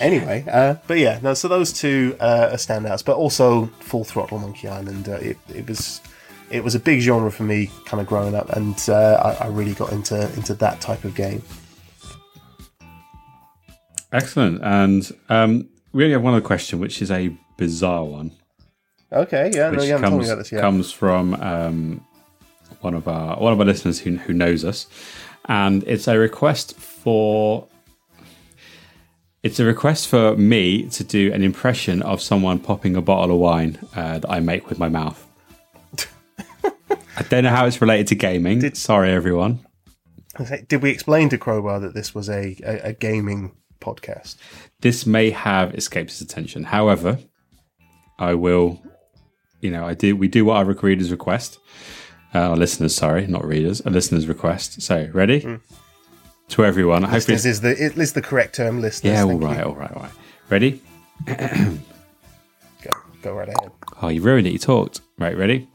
Anyway, 0.00 0.44
uh, 0.50 0.74
but 0.86 0.98
yeah, 0.98 1.20
no. 1.22 1.34
So 1.34 1.48
those 1.48 1.72
two 1.72 2.16
uh, 2.20 2.50
are 2.52 2.56
standouts, 2.56 3.04
but 3.04 3.16
also 3.16 3.66
Full 3.80 4.04
Throttle 4.04 4.38
Monkey 4.38 4.68
Island. 4.68 5.08
Uh, 5.08 5.12
it, 5.12 5.38
it 5.54 5.68
was 5.68 6.00
it 6.50 6.64
was 6.64 6.74
a 6.74 6.80
big 6.80 7.00
genre 7.00 7.30
for 7.30 7.44
me, 7.44 7.70
kind 7.86 8.00
of 8.00 8.06
growing 8.06 8.34
up, 8.34 8.50
and 8.50 8.76
uh, 8.88 9.36
I, 9.40 9.44
I 9.44 9.48
really 9.48 9.74
got 9.74 9.92
into 9.92 10.20
into 10.34 10.54
that 10.54 10.80
type 10.80 11.04
of 11.04 11.14
game. 11.14 11.42
Excellent. 14.12 14.62
And 14.62 15.10
um, 15.28 15.68
we 15.92 16.04
only 16.04 16.12
have 16.12 16.22
one 16.22 16.34
other 16.34 16.44
question, 16.44 16.78
which 16.78 17.02
is 17.02 17.10
a 17.10 17.36
bizarre 17.56 18.04
one, 18.04 18.32
Okay, 19.12 19.50
yeah, 19.54 19.70
no, 19.70 19.76
which 19.76 19.86
you 19.86 19.92
haven't 19.92 20.10
told 20.10 20.20
me 20.22 20.26
comes 20.26 20.28
about 20.28 20.38
this 20.38 20.52
yet. 20.52 20.60
comes 20.60 20.90
from 20.92 21.34
um, 21.34 22.04
one 22.80 22.94
of 22.94 23.06
our 23.06 23.38
one 23.38 23.52
of 23.52 23.60
our 23.60 23.66
listeners 23.66 24.00
who 24.00 24.16
who 24.16 24.32
knows 24.32 24.64
us, 24.64 24.86
and 25.46 25.84
it's 25.84 26.08
a 26.08 26.18
request 26.18 26.76
for. 26.76 27.68
It's 29.44 29.60
a 29.60 29.64
request 29.64 30.08
for 30.08 30.34
me 30.36 30.88
to 30.88 31.04
do 31.04 31.32
an 31.32 31.42
impression 31.42 32.02
of 32.02 32.20
someone 32.20 32.58
popping 32.58 32.96
a 32.96 33.02
bottle 33.02 33.36
of 33.36 33.40
wine 33.40 33.78
uh, 33.94 34.18
that 34.18 34.30
I 34.30 34.40
make 34.40 34.68
with 34.68 34.78
my 34.78 34.88
mouth. 34.88 35.24
I 36.64 37.22
don't 37.28 37.44
know 37.44 37.50
how 37.50 37.66
it's 37.66 37.80
related 37.80 38.06
to 38.08 38.14
gaming. 38.14 38.74
Sorry, 38.74 39.12
everyone. 39.12 39.60
Did 40.66 40.82
we 40.82 40.90
explain 40.90 41.28
to 41.28 41.38
Crowbar 41.38 41.78
that 41.80 41.94
this 41.94 42.14
was 42.14 42.28
a, 42.28 42.56
a, 42.64 42.88
a 42.88 42.92
gaming 42.92 43.52
podcast? 43.80 44.36
this 44.84 45.06
may 45.06 45.30
have 45.30 45.74
escaped 45.74 46.10
his 46.10 46.20
attention. 46.20 46.62
However, 46.62 47.18
I 48.18 48.34
will, 48.34 48.82
you 49.62 49.70
know, 49.70 49.86
I 49.86 49.94
do. 49.94 50.14
We 50.14 50.28
do 50.28 50.44
what 50.44 50.58
our 50.58 50.64
readers 50.64 51.10
request. 51.10 51.58
Uh, 52.34 52.50
our 52.50 52.56
listeners, 52.56 52.94
sorry, 52.94 53.26
not 53.26 53.46
readers, 53.46 53.80
a 53.86 53.90
listeners 53.90 54.26
request. 54.26 54.82
So, 54.82 55.08
ready? 55.14 55.58
To 56.48 56.64
everyone, 56.64 57.04
I 57.04 57.08
hope 57.08 57.22
This 57.24 57.44
is 57.44 57.60
the 57.62 57.70
it 57.70 57.96
is 57.96 58.12
the 58.12 58.22
correct 58.22 58.54
term, 58.54 58.80
listeners. 58.80 59.12
yeah. 59.14 59.22
All 59.22 59.38
right, 59.38 59.64
all 59.64 59.74
right, 59.74 59.92
all 59.92 60.02
right. 60.02 60.12
Ready? 60.50 60.80
Go, 61.26 62.90
go 63.22 63.32
right 63.32 63.48
ahead. 63.48 63.70
Oh, 64.02 64.08
you 64.08 64.20
ruined 64.20 64.46
it. 64.46 64.52
You 64.52 64.58
talked. 64.58 65.00
Right, 65.18 65.36
ready? 65.36 65.66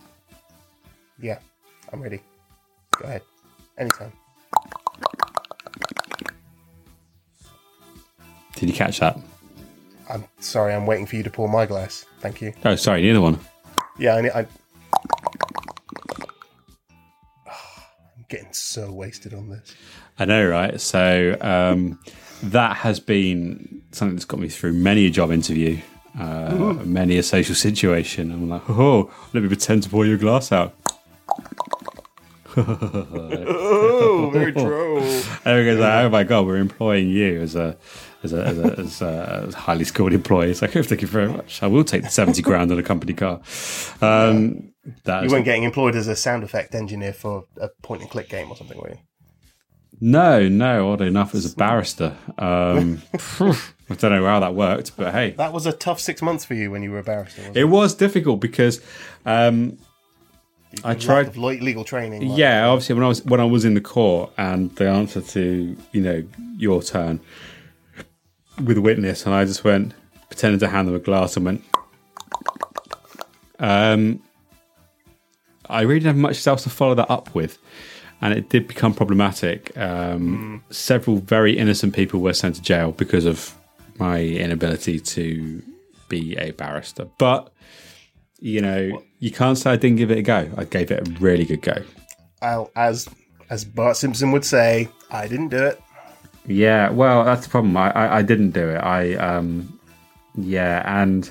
Yeah, 1.21 1.39
I'm 1.91 2.01
ready. 2.01 2.21
Go 2.97 3.05
ahead. 3.05 3.23
Anytime. 3.77 4.11
Did 8.55 8.69
you 8.69 8.75
catch 8.75 8.99
that? 8.99 9.17
I'm 10.09 10.25
sorry. 10.39 10.73
I'm 10.73 10.85
waiting 10.85 11.05
for 11.07 11.15
you 11.15 11.23
to 11.23 11.29
pour 11.29 11.47
my 11.49 11.65
glass. 11.65 12.05
Thank 12.19 12.41
you. 12.41 12.53
Oh, 12.65 12.75
sorry, 12.75 13.01
the 13.01 13.11
other 13.11 13.21
one. 13.21 13.39
Yeah, 13.97 14.15
I. 14.15 14.39
I 14.39 14.41
I'm 17.47 18.25
getting 18.29 18.51
so 18.53 18.91
wasted 18.91 19.33
on 19.33 19.49
this. 19.49 19.73
I 20.19 20.25
know, 20.25 20.47
right? 20.47 20.79
So 20.81 21.37
um, 21.41 21.99
that 22.43 22.77
has 22.77 22.99
been 22.99 23.81
something 23.91 24.15
that's 24.15 24.25
got 24.25 24.39
me 24.39 24.49
through 24.49 24.73
many 24.73 25.05
a 25.05 25.09
job 25.09 25.31
interview, 25.31 25.79
uh, 26.19 26.53
many 26.83 27.17
a 27.17 27.23
social 27.23 27.55
situation. 27.55 28.31
I'm 28.31 28.49
like, 28.49 28.69
oh, 28.69 29.09
let 29.33 29.41
me 29.43 29.47
pretend 29.49 29.83
to 29.83 29.89
pour 29.89 30.05
your 30.05 30.17
glass 30.17 30.51
out. 30.51 30.75
Oh, 32.57 34.29
very 34.33 34.51
true. 34.63 34.99
Everyone's 35.45 35.79
like, 35.79 36.05
oh 36.05 36.09
my 36.09 36.23
god, 36.23 36.45
we're 36.45 36.57
employing 36.57 37.09
you 37.09 37.41
as 37.41 37.55
a 37.55 37.77
as 38.23 38.33
a, 38.33 38.43
as 38.45 38.57
a, 38.59 38.63
as 38.79 39.01
a, 39.01 39.43
as 39.47 39.53
a 39.53 39.57
highly 39.57 39.85
skilled 39.85 40.11
employee. 40.13 40.49
It's 40.51 40.61
like, 40.61 40.75
oh, 40.75 40.83
thank 40.83 41.01
you 41.01 41.07
very 41.07 41.29
much. 41.29 41.63
I 41.63 41.67
will 41.67 41.83
take 41.83 42.03
the 42.03 42.09
seventy 42.09 42.41
grand 42.41 42.71
on 42.71 42.79
a 42.79 42.83
company 42.83 43.13
car. 43.13 43.39
Um, 44.01 44.73
that 45.05 45.21
You 45.21 45.27
is- 45.27 45.31
weren't 45.31 45.45
getting 45.45 45.63
employed 45.63 45.95
as 45.95 46.07
a 46.07 46.15
sound 46.15 46.43
effect 46.43 46.75
engineer 46.75 47.13
for 47.13 47.45
a 47.61 47.69
point 47.81 48.01
and 48.01 48.09
click 48.09 48.29
game 48.29 48.49
or 48.49 48.57
something, 48.57 48.77
were 48.77 48.89
you? 48.89 48.97
No, 50.01 50.47
no. 50.47 50.91
Odd 50.91 51.01
enough, 51.01 51.35
as 51.35 51.51
a 51.51 51.55
barrister. 51.55 52.15
Um, 52.37 53.01
I 53.91 53.95
don't 53.95 54.11
know 54.11 54.25
how 54.25 54.39
that 54.39 54.53
worked, 54.55 54.95
but 54.97 55.13
hey, 55.13 55.31
That 55.31 55.51
was 55.53 55.65
a 55.65 55.71
tough 55.73 55.99
six 55.99 56.21
months 56.21 56.45
for 56.45 56.53
you 56.53 56.69
when 56.71 56.83
you 56.83 56.91
were 56.91 56.99
a 56.99 57.03
barrister. 57.03 57.41
Wasn't 57.41 57.57
it? 57.57 57.61
It 57.61 57.65
was 57.65 57.95
difficult 57.95 58.39
because 58.39 58.81
um, 59.25 59.77
I 60.83 60.93
tried. 60.93 61.35
legal 61.35 61.83
training. 61.83 62.27
like- 62.29 62.37
Yeah, 62.37 62.67
obviously 62.67 62.95
when 62.95 63.03
I 63.03 63.07
was 63.07 63.23
when 63.25 63.39
I 63.39 63.45
was 63.45 63.65
in 63.65 63.73
the 63.73 63.81
court 63.81 64.31
and 64.37 64.73
the 64.75 64.87
answer 64.89 65.21
to 65.21 65.75
you 65.91 66.01
know 66.01 66.23
your 66.57 66.83
turn 66.83 67.19
with 68.63 68.77
a 68.77 68.81
witness, 68.81 69.25
and 69.25 69.33
I 69.33 69.45
just 69.45 69.63
went 69.63 69.93
pretended 70.29 70.59
to 70.59 70.67
hand 70.67 70.87
them 70.87 70.95
a 70.95 70.99
glass 70.99 71.35
and 71.35 71.45
went. 71.45 71.63
Um, 73.59 74.21
I 75.69 75.81
really 75.81 75.99
didn't 75.99 76.15
have 76.15 76.17
much 76.17 76.47
else 76.47 76.63
to 76.63 76.69
follow 76.69 76.95
that 76.95 77.09
up 77.11 77.33
with, 77.35 77.57
and 78.21 78.33
it 78.33 78.49
did 78.49 78.67
become 78.67 78.93
problematic. 78.93 79.75
Um, 79.77 80.63
Several 80.69 81.17
very 81.17 81.57
innocent 81.57 81.93
people 81.95 82.19
were 82.19 82.33
sent 82.33 82.55
to 82.55 82.61
jail 82.61 82.91
because 82.91 83.25
of 83.25 83.55
my 83.97 84.21
inability 84.21 84.99
to 84.99 85.61
be 86.07 86.35
a 86.37 86.51
barrister. 86.51 87.07
But 87.17 87.51
you 88.39 88.61
know, 88.61 89.01
you 89.19 89.31
can't 89.31 89.57
say 89.57 89.71
I 89.71 89.75
didn't 89.75 89.97
give 89.97 90.11
it 90.11 90.17
a 90.17 90.21
go. 90.21 90.49
I 90.57 90.63
gave 90.63 90.91
it 90.91 91.07
a 91.07 91.11
really 91.19 91.45
good 91.45 91.61
go. 91.61 91.83
I'll, 92.41 92.71
as 92.75 93.09
as 93.49 93.65
Bart 93.65 93.97
Simpson 93.97 94.31
would 94.31 94.45
say, 94.45 94.89
I 95.11 95.27
didn't 95.27 95.49
do 95.49 95.63
it. 95.65 95.81
Yeah, 96.45 96.89
well, 96.89 97.25
that's 97.25 97.45
the 97.45 97.49
problem. 97.49 97.75
I, 97.77 97.91
I, 97.91 98.17
I 98.17 98.21
didn't 98.21 98.51
do 98.51 98.69
it. 98.69 98.77
I 98.77 99.15
um, 99.15 99.79
yeah, 100.35 100.83
and 101.01 101.29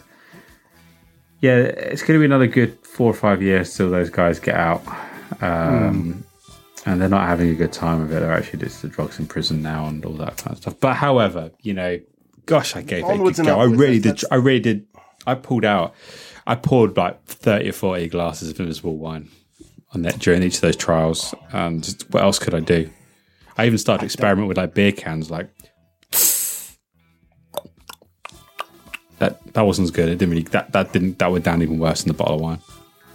yeah, 1.41 1.57
it's 1.57 2.03
going 2.03 2.19
to 2.19 2.21
be 2.21 2.25
another 2.25 2.47
good 2.47 2.79
four 2.85 3.11
or 3.11 3.15
five 3.15 3.43
years 3.43 3.77
till 3.77 3.91
those 3.91 4.11
guys 4.11 4.39
get 4.39 4.57
out, 4.57 4.83
um, 5.41 6.25
and 6.87 7.01
they're 7.01 7.09
not 7.09 7.27
having 7.27 7.51
a 7.51 7.55
good 7.55 7.73
time 7.73 8.01
of 8.01 8.11
it. 8.13 8.21
They're 8.21 8.33
actually 8.33 8.61
just 8.61 8.83
the 8.83 8.89
drugs 8.89 9.19
in 9.19 9.27
prison 9.27 9.63
now 9.63 9.87
and 9.87 10.05
all 10.05 10.15
that 10.15 10.37
kind 10.37 10.53
of 10.53 10.59
stuff. 10.59 10.77
But 10.81 10.95
however, 10.95 11.51
you 11.63 11.75
know, 11.75 11.99
gosh, 12.47 12.77
I 12.77 12.83
gave 12.83 13.05
Onwards 13.05 13.39
it 13.39 13.43
a 13.43 13.45
good 13.47 13.55
go. 13.55 13.61
I 13.61 13.65
really 13.65 13.99
did. 13.99 14.23
I 14.31 14.37
really 14.37 14.61
did. 14.61 14.87
I 15.27 15.35
pulled 15.35 15.65
out. 15.65 15.95
I 16.47 16.55
poured 16.55 16.97
like 16.97 17.23
thirty 17.25 17.69
or 17.69 17.73
forty 17.73 18.09
glasses 18.09 18.51
of 18.51 18.59
Invincible 18.59 18.97
wine 18.97 19.29
on 19.93 20.03
that 20.03 20.19
during 20.19 20.43
each 20.43 20.57
of 20.57 20.61
those 20.63 20.77
trials. 20.77 21.35
And 21.53 21.85
just, 21.85 22.09
what 22.11 22.23
else 22.23 22.39
could 22.39 22.55
I 22.55 22.61
do? 22.61 22.91
I 23.57 23.67
even 23.67 23.79
started 23.79 24.01
to 24.01 24.05
experiment 24.07 24.49
with 24.49 24.57
like 24.57 24.73
beer 24.73 24.93
cans, 24.93 25.31
like 25.31 25.51
that. 29.19 29.53
That 29.53 29.63
wasn't 29.63 29.87
as 29.87 29.91
good. 29.91 30.09
It 30.09 30.17
didn't 30.17 30.31
really. 30.31 30.45
That 30.45 30.73
that 30.73 30.93
didn't. 30.93 31.19
That 31.19 31.33
went 31.33 31.45
down 31.45 31.61
even 31.61 31.79
worse 31.79 32.03
than 32.03 32.09
the 32.09 32.17
bottle 32.17 32.37
of 32.37 32.41
wine. 32.41 32.61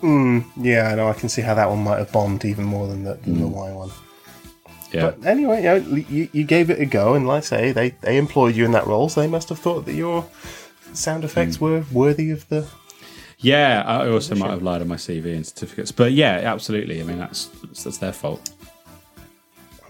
Hmm, 0.03 0.39
yeah, 0.57 0.89
I 0.89 0.95
know. 0.95 1.07
I 1.07 1.13
can 1.13 1.29
see 1.29 1.41
how 1.41 1.53
that 1.53 1.69
one 1.69 1.81
might 1.81 1.97
have 1.97 2.11
bombed 2.11 2.43
even 2.43 2.65
more 2.65 2.87
than 2.87 3.05
the, 3.05 3.13
than 3.13 3.39
the 3.39 3.47
hmm. 3.47 3.53
wine 3.53 3.75
one. 3.75 3.91
Yeah, 4.91 5.11
But 5.11 5.25
anyway, 5.25 5.59
you, 5.59 5.63
know, 5.63 5.75
you, 5.75 6.27
you 6.33 6.43
gave 6.43 6.69
it 6.69 6.81
a 6.81 6.85
go, 6.85 7.13
and 7.13 7.25
like 7.25 7.43
I 7.43 7.45
say, 7.45 7.71
they, 7.71 7.91
they 8.01 8.17
employed 8.17 8.53
you 8.53 8.65
in 8.65 8.73
that 8.73 8.85
role, 8.85 9.07
so 9.07 9.21
they 9.21 9.27
must 9.27 9.47
have 9.47 9.59
thought 9.59 9.85
that 9.85 9.93
your 9.93 10.25
sound 10.91 11.23
effects 11.23 11.55
hmm. 11.55 11.63
were 11.63 11.85
worthy 11.89 12.31
of 12.31 12.45
the. 12.49 12.67
yeah. 13.37 13.81
I 13.87 14.09
also 14.09 14.35
might 14.35 14.49
have 14.49 14.61
lied 14.61 14.81
on 14.81 14.89
my 14.89 14.97
CV 14.97 15.37
and 15.37 15.47
certificates, 15.47 15.93
but 15.93 16.11
yeah, 16.11 16.41
absolutely. 16.43 16.99
I 16.99 17.05
mean, 17.05 17.19
that's 17.19 17.45
that's, 17.45 17.85
that's 17.85 17.97
their 17.99 18.11
fault. 18.11 18.51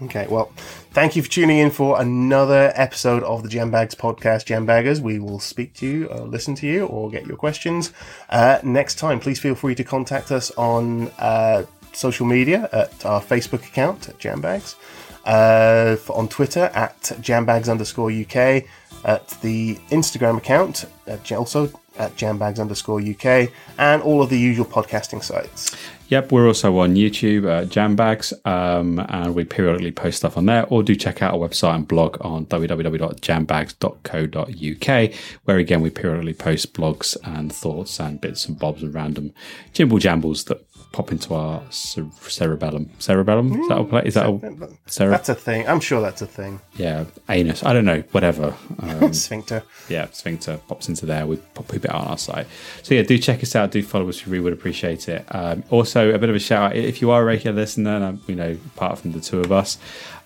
Okay, 0.00 0.28
well, 0.30 0.52
thank 0.94 1.16
you 1.16 1.22
for 1.22 1.28
tuning 1.28 1.58
in 1.58 1.72
for 1.72 2.00
another 2.00 2.72
episode 2.76 3.24
of 3.24 3.42
the 3.42 3.48
Jambags 3.48 3.96
podcast, 3.96 4.46
Jambaggers. 4.46 5.00
We 5.00 5.18
will 5.18 5.40
speak 5.40 5.74
to 5.74 5.86
you, 5.86 6.06
or 6.06 6.20
listen 6.20 6.54
to 6.56 6.66
you, 6.68 6.86
or 6.86 7.10
get 7.10 7.26
your 7.26 7.36
questions 7.36 7.92
uh, 8.30 8.60
next 8.62 8.94
time. 8.94 9.18
Please 9.18 9.40
feel 9.40 9.56
free 9.56 9.74
to 9.74 9.82
contact 9.82 10.30
us 10.30 10.52
on 10.52 11.08
uh, 11.18 11.64
social 11.92 12.26
media 12.26 12.68
at 12.72 13.04
our 13.04 13.20
Facebook 13.20 13.66
account 13.66 14.08
at 14.08 14.18
Jambags, 14.18 14.76
uh, 15.24 15.96
on 16.12 16.28
Twitter 16.28 16.70
at 16.74 17.00
Jambags 17.20 17.68
underscore 17.68 18.12
UK, 18.12 18.64
at 19.04 19.28
the 19.42 19.74
Instagram 19.90 20.38
account 20.38 20.84
at, 21.08 21.32
also 21.32 21.64
at 21.98 22.16
Jambags 22.16 22.60
underscore 22.60 23.00
UK, 23.00 23.50
and 23.78 24.00
all 24.02 24.22
of 24.22 24.30
the 24.30 24.38
usual 24.38 24.64
podcasting 24.64 25.22
sites. 25.24 25.76
Yep, 26.08 26.32
we're 26.32 26.46
also 26.46 26.76
on 26.78 26.96
YouTube, 26.96 27.46
uh, 27.46 27.64
Jambags, 27.64 28.34
um, 28.46 28.98
and 29.08 29.34
we 29.34 29.44
periodically 29.44 29.90
post 29.90 30.18
stuff 30.18 30.36
on 30.36 30.44
there. 30.44 30.66
Or 30.66 30.82
do 30.82 30.94
check 30.94 31.22
out 31.22 31.32
our 31.32 31.48
website 31.48 31.76
and 31.76 31.88
blog 31.88 32.18
on 32.20 32.44
www.jambags.co.uk, 32.46 35.14
where 35.44 35.56
again 35.56 35.80
we 35.80 35.88
periodically 35.88 36.34
post 36.34 36.74
blogs 36.74 37.16
and 37.24 37.50
thoughts 37.50 37.98
and 37.98 38.20
bits 38.20 38.46
and 38.46 38.58
bobs 38.58 38.82
and 38.82 38.92
random 38.92 39.32
jimble 39.72 39.98
jambles 39.98 40.44
that 40.44 40.62
pop 40.94 41.10
into 41.10 41.34
our 41.34 41.60
cer- 41.70 42.06
cerebellum. 42.20 42.88
Cerebellum? 43.00 43.52
Is 43.60 43.68
that 43.68 43.78
a 43.80 43.84
play? 43.84 44.02
Is 44.06 44.14
that 44.14 44.26
a 44.28 44.68
cere- 44.86 45.10
That's 45.10 45.28
a 45.28 45.34
thing. 45.34 45.66
I'm 45.68 45.80
sure 45.80 46.00
that's 46.00 46.22
a 46.22 46.26
thing. 46.26 46.60
yeah 46.76 47.04
anus? 47.28 47.64
I 47.64 47.72
don't 47.72 47.84
know. 47.84 48.02
Whatever. 48.12 48.54
Um, 48.84 49.12
Sphincter. 49.14 49.62
yeah, 49.88 50.06
Sphincter 50.12 50.58
pops 50.68 50.88
into 50.88 51.06
there. 51.06 51.26
We 51.26 51.36
pop 51.54 51.72
a 51.72 51.78
bit 51.78 51.90
on 51.90 52.06
our 52.06 52.18
site. 52.18 52.46
So 52.82 52.94
yeah, 52.94 53.02
do 53.02 53.16
check 53.18 53.42
us 53.42 53.56
out. 53.56 53.70
Do 53.70 53.82
follow 53.82 54.08
us. 54.08 54.24
We 54.26 54.32
really 54.32 54.44
would 54.44 54.52
appreciate 54.52 55.08
it. 55.08 55.24
Um, 55.34 55.64
also, 55.70 56.10
a 56.14 56.18
bit 56.18 56.28
of 56.28 56.36
a 56.36 56.38
shout 56.38 56.72
out 56.72 56.76
if 56.76 57.00
you 57.00 57.10
are 57.10 57.22
a 57.22 57.24
regular 57.24 57.56
listener, 57.56 57.96
and 57.96 58.04
um, 58.04 58.22
you 58.26 58.34
know, 58.34 58.56
apart 58.76 58.98
from 58.98 59.12
the 59.12 59.20
two 59.20 59.40
of 59.40 59.50
us, 59.52 59.78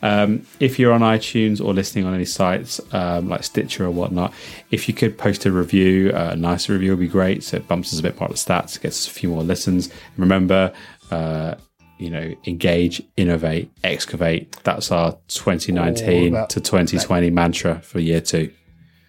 um, 0.02 0.46
if 0.60 0.78
you're 0.78 0.92
on 0.92 1.00
iTunes 1.00 1.64
or 1.64 1.74
listening 1.74 2.04
on 2.04 2.14
any 2.14 2.24
sites 2.24 2.80
um, 2.92 3.28
like 3.28 3.44
Stitcher 3.44 3.84
or 3.84 3.90
whatnot, 3.90 4.32
if 4.70 4.88
you 4.88 4.94
could 4.94 5.18
post 5.18 5.44
a 5.46 5.52
review, 5.52 6.10
uh, 6.14 6.30
a 6.32 6.36
nicer 6.36 6.72
review 6.72 6.90
would 6.92 7.00
be 7.00 7.08
great. 7.08 7.42
So 7.42 7.56
it 7.56 7.68
bumps 7.68 7.92
us 7.92 8.00
a 8.00 8.02
bit 8.02 8.18
more 8.18 8.28
up 8.28 8.30
the 8.30 8.38
stats, 8.38 8.80
gets 8.80 9.06
us 9.06 9.08
a 9.08 9.10
few 9.10 9.28
more 9.30 9.42
listens. 9.42 9.86
And 9.86 10.18
remember. 10.18 10.72
Uh, 11.10 11.54
you 11.98 12.10
know, 12.10 12.32
engage, 12.46 13.02
innovate, 13.16 13.72
excavate. 13.82 14.52
That's 14.62 14.92
our 14.92 15.18
2019 15.28 16.22
All 16.22 16.28
about 16.28 16.50
to 16.50 16.60
2020 16.60 17.30
mantra 17.30 17.80
for 17.80 17.98
year 17.98 18.20
two. 18.20 18.52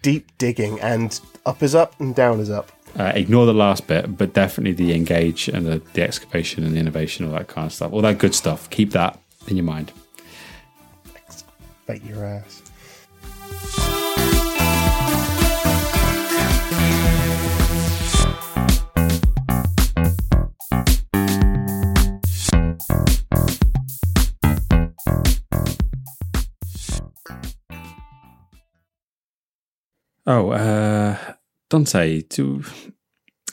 deep 0.02 0.26
digging 0.38 0.80
and 0.80 1.20
up 1.46 1.62
is 1.62 1.74
up 1.74 1.98
and 2.00 2.16
down 2.16 2.40
is 2.40 2.50
up. 2.50 2.72
Uh, 2.98 3.12
ignore 3.14 3.46
the 3.46 3.54
last 3.54 3.86
bit, 3.86 4.18
but 4.18 4.32
definitely 4.34 4.72
the 4.72 4.92
engage 4.92 5.46
and 5.46 5.64
the, 5.66 5.80
the 5.92 6.02
excavation 6.02 6.64
and 6.64 6.74
the 6.74 6.80
innovation, 6.80 7.24
all 7.24 7.32
that 7.32 7.46
kind 7.46 7.66
of 7.66 7.72
stuff, 7.72 7.92
all 7.92 8.02
that 8.02 8.18
good 8.18 8.34
stuff. 8.34 8.68
Keep 8.70 8.90
that 8.90 9.20
in 9.46 9.56
your 9.56 9.64
mind. 9.64 9.92
Your 11.94 12.24
ass. 12.24 12.62
Oh, 30.26 30.50
uh, 30.50 31.16
Dante, 31.68 32.22
do 32.22 32.62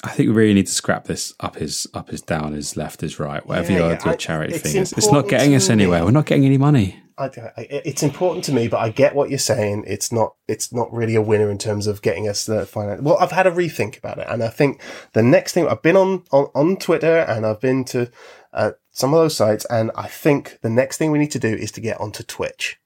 I 0.04 0.10
think 0.10 0.30
we 0.30 0.36
really 0.36 0.54
need 0.54 0.68
to 0.68 0.74
scrap 0.74 1.06
this 1.06 1.34
up 1.40 1.60
is 1.62 1.88
up 1.94 2.14
is 2.14 2.22
down 2.22 2.54
is 2.54 2.78
left 2.78 3.04
is 3.04 3.20
right, 3.20 3.46
whatever 3.46 3.72
Yeah, 3.72 3.78
your, 3.80 3.90
yeah, 3.92 4.02
I- 4.06 4.16
charity 4.16 4.58
thing 4.58 4.82
is. 4.82 4.94
It's 4.94 5.12
not 5.12 5.28
getting 5.28 5.56
us 5.56 5.70
anywhere. 5.70 6.00
me. 6.00 6.06
We're 6.06 6.12
not 6.12 6.26
getting 6.26 6.46
any 6.46 6.58
money. 6.58 7.02
I, 7.20 7.26
I, 7.58 7.68
it's 7.70 8.04
important 8.04 8.46
to 8.46 8.52
me, 8.54 8.68
but 8.68 8.78
I 8.78 8.90
get 8.90 9.16
what 9.16 9.32
you're 9.32 9.40
saying. 9.40 9.86
It's 9.88 10.12
not. 10.12 10.36
It's 10.48 10.72
not 10.72 10.94
really 10.94 11.16
a 11.16 11.22
winner 11.22 11.50
in 11.50 11.58
terms 11.58 11.88
of 11.88 12.04
getting 12.04 12.28
us 12.28 12.46
the 12.46 12.68
finance. 12.68 13.02
Well, 13.02 13.18
I've 13.18 13.32
had 13.32 13.48
a 13.48 13.52
rethink 13.52 13.98
about 13.98 14.20
it, 14.20 14.28
and 14.30 14.44
I 14.44 14.50
think 14.50 14.80
the 15.14 15.24
next 15.24 15.54
thing 15.54 15.68
I've 15.68 15.82
been 15.82 15.98
on 15.98 16.24
on, 16.32 16.46
on 16.54 16.78
Twitter 16.78 17.18
and 17.18 17.44
I've 17.44 17.60
been 17.60 17.84
to 17.86 18.12
uh, 18.54 18.74
some 18.92 19.16
of 19.16 19.20
those 19.20 19.36
sites, 19.36 19.66
and 19.66 19.90
I 19.96 20.08
think 20.08 20.60
the 20.62 20.70
next 20.70 20.98
thing 20.98 21.10
we 21.12 21.18
need 21.18 21.32
to 21.32 21.40
do 21.40 21.48
is 21.56 21.72
to 21.72 21.82
get 21.82 22.00
onto 22.00 22.22
Twitch. 22.22 22.78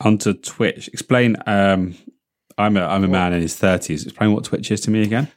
Onto 0.00 0.32
Twitch. 0.32 0.88
Explain. 0.88 1.36
Um, 1.46 1.94
I'm 2.56 2.78
a 2.78 2.86
I'm 2.86 3.04
a 3.04 3.08
man 3.08 3.34
in 3.34 3.42
his 3.42 3.54
thirties. 3.54 4.04
Explain 4.06 4.32
what 4.32 4.44
Twitch 4.44 4.70
is 4.70 4.80
to 4.82 4.90
me 4.90 5.02
again. 5.02 5.28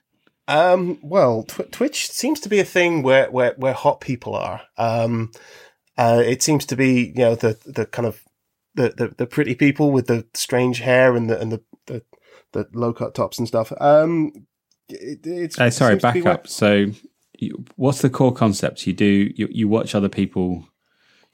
Um, 0.50 0.98
well, 1.02 1.44
tw- 1.44 1.72
Twitch 1.72 2.10
seems 2.10 2.40
to 2.42 2.50
be 2.50 2.60
a 2.60 2.66
thing 2.66 3.04
where, 3.04 3.30
where, 3.32 3.54
where 3.58 3.74
hot 3.74 4.02
people 4.02 4.36
are. 4.36 4.62
Um, 4.78 5.32
uh, 5.98 6.24
it 6.26 6.42
seems 6.42 6.66
to 6.66 6.76
be, 6.76 7.14
you 7.16 7.24
know, 7.24 7.36
the, 7.36 7.58
the 7.66 7.86
kind 7.86 8.08
of, 8.08 8.22
the, 8.76 8.90
the, 8.90 9.08
the 9.18 9.28
pretty 9.28 9.54
people 9.56 9.92
with 9.92 10.08
the 10.08 10.26
strange 10.34 10.80
hair 10.80 11.16
and 11.16 11.30
the, 11.30 11.40
and 11.40 11.52
the, 11.52 11.62
the, 11.86 12.04
the 12.54 12.68
low 12.74 12.94
cut 12.94 13.14
tops 13.14 13.38
and 13.38 13.48
stuff. 13.48 13.72
Um, 13.80 14.32
it, 14.90 15.20
it's, 15.24 15.60
Uh, 15.60 15.70
sorry, 15.70 15.98
back 15.98 16.16
be 16.16 16.22
where- 16.24 16.34
up. 16.34 16.48
So, 16.48 16.88
you, 17.38 17.64
what's 17.76 18.02
the 18.02 18.10
core 18.10 18.34
concept? 18.34 18.86
You 18.86 18.94
do 18.94 19.32
you, 19.36 19.48
you 19.52 19.68
watch 19.70 19.96
other 19.96 20.10
people 20.10 20.66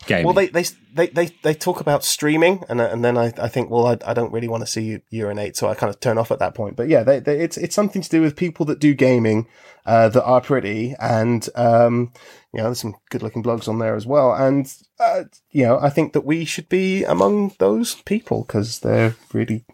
game. 0.06 0.26
Well, 0.26 0.34
they, 0.34 0.48
they, 0.48 0.64
they, 0.93 1.08
they, 1.08 1.26
they 1.41 1.54
talk 1.54 1.80
about 1.80 2.04
streaming, 2.04 2.64
and 2.70 2.80
and 2.80 3.04
then 3.04 3.18
I, 3.18 3.34
I 3.38 3.48
think, 3.48 3.70
well, 3.70 3.88
I, 3.88 3.98
I 4.06 4.14
don't 4.14 4.32
really 4.32 4.48
want 4.48 4.62
to 4.62 4.68
see 4.68 4.84
you 4.84 5.02
urinate, 5.10 5.56
so 5.56 5.68
I 5.68 5.76
kind 5.76 5.89
of 5.89 6.00
turn 6.00 6.18
off 6.18 6.32
at 6.32 6.39
that 6.39 6.56
point. 6.56 6.76
But 6.76 6.88
yeah, 6.88 7.04
they, 7.04 7.20
they, 7.20 7.39
it's 7.39 7.58
it's 7.58 7.76
something 7.76 8.02
to 8.02 8.10
do 8.10 8.22
with 8.22 8.36
people 8.36 8.66
that 8.67 8.80
do 8.80 8.93
gaming, 8.93 9.47
uh, 9.86 10.09
that 10.09 10.24
are 10.24 10.42
pretty, 10.42 10.96
and 11.00 11.47
um, 11.55 12.12
you 12.54 12.59
know, 12.59 12.66
there's 12.66 12.82
some 12.82 12.96
good 13.09 13.24
looking 13.24 13.43
blogs 13.43 13.67
on 13.67 13.80
there 13.80 13.96
as 13.96 14.05
well, 14.05 14.34
and 14.34 14.74
uh, 15.00 15.24
you 15.51 15.63
know, 15.63 15.80
I 15.80 15.89
think 15.89 16.13
that 16.13 16.26
we 16.26 16.46
should 16.46 16.70
be 16.70 17.04
among 17.04 17.54
those 17.59 17.96
people 17.96 18.43
because 18.43 18.80
they're 18.80 19.16
really, 19.34 19.66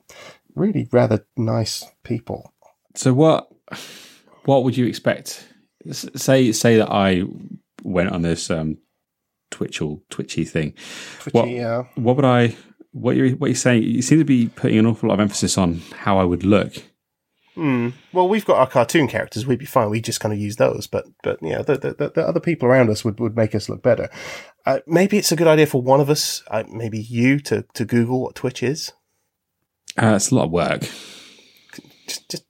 really 0.55 0.87
rather 0.91 1.25
nice 1.35 1.85
people. 2.03 2.53
So 2.95 3.13
what 3.13 3.49
what 4.45 4.63
would 4.63 4.77
you 4.77 4.85
expect? 4.85 5.47
Say 5.91 6.51
say 6.51 6.77
that 6.77 6.91
I 6.91 7.23
went 7.83 8.11
on 8.11 8.21
this 8.21 8.51
um 8.51 8.77
twitchal 9.51 10.01
twitchy 10.09 10.43
thing. 10.45 10.73
Twitchy, 11.19 11.37
What- 11.37 11.49
yeah. 11.49 11.83
What 11.95 12.15
would 12.15 12.25
I 12.25 12.55
what 12.91 13.15
you 13.15 13.31
what 13.35 13.47
you're 13.47 13.55
saying? 13.55 13.83
You 13.83 14.01
seem 14.01 14.17
to 14.19 14.25
be 14.25 14.47
putting 14.47 14.79
an 14.79 14.85
awful 14.85 15.09
lot 15.09 15.15
of 15.15 15.19
emphasis 15.21 15.57
on 15.57 15.81
how 15.99 16.17
I 16.17 16.23
would 16.23 16.43
look. 16.43 16.73
Hmm. 17.55 17.89
Well, 18.13 18.29
we've 18.29 18.45
got 18.45 18.57
our 18.57 18.67
cartoon 18.67 19.09
characters. 19.09 19.45
We'd 19.45 19.59
be 19.59 19.65
fine. 19.65 19.89
We 19.89 19.99
just 20.01 20.21
kind 20.21 20.33
of 20.33 20.39
use 20.39 20.55
those. 20.55 20.87
But, 20.87 21.05
but 21.21 21.37
you 21.41 21.49
know, 21.49 21.63
the, 21.63 21.77
the, 21.77 21.93
the- 21.93 22.09
the 22.15 22.25
other 22.27 22.39
people 22.39 22.67
around 22.67 22.89
us 22.89 23.03
would, 23.03 23.19
would 23.19 23.35
make 23.35 23.53
us 23.53 23.67
look 23.67 23.83
better. 23.83 24.09
Uh, 24.65 24.79
maybe 24.87 25.17
it's 25.17 25.33
a 25.33 25.35
good 25.35 25.47
idea 25.47 25.65
for 25.67 25.81
one 25.81 25.99
of 25.99 26.09
us, 26.09 26.43
uh, 26.49 26.63
maybe 26.71 26.97
you, 27.01 27.39
to, 27.41 27.65
to 27.73 27.83
Google 27.83 28.21
what 28.21 28.35
Twitch 28.35 28.63
is. 28.63 28.93
Uh, 30.01 30.13
it's 30.15 30.31
a 30.31 30.35
lot 30.35 30.45
of 30.45 30.51
work. 30.51 30.81
Just, 32.07 32.29
just 32.29 32.45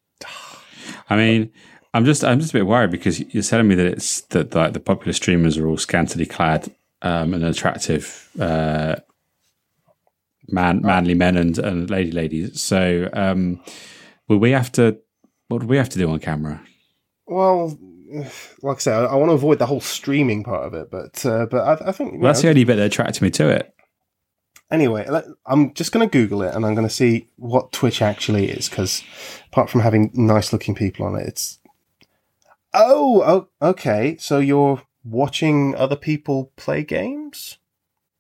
I 1.10 1.16
mean, 1.16 1.52
I'm 1.94 2.06
just 2.06 2.24
I'm 2.24 2.40
just 2.40 2.52
a 2.54 2.58
bit 2.58 2.68
worried 2.68 2.92
because 2.92 3.20
you're 3.20 3.44
telling 3.44 3.68
me 3.68 3.76
that 3.76 3.86
it's 3.88 4.22
that 4.22 4.54
like 4.56 4.74
the 4.74 4.80
popular 4.80 5.14
streamers 5.14 5.58
are 5.58 5.68
all 5.68 5.78
scantily 5.78 6.26
clad 6.26 6.74
um, 7.02 7.34
and 7.34 7.44
attractive 7.44 8.30
uh, 8.40 8.96
man 10.48 10.82
manly 10.82 11.14
men 11.14 11.38
and, 11.38 11.58
and 11.58 11.90
lady 11.90 12.12
ladies. 12.12 12.62
So 12.62 13.10
um, 13.14 13.62
will 14.28 14.38
we 14.38 14.52
have 14.52 14.72
to 14.74 15.00
what 15.48 15.62
do 15.62 15.68
we 15.68 15.78
have 15.78 15.90
to 15.90 15.98
do 15.98 16.10
on 16.10 16.20
camera? 16.20 16.62
Well, 17.28 17.78
like 18.62 18.78
I 18.78 18.80
said, 18.80 18.94
I, 18.94 19.06
I 19.06 19.16
want 19.16 19.30
to 19.30 19.34
avoid 19.36 19.60
the 19.60 19.66
whole 19.66 19.82
streaming 19.82 20.44
part 20.44 20.66
of 20.66 20.74
it, 20.74 20.90
but 20.92 21.26
uh, 21.26 21.46
but 21.46 21.82
I, 21.82 21.90
I 21.90 21.92
think 21.92 22.14
Well, 22.14 22.24
that's 22.24 22.40
know, 22.40 22.48
the 22.48 22.50
only 22.50 22.64
bit 22.64 22.76
that 22.78 22.86
attracted 22.86 23.22
me 23.22 23.30
to 23.32 23.50
it. 23.50 23.74
Anyway, 24.70 25.06
let, 25.10 25.26
I'm 25.46 25.74
just 25.74 25.92
going 25.92 26.08
to 26.08 26.12
Google 26.12 26.44
it 26.44 26.56
and 26.56 26.66
I'm 26.66 26.76
going 26.76 26.88
to 26.88 26.94
see 26.94 27.28
what 27.36 27.74
Twitch 27.74 28.02
actually 28.02 28.50
is 28.50 28.70
because 28.70 29.04
apart 29.52 29.70
from 29.70 29.82
having 29.82 30.12
nice 30.14 30.54
looking 30.54 30.76
people 30.76 31.06
on 31.06 31.16
it, 31.16 31.28
it's. 31.28 31.60
Oh, 32.74 33.22
oh, 33.62 33.70
okay. 33.70 34.16
So 34.18 34.40
you're 34.40 34.82
watching 35.04 35.76
other 35.76 35.96
people 35.96 36.52
play 36.56 36.84
games? 36.84 37.58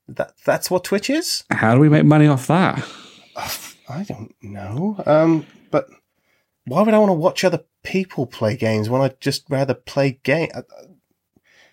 That 0.08 0.34
That's 0.46 0.70
what 0.70 0.84
Twitch 0.84 1.10
is? 1.10 1.44
How 1.52 1.74
do 1.74 1.80
we 1.80 1.90
make 1.90 2.06
money 2.06 2.28
off 2.28 2.48
that? 2.48 2.84
I 3.90 4.04
don't 4.04 4.34
know. 4.42 5.02
Um, 5.06 5.46
but 5.70 5.88
why 6.66 6.82
would 6.82 6.94
I 6.94 7.00
want 7.00 7.10
to 7.10 7.14
watch 7.14 7.44
other 7.44 7.64
people 7.84 8.26
play 8.26 8.56
games 8.56 8.90
when 8.90 9.02
I'd 9.02 9.20
just 9.20 9.50
rather 9.50 9.74
play 9.74 10.20
game? 10.24 10.50
uh, 10.54 10.62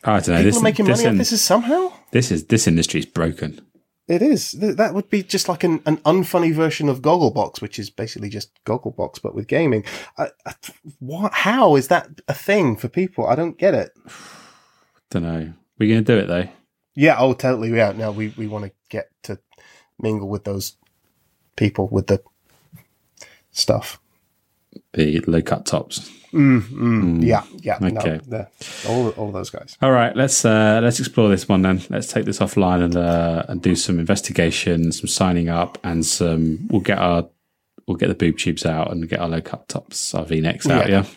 I 0.04 0.20
don't 0.20 0.28
know. 0.28 0.36
People 0.36 0.44
This, 0.44 0.56
are 0.58 0.62
making 0.62 0.86
money 0.86 1.04
in- 1.04 1.10
off 1.10 1.18
this 1.18 1.32
is 1.32 1.42
somehow? 1.42 1.92
this 2.12 2.30
is 2.30 2.46
this 2.46 2.66
industry's 2.66 3.06
broken. 3.06 3.60
It 4.06 4.22
is. 4.22 4.52
That 4.52 4.94
would 4.94 5.10
be 5.10 5.22
just 5.22 5.50
like 5.50 5.64
an, 5.64 5.82
an 5.84 5.98
unfunny 5.98 6.54
version 6.54 6.88
of 6.88 7.02
Gogglebox, 7.02 7.60
which 7.60 7.78
is 7.78 7.90
basically 7.90 8.30
just 8.30 8.50
Gogglebox, 8.64 9.20
but 9.20 9.34
with 9.34 9.46
gaming. 9.46 9.84
I, 10.16 10.28
I, 10.46 10.54
what? 10.98 11.32
How 11.34 11.76
is 11.76 11.88
that 11.88 12.08
a 12.26 12.32
thing 12.32 12.76
for 12.76 12.88
people? 12.88 13.26
I 13.26 13.34
don't 13.34 13.58
get 13.58 13.74
it. 13.74 13.90
Don't 15.10 15.22
know. 15.22 15.52
We're 15.78 15.88
going 15.88 16.04
to 16.04 16.12
do 16.12 16.18
it 16.18 16.26
though. 16.26 16.48
Yeah, 16.94 17.16
oh, 17.18 17.32
totally. 17.32 17.70
Yeah, 17.74 17.92
no, 17.92 18.10
we, 18.10 18.34
we 18.36 18.48
want 18.48 18.64
to 18.64 18.72
get 18.88 19.10
to 19.24 19.38
mingle 20.00 20.28
with 20.28 20.44
those 20.44 20.76
people 21.56 21.88
with 21.88 22.08
the 22.08 22.22
stuff. 23.52 24.00
The 24.92 25.20
low 25.20 25.42
cut 25.42 25.66
tops. 25.66 26.10
Mm, 26.32 26.60
mm, 26.60 27.24
Yeah, 27.24 27.44
yeah. 27.62 27.78
Okay. 27.80 28.20
No, 28.26 28.46
all, 28.86 29.08
all 29.10 29.32
those 29.32 29.48
guys. 29.48 29.76
All 29.80 29.92
right, 29.92 30.14
let's 30.14 30.44
uh, 30.44 30.80
let's 30.82 31.00
explore 31.00 31.28
this 31.30 31.48
one 31.48 31.62
then. 31.62 31.80
Let's 31.88 32.12
take 32.12 32.26
this 32.26 32.38
offline 32.40 32.82
and 32.82 32.96
uh, 32.96 33.44
and 33.48 33.62
do 33.62 33.74
some 33.74 33.98
investigation, 33.98 34.92
some 34.92 35.08
signing 35.08 35.48
up, 35.48 35.78
and 35.84 36.04
some. 36.04 36.68
We'll 36.68 36.82
get 36.82 36.98
our 36.98 37.28
we'll 37.86 37.96
get 37.96 38.08
the 38.08 38.14
boob 38.14 38.38
tubes 38.38 38.66
out 38.66 38.92
and 38.92 39.08
get 39.08 39.20
our 39.20 39.28
low 39.28 39.40
cut 39.40 39.68
tops, 39.68 40.14
our 40.14 40.24
V 40.24 40.40
necks 40.40 40.68
out. 40.68 40.88
Yeah. 40.88 41.04
Yeah. 41.04 41.08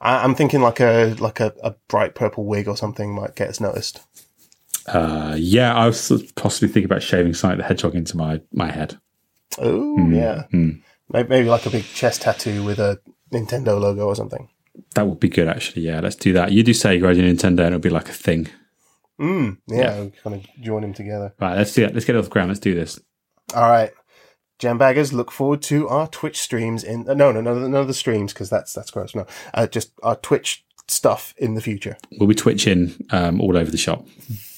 I, 0.00 0.22
I'm 0.24 0.34
thinking 0.34 0.60
like 0.60 0.80
a 0.80 1.14
like 1.18 1.40
a, 1.40 1.52
a 1.62 1.74
bright 1.88 2.14
purple 2.14 2.44
wig 2.44 2.68
or 2.68 2.76
something 2.76 3.14
might 3.14 3.34
get 3.36 3.48
us 3.48 3.60
noticed. 3.60 4.00
Uh, 4.86 5.34
yeah, 5.38 5.74
I 5.74 5.86
was 5.86 6.10
possibly 6.36 6.68
thinking 6.68 6.84
about 6.84 7.02
shaving 7.02 7.34
Sonic 7.34 7.58
the 7.58 7.64
Hedgehog 7.64 7.94
into 7.94 8.16
my 8.16 8.40
my 8.52 8.70
head. 8.70 8.98
Oh, 9.58 9.96
Hmm. 9.96 10.14
yeah. 10.14 10.42
Maybe, 11.08 11.28
maybe 11.28 11.48
like 11.48 11.66
a 11.66 11.70
big 11.70 11.84
chest 11.84 12.22
tattoo 12.22 12.64
with 12.64 12.78
a 12.78 12.98
Nintendo 13.32 13.80
logo 13.80 14.06
or 14.06 14.16
something. 14.16 14.48
That 14.94 15.06
would 15.06 15.20
be 15.20 15.28
good, 15.28 15.48
actually. 15.48 15.82
Yeah, 15.82 16.00
let's 16.00 16.16
do 16.16 16.32
that. 16.34 16.52
You 16.52 16.62
do 16.62 16.74
say 16.74 16.96
you're 16.96 17.12
your 17.12 17.24
Nintendo, 17.24 17.60
and 17.60 17.68
it'll 17.68 17.78
be 17.78 17.88
like 17.90 18.08
a 18.08 18.12
thing. 18.12 18.48
Mm, 19.20 19.56
yeah, 19.66 20.02
we 20.02 20.10
kind 20.10 20.36
of 20.36 20.62
join 20.62 20.82
them 20.82 20.92
together. 20.92 21.32
Right, 21.40 21.56
let's 21.56 21.72
do 21.72 21.82
that. 21.86 21.94
Let's 21.94 22.04
get 22.04 22.16
off 22.16 22.24
the 22.24 22.30
ground. 22.30 22.48
Let's 22.48 22.60
do 22.60 22.74
this. 22.74 23.00
All 23.54 23.68
right, 23.68 23.92
Jambaggers, 24.58 25.12
look 25.12 25.30
forward 25.30 25.62
to 25.62 25.88
our 25.88 26.08
Twitch 26.08 26.40
streams 26.40 26.82
in. 26.82 27.08
Uh, 27.08 27.14
no, 27.14 27.30
no, 27.32 27.40
no, 27.40 27.54
no, 27.54 27.84
the 27.84 27.94
streams 27.94 28.32
because 28.32 28.48
that's 28.48 28.72
that's 28.72 28.90
gross. 28.90 29.14
No, 29.14 29.26
uh, 29.52 29.66
just 29.66 29.92
our 30.02 30.16
Twitch 30.16 30.64
stuff 30.88 31.34
in 31.36 31.54
the 31.54 31.60
future. 31.60 31.96
We'll 32.18 32.28
be 32.28 32.34
twitching 32.34 32.94
um, 33.10 33.40
all 33.40 33.56
over 33.56 33.70
the 33.70 33.76
shop. 33.76 34.06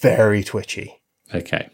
Very 0.01 0.45
twitchy. 0.45 1.01
Okay. 1.35 1.69